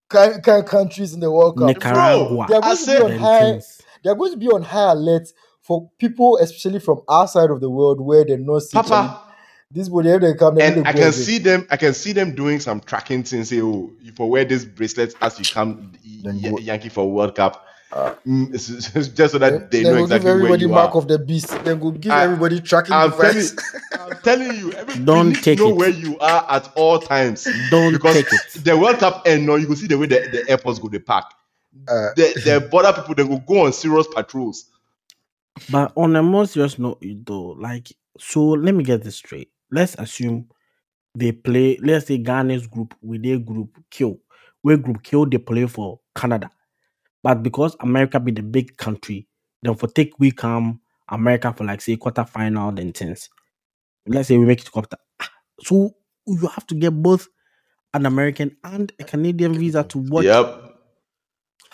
kind, 0.10 0.44
kind 0.44 0.66
countries 0.66 1.14
in 1.14 1.20
the 1.22 1.32
World 1.32 1.58
Cup. 1.58 1.70
Nicaragua. 1.70 2.46
They 2.50 2.56
are 2.56 2.62
going 2.62 2.78
to 2.78 2.86
be 2.86 2.98
on 3.00 3.12
high. 3.14 3.62
They 4.04 4.10
are 4.10 4.16
going 4.16 4.32
to 4.32 4.38
be 4.38 4.48
on 4.48 4.62
high 4.64 4.92
alert 4.92 5.30
for 5.62 5.90
people, 6.00 6.38
especially 6.38 6.80
from 6.80 7.02
our 7.08 7.28
side 7.28 7.50
of 7.50 7.62
the 7.62 7.70
world, 7.70 8.02
where 8.02 8.26
they're 8.26 8.38
not 8.38 8.62
seeing 8.64 8.84
Papa, 8.84 9.22
this 9.72 9.90
body 9.90 10.18
they 10.18 10.34
come. 10.36 10.56
they 10.56 10.68
and 10.68 10.88
I 10.88 10.94
can 10.94 11.02
again. 11.02 11.14
see 11.14 11.38
them. 11.40 11.68
I 11.72 11.78
can 11.78 11.94
see 11.94 12.14
them 12.14 12.36
doing 12.36 12.60
some 12.60 12.80
tracking 12.82 13.24
things. 13.24 13.50
Say, 13.50 13.62
oh, 13.62 13.92
you 14.02 14.14
for 14.14 14.30
wear 14.30 14.46
this 14.46 14.66
bracelet 14.66 15.16
as 15.22 15.40
you 15.40 15.46
come 15.46 15.94
Then 16.24 16.40
Y- 16.44 16.60
Yankee 16.62 16.90
for 16.90 17.12
World 17.12 17.36
Cup. 17.36 17.67
Uh, 17.92 18.14
it's- 18.26 18.70
it's 18.96 19.08
just 19.08 19.32
so 19.32 19.38
that 19.40 19.72
they 19.72 19.84
then 19.84 19.94
know 19.94 19.98
go 20.00 20.04
exactly 20.04 20.26
give 20.26 20.26
where 20.26 20.36
everybody 20.52 20.62
you 20.64 20.70
mark 20.70 20.94
are. 20.96 20.98
of 20.98 21.08
the 21.08 21.18
beast. 21.18 21.48
Then 21.64 21.80
go 21.80 21.92
give 21.92 22.12
I- 22.12 22.24
everybody 22.26 22.60
tracking 22.60 22.94
I'm 22.94 23.12
telling, 23.12 23.28
device. 23.34 23.56
I'm 24.00 24.18
telling 24.24 24.56
you, 24.58 24.72
everybody 24.74 25.06
Don't 25.06 25.28
needs 25.30 25.40
to 25.40 25.44
take 25.46 25.60
know 25.60 25.70
it. 25.70 25.76
where 25.76 25.90
you 25.90 26.20
are 26.20 26.46
at 26.50 26.70
all 26.76 27.00
times. 27.00 27.48
Don't 27.72 27.94
because 27.94 28.16
take 28.16 28.34
it. 28.34 28.64
the 28.66 28.78
World 28.78 28.98
Cup 29.00 29.24
end 29.26 29.46
now, 29.46 29.56
you 29.56 29.68
will 29.70 29.76
see 29.78 29.88
the 29.88 29.98
way 29.98 30.06
the, 30.08 30.28
the 30.32 30.50
airports 30.50 30.80
go, 30.80 30.90
they 30.90 31.00
park. 31.00 31.26
Uh, 31.88 32.10
The, 32.16 32.42
the 32.44 32.68
border 32.72 32.92
people, 32.94 33.16
they 33.16 33.24
will 33.24 33.40
go 33.40 33.66
on 33.66 33.72
serious 33.74 34.08
patrols. 34.14 34.66
But 35.72 35.92
on 35.96 36.16
a 36.16 36.22
more 36.24 36.46
serious 36.46 36.78
note, 36.78 37.02
though, 37.26 37.56
like, 37.60 37.88
so 38.20 38.42
let 38.50 38.76
me 38.76 38.84
get 38.84 39.04
this 39.04 39.16
straight. 39.16 39.50
Let's 39.72 39.96
assume 39.96 40.50
they 41.16 41.32
play, 41.32 41.80
let's 41.82 42.08
say 42.08 42.18
Ghana's 42.20 42.68
group 42.68 42.94
with 43.02 43.24
their 43.24 43.40
group 43.40 43.70
kill. 43.90 44.20
Where 44.62 44.78
group 44.78 45.02
kill 45.04 45.26
they 45.26 45.38
play 45.38 45.66
for 45.68 46.00
Canada. 46.16 46.52
But 47.24 47.44
because 47.44 47.76
America 47.80 48.20
be 48.20 48.32
the 48.32 48.44
big 48.44 48.78
country, 48.78 49.28
then 49.62 49.76
for 49.76 49.88
take 49.88 50.14
we 50.20 50.32
come 50.32 50.80
America 51.10 51.54
for 51.54 51.64
like 51.66 51.82
say 51.82 51.96
quarter 51.98 52.24
final 52.26 52.72
then 52.72 52.94
things. 52.94 53.30
let's 54.06 54.28
say 54.28 54.38
we 54.38 54.46
make 54.46 54.62
it 54.62 54.66
to 54.66 54.72
Qatar. 54.72 54.98
Ah, 55.20 55.30
So 55.62 55.92
you 56.26 56.48
have 56.48 56.68
to 56.68 56.76
get 56.76 56.92
both 56.92 57.28
an 57.94 58.06
American 58.06 58.56
and 58.64 58.92
a 59.00 59.04
Canadian 59.04 59.54
visa 59.58 59.84
to 59.84 59.98
watch. 59.98 60.26
Yep. 60.26 60.64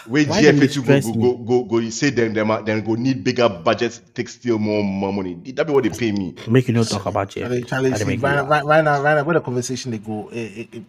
Where 0.08 0.26
Why 0.26 0.42
them 0.42 0.60
dey 0.60 0.68
GFA 0.68 0.76
go, 0.76 0.82
stress 0.84 1.06
go, 1.06 1.14
me? 1.14 1.22
go, 1.22 1.38
go, 1.38 1.64
go, 1.64 1.78
you 1.80 1.92
say 1.92 2.10
them, 2.10 2.34
them, 2.34 2.52
are- 2.52 2.62
then 2.62 2.84
go 2.84 2.96
need 2.96 3.24
bigger 3.24 3.48
budgets, 3.48 4.02
take 4.14 4.28
still 4.28 4.60
more, 4.60 4.84
more 4.84 5.14
money. 5.14 5.36
That 5.54 5.66
be 5.66 5.72
what 5.74 5.84
they 5.84 5.90
pay 5.92 6.12
me. 6.12 6.36
Make 6.48 6.68
you 6.68 6.74
not 6.74 6.88
talk 6.88 7.06
about 7.06 7.30
Charlie, 7.30 7.62
JFK. 7.62 7.68
Charlie, 7.68 7.90
I 7.90 7.94
dey 7.94 8.00
see, 8.00 8.06
make 8.06 8.22
right, 8.22 8.30
you 8.32 8.36
now, 8.36 8.42
laugh. 8.44 8.50
right, 8.50 8.66
right 8.66 8.84
now, 8.84 9.02
right 9.02 9.16
now, 9.16 9.24
where 9.24 9.34
the 9.36 9.42
conversation 9.42 9.92
they 9.92 10.00
go, 10.00 10.28
it, 10.30 10.36
it, 10.58 10.74
it, 10.76 10.84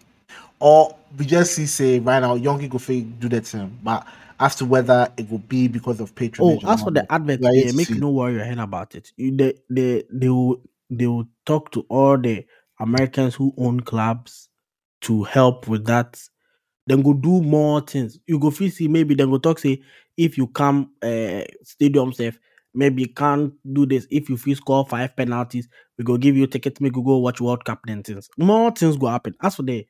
or 0.58 0.96
we 1.16 1.26
just 1.26 1.54
see 1.54 1.66
say 1.66 1.98
right 2.00 2.20
now, 2.20 2.34
young 2.34 2.66
go 2.68 2.78
fit 2.78 3.20
do 3.20 3.28
that 3.28 3.46
thing, 3.46 3.78
but 3.84 4.04
as 4.40 4.56
to 4.56 4.64
whether 4.64 5.12
it 5.16 5.30
will 5.30 5.38
be 5.38 5.68
because 5.68 6.00
of 6.00 6.10
Oh, 6.10 6.16
patronage. 6.16 6.64
or 6.64 6.72
as 6.72 6.82
for 6.82 6.90
the 6.90 7.10
advert, 7.12 7.40
yeah, 7.42 7.72
make 7.72 7.96
no 7.96 8.10
worry 8.10 8.34
your 8.34 8.44
head 8.44 8.58
about 8.58 8.94
it. 8.94 9.10
You, 9.16 9.36
they, 9.36 9.54
they, 9.70 10.04
they 10.12 10.28
will, 10.28 10.62
they 10.90 11.06
will 11.06 11.26
talk 11.46 11.70
to 11.72 11.86
all 11.88 12.18
the 12.18 12.44
Americans 12.80 13.34
who 13.34 13.54
own 13.56 13.80
clubs 13.80 14.48
to 15.02 15.22
help 15.24 15.68
with 15.68 15.86
that. 15.86 16.20
Then 16.86 17.02
go 17.02 17.14
do 17.14 17.40
more 17.42 17.80
things. 17.80 18.18
You 18.26 18.38
go 18.38 18.50
see 18.50 18.88
maybe 18.88 19.14
then 19.14 19.30
go 19.30 19.38
talk 19.38 19.58
say 19.58 19.82
if 20.16 20.36
you 20.36 20.48
come 20.48 20.90
uh, 21.02 21.42
stadium 21.62 22.12
safe, 22.12 22.38
maybe 22.74 23.02
you 23.02 23.08
can't 23.08 23.54
do 23.72 23.86
this. 23.86 24.06
If 24.10 24.28
you 24.28 24.36
feel 24.36 24.56
score 24.56 24.86
five 24.86 25.16
penalties, 25.16 25.68
we 25.96 26.04
go 26.04 26.18
give 26.18 26.36
you 26.36 26.46
tickets. 26.46 26.80
Make 26.80 26.96
you 26.96 27.02
go 27.02 27.18
watch 27.18 27.40
World 27.40 27.64
Cup. 27.64 27.80
Then 27.86 28.02
things 28.02 28.28
more 28.36 28.70
things 28.72 28.96
go 28.98 29.06
happen. 29.06 29.34
As 29.42 29.54
for 29.56 29.62
the 29.62 29.86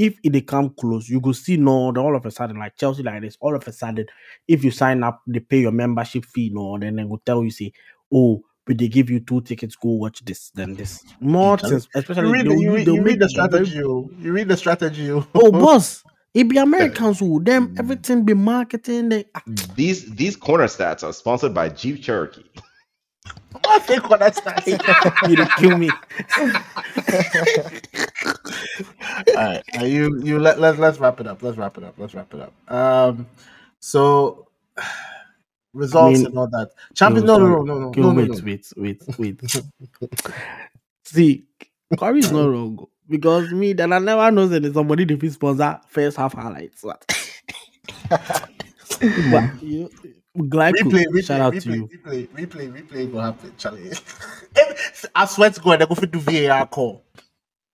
if 0.00 0.16
it 0.24 0.32
they 0.32 0.40
come 0.40 0.70
close, 0.70 1.10
you 1.10 1.20
go 1.20 1.32
see 1.32 1.58
no, 1.58 1.92
then 1.92 2.02
all 2.02 2.16
of 2.16 2.24
a 2.24 2.30
sudden, 2.30 2.58
like 2.58 2.74
Chelsea 2.74 3.02
like 3.02 3.20
this, 3.20 3.36
all 3.38 3.54
of 3.54 3.68
a 3.68 3.70
sudden, 3.72 4.06
if 4.48 4.64
you 4.64 4.70
sign 4.70 5.02
up, 5.02 5.20
they 5.26 5.40
pay 5.40 5.58
your 5.60 5.72
membership 5.72 6.24
fee, 6.24 6.50
no, 6.50 6.78
then 6.78 6.96
they 6.96 7.04
will 7.04 7.18
tell 7.26 7.44
you, 7.44 7.50
say, 7.50 7.70
oh, 8.12 8.40
but 8.64 8.78
they 8.78 8.88
give 8.88 9.10
you 9.10 9.20
two 9.20 9.42
tickets, 9.42 9.76
go 9.76 9.90
watch 9.90 10.24
this, 10.24 10.50
then 10.54 10.74
this. 10.74 11.04
More 11.20 11.58
things, 11.58 11.86
especially 11.94 12.28
You 12.28 12.32
read, 12.32 12.46
they'll, 12.46 12.56
the, 12.56 12.62
you, 12.62 12.74
read, 12.76 12.86
they'll 12.86 12.94
you 12.94 13.02
read 13.02 13.18
the 13.20 13.26
a 13.26 13.48
very- 13.50 13.66
strategy. 13.66 13.82
oh. 13.84 14.10
You 14.18 14.32
read 14.32 14.48
the 14.48 14.56
strategy. 14.56 15.10
oh. 15.10 15.26
Oh, 15.34 15.52
boss, 15.52 16.02
it 16.32 16.48
be 16.48 16.56
Americans 16.68 17.18
who 17.20 17.44
them 17.44 17.74
mm. 17.74 17.78
everything 17.78 18.24
be 18.24 18.32
marketing. 18.32 19.10
They, 19.10 19.26
These 19.76 20.14
these 20.14 20.34
corner 20.34 20.64
stats 20.64 21.04
are 21.06 21.12
sponsored 21.12 21.52
by 21.52 21.68
Jeep 21.68 22.02
Cherokee. 22.02 22.44
I 23.66 23.78
think 23.80 24.08
what 24.08 24.20
that's 24.20 24.40
that. 24.42 24.66
you 25.28 25.36
dey 25.36 25.46
kill 25.58 25.76
me. 25.76 25.90
All 29.28 29.34
right, 29.34 29.62
uh, 29.78 29.84
you 29.84 30.20
you 30.22 30.38
let 30.38 30.58
let's 30.60 30.78
let's 30.78 30.98
wrap 30.98 31.20
it 31.20 31.26
up. 31.26 31.42
Let's 31.42 31.56
wrap 31.56 31.76
it 31.78 31.84
up. 31.84 31.94
Let's 31.98 32.14
wrap 32.14 32.32
it 32.34 32.40
up. 32.40 32.72
Um, 32.72 33.26
so 33.78 34.48
results 35.72 36.18
mean- 36.18 36.26
and 36.26 36.38
all 36.38 36.48
that. 36.48 36.70
Champions? 36.94 37.26
No, 37.26 37.38
no, 37.38 37.46
no, 37.48 37.62
no, 37.62 37.78
no, 37.78 37.88
Okay, 37.88 38.00
no, 38.00 38.10
no, 38.12 38.16
wait, 38.16 38.30
no. 38.30 38.40
wait, 38.44 38.72
wait, 38.76 39.02
wait. 39.18 39.40
See, 41.04 41.44
Corey 41.96 42.20
is 42.20 42.32
not 42.32 42.48
wrong 42.48 42.86
because 43.08 43.50
me 43.52 43.72
then 43.72 43.92
I 43.92 43.98
never 43.98 44.30
know 44.30 44.46
that 44.46 44.72
somebody 44.74 45.04
if 45.12 45.20
he 45.20 45.30
sponsor 45.30 45.80
first 45.88 46.16
half 46.16 46.32
highlights. 46.34 46.82
What? 46.82 47.04
but 48.10 49.62
you, 49.62 49.90
Glyco, 50.40 50.74
Replay, 50.74 51.04
replay, 51.06 51.24
shout 51.24 51.40
out 51.40 51.52
replay, 51.54 51.62
to 51.62 51.72
you. 51.72 51.88
replay, 51.88 52.28
replay, 52.28 52.72
replay. 52.88 53.12
Go 53.12 53.18
happen, 53.18 53.52
Charlie. 53.58 53.90
I 55.14 55.24
swear 55.26 55.50
to 55.50 55.60
God, 55.60 55.80
they 55.80 55.86
go 55.86 55.94
fit 55.94 56.10
do 56.10 56.18
VAR 56.20 56.66
call. 56.66 57.02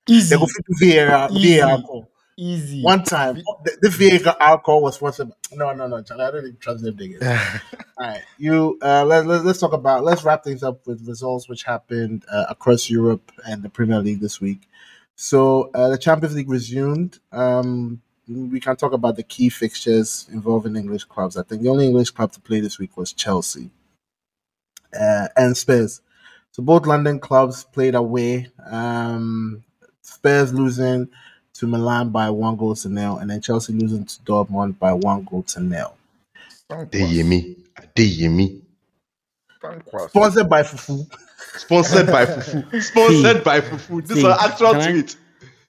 Easy, 0.08 0.34
They 0.34 0.40
go 0.40 0.46
fit 0.46 0.64
do 0.66 0.94
VAR, 0.96 1.28
Easy. 1.32 1.60
VAR 1.60 1.82
call. 1.82 2.10
easy. 2.36 2.82
One 2.82 3.02
time, 3.04 3.36
the, 3.64 3.78
the 3.82 4.20
VAR 4.22 4.60
call 4.60 4.82
was 4.82 4.96
sponsored. 4.96 5.30
No, 5.52 5.72
no, 5.72 5.86
no, 5.86 6.02
Charlie. 6.02 6.24
I 6.24 6.30
don't 6.30 6.40
even 6.44 6.56
trust 6.58 6.82
them 6.82 6.96
niggas. 6.96 7.22
All 7.98 8.06
right, 8.06 8.22
you. 8.38 8.78
Uh, 8.82 9.04
let, 9.04 9.26
let, 9.26 9.44
let's 9.44 9.58
talk 9.58 9.72
about. 9.72 10.04
Let's 10.04 10.24
wrap 10.24 10.44
things 10.44 10.62
up 10.62 10.86
with 10.86 11.06
results 11.08 11.48
which 11.48 11.62
happened 11.64 12.24
uh, 12.30 12.44
across 12.48 12.88
Europe 12.90 13.32
and 13.46 13.62
the 13.62 13.68
Premier 13.70 14.00
League 14.00 14.20
this 14.20 14.40
week. 14.40 14.68
So 15.14 15.70
uh, 15.74 15.88
the 15.88 15.98
Champions 15.98 16.36
League 16.36 16.50
resumed. 16.50 17.18
Um, 17.32 18.02
we 18.28 18.60
can 18.60 18.76
talk 18.76 18.92
about 18.92 19.16
the 19.16 19.22
key 19.22 19.48
fixtures 19.48 20.26
involving 20.32 20.76
English 20.76 21.04
clubs. 21.04 21.36
I 21.36 21.42
think 21.42 21.62
the 21.62 21.68
only 21.68 21.86
English 21.86 22.10
club 22.10 22.32
to 22.32 22.40
play 22.40 22.60
this 22.60 22.78
week 22.78 22.96
was 22.96 23.12
Chelsea 23.12 23.70
uh, 24.98 25.28
and 25.36 25.56
Spurs. 25.56 26.00
So 26.50 26.62
both 26.62 26.86
London 26.86 27.20
clubs 27.20 27.64
played 27.64 27.94
away. 27.94 28.50
Um, 28.64 29.62
Spurs 30.02 30.52
losing 30.52 31.08
to 31.54 31.66
Milan 31.66 32.10
by 32.10 32.30
one 32.30 32.56
goal 32.56 32.74
to 32.76 32.88
nil, 32.88 33.18
and 33.18 33.30
then 33.30 33.40
Chelsea 33.40 33.72
losing 33.72 34.04
to 34.04 34.18
Dortmund 34.22 34.78
by 34.78 34.92
one 34.92 35.24
goal 35.24 35.42
to 35.44 35.60
nil. 35.60 35.96
Adeyemi. 36.70 37.56
Adeyemi. 37.76 38.62
Sponsored 40.08 40.48
by 40.48 40.62
Fufu. 40.62 41.06
Sponsored 41.56 42.06
by 42.06 42.26
Fufu. 42.26 42.82
Sponsored 42.82 43.44
by 43.44 43.60
Fufu. 43.60 44.06
This 44.06 44.18
is 44.18 44.24
an 44.24 44.34
actual 44.38 44.72
can 44.72 44.80
I- 44.80 44.90
tweet. 44.92 45.16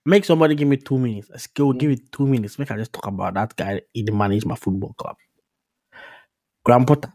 Make 0.07 0.23
somebody 0.23 0.55
give 0.55 0.69
me 0.69 0.77
two 0.77 0.97
minutes. 0.97 1.29
A 1.31 1.37
skill, 1.37 1.73
give 1.73 1.89
me 1.89 1.97
two 2.13 2.25
minutes. 2.25 2.57
Make 2.57 2.71
I 2.71 2.77
just 2.77 2.93
talk 2.93 3.07
about 3.07 3.33
that 3.33 3.53
guy. 3.57 3.81
He 3.91 4.03
dey 4.03 4.13
manage 4.13 4.45
my 4.45 4.55
football 4.55 4.93
club. 4.93 5.17
Graham 6.63 6.85
Potter. 6.85 7.11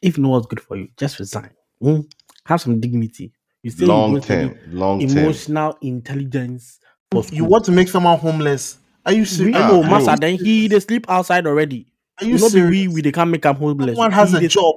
If 0.00 0.16
you 0.16 0.22
know 0.22 0.28
what's 0.30 0.46
good 0.46 0.60
for 0.60 0.76
you, 0.76 0.86
just 0.96 1.18
resign. 1.18 1.50
Hmm? 1.80 2.02
Have 2.46 2.60
some 2.60 2.78
dignity. 2.80 3.32
You 3.64 3.70
say 3.72 3.80
you 3.82 3.86
Long 3.88 4.14
go 4.14 4.20
term. 4.20 4.56
Long 4.68 5.00
term. 5.00 5.18
emotional 5.18 5.76
intelligence 5.80 6.78
for. 7.10 7.24
You 7.32 7.44
want 7.44 7.64
to 7.64 7.72
make 7.72 7.88
someone 7.88 8.16
homeless? 8.20 8.78
Are 9.04 9.10
you 9.12 9.22
We 9.22 9.26
serious? 9.26 9.56
Ah, 9.58 9.66
know, 9.68 9.80
bro. 9.82 9.90
master. 9.90 10.14
Then 10.20 10.38
he 10.38 10.68
they 10.68 10.78
sleep 10.78 11.06
outside 11.10 11.44
already. 11.48 11.88
Are 12.20 12.24
You 12.24 12.34
you 12.34 12.38
know, 12.38 12.50
be 12.50 12.62
we 12.62 12.68
serious? 12.68 12.94
we 12.94 13.00
they 13.02 13.10
can't 13.12 13.30
make 13.30 13.44
him 13.44 13.54
homeless. 13.56 13.96
Someone 13.96 14.12
has 14.12 14.30
He 14.30 14.36
a 14.36 14.40
dey- 14.40 14.46
job. 14.48 14.74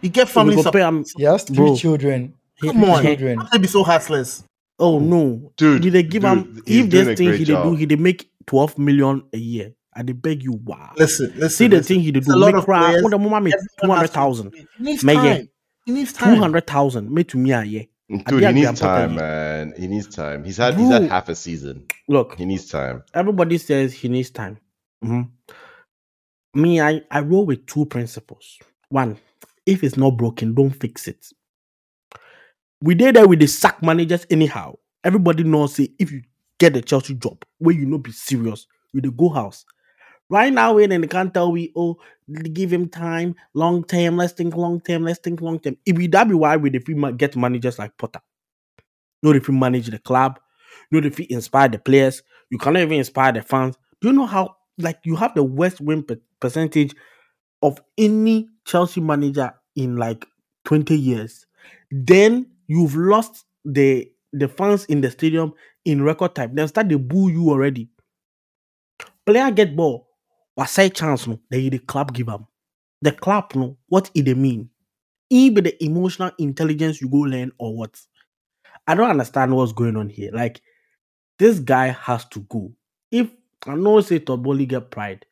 You 0.00 0.10
get 0.10 0.28
family 0.28 0.54
go 0.54 0.62
support. 0.62 0.74
pay 0.80 0.86
him. 0.88 1.04
He 1.16 1.24
has 1.24 1.42
three 1.42 1.56
Bro. 1.56 1.74
children. 1.76 2.34
Come 2.60 2.84
on, 2.84 3.02
children. 3.02 3.38
how 3.38 3.46
can 3.46 3.50
they 3.60 3.62
be 3.62 3.68
so 3.68 3.82
heartless? 3.82 4.44
Oh 4.78 4.98
no, 4.98 5.52
Dude, 5.56 5.82
Did 5.82 5.92
they 5.92 6.02
give 6.02 6.22
dude, 6.22 6.30
him? 6.32 6.62
If 6.66 6.90
this 6.90 7.18
thing 7.18 7.32
he 7.34 7.44
did 7.44 7.62
do, 7.62 7.74
he 7.76 7.86
did 7.86 8.00
make 8.00 8.30
twelve 8.46 8.76
million 8.78 9.22
a 9.32 9.38
year. 9.38 9.72
I 9.96 10.02
dey 10.02 10.12
beg 10.12 10.42
you, 10.42 10.54
wow. 10.64 10.92
Listen, 10.96 11.32
listen. 11.36 11.48
See 11.50 11.68
the 11.68 11.76
listen. 11.76 11.94
thing 11.96 12.00
he 12.04 12.10
did 12.10 12.24
It's 12.24 12.30
a 12.30 12.32
do. 12.32 12.38
lot 12.38 12.46
Make 12.46 12.56
of 12.56 12.64
cry. 12.64 12.94
When 13.00 13.10
the 13.12 13.18
moment 13.18 13.44
make 13.44 13.54
two 13.80 13.86
hundred 13.90 14.08
thousand, 14.10 14.52
He 14.54 14.82
needs 14.82 15.04
May, 15.04 15.14
yeah. 15.14 15.36
time. 15.36 15.48
He 15.86 15.92
needs 15.92 16.12
time. 16.12 16.34
two 16.34 16.40
hundred 16.40 16.66
thousand, 16.66 17.10
made 17.10 17.28
to 17.28 17.38
me 17.38 17.52
a 17.52 17.62
year. 17.62 17.84
Dude, 18.26 18.42
he 18.42 18.52
needs 18.52 18.80
time, 18.80 19.14
man. 19.14 19.72
He 19.78 19.86
needs 19.86 20.08
time. 20.08 20.42
He's 20.44 20.56
had 20.56 20.74
he's 20.76 20.90
had 20.90 21.04
half 21.04 21.28
a 21.28 21.34
season. 21.36 21.86
Look, 22.08 22.36
He 22.36 22.44
needs 22.44 22.66
time. 22.68 23.02
everybody 23.14 23.56
says 23.58 23.92
he 23.92 24.08
needs 24.08 24.30
time. 24.30 24.58
Mhm. 25.04 25.30
Me, 26.54 26.80
I, 26.80 27.02
I 27.10 27.20
roll 27.20 27.46
with 27.46 27.66
two 27.66 27.86
principles. 27.86 28.58
One, 28.88 29.16
if 29.66 29.82
it's 29.82 29.96
not 29.96 30.16
broken, 30.16 30.54
don't 30.54 30.70
fix 30.70 31.08
it. 31.08 31.26
We 32.80 32.94
did 32.94 33.16
that 33.16 33.28
with 33.28 33.40
the 33.40 33.46
sack 33.46 33.82
managers 33.82 34.26
anyhow. 34.30 34.76
Everybody 35.04 35.44
knows 35.44 35.74
say 35.74 35.90
if 35.98 36.12
you 36.12 36.22
get 36.58 36.74
the 36.74 36.82
Chelsea 36.82 37.14
job 37.14 37.44
where 37.58 37.74
you 37.74 37.86
know 37.86 37.98
be 37.98 38.12
serious, 38.12 38.66
with 38.94 39.04
the 39.04 39.10
go 39.10 39.28
house. 39.28 39.64
Right 40.30 40.52
now, 40.52 40.76
they 40.76 41.06
can't 41.06 41.32
tell 41.34 41.52
we 41.52 41.72
oh 41.76 41.98
give 42.52 42.72
him 42.72 42.88
time, 42.88 43.34
long 43.54 43.84
term, 43.84 44.16
let's 44.16 44.32
think 44.32 44.56
long 44.56 44.80
term, 44.80 45.04
let's 45.04 45.18
think 45.18 45.40
long 45.40 45.58
term. 45.58 45.76
If 45.84 45.96
we 45.96 46.06
that 46.08 46.28
be 46.28 46.34
why 46.34 46.56
we 46.56 46.70
if 46.70 46.88
we 46.88 47.12
get 47.12 47.36
managers 47.36 47.78
like 47.78 47.96
Potter. 47.98 48.20
No, 49.22 49.32
if 49.32 49.48
you 49.48 49.54
manage 49.54 49.88
the 49.88 49.98
club, 49.98 50.38
no, 50.90 50.98
if 51.00 51.18
you 51.18 51.26
inspire 51.30 51.68
the 51.68 51.78
players, 51.78 52.22
you 52.50 52.58
cannot 52.58 52.82
even 52.82 52.98
inspire 52.98 53.32
the 53.32 53.42
fans. 53.42 53.76
Do 54.00 54.08
you 54.08 54.14
know 54.14 54.26
how 54.26 54.56
like 54.78 55.00
you 55.04 55.16
have 55.16 55.34
the 55.34 55.42
worst 55.44 55.80
win 55.80 56.02
per- 56.02 56.20
percentage 56.40 56.94
of 57.62 57.80
any 57.98 58.48
Chelsea 58.66 59.00
manager 59.00 59.52
in 59.76 59.96
like 59.96 60.26
20 60.64 60.96
years? 60.98 61.46
Then 61.90 62.46
you've 62.68 62.96
lost 62.96 63.44
the 63.64 64.10
the 64.32 64.48
fans 64.48 64.84
in 64.86 65.00
the 65.00 65.10
stadium 65.10 65.52
in 65.84 66.02
record 66.02 66.34
time. 66.34 66.54
Then 66.54 66.68
start 66.68 66.88
to 66.90 66.98
boo 66.98 67.30
you 67.30 67.50
already. 67.50 67.90
Player 69.26 69.50
get 69.52 69.76
ball, 69.76 70.08
was 70.56 70.70
say 70.70 70.90
chance 70.90 71.26
no, 71.26 71.40
then 71.50 71.70
the 71.70 71.78
club 71.80 72.14
give 72.14 72.26
them. 72.28 72.46
The 73.02 73.12
club 73.12 73.52
no, 73.56 73.78
what 73.88 74.10
it 74.14 74.24
they 74.24 74.34
mean? 74.34 74.70
It 75.30 75.54
be 75.54 75.62
the 75.62 75.84
emotional 75.84 76.32
intelligence 76.38 77.00
you 77.02 77.08
go 77.10 77.18
learn 77.18 77.52
or 77.58 77.76
what? 77.76 78.00
I 78.86 78.94
don't 78.94 79.10
understand 79.10 79.56
what's 79.56 79.72
going 79.72 79.96
on 79.96 80.10
here. 80.10 80.32
Like 80.32 80.60
this 81.38 81.60
guy 81.60 81.88
has 81.88 82.26
to 82.26 82.40
go. 82.42 82.72
If 83.12 83.30
I 83.66 83.76
know 83.76 84.00
say 84.02 84.20
Todd 84.20 84.44
Boehly 84.44 84.66
get 84.66 84.92
pride, 84.92 85.26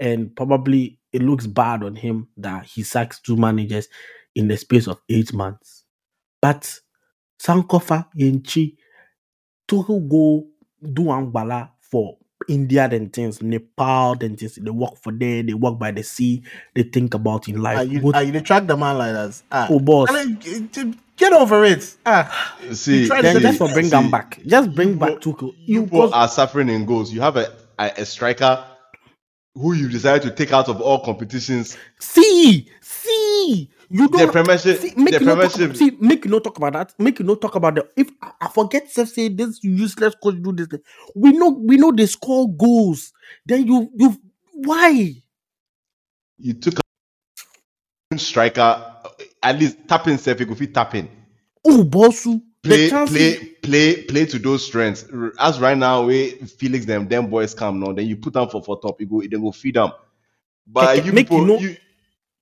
and 0.00 0.36
probably 0.36 1.00
it 1.12 1.22
looks 1.22 1.48
bad 1.48 1.84
on 1.84 1.96
him 1.96 2.28
that 2.38 2.66
he 2.66 2.84
sacks 2.84 3.20
two 3.20 3.36
managers 3.36 3.88
in 4.36 4.48
the 4.48 4.58
space 4.58 4.88
of 4.88 5.00
eight 5.10 5.34
months. 5.34 5.85
But 6.40 6.80
Sankofa 7.42 8.06
Yenchi 8.18 8.76
to 9.68 9.82
go 10.08 10.46
do 10.82 11.02
Angbala 11.04 11.70
for 11.80 12.18
India 12.48 12.88
and 12.90 13.12
things, 13.12 13.42
Nepal 13.42 14.16
and 14.22 14.38
things. 14.38 14.54
They 14.56 14.70
work 14.70 14.96
for 15.02 15.12
there, 15.12 15.42
they 15.42 15.54
work 15.54 15.78
by 15.78 15.90
the 15.90 16.02
sea, 16.02 16.42
they 16.74 16.84
think 16.84 17.14
about 17.14 17.48
in 17.48 17.60
life. 17.60 17.78
Are 17.78 17.84
you, 17.84 18.00
What- 18.00 18.14
are 18.14 18.22
you 18.22 18.32
they 18.32 18.40
track 18.40 18.66
the 18.66 18.76
man 18.76 18.98
like 18.98 19.12
that? 19.12 19.42
Ah. 19.50 19.66
oh 19.70 19.80
boss. 19.80 20.10
I 20.10 20.24
mean, 20.24 20.38
g- 20.40 20.68
g- 20.70 20.94
get 21.16 21.32
over 21.32 21.64
it. 21.64 21.96
Ah. 22.04 22.56
See, 22.72 23.06
tried 23.06 23.16
to 23.18 23.22
then 23.22 23.36
say- 23.36 23.42
just 23.42 23.58
for 23.58 23.68
bring 23.72 23.86
see, 23.86 23.90
them 23.90 24.10
back. 24.10 24.40
Just 24.46 24.74
bring 24.74 24.90
you 24.90 24.96
back 24.96 25.08
bo- 25.14 25.18
Tuchel. 25.18 25.54
You 25.64 25.80
You 25.80 25.80
both 25.82 25.90
because- 25.90 26.12
are 26.12 26.28
suffering 26.28 26.68
in 26.68 26.84
goals. 26.84 27.12
You 27.12 27.22
have 27.22 27.36
a, 27.36 27.52
a, 27.78 27.90
a 27.98 28.04
striker 28.06 28.64
who 29.54 29.72
you 29.72 29.88
decided 29.88 30.22
to 30.22 30.30
take 30.30 30.52
out 30.52 30.68
of 30.68 30.80
all 30.80 31.02
competitions. 31.02 31.76
See, 31.98 32.68
see, 32.82 33.70
You 33.90 34.08
The 34.08 34.18
don't 34.18 34.32
premiership, 34.32 34.78
see, 34.80 34.92
make 34.96 35.18
the 35.18 35.20
you 35.20 35.26
talk, 35.36 35.76
see, 35.76 35.96
make 36.00 36.24
you 36.24 36.30
not 36.30 36.44
talk 36.44 36.56
about 36.58 36.72
that. 36.74 36.94
Make 36.98 37.18
you 37.20 37.24
not 37.24 37.40
talk 37.40 37.54
about 37.54 37.76
the 37.76 37.88
if 37.96 38.08
I, 38.22 38.32
I 38.42 38.48
forget 38.48 38.92
to 38.94 39.06
say 39.06 39.28
this 39.28 39.62
useless 39.62 40.14
coach 40.22 40.36
do 40.42 40.52
this. 40.52 40.66
thing. 40.68 40.80
We 41.14 41.32
know 41.32 41.50
we 41.50 41.76
know 41.76 41.92
they 41.92 42.06
score 42.06 42.48
goals. 42.52 43.12
Then 43.46 43.66
you 43.66 43.90
you 43.94 44.16
why? 44.54 45.14
you 46.38 46.54
took 46.54 46.80
a 48.12 48.18
striker, 48.18 48.84
at 49.42 49.58
least 49.58 49.78
tapping 49.88 50.18
self, 50.18 50.40
you 50.40 50.46
go 50.46 50.54
fit 50.54 50.74
tapping. 50.74 51.08
Oh 51.64 51.84
bossu. 51.84 52.40
Play, 52.62 52.90
play, 52.90 53.36
play, 53.62 54.02
play 54.02 54.26
to 54.26 54.38
those 54.40 54.66
strengths. 54.66 55.06
As 55.38 55.60
right 55.60 55.78
now, 55.78 56.04
we 56.04 56.30
Felix 56.32 56.84
them, 56.84 57.06
them 57.06 57.30
boys 57.30 57.54
come 57.54 57.78
now. 57.78 57.92
Then 57.92 58.06
you 58.06 58.16
put 58.16 58.32
them 58.32 58.48
for 58.48 58.60
for 58.62 58.80
top, 58.80 59.00
you 59.00 59.06
go, 59.06 59.20
then 59.22 59.40
go 59.40 59.52
feed 59.52 59.76
them. 59.76 59.92
But 60.66 61.04
you 61.04 61.12
make 61.12 61.30
you 61.30 61.46
know- 61.46 61.58
you 61.58 61.76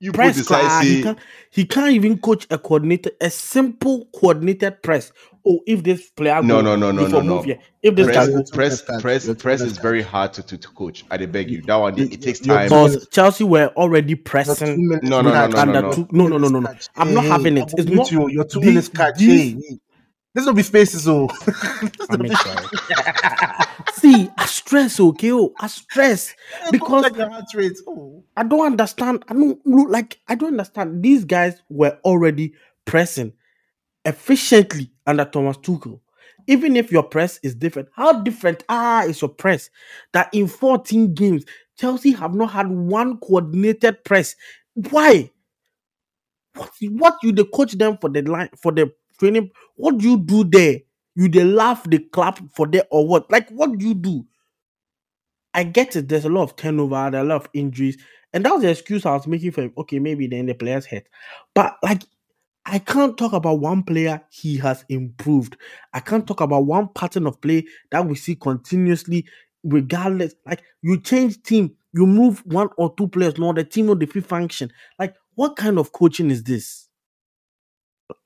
you 0.01 0.13
put 0.13 0.17
press 0.17 0.37
decide. 0.37 0.85
He 0.85 1.03
can't 1.03 1.19
he 1.51 1.65
can't 1.67 1.93
even 1.93 2.19
coach 2.19 2.47
a 2.51 2.59
coordinated 2.59 3.15
a 3.21 3.31
simple 3.31 4.07
coordinated 4.15 4.83
press. 4.83 5.13
Oh, 5.47 5.61
if 5.67 5.83
this 5.83 6.11
player 6.11 6.43
No, 6.43 6.63
go, 6.63 6.63
no, 6.63 6.77
no, 6.77 6.91
no, 6.91 7.03
you 7.03 7.09
for 7.09 7.23
no, 7.23 7.23
move 7.23 7.29
no. 7.41 7.43
here. 7.43 7.59
If 7.83 7.97
this 7.97 8.07
press, 8.07 8.17
guy 8.17 8.25
You're 8.33 8.39
go, 8.39 8.45
too 8.45 8.53
press, 8.55 8.71
distant. 8.81 9.03
press, 9.03 9.27
You're 9.27 9.35
too 9.35 9.41
press 9.43 9.61
is 9.61 9.67
distant. 9.69 9.83
very 9.83 10.03
hard 10.03 10.33
to, 10.35 10.43
to, 10.43 10.57
to 10.59 10.69
coach. 10.69 11.05
I 11.11 11.17
dey 11.19 11.27
beg 11.27 11.51
you. 11.51 11.61
That 11.63 11.77
one, 11.77 11.99
it, 11.99 12.15
it 12.15 12.23
takes 12.23 12.45
You're 12.45 12.57
time. 12.57 12.69
too- 12.71 12.75
because 12.89 13.09
Chelsea 13.09 13.45
were 13.45 13.69
already 13.77 14.09
You're 14.11 14.17
two 14.17 14.23
pressing 14.23 14.89
minutes 14.89 15.09
No, 15.09 15.21
no, 15.21 15.29
no, 15.31 15.35
catch. 15.35 15.53
no, 15.53 15.59
under 15.59 15.83
no, 15.83 15.89
no. 15.89 15.93
two. 15.93 16.09
No, 16.13 16.27
no, 16.29 16.39
no, 16.39 16.49
no, 16.49 16.61
no. 16.61 16.69
Catch. 16.69 16.89
I'm 16.97 17.13
not 17.15 17.25
Hey, 17.25 17.29
having 17.29 17.57
hey, 17.57 17.63
it. 17.63 17.69
I 17.69 17.75
will 17.75 17.81
It's 17.81 17.87
mute 17.89 17.97
not. 17.99 18.11
you. 18.13 18.29
You're 18.31 18.45
two 18.45 18.61
the- 18.61 18.67
minutes 18.67 18.89
catch. 18.89 19.19
these- 19.19 19.53
Hey, 19.55 19.61
hey. 19.69 19.79
There's 20.35 20.47
no 20.47 20.53
be 20.53 20.65
spaces, 20.65 21.07
oh. 21.07 21.29
I 22.11 22.17
make 22.17 22.33
sorry. 22.33 22.67
See, 23.93 24.29
I 24.37 24.47
stress, 24.47 24.99
okay, 24.99 25.33
oh, 25.33 25.55
I 25.61 25.69
stress 25.69 26.35
because 26.73 27.05
check 27.05 27.17
your 27.17 27.31
heart 27.31 27.45
rate. 27.55 27.79
Oh. 27.87 28.25
I 28.37 28.43
don't 28.43 28.67
understand. 28.67 29.25
I 29.29 29.35
don't 29.35 29.65
look 29.65 29.89
like 29.89 30.19
I 30.27 30.35
don't 30.35 30.51
understand. 30.51 31.05
These 31.05 31.25
guys 31.25 31.63
were 31.69 31.97
already 32.05 32.53
pressing 32.85 33.33
efficiently 34.05 34.91
under 35.07 35.25
Thomas 35.25 35.57
Tuchel. 35.59 36.01
Even 36.49 36.77
if 36.77 36.91
your 36.91 37.05
press 37.05 37.39
is 37.45 37.55
different, 37.55 37.89
how 37.95 38.21
different 38.23 38.65
ah 38.69 39.05
is 39.05 39.23
your 39.23 39.31
press? 39.31 39.71
That 40.13 40.31
in 40.35 40.49
14 40.49 41.15
games, 41.15 41.45
Chelsea 41.79 42.11
have 42.11 42.35
not 42.35 42.51
had 42.51 42.69
one 42.69 43.19
coordinated 43.19 44.03
press. 44.05 44.35
Why? 44.75 45.31
What 46.55 46.71
what 46.91 47.17
you 47.23 47.33
they 47.33 47.45
coach 47.45 47.73
them 47.73 47.99
for 48.01 48.11
the 48.11 48.23
line 48.23 48.51
for 48.61 48.73
the 48.73 48.93
training? 49.19 49.51
What 49.77 49.99
do 49.99 50.09
you 50.09 50.19
do 50.19 50.45
there? 50.45 50.81
You 51.17 51.29
they 51.29 51.45
laugh, 51.45 51.85
they 51.85 51.99
clap 51.99 52.41
for 52.55 52.67
there 52.67 52.85
or 52.91 53.07
what? 53.07 53.31
Like 53.31 53.49
what 53.51 53.79
do 53.79 53.87
you 53.87 53.95
do? 53.95 54.27
I 55.53 55.63
get 55.63 55.95
it. 55.97 56.09
There's 56.09 56.25
a 56.25 56.29
lot 56.29 56.43
of 56.43 56.57
turnover, 56.57 57.11
there 57.11 57.21
are 57.21 57.25
a 57.25 57.29
lot 57.29 57.43
of 57.43 57.49
injuries, 57.55 57.97
and 58.33 58.45
that 58.45 58.53
was 58.53 58.63
the 58.63 58.71
excuse 58.71 59.07
I 59.07 59.15
was 59.15 59.27
making 59.27 59.53
for 59.53 59.63
him. 59.63 59.73
Okay, 59.79 59.99
maybe 60.01 60.27
then 60.27 60.47
the 60.47 60.55
players 60.55 60.87
hurt, 60.87 61.05
but 61.55 61.77
like 61.83 62.03
I 62.67 62.79
can't 62.79 63.17
talk 63.17 63.33
about 63.33 63.61
one 63.61 63.83
player 63.83 64.23
he 64.31 64.57
has 64.59 64.85
improved. 64.89 65.57
I 65.93 66.01
can't 66.01 66.27
talk 66.27 66.41
about 66.41 66.67
one 66.67 66.89
pattern 66.95 67.27
of 67.27 67.41
play 67.41 67.67
that 67.91 68.07
we 68.07 68.15
see 68.15 68.35
continuously, 68.37 69.27
regardless. 69.63 70.35
Like 70.47 70.63
you 70.83 71.01
change 71.01 71.43
team, 71.43 71.77
you 71.93 72.07
move 72.07 72.43
one 72.47 72.69
or 72.79 72.95
two 72.97 73.09
players, 73.09 73.39
no, 73.39 73.53
the 73.53 73.65
team 73.65 73.87
will 73.87 73.95
defeat 73.97 74.27
function. 74.27 74.73
Like 74.99 75.15
what 75.35 75.57
kind 75.57 75.79
of 75.79 75.93
coaching 75.93 76.31
is 76.31 76.43
this? 76.43 76.89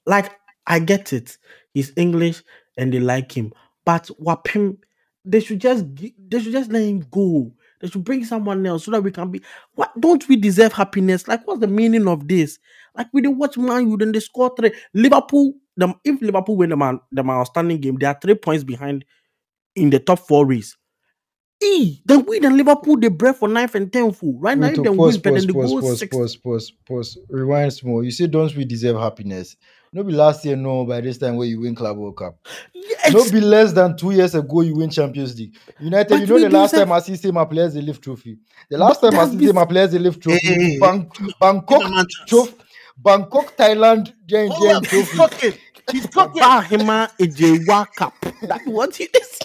Like 0.07 0.33
I 0.69 0.81
get 0.81 1.15
it, 1.15 1.39
he's 1.75 1.93
English 1.97 2.43
and 2.79 2.93
they 2.93 3.01
like 3.01 3.33
him, 3.37 3.55
but 3.87 4.11
Wapim, 4.23 4.79
they 5.25 5.41
should 5.41 5.61
just 5.61 5.87
gi- 5.95 6.17
they 6.29 6.41
should 6.41 6.53
just 6.53 6.73
let 6.73 6.83
him 6.85 7.07
go. 7.11 7.53
They 7.81 7.89
should 7.89 8.05
bring 8.05 8.25
someone 8.25 8.67
else 8.67 8.85
so 8.87 8.93
that 8.93 9.03
we 9.03 9.13
can 9.13 9.31
be. 9.31 9.43
What 9.75 9.93
don't 10.01 10.29
we 10.29 10.37
deserve 10.37 10.75
happiness? 10.75 11.29
Like, 11.29 11.47
what's 11.47 11.61
the 11.61 11.69
meaning 11.69 12.09
of 12.09 12.29
this? 12.29 12.59
Like, 12.97 13.09
we 13.15 13.23
didn't 13.23 13.39
watch 13.39 13.59
Man 13.59 13.91
U, 13.91 13.97
then 13.99 14.13
they 14.13 14.21
score 14.21 14.53
three. 14.57 14.73
Liverpool, 14.95 15.55
them 15.77 15.95
if 16.05 16.23
Liverpool 16.23 16.57
win 16.57 16.71
the 16.71 16.77
man 16.77 17.01
the 17.13 17.25
man 17.25 17.37
outstanding 17.39 17.81
game, 17.81 17.97
they 17.99 18.07
are 18.07 18.19
three 18.21 18.37
points 18.37 18.65
behind 18.65 19.05
in 19.77 19.91
the 19.91 20.01
top 20.01 20.21
four 20.21 20.47
race. 20.47 20.77
E 21.63 22.03
then 22.07 22.25
we 22.27 22.41
then 22.41 22.57
Liverpool 22.57 22.99
they 22.99 23.09
break 23.09 23.37
for 23.37 23.49
ninth 23.49 23.75
and 23.75 23.93
tenth. 23.93 24.21
Right 24.23 24.59
now, 24.59 24.69
if 24.69 24.83
they 24.83 24.91
pause, 24.91 25.15
win, 25.15 25.23
but 25.23 25.31
pause, 25.31 25.47
then 25.47 25.49
they 25.49 25.53
pause, 25.55 25.71
go 25.71 25.81
pause, 25.81 25.99
six. 25.99 26.17
pause, 26.17 26.37
pause, 26.37 26.73
pause. 26.87 27.19
Rewind 27.29 27.73
small. 27.73 28.05
You 28.05 28.13
say 28.13 28.29
don't 28.29 28.55
we 28.57 28.65
deserve 28.65 28.97
happiness? 28.97 29.57
No 29.93 30.03
be 30.05 30.13
last 30.13 30.45
year, 30.45 30.55
no, 30.57 30.85
by 30.85 31.01
this 31.01 31.19
time 31.19 31.37
where 31.37 31.47
you 31.47 31.61
win 31.61 31.75
Club 31.75 31.97
World 31.97 32.17
Cup. 32.17 32.37
Yes. 32.75 33.13
No 33.13 33.25
be 33.31 33.41
less 33.41 33.73
than 33.73 33.97
two 33.97 34.11
years 34.11 34.35
ago 34.35 34.61
you 34.61 34.77
win 34.77 34.91
Champions 34.91 35.39
League. 35.39 35.57
United, 35.81 36.09
But 36.11 36.21
you 36.21 36.27
know 36.27 36.39
the 36.39 36.51
last 36.51 36.73
deserve- 36.73 36.89
time 36.89 36.93
I 36.93 37.01
see 37.01 37.31
my 37.31 37.45
players 37.45 37.75
they 37.75 37.81
lift 37.81 38.03
trophy. 38.03 38.39
The 38.71 38.79
last 38.79 39.01
But 39.01 39.11
time 39.11 39.21
I 39.21 39.25
that's 39.25 39.39
see 39.39 39.47
say 39.47 39.53
my 39.53 39.65
players 39.65 39.93
they 39.93 39.99
lift 39.99 40.23
trophy. 40.23 40.39
Hey, 40.47 40.55
hey, 40.55 40.71
hey. 40.73 40.79
Bang- 40.79 41.11
Bangkok 41.41 41.91
man, 41.91 42.07
trophy. 42.27 42.55
Bangkok, 42.99 43.57
Thailand, 43.57 44.13
Jen 44.27 44.49
Hold 44.51 44.63
Jen 44.63 44.77
up, 44.77 44.83
he's 44.87 44.91
trophy. 44.91 45.17
talking. 45.17 45.53
He's 45.93 46.09
talking. 46.11 46.43
Bahima 46.43 47.09
Ejewa 47.19 47.87
Cup. 47.97 48.15
That's 48.43 48.67
what 48.67 48.95
he 48.97 49.05
is. 49.05 49.39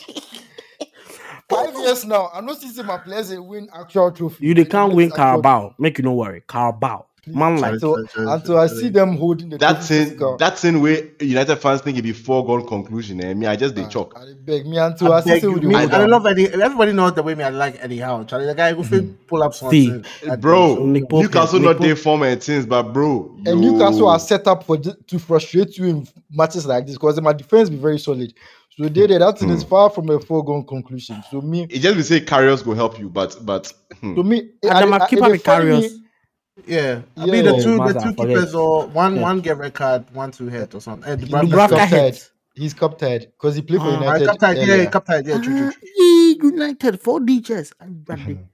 Five 1.50 1.74
years 1.76 2.04
now. 2.06 2.30
I'm 2.34 2.46
not 2.46 2.60
seeing 2.60 2.74
say 2.74 2.82
my 2.82 2.98
players 2.98 3.30
they 3.30 3.38
win 3.38 3.70
actual 3.74 4.12
trophy. 4.12 4.46
You 4.48 4.54
they 4.56 4.64
They 4.64 4.70
can't 4.70 4.94
win 4.94 5.08
actual 5.10 5.18
Carabao. 5.18 5.76
Make 5.78 5.98
you 6.00 6.04
no 6.04 6.14
worry. 6.14 6.42
Carabao. 6.48 7.06
Man 7.26 7.58
like 7.58 7.76
Until, 7.76 7.96
Sorry, 7.96 8.08
sorry, 8.10 8.32
until 8.34 8.58
I 8.60 8.68
see 8.68 8.90
them 8.90 9.16
holding 9.16 9.48
the 9.50 9.58
That's 9.58 9.88
trophy 9.88 10.02
in 10.02 10.06
physical. 10.08 10.38
that's 10.38 10.66
in 10.66 10.82
way 10.82 11.12
United 11.22 11.56
fans 11.56 11.80
think 11.80 11.98
it 11.98 12.02
be 12.02 12.12
foregone 12.12 12.68
conclusion. 12.68 13.24
Eh? 13.24 13.34
Me, 13.34 13.46
I 13.48 13.56
just 13.56 13.76
they 13.76 13.84
Ah, 13.84 13.88
chalk. 13.88 14.14
I 14.18 14.34
beg 14.44 14.66
me 14.66 14.78
until 14.78 15.14
I, 15.14 15.18
I 15.18 15.22
see 15.22 15.30
beg 15.30 15.42
say 15.42 15.48
you, 15.48 15.54
we 15.54 15.60
dey 15.62 15.68
me, 15.68 15.74
hold 15.76 15.92
I 15.94 16.06
love 16.06 16.26
Eddie. 16.26 16.48
Everybody 16.48 16.92
knows 16.92 17.14
the 17.14 17.24
way 17.24 17.34
me 17.36 17.46
I 17.46 17.50
like 17.50 17.78
Eddie 17.82 18.00
Howe. 18.00 18.26
Charlie, 18.26 18.46
the 18.48 18.54
guy 18.56 18.74
who 18.74 18.84
fit 18.84 19.26
pull 19.28 19.42
up 19.42 19.54
something. 19.54 20.04
at- 20.28 20.42
Bro, 20.42 20.86
Nick 20.86 21.08
Pope, 21.10 21.22
Newcastle 21.24 21.60
not 21.62 21.78
Pope. 21.78 21.86
their 21.86 21.96
form 21.96 22.24
and 22.24 22.44
things, 22.44 22.66
but 22.66 22.92
bro, 22.92 23.34
And. 23.46 23.62
Newcastle 23.62 24.10
are 24.10 24.20
set 24.20 24.46
up 24.48 24.66
for 24.66 24.78
to 24.78 25.18
frustrate 25.20 25.78
you 25.78 25.86
in 25.86 26.08
matches 26.30 26.66
like 26.66 26.86
this 26.88 26.96
because 26.96 27.22
my 27.22 27.32
defense 27.32 27.70
be 27.70 27.78
very 27.78 28.00
solid. 28.00 28.34
So 28.76 28.90
they 28.90 29.08
there, 29.08 29.20
that 29.20 29.40
thing 29.40 29.50
is 29.52 29.64
far 29.64 29.90
from 29.92 30.10
a 30.10 30.20
foregone 30.20 30.66
conclusion. 30.66 31.24
So 31.32 31.40
me, 31.40 31.68
It 31.70 31.80
just 31.80 31.96
be 31.96 32.02
say 32.02 32.20
carriers 32.20 32.62
go 32.64 32.74
help 32.74 33.00
you, 33.00 33.08
but 33.08 33.38
but 33.46 33.72
hmm. 34.02 34.16
to 34.16 34.24
me, 34.24 34.50
And 34.62 34.72
I- 34.74 34.80
them 34.82 34.94
I- 34.94 34.98
are 34.98 35.04
I- 35.04 35.08
keeper 35.08 35.22
they 35.22 35.32
with 35.32 35.40
me- 35.40 35.44
carriers. 35.46 36.00
Yeah, 36.68 37.02
I 37.18 37.26
Yeah. 37.26 37.32
mean 37.32 37.46
the 37.46 37.62
two 37.64 37.78
the 37.78 37.94
two 37.94 38.14
keepers 38.14 38.54
or 38.56 38.88
one, 38.88 39.16
Yeah. 39.16 39.22
one 39.22 39.42
get 39.42 39.58
red 39.58 39.74
card, 39.74 40.06
one 40.14 40.32
two 40.32 40.48
hit 40.48 40.74
or 40.76 40.82
something. 40.82 41.10
And 41.12 41.22
Dubravka 41.22 41.46
He's 41.46 41.56
cup 41.56 41.90
hit. 41.90 42.14
tied. 42.14 42.22
He's 42.56 42.74
cup 42.74 42.98
tied 43.00 43.22
because 43.32 43.56
he 43.56 43.62
played 43.64 43.82
for 43.82 43.88
Ah, 43.88 43.92
I 43.92 43.94
United. 44.00 44.28
cup 44.28 44.40
tied, 44.40 44.58
yeah, 44.58 44.64
earlier. 44.74 44.90
cup 44.90 45.06
tied, 45.06 45.26
yeah, 45.28 45.38
true, 45.42 45.58
true, 45.58 45.72
true. 45.72 46.50
United 46.52 47.02
four 47.02 47.20
DJs. 47.20 47.74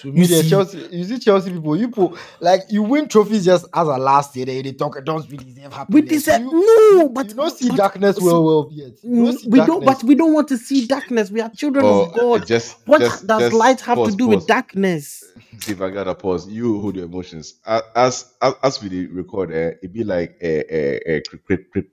So 0.00 0.08
me, 0.10 0.20
the 0.26 0.42
see- 0.42 0.48
Chelsea, 0.48 0.88
you 0.92 1.04
see 1.04 1.18
Chelsea 1.18 1.50
people, 1.52 1.76
you 1.76 1.88
people 1.88 2.16
like 2.40 2.62
you 2.70 2.82
win 2.82 3.06
trophies 3.06 3.44
just 3.44 3.66
as 3.74 3.86
a 3.86 3.98
last 3.98 4.34
year. 4.34 4.46
They, 4.46 4.62
they 4.62 4.72
talk, 4.72 4.96
don't 5.04 5.28
we 5.28 5.36
deserve 5.36 5.74
happiness? 5.74 5.94
We 5.94 6.00
deserve 6.08 6.40
you, 6.40 6.96
no, 6.98 7.08
but 7.10 7.28
you 7.28 7.34
don't 7.34 7.54
see 7.54 7.68
but- 7.68 7.76
darkness 7.76 8.16
so- 8.16 8.24
well, 8.24 8.44
well 8.44 8.68
yet. 8.72 8.92
Don't 9.02 9.38
see 9.38 9.48
we 9.48 9.58
don't, 9.66 9.84
but 9.84 10.02
we 10.04 10.14
don't 10.14 10.32
want 10.32 10.48
to 10.48 10.56
see 10.56 10.86
darkness. 10.86 11.30
We 11.30 11.42
are 11.42 11.50
children 11.50 11.84
Oh, 11.84 12.04
of 12.04 12.08
uh, 12.14 12.16
God. 12.38 12.46
just 12.46 12.78
what 12.86 13.00
just, 13.02 13.26
does 13.26 13.40
just 13.42 13.52
light 13.54 13.80
have 13.82 13.96
pause, 13.96 14.12
to 14.12 14.16
do 14.16 14.26
pause. 14.26 14.36
with 14.36 14.46
darkness? 14.46 15.24
If 15.68 15.82
I 15.82 15.90
gotta 15.90 16.14
pause. 16.14 16.48
You 16.48 16.80
hold 16.80 16.96
your 16.96 17.04
emotions. 17.04 17.60
As 17.66 17.82
as, 17.94 18.32
as 18.62 18.82
we 18.82 19.06
record, 19.08 19.52
eh, 19.52 19.72
it 19.82 19.92
be 19.92 20.04
like 20.04 20.38
a 20.40 20.52
a, 20.74 21.16
a 21.16 21.22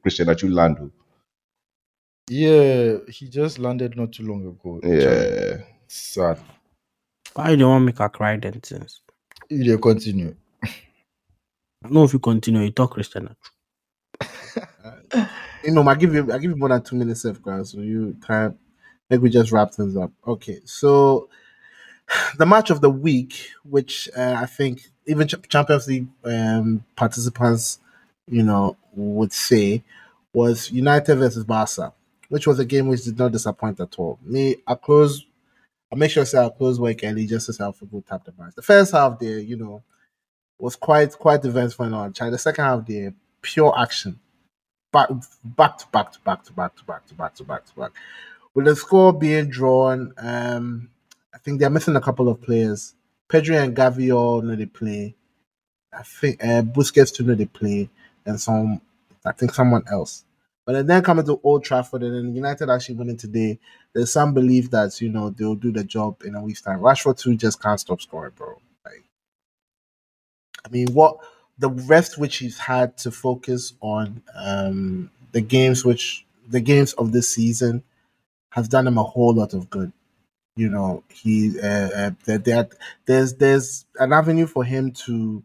Christian 0.01 0.29
Atsu 0.29 0.47
Lando. 0.47 0.89
Yeah, 2.29 2.97
he 3.09 3.27
just 3.27 3.59
landed 3.59 3.97
not 3.97 4.13
too 4.13 4.23
long 4.23 4.45
ago. 4.47 4.79
Yeah. 4.83 5.63
sad. 5.87 6.39
Why 7.38 7.51
you 7.51 7.57
don't 7.57 7.69
want 7.69 7.85
make 7.85 7.99
her 7.99 8.09
cry 8.09 8.35
then? 8.35 8.63
Since 8.63 9.01
You 9.47 9.63
they 9.63 9.77
continue, 9.79 10.35
I 11.85 11.89
know 11.89 12.03
if 12.03 12.13
you 12.13 12.17
continue, 12.17 12.61
you 12.61 12.71
talk 12.71 12.93
Christian. 12.93 13.29
You 15.63 15.71
know, 15.71 15.88
I 15.88 15.93
give 15.93 16.15
you, 16.15 16.33
I 16.33 16.39
give 16.39 16.49
you 16.49 16.55
more 16.55 16.69
than 16.69 16.81
two 16.81 16.95
minutes, 16.95 17.25
of 17.25 17.43
guys. 17.43 17.69
So 17.69 17.81
you 17.81 18.17
time, 18.25 18.57
like 19.11 19.21
we 19.21 19.29
just 19.29 19.51
wrap 19.51 19.71
things 19.71 19.95
up. 19.95 20.11
Okay, 20.25 20.61
so 20.65 21.29
the 22.39 22.45
match 22.47 22.71
of 22.71 22.81
the 22.81 22.89
week, 22.89 23.51
which 23.63 24.09
uh, 24.17 24.38
I 24.39 24.47
think 24.47 24.81
even 25.05 25.27
Ch- 25.27 25.35
Champions 25.47 25.88
League 25.88 26.07
um, 26.23 26.83
participants, 26.95 27.77
you 28.25 28.41
know, 28.41 28.77
would 28.95 29.31
say 29.31 29.83
was 30.33 30.71
United 30.71 31.15
versus 31.17 31.43
Barca, 31.43 31.93
which 32.29 32.47
was 32.47 32.57
a 32.57 32.65
game 32.65 32.88
which 32.88 33.03
did 33.03 33.19
not 33.19 33.31
disappoint 33.31 33.79
at 33.79 33.93
all. 33.99 34.17
Me, 34.23 34.55
I 34.65 34.73
close, 34.73 35.23
I 35.91 35.95
make 35.95 36.11
sure 36.11 36.21
I 36.21 36.25
say 36.25 36.38
I 36.39 36.49
close 36.49 36.79
work 36.79 36.99
early 37.03 37.25
just 37.25 37.45
to 37.47 37.53
say 37.53 37.63
how 37.63 37.71
football 37.71 38.03
tap 38.07 38.25
the 38.25 38.33
match. 38.38 38.55
The 38.55 38.61
first 38.61 38.91
half 38.91 39.19
there, 39.19 39.39
you 39.39 39.55
know, 39.55 39.83
was 40.59 40.75
quite 40.75 41.13
quite 41.13 41.45
eventful 41.45 41.93
on 41.93 42.13
China. 42.13 42.31
The 42.31 42.38
second 42.38 42.65
half 42.65 42.85
there, 42.85 43.13
pure 43.41 43.73
action 43.77 44.19
back 44.91 45.09
back 45.43 45.77
to 45.77 45.88
back 45.88 46.11
to 46.11 46.19
back 46.21 46.43
to 46.43 46.53
back 46.53 46.75
to 46.75 46.83
back 46.85 47.05
to 47.07 47.13
back 47.13 47.35
to 47.35 47.43
back 47.43 47.65
to 47.65 47.75
back. 47.75 47.91
With 48.53 48.65
the 48.65 48.75
score 48.75 49.13
being 49.13 49.49
drawn, 49.49 50.13
um, 50.17 50.89
I 51.33 51.38
think 51.38 51.59
they're 51.59 51.69
missing 51.69 51.95
a 51.95 52.01
couple 52.01 52.29
of 52.29 52.41
players. 52.41 52.95
Pedri 53.29 53.61
and 53.61 53.75
Gavi 53.75 54.15
all 54.15 54.41
know 54.41 54.55
they 54.55 54.65
play. 54.65 55.15
I 55.93 56.03
think 56.03 56.43
uh, 56.43 56.61
Busquets 56.63 57.13
too 57.13 57.23
know 57.23 57.35
they 57.35 57.45
play, 57.45 57.89
and 58.25 58.39
some 58.39 58.81
I 59.25 59.31
think 59.33 59.53
someone 59.53 59.83
else. 59.91 60.23
But 60.68 60.86
then 60.86 61.01
coming 61.01 61.26
to 61.26 61.39
Old 61.43 61.63
Trafford 61.63 62.03
and 62.03 62.13
then 62.13 62.36
United 62.36 62.70
actually 62.70 62.95
winning 62.95 63.15
today, 63.15 63.57
there's 63.93 64.11
some 64.11 64.34
belief 64.34 64.70
that 64.72 64.99
you 64.99 65.07
know 65.07 65.30
they'll 65.30 65.55
do 65.55 65.72
the 65.72 65.86
job 65.86 66.22
in 66.26 66.36
a 66.36 66.41
week's 66.41 66.61
time. 66.61 66.82
Rashford 66.82 67.18
too 67.18 67.38
just 67.38 67.61
can't 67.61 67.80
stop 67.80 68.01
scoring, 68.01 68.34
bro. 68.36 68.59
Like, 68.84 69.05
I 70.65 70.70
mean, 70.70 70.89
what 70.93 71.20
the 71.57 71.70
rest 71.70 72.18
which 72.18 72.39
he's 72.39 72.57
had 72.57 72.97
to 72.97 73.11
focus 73.11 73.76
on 73.80 74.22
um, 74.36 75.09
the 75.32 75.39
games 75.39 75.86
which 75.86 76.26
the 76.45 76.59
games 76.59 76.91
of 76.93 77.13
this 77.13 77.30
season 77.30 77.82
has 78.49 78.68
done 78.68 78.88
him 78.88 78.97
a 78.97 79.03
whole 79.03 79.34
lot 79.34 79.53
of 79.53 79.70
good. 79.70 79.93
You 80.57 80.70
know, 80.70 81.03
he 81.13 81.57
uh, 81.61 81.65
uh, 81.65 82.11
that 82.26 82.43
there, 82.43 82.68
there's 83.05 83.36
there's 83.36 83.86
an 83.99 84.11
avenue 84.11 84.47
for 84.47 84.65
him 84.65 84.91
to, 85.05 85.43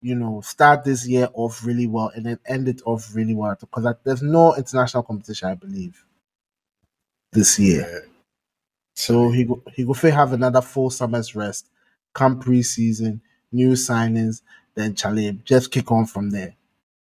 you 0.00 0.14
know, 0.14 0.40
start 0.40 0.84
this 0.84 1.06
year 1.06 1.28
off 1.34 1.64
really 1.64 1.86
well 1.86 2.12
and 2.14 2.26
then 2.26 2.38
end 2.46 2.68
it 2.68 2.80
off 2.86 3.14
really 3.14 3.34
well 3.34 3.56
because 3.58 3.94
there's 4.04 4.22
no 4.22 4.54
international 4.54 5.02
competition, 5.02 5.48
I 5.48 5.54
believe, 5.54 6.04
this 7.32 7.58
year. 7.58 8.06
So 8.94 9.30
he 9.30 9.44
go, 9.44 9.62
he 9.74 9.84
go 9.84 9.94
fit 9.94 10.14
have 10.14 10.32
another 10.32 10.60
full 10.60 10.90
summer's 10.90 11.34
rest, 11.34 11.68
come 12.14 12.40
preseason, 12.40 13.20
new 13.52 13.72
signings, 13.72 14.42
then 14.74 14.94
Charlie 14.94 15.38
just 15.44 15.70
kick 15.70 15.90
on 15.92 16.06
from 16.06 16.30
there. 16.30 16.54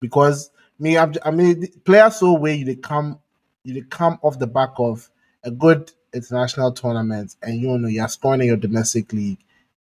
Because 0.00 0.50
me, 0.78 0.98
I'm, 0.98 1.14
I 1.24 1.30
mean, 1.30 1.66
players 1.84 2.16
so 2.16 2.34
way 2.34 2.54
you 2.56 2.64
they 2.64 2.76
come, 2.76 3.18
you 3.64 3.74
they 3.74 3.82
come 3.82 4.18
off 4.22 4.38
the 4.38 4.46
back 4.46 4.70
of 4.78 5.10
a 5.44 5.50
good 5.50 5.92
international 6.12 6.72
tournament, 6.72 7.36
and 7.42 7.60
you 7.60 7.76
know 7.78 7.88
you're 7.88 8.08
scoring 8.08 8.40
in 8.42 8.46
your 8.48 8.56
domestic 8.56 9.12
league, 9.12 9.38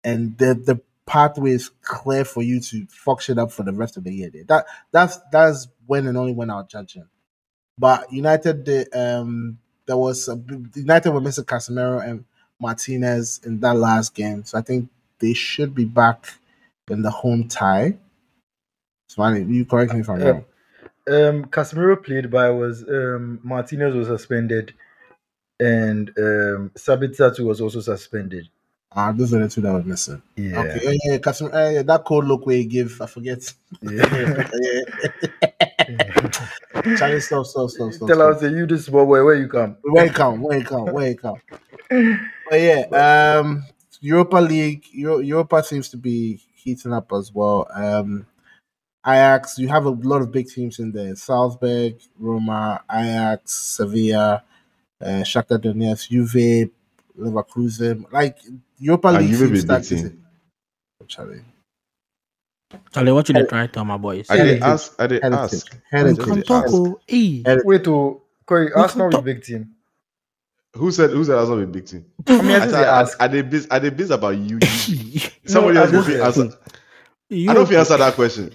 and 0.04 0.36
the 0.38 0.54
the 0.54 0.80
pathway 1.06 1.52
is 1.52 1.70
clear 1.82 2.24
for 2.24 2.42
you 2.42 2.60
to 2.60 2.86
fuck 2.90 3.20
shit 3.20 3.38
up 3.38 3.52
for 3.52 3.62
the 3.62 3.72
rest 3.72 3.96
of 3.96 4.04
the 4.04 4.12
year. 4.12 4.30
That 4.46 4.66
that's 4.92 5.18
that's 5.32 5.68
when 5.86 6.06
and 6.06 6.18
only 6.18 6.32
when 6.32 6.50
I'll 6.50 6.66
judge 6.66 6.94
him. 6.94 7.08
But 7.78 8.12
United, 8.12 8.64
the 8.64 8.88
um, 8.92 9.58
there 9.86 9.96
was 9.96 10.28
a, 10.28 10.40
United 10.74 11.10
were 11.10 11.20
missing 11.20 11.44
Casemiro 11.44 12.06
and 12.06 12.24
Martinez 12.60 13.40
in 13.44 13.60
that 13.60 13.76
last 13.76 14.14
game, 14.14 14.44
so 14.44 14.58
I 14.58 14.62
think 14.62 14.88
they 15.18 15.32
should 15.32 15.74
be 15.74 15.84
back 15.84 16.26
in 16.90 17.02
the 17.02 17.10
home 17.10 17.48
tie. 17.48 17.96
Smiley, 19.08 19.44
you 19.44 19.64
correct 19.64 19.92
me 19.92 20.00
if 20.00 20.10
I'm 20.10 20.20
wrong. 20.20 20.44
Um, 21.08 21.44
Casemiro 21.46 22.02
played, 22.02 22.30
but 22.30 22.54
was 22.54 22.82
um, 22.82 23.38
Martinez 23.44 23.94
was 23.94 24.08
suspended, 24.08 24.74
and 25.60 26.08
um, 26.18 26.72
Sabitzer 26.74 27.38
was 27.40 27.60
also 27.60 27.80
suspended. 27.80 28.48
Ah, 28.92 29.12
those 29.12 29.34
are 29.34 29.40
the 29.40 29.48
two 29.48 29.60
that 29.60 29.72
were 29.72 29.82
missing. 29.82 30.22
Yeah. 30.36 30.60
Okay, 30.60 30.80
yeah, 30.84 31.12
yeah, 31.12 31.18
Casemiro, 31.18 31.54
uh, 31.54 31.70
yeah, 31.70 31.82
that 31.82 32.04
cold 32.04 32.26
look 32.26 32.46
where 32.46 32.56
he 32.56 32.64
give, 32.64 33.00
I 33.00 33.06
forget. 33.06 33.52
Yeah. 33.82 34.48
Charlie, 36.96 37.20
stop, 37.20 37.46
stop, 37.46 37.70
stop, 37.70 37.92
stop. 37.92 38.08
Tell 38.08 38.16
stop. 38.16 38.36
us, 38.36 38.42
you 38.42 38.66
this 38.66 38.88
boy, 38.88 39.04
where 39.04 39.34
you 39.34 39.48
come? 39.48 39.76
Where 39.82 40.06
it 40.06 40.14
come? 40.14 40.40
Where 40.40 40.58
it 40.58 40.66
come? 40.66 40.86
Where 40.86 41.08
it 41.08 41.20
come? 41.20 41.40
But 41.88 42.60
yeah, 42.60 43.38
um, 43.40 43.64
Europa 44.00 44.36
League, 44.36 44.84
Euro- 44.92 45.18
Europa 45.18 45.62
seems 45.62 45.88
to 45.90 45.96
be 45.96 46.40
heating 46.54 46.92
up 46.92 47.12
as 47.12 47.32
well. 47.32 47.66
Um, 47.72 48.26
Ajax, 49.06 49.58
you 49.58 49.68
have 49.68 49.84
a 49.84 49.90
lot 49.90 50.22
of 50.22 50.32
big 50.32 50.48
teams 50.48 50.78
in 50.78 50.90
there: 50.92 51.14
Salzburg, 51.14 52.00
Roma, 52.18 52.82
Ajax, 52.90 53.52
Sevilla, 53.52 54.42
uh, 55.00 55.22
Shakhtar 55.22 55.58
Donetsk, 55.58 56.08
Juve, 56.08 56.70
Leverkusen. 57.18 58.04
Like 58.12 58.38
Europa 58.78 59.08
League 59.08 59.30
Juve 59.30 59.52
be 59.52 59.60
seems 59.60 59.64
big 59.64 59.66
that 59.66 59.84
team. 59.84 60.24
Charlie, 61.08 61.42
Charlie, 62.92 63.12
what 63.12 63.28
you 63.28 63.34
dey 63.34 63.44
try 63.44 63.66
tell 63.68 63.84
my 63.84 63.96
boys? 63.96 64.26
I 64.30 64.36
did 64.38 64.62
ask. 64.62 64.94
I 64.98 65.06
did 65.06 65.22
ask. 65.24 65.76
Heritage. 65.90 66.16
Just 66.16 66.28
Come 66.28 66.36
did 66.38 66.46
talk, 66.46 66.64
ask. 66.64 66.74
oh. 66.74 67.00
Eh. 67.08 67.42
Wait, 67.64 67.84
to 67.84 68.22
Corey, 68.46 68.66
We 68.66 68.72
Arsenal 68.82 69.08
is 69.08 69.14
a 69.16 69.22
big 69.22 69.42
team. 69.42 69.70
Who 70.74 70.90
said? 70.92 71.10
Who 71.10 71.24
said 71.24 71.36
Arsenal 71.36 71.64
be 71.66 71.80
big 71.80 71.86
team? 71.86 72.06
I 72.28 72.42
mean, 72.42 72.50
I 72.52 72.56
I 72.56 72.58
just 72.60 72.70
said, 72.70 72.82
say 72.82 72.88
I, 72.88 73.00
ask. 73.00 73.16
I 73.22 73.28
did 73.28 73.50
biz. 73.50 73.68
I 73.70 73.78
did 73.78 73.96
biz 73.96 74.10
about 74.10 74.36
you. 74.36 74.58
Somebody 75.46 75.74
No, 75.74 75.82
else 75.82 75.92
will 75.92 76.04
be 76.06 76.20
answer. 76.20 76.42
I 76.42 77.36
don't 77.46 77.54
know 77.54 77.62
if 77.62 77.70
you 77.70 77.78
answer 77.78 77.96
that 77.96 78.14
question. 78.14 78.52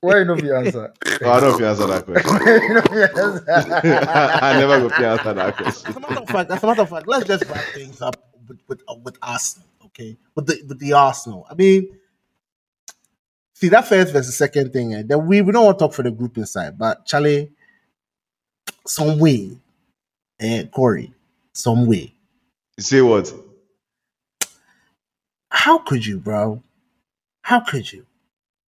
Why 0.00 0.18
you 0.20 0.24
know 0.24 0.36
the 0.36 0.56
answer? 0.56 0.94
Oh, 1.22 1.30
I 1.30 1.40
don't 1.40 1.50
know 1.50 1.54
if 1.54 1.60
you 1.60 1.66
answer 1.66 1.86
that 1.86 2.06
question. 2.06 2.32
you 2.62 2.74
know 2.74 2.80
the 2.80 3.10
answer. 3.14 4.08
I 4.42 4.58
never 4.58 4.80
go 4.80 4.88
to 4.88 5.06
answer 5.06 5.34
that 5.34 5.56
question. 5.56 5.90
As 5.90 5.96
a 5.96 6.00
matter 6.00 6.20
of 6.22 6.28
fact, 6.28 6.50
as 6.50 6.62
a 6.62 6.66
matter 6.66 6.82
of 6.82 6.88
fact, 6.88 7.06
let's 7.06 7.26
just 7.26 7.44
wrap 7.44 7.64
things 7.74 8.00
up 8.00 8.16
with 8.48 8.60
with, 8.68 8.82
uh, 8.88 8.94
with 9.04 9.18
Arsenal, 9.22 9.68
okay? 9.84 10.16
With 10.34 10.46
the 10.46 10.62
with 10.66 10.78
the 10.78 10.94
Arsenal. 10.94 11.46
I 11.50 11.54
mean, 11.54 11.98
see 13.52 13.68
that 13.68 13.86
first 13.86 14.14
versus 14.14 14.34
second 14.34 14.72
thing. 14.72 14.94
Eh, 14.94 15.02
then 15.04 15.26
we 15.26 15.42
we 15.42 15.52
don't 15.52 15.66
want 15.66 15.78
to 15.78 15.84
talk 15.84 15.92
for 15.92 16.02
the 16.02 16.10
group 16.10 16.38
inside, 16.38 16.78
but 16.78 17.04
Charlie, 17.04 17.50
some 18.86 19.18
way, 19.18 19.58
eh, 20.40 20.64
Corey, 20.72 21.12
some 21.52 21.84
way. 21.84 22.14
Say 22.78 23.02
what? 23.02 23.30
How 25.50 25.78
could 25.78 26.06
you, 26.06 26.18
bro? 26.18 26.62
How 27.42 27.60
could 27.60 27.92
you? 27.92 28.06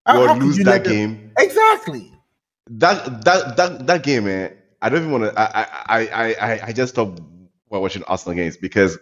How, 0.06 0.22
Or 0.22 0.36
lose 0.36 0.58
you 0.58 0.64
that 0.64 0.70
let 0.70 0.84
them- 0.84 0.92
game? 0.92 1.32
Exactly. 1.38 2.12
That 2.70 3.24
that 3.24 3.56
that 3.56 3.86
that 3.86 4.02
game, 4.02 4.24
man. 4.24 4.52
I 4.82 4.88
don't 4.88 5.00
even 5.00 5.12
want 5.12 5.24
to. 5.24 5.38
I 5.40 5.66
I 5.86 6.08
I 6.08 6.34
I 6.34 6.60
I 6.68 6.72
just 6.72 6.94
stopped 6.94 7.20
watching 7.70 8.02
Arsenal 8.04 8.36
games 8.36 8.56
because 8.56 8.98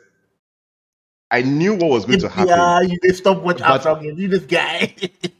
I 1.31 1.43
knew 1.43 1.75
what 1.75 1.91
was 1.91 2.05
going 2.05 2.21
to 2.21 2.29
happen. 2.29 2.49
Yeah, 2.51 2.81
you 2.83 2.99
did 3.01 3.17
stop 3.17 3.43
watching 3.43 3.63
But- 3.67 3.85
Arsenal 3.87 3.97
game. 3.97 4.19
You 4.19 4.29
this 4.29 4.45
guy. 4.59 4.95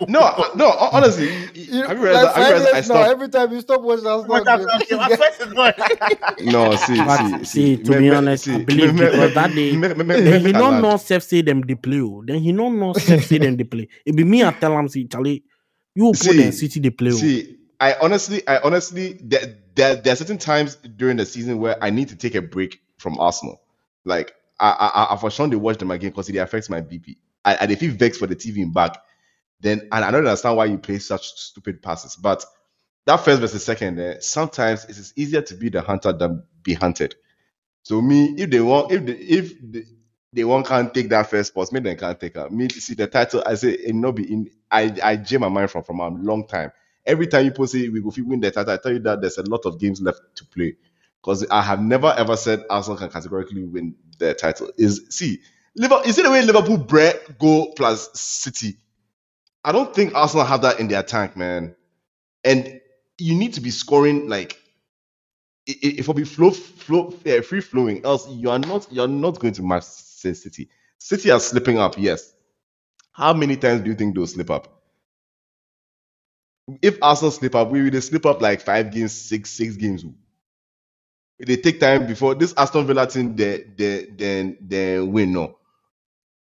No, 0.09 0.21
uh, 0.21 0.49
no. 0.57 0.71
Honestly, 0.71 1.29
You- 1.55 1.85
have 1.87 1.99
you 1.99 2.05
realized? 2.05 2.25
like 2.27 2.35
have 2.35 2.37
you 2.37 2.43
five 2.43 2.53
realized 2.53 2.67
I 2.75 2.77
years 2.77 2.89
now, 2.89 2.95
stopped? 2.95 3.11
every 3.11 3.29
time 3.29 3.53
you 3.53 3.61
stop 3.61 3.81
watching 3.83 4.07
Arsenal, 4.07 4.29
Watch 4.35 4.47
Arsenal 4.49 4.79
game. 4.89 4.99
I 5.01 5.09
game, 5.09 5.17
swear 5.17 5.33
to 5.33 5.55
God. 5.55 6.41
No, 6.41 6.77
see, 6.77 6.97
But 6.97 7.19
see, 7.19 7.45
see, 7.45 7.77
to 7.85 7.91
me- 7.93 7.97
be 7.99 8.03
me- 8.11 8.11
honest, 8.17 8.49
I 8.49 8.59
believe 8.65 8.95
me- 8.95 9.01
me- 9.03 9.35
that 9.35 9.55
day, 9.55 9.77
me- 9.77 9.89
me- 9.95 9.95
me- 10.05 10.21
Then 10.21 10.41
he 10.41 10.47
me- 10.47 10.53
don't 10.53 10.81
know 10.83 10.97
self 10.97 11.23
say 11.23 11.43
them 11.43 11.61
they 11.61 11.75
play. 11.77 12.01
oh. 12.01 12.25
Then 12.27 12.39
he 12.41 12.53
don't 12.53 12.79
know 12.81 12.93
self 12.95 13.23
say 13.25 13.39
them 13.39 13.57
they 13.57 13.65
play. 13.65 13.87
It 14.05 14.17
be 14.17 14.25
me 14.25 14.43
I 14.43 14.51
tell 14.53 14.77
him 14.79 14.89
see 14.89 15.07
Charlie, 15.07 15.45
you 15.95 16.13
put 16.13 16.17
See, 16.19 16.53
City 16.53 16.81
they 16.81 16.91
play. 16.91 17.13
oh. 17.13 17.17
See, 17.17 17.59
I 17.81 17.95
honestly, 18.01 18.47
I 18.47 18.59
honestly, 18.59 19.19
there, 19.23 19.57
there, 19.75 19.97
there 19.97 20.13
are 20.13 20.17
certain 20.17 20.39
times 20.39 20.77
during 20.77 21.17
the 21.17 21.27
season 21.27 21.59
where 21.59 21.77
I 21.83 21.91
need 21.91 22.09
to 22.09 22.17
take 22.17 22.35
a 22.35 22.43
break 22.43 22.81
from 22.99 23.19
Arsenal. 23.19 23.61
Like, 24.05 24.35
I, 24.61 24.71
I, 24.71 24.87
I- 25.05 25.15
I 25.15 25.17
for 25.17 25.31
sure 25.31 25.49
they 25.49 25.57
watch 25.57 25.79
them 25.79 25.91
again 25.91 26.11
because 26.11 26.29
it 26.29 26.37
affects 26.37 26.71
my 26.71 26.81
BP. 26.81 27.17
I, 27.45 27.55
and 27.57 27.71
if 27.73 27.83
you 27.83 27.93
vex 27.93 28.19
for 28.19 28.27
the 28.27 28.37
TV 28.37 28.59
in 28.59 28.73
back, 28.73 28.99
then 29.61 29.89
and 29.93 30.05
I 30.05 30.11
don't 30.11 30.27
understand 30.27 30.57
why 30.57 30.67
you 30.67 30.79
play 30.79 30.99
such 30.99 31.29
stupid 31.35 31.83
passes. 31.83 32.17
But 32.17 32.45
that 33.07 33.19
first 33.19 33.41
versus 33.41 33.65
second, 33.65 33.99
eh, 34.01 34.17
sometimes 34.21 34.85
it 34.85 34.97
is 34.97 35.13
easier 35.17 35.43
to 35.43 35.55
be 35.55 35.69
the 35.69 35.83
hunter 35.83 36.13
than 36.13 36.45
be 36.63 36.75
hunted. 36.75 37.17
So 37.83 38.01
me, 38.01 38.35
if 38.39 38.51
they 38.51 38.61
want, 38.61 38.93
if 38.93 39.05
they, 39.07 39.13
if 39.15 39.55
they, 39.63 39.85
they 40.35 40.45
want 40.45 40.67
can't 40.67 40.93
take 40.93 41.09
that 41.11 41.31
first 41.31 41.53
spot, 41.53 41.73
maybe 41.73 41.91
they 41.91 41.97
can't 41.97 42.19
take 42.19 42.35
her. 42.35 42.51
Me 42.51 42.69
see 42.69 42.95
the 42.95 43.07
title, 43.07 43.43
I 43.47 43.55
say 43.55 43.71
it 43.71 43.95
no 43.95 44.13
be 44.13 44.31
in. 44.31 44.51
I 44.71 44.93
I 45.03 45.17
jam 45.17 45.43
my 45.43 45.49
mind 45.49 45.71
from 45.71 45.85
from 45.85 46.01
a 46.01 46.09
long 46.09 46.47
time. 46.47 46.73
Every 47.07 47.27
time 47.29 47.45
people 47.45 47.67
say 47.67 47.89
we 47.89 48.01
go 48.01 48.13
win 48.19 48.41
the 48.41 48.51
title, 48.51 48.73
I 48.73 48.79
tell 48.79 48.93
you 48.93 48.99
that 49.01 49.21
there's 49.21 49.39
a 49.39 49.43
lot 49.43 49.65
of 49.65 49.79
games 49.79 50.01
left 50.01 50.21
to 50.37 50.47
play. 50.47 50.77
Because 51.23 51.47
I 51.51 51.63
have 51.63 51.81
never 51.81 52.13
ever 52.17 52.37
said 52.37 52.65
Arsenal 52.69 52.99
can 52.99 53.11
categorically 53.11 53.65
win 53.65 53.95
the 54.19 54.35
title. 54.35 54.71
Is 54.77 55.07
see, 55.11 55.41
Liverpool, 55.77 56.05
is 56.05 56.19
it 56.19 56.25
the 56.25 56.31
way 56.31 56.43
Liverpool 56.43 56.79
bred 56.79 57.21
go 57.39 57.73
plus 57.77 58.11
City? 58.19 58.77
I 59.65 59.73
don't 59.73 59.95
think 59.95 60.15
Arsenal 60.15 60.45
have 60.45 60.63
that 60.63 60.81
in 60.81 60.89
their 60.89 61.03
tank, 61.03 61.37
man. 61.37 61.77
And 62.43 62.81
you 63.19 63.37
need 63.37 63.55
to 63.55 63.61
be 63.61 63.71
scoring 63.71 64.29
like 64.29 64.59
if 65.67 66.01
it'll 66.01 66.15
be 66.15 66.25
flow, 66.25 66.51
flow, 66.51 67.15
uh, 67.27 67.41
free 67.41 67.61
flowing, 67.61 68.05
else 68.05 68.29
you 68.29 68.51
are 68.51 68.59
not 68.59 68.87
you're 68.91 69.09
not 69.09 69.39
going 69.39 69.55
to 69.55 69.63
match 69.63 69.85
say, 70.25 70.35
City. 70.35 70.71
City 70.99 71.31
are 71.33 71.41
slipping 71.41 71.79
up, 71.79 71.97
yes. 71.99 72.35
How 73.13 73.35
many 73.35 73.57
times 73.57 73.83
do 73.83 73.91
you 73.91 73.97
think 73.97 74.15
they'll 74.17 74.27
slip 74.27 74.51
up? 74.51 74.83
If 76.83 76.99
Arsenal 77.03 77.33
slip 77.33 77.55
up, 77.55 77.71
we 77.71 77.89
will 77.91 78.01
slip 78.03 78.27
up 78.27 78.43
like 78.43 78.63
five 78.63 78.93
games, 78.93 79.13
six, 79.13 79.51
six 79.51 79.77
games. 79.77 80.05
They 81.39 81.57
take 81.57 81.81
time 81.81 82.07
before 82.07 82.35
this 82.35 82.55
Aston 82.57 82.87
Villa 82.87 83.07
team 83.07 83.37
they 83.37 83.65
they 83.77 84.07
then 84.17 84.59
then 84.61 85.13
win. 85.13 85.33
No, 85.33 85.59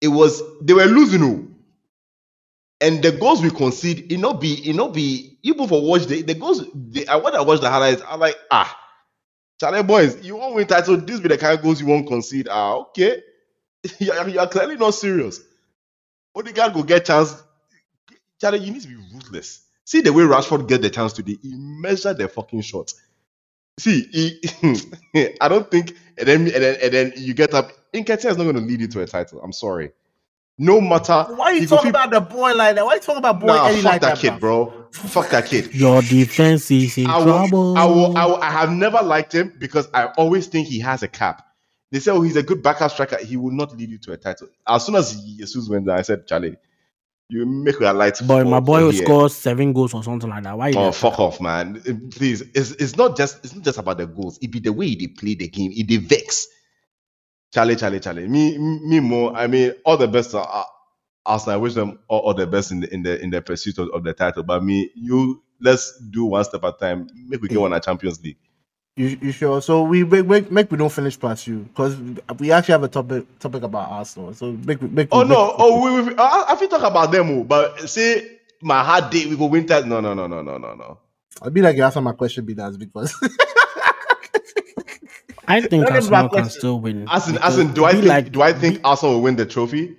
it 0.01 0.09
was 0.09 0.43
they 0.63 0.75
were 0.75 0.87
losing. 0.87 1.57
And 2.81 3.03
the 3.03 3.13
goals 3.13 3.43
we 3.43 3.51
concede, 3.51 4.13
it 4.13 4.19
not 4.19 4.41
be, 4.41 4.55
it 4.69 4.77
not 4.77 4.95
be. 4.95 5.39
Even 5.43 5.69
for 5.69 5.83
watch 5.83 6.07
the 6.07 6.23
the 6.23 6.35
goals. 6.35 6.65
They, 6.75 7.07
I 7.07 7.17
when 7.17 7.35
I 7.35 7.43
watch 7.43 7.61
the 7.61 7.71
highlights, 7.71 8.03
I'm 8.09 8.21
like, 8.21 8.37
ah, 8.51 8.79
Charlie 9.61 9.83
boys, 9.85 10.25
you 10.25 10.37
won't 10.37 10.55
win 10.57 10.67
title. 10.67 10.97
This 10.99 11.21
be 11.21 11.29
the 11.29 11.39
kind 11.39 11.59
of 11.59 11.65
goals 11.65 11.81
you 11.81 11.87
won't 11.89 12.09
concede. 12.09 12.49
Ah, 12.51 12.75
okay. 12.77 13.23
you, 13.99 14.13
are, 14.13 14.29
you 14.29 14.41
are 14.41 14.49
clearly 14.49 14.77
not 14.77 14.95
serious. 14.95 15.41
Odegaard 16.35 16.75
go 16.75 16.83
get 16.83 17.05
chance. 17.05 17.43
Charlie, 18.41 18.61
you 18.61 18.73
need 18.73 18.83
to 18.83 18.89
be 18.89 18.97
ruthless. 18.97 19.63
See 19.85 20.01
the 20.01 20.13
way 20.13 20.23
Rashford 20.23 20.69
get 20.69 20.83
the 20.83 20.91
chance 20.91 21.13
today. 21.13 21.39
He 21.43 21.55
measured 21.57 22.19
the 22.19 22.29
fucking 22.29 22.63
shot. 22.63 22.93
See, 23.79 24.03
he, 24.13 25.35
I 25.41 25.49
don't 25.49 25.71
think, 25.71 25.97
and 26.19 26.29
then 26.29 26.41
and 26.43 26.53
then 26.63 26.77
and 26.83 26.93
then 26.93 27.13
you 27.17 27.35
get 27.35 27.55
up. 27.55 27.73
Nketiah 27.93 28.31
is 28.31 28.37
not 28.37 28.45
going 28.45 28.57
to 28.57 28.63
lead 28.63 28.81
you 28.81 28.89
to 28.89 29.03
a 29.03 29.07
title. 29.07 29.41
I'm 29.43 29.53
sorry. 29.53 29.93
No 30.59 30.81
matter. 30.81 31.25
Why 31.35 31.47
are 31.47 31.55
you 31.55 31.67
talking 31.67 31.87
fit- 31.87 31.91
about 31.91 32.11
the 32.11 32.21
boy 32.21 32.53
like 32.55 32.77
that? 32.77 32.85
Why 32.85 32.93
are 32.93 32.95
you 32.97 33.01
talking 33.01 33.19
about 33.19 33.41
boy 33.41 33.49
Nah, 33.49 33.67
Eddie 33.67 33.83
fuck 33.83 33.85
like 33.93 34.01
that 34.03 34.15
that, 34.15 34.19
kid, 34.19 34.41
bro. 34.41 34.87
Fuck 34.93 35.31
that 35.31 35.47
kid. 35.47 35.75
Your 35.75 36.03
defense 36.03 36.71
is 36.71 36.99
in 36.99 37.07
I 37.07 37.19
will, 37.19 37.25
trouble. 37.25 37.77
I 37.77 37.85
will, 37.87 38.17
I 38.17 38.27
will, 38.27 38.37
I 38.37 38.51
have 38.51 38.71
never 38.71 39.03
liked 39.03 39.35
him 39.35 39.55
because 39.59 39.89
I 39.95 40.07
always 40.07 40.47
think 40.47 40.69
he 40.69 40.79
has 40.81 41.03
a 41.03 41.09
cap. 41.09 41.47
They 41.93 42.01
say, 42.01 42.11
oh, 42.11 42.23
he's 42.23 42.37
a 42.37 42.43
good 42.43 42.63
backup 42.63 42.91
striker. 42.91 43.19
He 43.19 43.37
will 43.37 43.53
not 43.53 43.77
lead 43.77 43.91
you 43.91 43.99
to 43.99 44.13
a 44.13 44.17
title. 44.17 44.49
As 44.67 44.87
soon 44.87 44.95
as 44.97 45.23
Jesus 45.23 45.69
went 45.69 45.85
there, 45.85 45.95
I 45.95 46.01
said, 46.01 46.27
Charlie, 46.27 46.57
You 47.29 47.45
make 47.45 47.81
a 47.81 47.93
light. 47.93 48.19
Boy, 48.27 48.45
my 48.45 48.61
boy 48.61 48.85
will 48.85 48.93
score 48.93 49.29
seven 49.29 49.75
goals 49.75 49.93
or 49.93 50.03
something 50.03 50.29
like 50.29 50.43
that. 50.45 50.57
Why? 50.57 50.69
you 50.69 50.79
Oh 50.79 50.91
fuck 50.91 51.19
off, 51.19 51.41
man! 51.41 51.83
Eh, 51.87 51.95
please, 52.11 52.43
it's 52.55 52.73
it's 52.73 52.97
not 52.97 53.17
just 53.17 53.45
it's 53.45 53.55
not 53.55 53.65
just 53.65 53.79
about 53.79 53.99
the 53.99 54.07
goals. 54.07 54.39
It 54.43 54.51
be 54.51 54.59
the 54.59 54.73
way 54.73 54.95
they 54.95 55.07
play 55.07 55.35
the 55.35 55.49
game. 55.49 55.73
It 55.75 55.89
they 55.89 55.97
vex. 55.99 56.47
Charlie, 57.55 57.77
Charlie, 57.77 58.01
Charlie. 58.01 58.29
Me, 58.29 58.59
me 58.59 59.01
more. 59.01 59.35
I 59.35 59.47
mean, 59.47 59.73
all 59.85 59.97
the 59.97 60.09
best. 60.09 60.35
Uh, 60.35 60.43
uh 60.43 60.65
Arsenal. 61.25 61.55
I 61.55 61.57
wish 61.59 61.75
them 61.75 62.01
all, 62.09 62.21
all 62.21 62.35
the 62.35 62.47
best 62.47 62.71
in 62.71 62.81
the 62.81 62.93
in 62.93 63.03
the 63.03 63.23
in 63.23 63.31
the 63.31 63.41
pursuit 63.41 63.79
of, 63.79 63.89
of 63.91 64.05
the 64.05 64.13
title. 64.13 64.43
But 64.43 64.65
me, 64.65 64.91
you 64.95 65.43
let's 65.61 65.99
do 66.11 66.25
one 66.27 66.45
step 66.45 66.65
at 66.65 66.75
a 66.75 66.79
time. 66.79 67.07
Make 67.29 67.41
we 67.41 67.49
get 67.49 67.59
eh. 67.59 67.61
one 67.61 67.73
at 67.73 67.85
Champions 67.85 68.23
League. 68.23 68.39
You, 68.95 69.19
you 69.23 69.33
sure? 69.33 69.63
So 69.63 69.85
we 69.85 70.05
make, 70.05 70.27
make, 70.27 70.51
make 70.53 70.71
we 70.71 70.77
don't 70.77 70.93
finish 70.93 71.19
past 71.19 71.47
you 71.47 71.61
because 71.61 71.97
we 72.39 72.53
actually 72.53 72.73
have 72.73 72.83
a 72.83 72.89
topic 72.89 73.25
topic 73.39 73.63
about 73.63 73.91
Arsenal. 73.91 74.35
So 74.35 74.53
make 74.53 74.83
make. 74.83 75.09
Oh 75.11 75.21
make- 75.21 75.29
no! 75.31 75.55
Oh, 75.57 75.83
we, 76.03 76.03
we, 76.11 76.15
I, 76.19 76.45
I 76.51 76.57
feel 76.57 76.69
talk 76.69 76.83
about 76.83 77.11
them, 77.11 77.31
oh, 77.31 77.45
but 77.45 77.89
say 77.89 78.39
my 78.61 78.85
hard 78.85 79.11
day 79.11 79.25
we 79.25 79.35
go 79.37 79.47
win 79.47 79.65
that. 79.67 79.87
No, 79.87 80.01
no, 80.01 80.13
no, 80.13 80.27
no, 80.27 80.43
no, 80.43 80.59
no, 80.59 80.75
no. 80.75 80.99
I'll 81.41 81.51
be 81.51 81.63
like 81.63 81.75
you 81.77 81.85
answer 81.85 82.03
my 82.03 82.13
question, 82.13 82.45
be 82.45 82.53
that 82.55 82.79
because 82.79 83.15
I 85.49 85.61
think 85.63 85.87
That 85.89 85.97
is 85.97 86.11
Arsenal 86.11 86.29
my 86.35 86.41
can 86.43 86.51
still 86.51 86.79
win. 86.81 87.07
As 87.11 87.29
in, 87.29 87.39
as 87.39 87.59
in, 87.59 87.73
do 87.73 87.85
I 87.85 87.93
think 87.93 88.05
like- 88.05 88.33
do 88.33 88.43
I 88.43 88.53
think 88.53 88.81
Arsenal 88.85 89.15
will 89.17 89.23
win 89.23 89.37
the 89.37 89.47
trophy? 89.47 89.97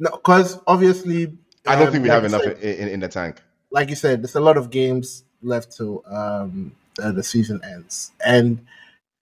no, 0.00 0.10
because 0.10 0.58
obviously 0.66 1.38
I 1.66 1.76
don't 1.76 1.86
um, 1.86 1.92
think 1.92 2.02
we 2.02 2.08
like 2.08 2.16
have 2.16 2.24
enough 2.24 2.42
said- 2.42 2.58
in, 2.58 2.78
in, 2.78 2.88
in 2.94 3.00
the 3.00 3.08
tank. 3.08 3.40
like 3.70 3.88
you 3.90 3.96
said, 3.96 4.22
there's 4.22 4.34
a 4.34 4.40
lot 4.40 4.56
of 4.56 4.70
games 4.70 5.24
left 5.42 5.76
to 5.76 6.02
um 6.06 6.72
uh, 7.00 7.12
the 7.12 7.22
season 7.22 7.60
ends, 7.64 8.12
and 8.24 8.58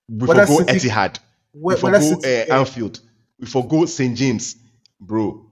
We 0.09 0.27
Whether 0.27 0.47
forgo 0.47 0.65
City- 0.73 0.89
Etihad. 0.89 1.19
We 1.53 1.75
wh- 1.75 1.79
forgo 1.79 2.01
City- 2.01 2.51
uh, 2.51 2.59
Anfield. 2.61 3.01
We 3.41 3.47
forgo 3.47 3.85
St 3.87 4.17
James, 4.17 4.57
bro. 5.01 5.43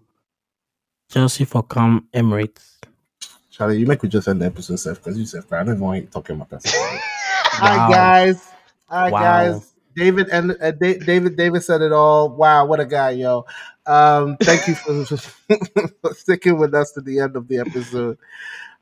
Chelsea 1.11 1.45
for 1.45 1.63
come 1.63 2.09
Emirates. 2.15 2.77
Charlie, 3.51 3.79
you 3.79 3.87
make 3.87 4.03
me 4.03 4.09
just 4.09 4.27
end 4.27 4.41
the 4.43 4.47
episode, 4.47 4.77
Seth, 4.77 4.97
because 5.03 5.19
you 5.19 5.27
said 5.27 5.45
I 5.53 5.59
don't 5.63 5.75
even 5.77 5.81
want 5.81 6.03
you 6.03 6.09
talking 6.09 6.37
about 6.37 6.51
that. 6.51 6.65
Wow. 7.55 7.69
Hi 7.69 7.93
guys, 7.93 8.49
hi 8.89 9.11
Wow. 9.11 9.21
guys. 9.21 9.71
David 9.95 10.29
and 10.31 10.57
uh, 10.61 10.73
Da- 10.73 10.99
David 10.99 11.37
David 11.37 11.63
said 11.63 11.83
it 11.83 11.93
all. 11.93 12.29
Wow, 12.31 12.67
what 12.67 12.81
a 12.81 12.85
guy, 12.85 13.11
yo! 13.11 13.47
Um, 13.87 14.37
thank 14.39 14.67
you 14.67 14.75
for, 14.75 15.05
for 16.03 16.15
sticking 16.15 16.59
with 16.59 16.75
us 16.75 16.91
to 16.93 17.01
the 17.01 17.21
end 17.21 17.37
of 17.37 17.47
the 17.47 17.59
episode. 17.59 18.19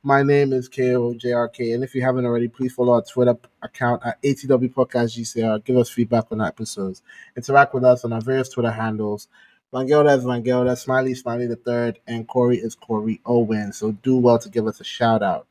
My 0.05 0.25
name 0.25 0.53
is 0.53 0.69
KOJRK, 0.69 1.75
and 1.75 1.85
if 1.85 1.95
you 1.95 2.03
haven't 2.03 2.27
already, 2.27 2.49
please 2.49 2.75
follow 2.75 2.95
our 2.95 3.03
Twitter 3.03 3.37
account 3.63 4.03
at 4.05 4.21
ATW 4.23 4.75
Podcast 4.75 5.17
GCR. 5.17 5.63
Give 5.65 5.77
us 5.77 5.91
feedback 5.91 6.25
on 6.33 6.41
our 6.41 6.49
episodes. 6.49 7.03
Interact 7.37 7.73
with 7.73 7.85
us 7.85 8.05
on 8.05 8.13
our 8.13 8.21
various 8.21 8.49
Twitter 8.49 8.73
handles. 8.73 9.29
Vangelda 9.73 10.19
is 10.19 10.25
Vangelda, 10.25 10.77
Smiley 10.77 11.15
Smiley 11.15 11.47
the 11.47 11.55
third, 11.55 12.01
and 12.09 12.27
Corey 12.27 12.57
is 12.57 12.75
Corey 12.75 13.21
Owen. 13.25 13.73
So 13.73 13.93
do 13.93 14.17
well 14.17 14.41
to 14.41 14.49
give 14.49 14.67
us 14.67 14.81
a 14.81 14.85
shout 14.85 15.23
out 15.23 15.47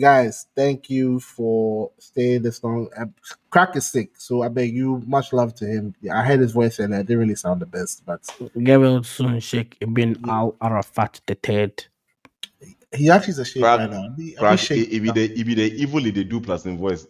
guys 0.00 0.46
thank 0.56 0.88
you 0.88 1.20
for 1.20 1.90
staying 1.98 2.40
this 2.42 2.64
long 2.64 2.88
Uh, 2.98 3.04
crack 3.50 3.76
is 3.76 3.86
sick 3.86 4.10
so 4.16 4.42
i 4.42 4.48
beg 4.48 4.72
you 4.74 5.02
much 5.06 5.32
love 5.34 5.54
to 5.54 5.66
him 5.66 5.94
yeah, 6.00 6.18
i 6.18 6.24
heard 6.24 6.40
his 6.40 6.52
voice 6.52 6.78
and 6.78 6.94
it 6.94 7.06
didn't 7.06 7.18
really 7.18 7.34
sound 7.34 7.60
the 7.60 7.66
best 7.66 8.02
but 8.06 8.20
well 8.54 9.02
soon, 9.02 9.38
Sheikh 9.40 9.76
Ibn 9.80 10.16
Al 10.28 10.56
Arafat 10.62 11.20
the 11.26 11.34
third. 11.34 11.84
He 12.94 13.10
actually 13.10 13.32
is 13.32 13.38
a 13.38 13.44
shake 13.44 13.62
Crack- 13.62 13.78
right 13.80 13.90
now 13.90 14.14
He- 14.16 14.32
Crack, 14.32 14.58
he 14.58 14.66
shake- 14.66 14.88
if 14.92 15.04
it 15.04 15.14
the 15.14 15.24
if 15.40 15.48
it 15.48 15.54
the 15.56 15.72
evil 15.82 16.00
they 16.02 16.10
do 16.24 16.40
plus 16.40 16.64
in 16.66 16.78
voice, 16.78 17.06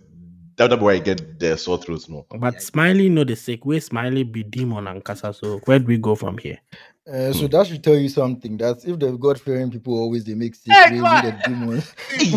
that's 0.57 0.75
where 0.81 0.95
I 0.95 0.99
get 0.99 1.39
the 1.39 1.57
sore 1.57 1.79
throats 1.79 2.09
no. 2.09 2.27
But 2.39 2.63
Smiley 2.63 3.09
know 3.09 3.25
the 3.25 3.37
sick 3.37 3.65
way. 3.65 3.81
Smiley 3.81 4.23
be 4.23 4.43
demon 4.43 4.87
and 4.87 5.03
casa. 5.03 5.33
So 5.33 5.59
where 5.65 5.79
do 5.79 5.87
we 5.87 5.97
go 5.99 6.15
from 6.15 6.39
here? 6.39 6.59
Uh, 7.05 7.33
so 7.33 7.49
that 7.49 7.67
should 7.67 7.83
tell 7.83 7.97
you 7.97 8.09
something. 8.09 8.57
That 8.59 8.85
if 8.85 8.97
the 8.99 9.11
God 9.17 9.41
fearing 9.41 9.71
people 9.73 9.95
always 9.99 10.25
they 10.25 10.35
make 10.35 10.55
sick, 10.55 10.73
Hey, 10.73 10.91
they 10.91 10.99
go 10.99 11.07
on. 11.07 11.25
the 11.25 11.33
demons. 11.47 11.95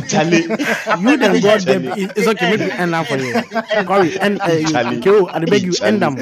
Charlie, 0.10 0.42
You 0.42 1.18
then 1.18 1.40
got 1.42 1.62
them. 1.62 1.84
It's 1.96 2.28
okay. 2.28 2.50
Make 2.50 2.60
me 2.62 2.72
end 2.72 2.96
up 2.96 3.06
for 3.06 3.18
you. 3.18 3.34
Corey, 3.86 4.20
end. 4.20 4.42
Uh, 4.42 4.48
you, 4.54 4.68
Charlie. 4.70 5.02
Keo, 5.02 5.28
I 5.28 5.46
beg 5.46 5.62
you 5.64 5.74
end 5.84 6.02
them. 6.02 6.18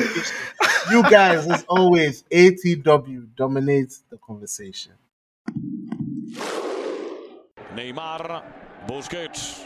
you 0.92 1.04
guys 1.04 1.48
as 1.48 1.64
always 1.70 2.24
atw 2.32 3.28
dominates 3.36 4.04
the 4.10 4.18
conversation 4.18 4.92
Neymar, 7.74 8.44
Busquets. 8.88 9.66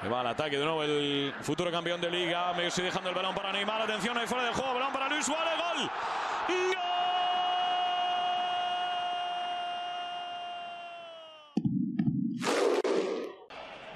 Se 0.00 0.08
va 0.08 0.20
al 0.20 0.28
ataque 0.28 0.58
de 0.58 0.64
nuevo 0.64 0.82
el 0.82 1.34
futuro 1.42 1.70
campeón 1.70 2.00
de 2.00 2.10
liga. 2.10 2.52
Messi 2.54 2.82
dejando 2.82 3.10
el 3.10 3.14
balón 3.14 3.34
para 3.34 3.52
Neymar. 3.52 3.82
Atención 3.82 4.16
ahí 4.16 4.26
fuera 4.26 4.44
del 4.44 4.54
juego. 4.54 4.74
Balón 4.74 4.92
para 4.92 5.08
Luis 5.08 5.26
Suárez. 5.26 5.54
Gol. 5.58 5.90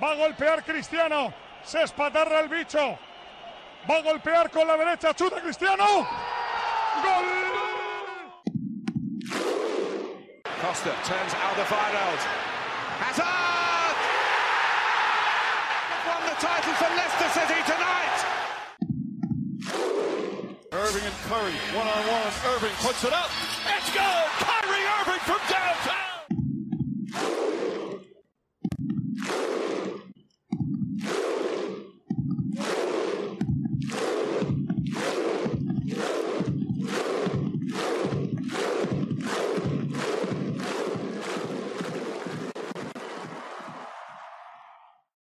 Va 0.03 0.11
a 0.11 0.15
golpear 0.15 0.65
Cristiano. 0.65 1.33
Se 1.63 1.83
espatarra 1.85 2.41
el 2.41 2.49
bicho. 2.49 2.99
Va 3.89 3.97
a 3.97 4.03
golpear 4.03 4.51
con 4.51 4.67
la 4.67 4.77
derecha. 4.77 5.15
Chuta 5.15 5.41
Cristiano. 5.41 5.85
Gol. 5.87 7.32
Costa 10.63 10.95
turns 11.03 11.35
Alderweireld. 11.35 12.23
Hazard! 13.03 13.97
Won 16.07 16.23
the 16.23 16.37
title 16.39 16.75
for 16.79 16.87
Leicester 16.95 17.31
City 17.35 17.59
tonight. 17.67 18.19
Irving 20.71 21.03
and 21.03 21.19
Curry 21.27 21.59
one 21.75 21.89
on 21.89 22.07
one. 22.07 22.33
Irving 22.55 22.71
puts 22.79 23.03
it 23.03 23.13
up. 23.13 23.31
It's 23.77 23.91
good! 23.91 24.27
Kyrie 24.39 24.87
Irving 25.01 25.23
from 25.27 25.41
downtown. 25.51 26.02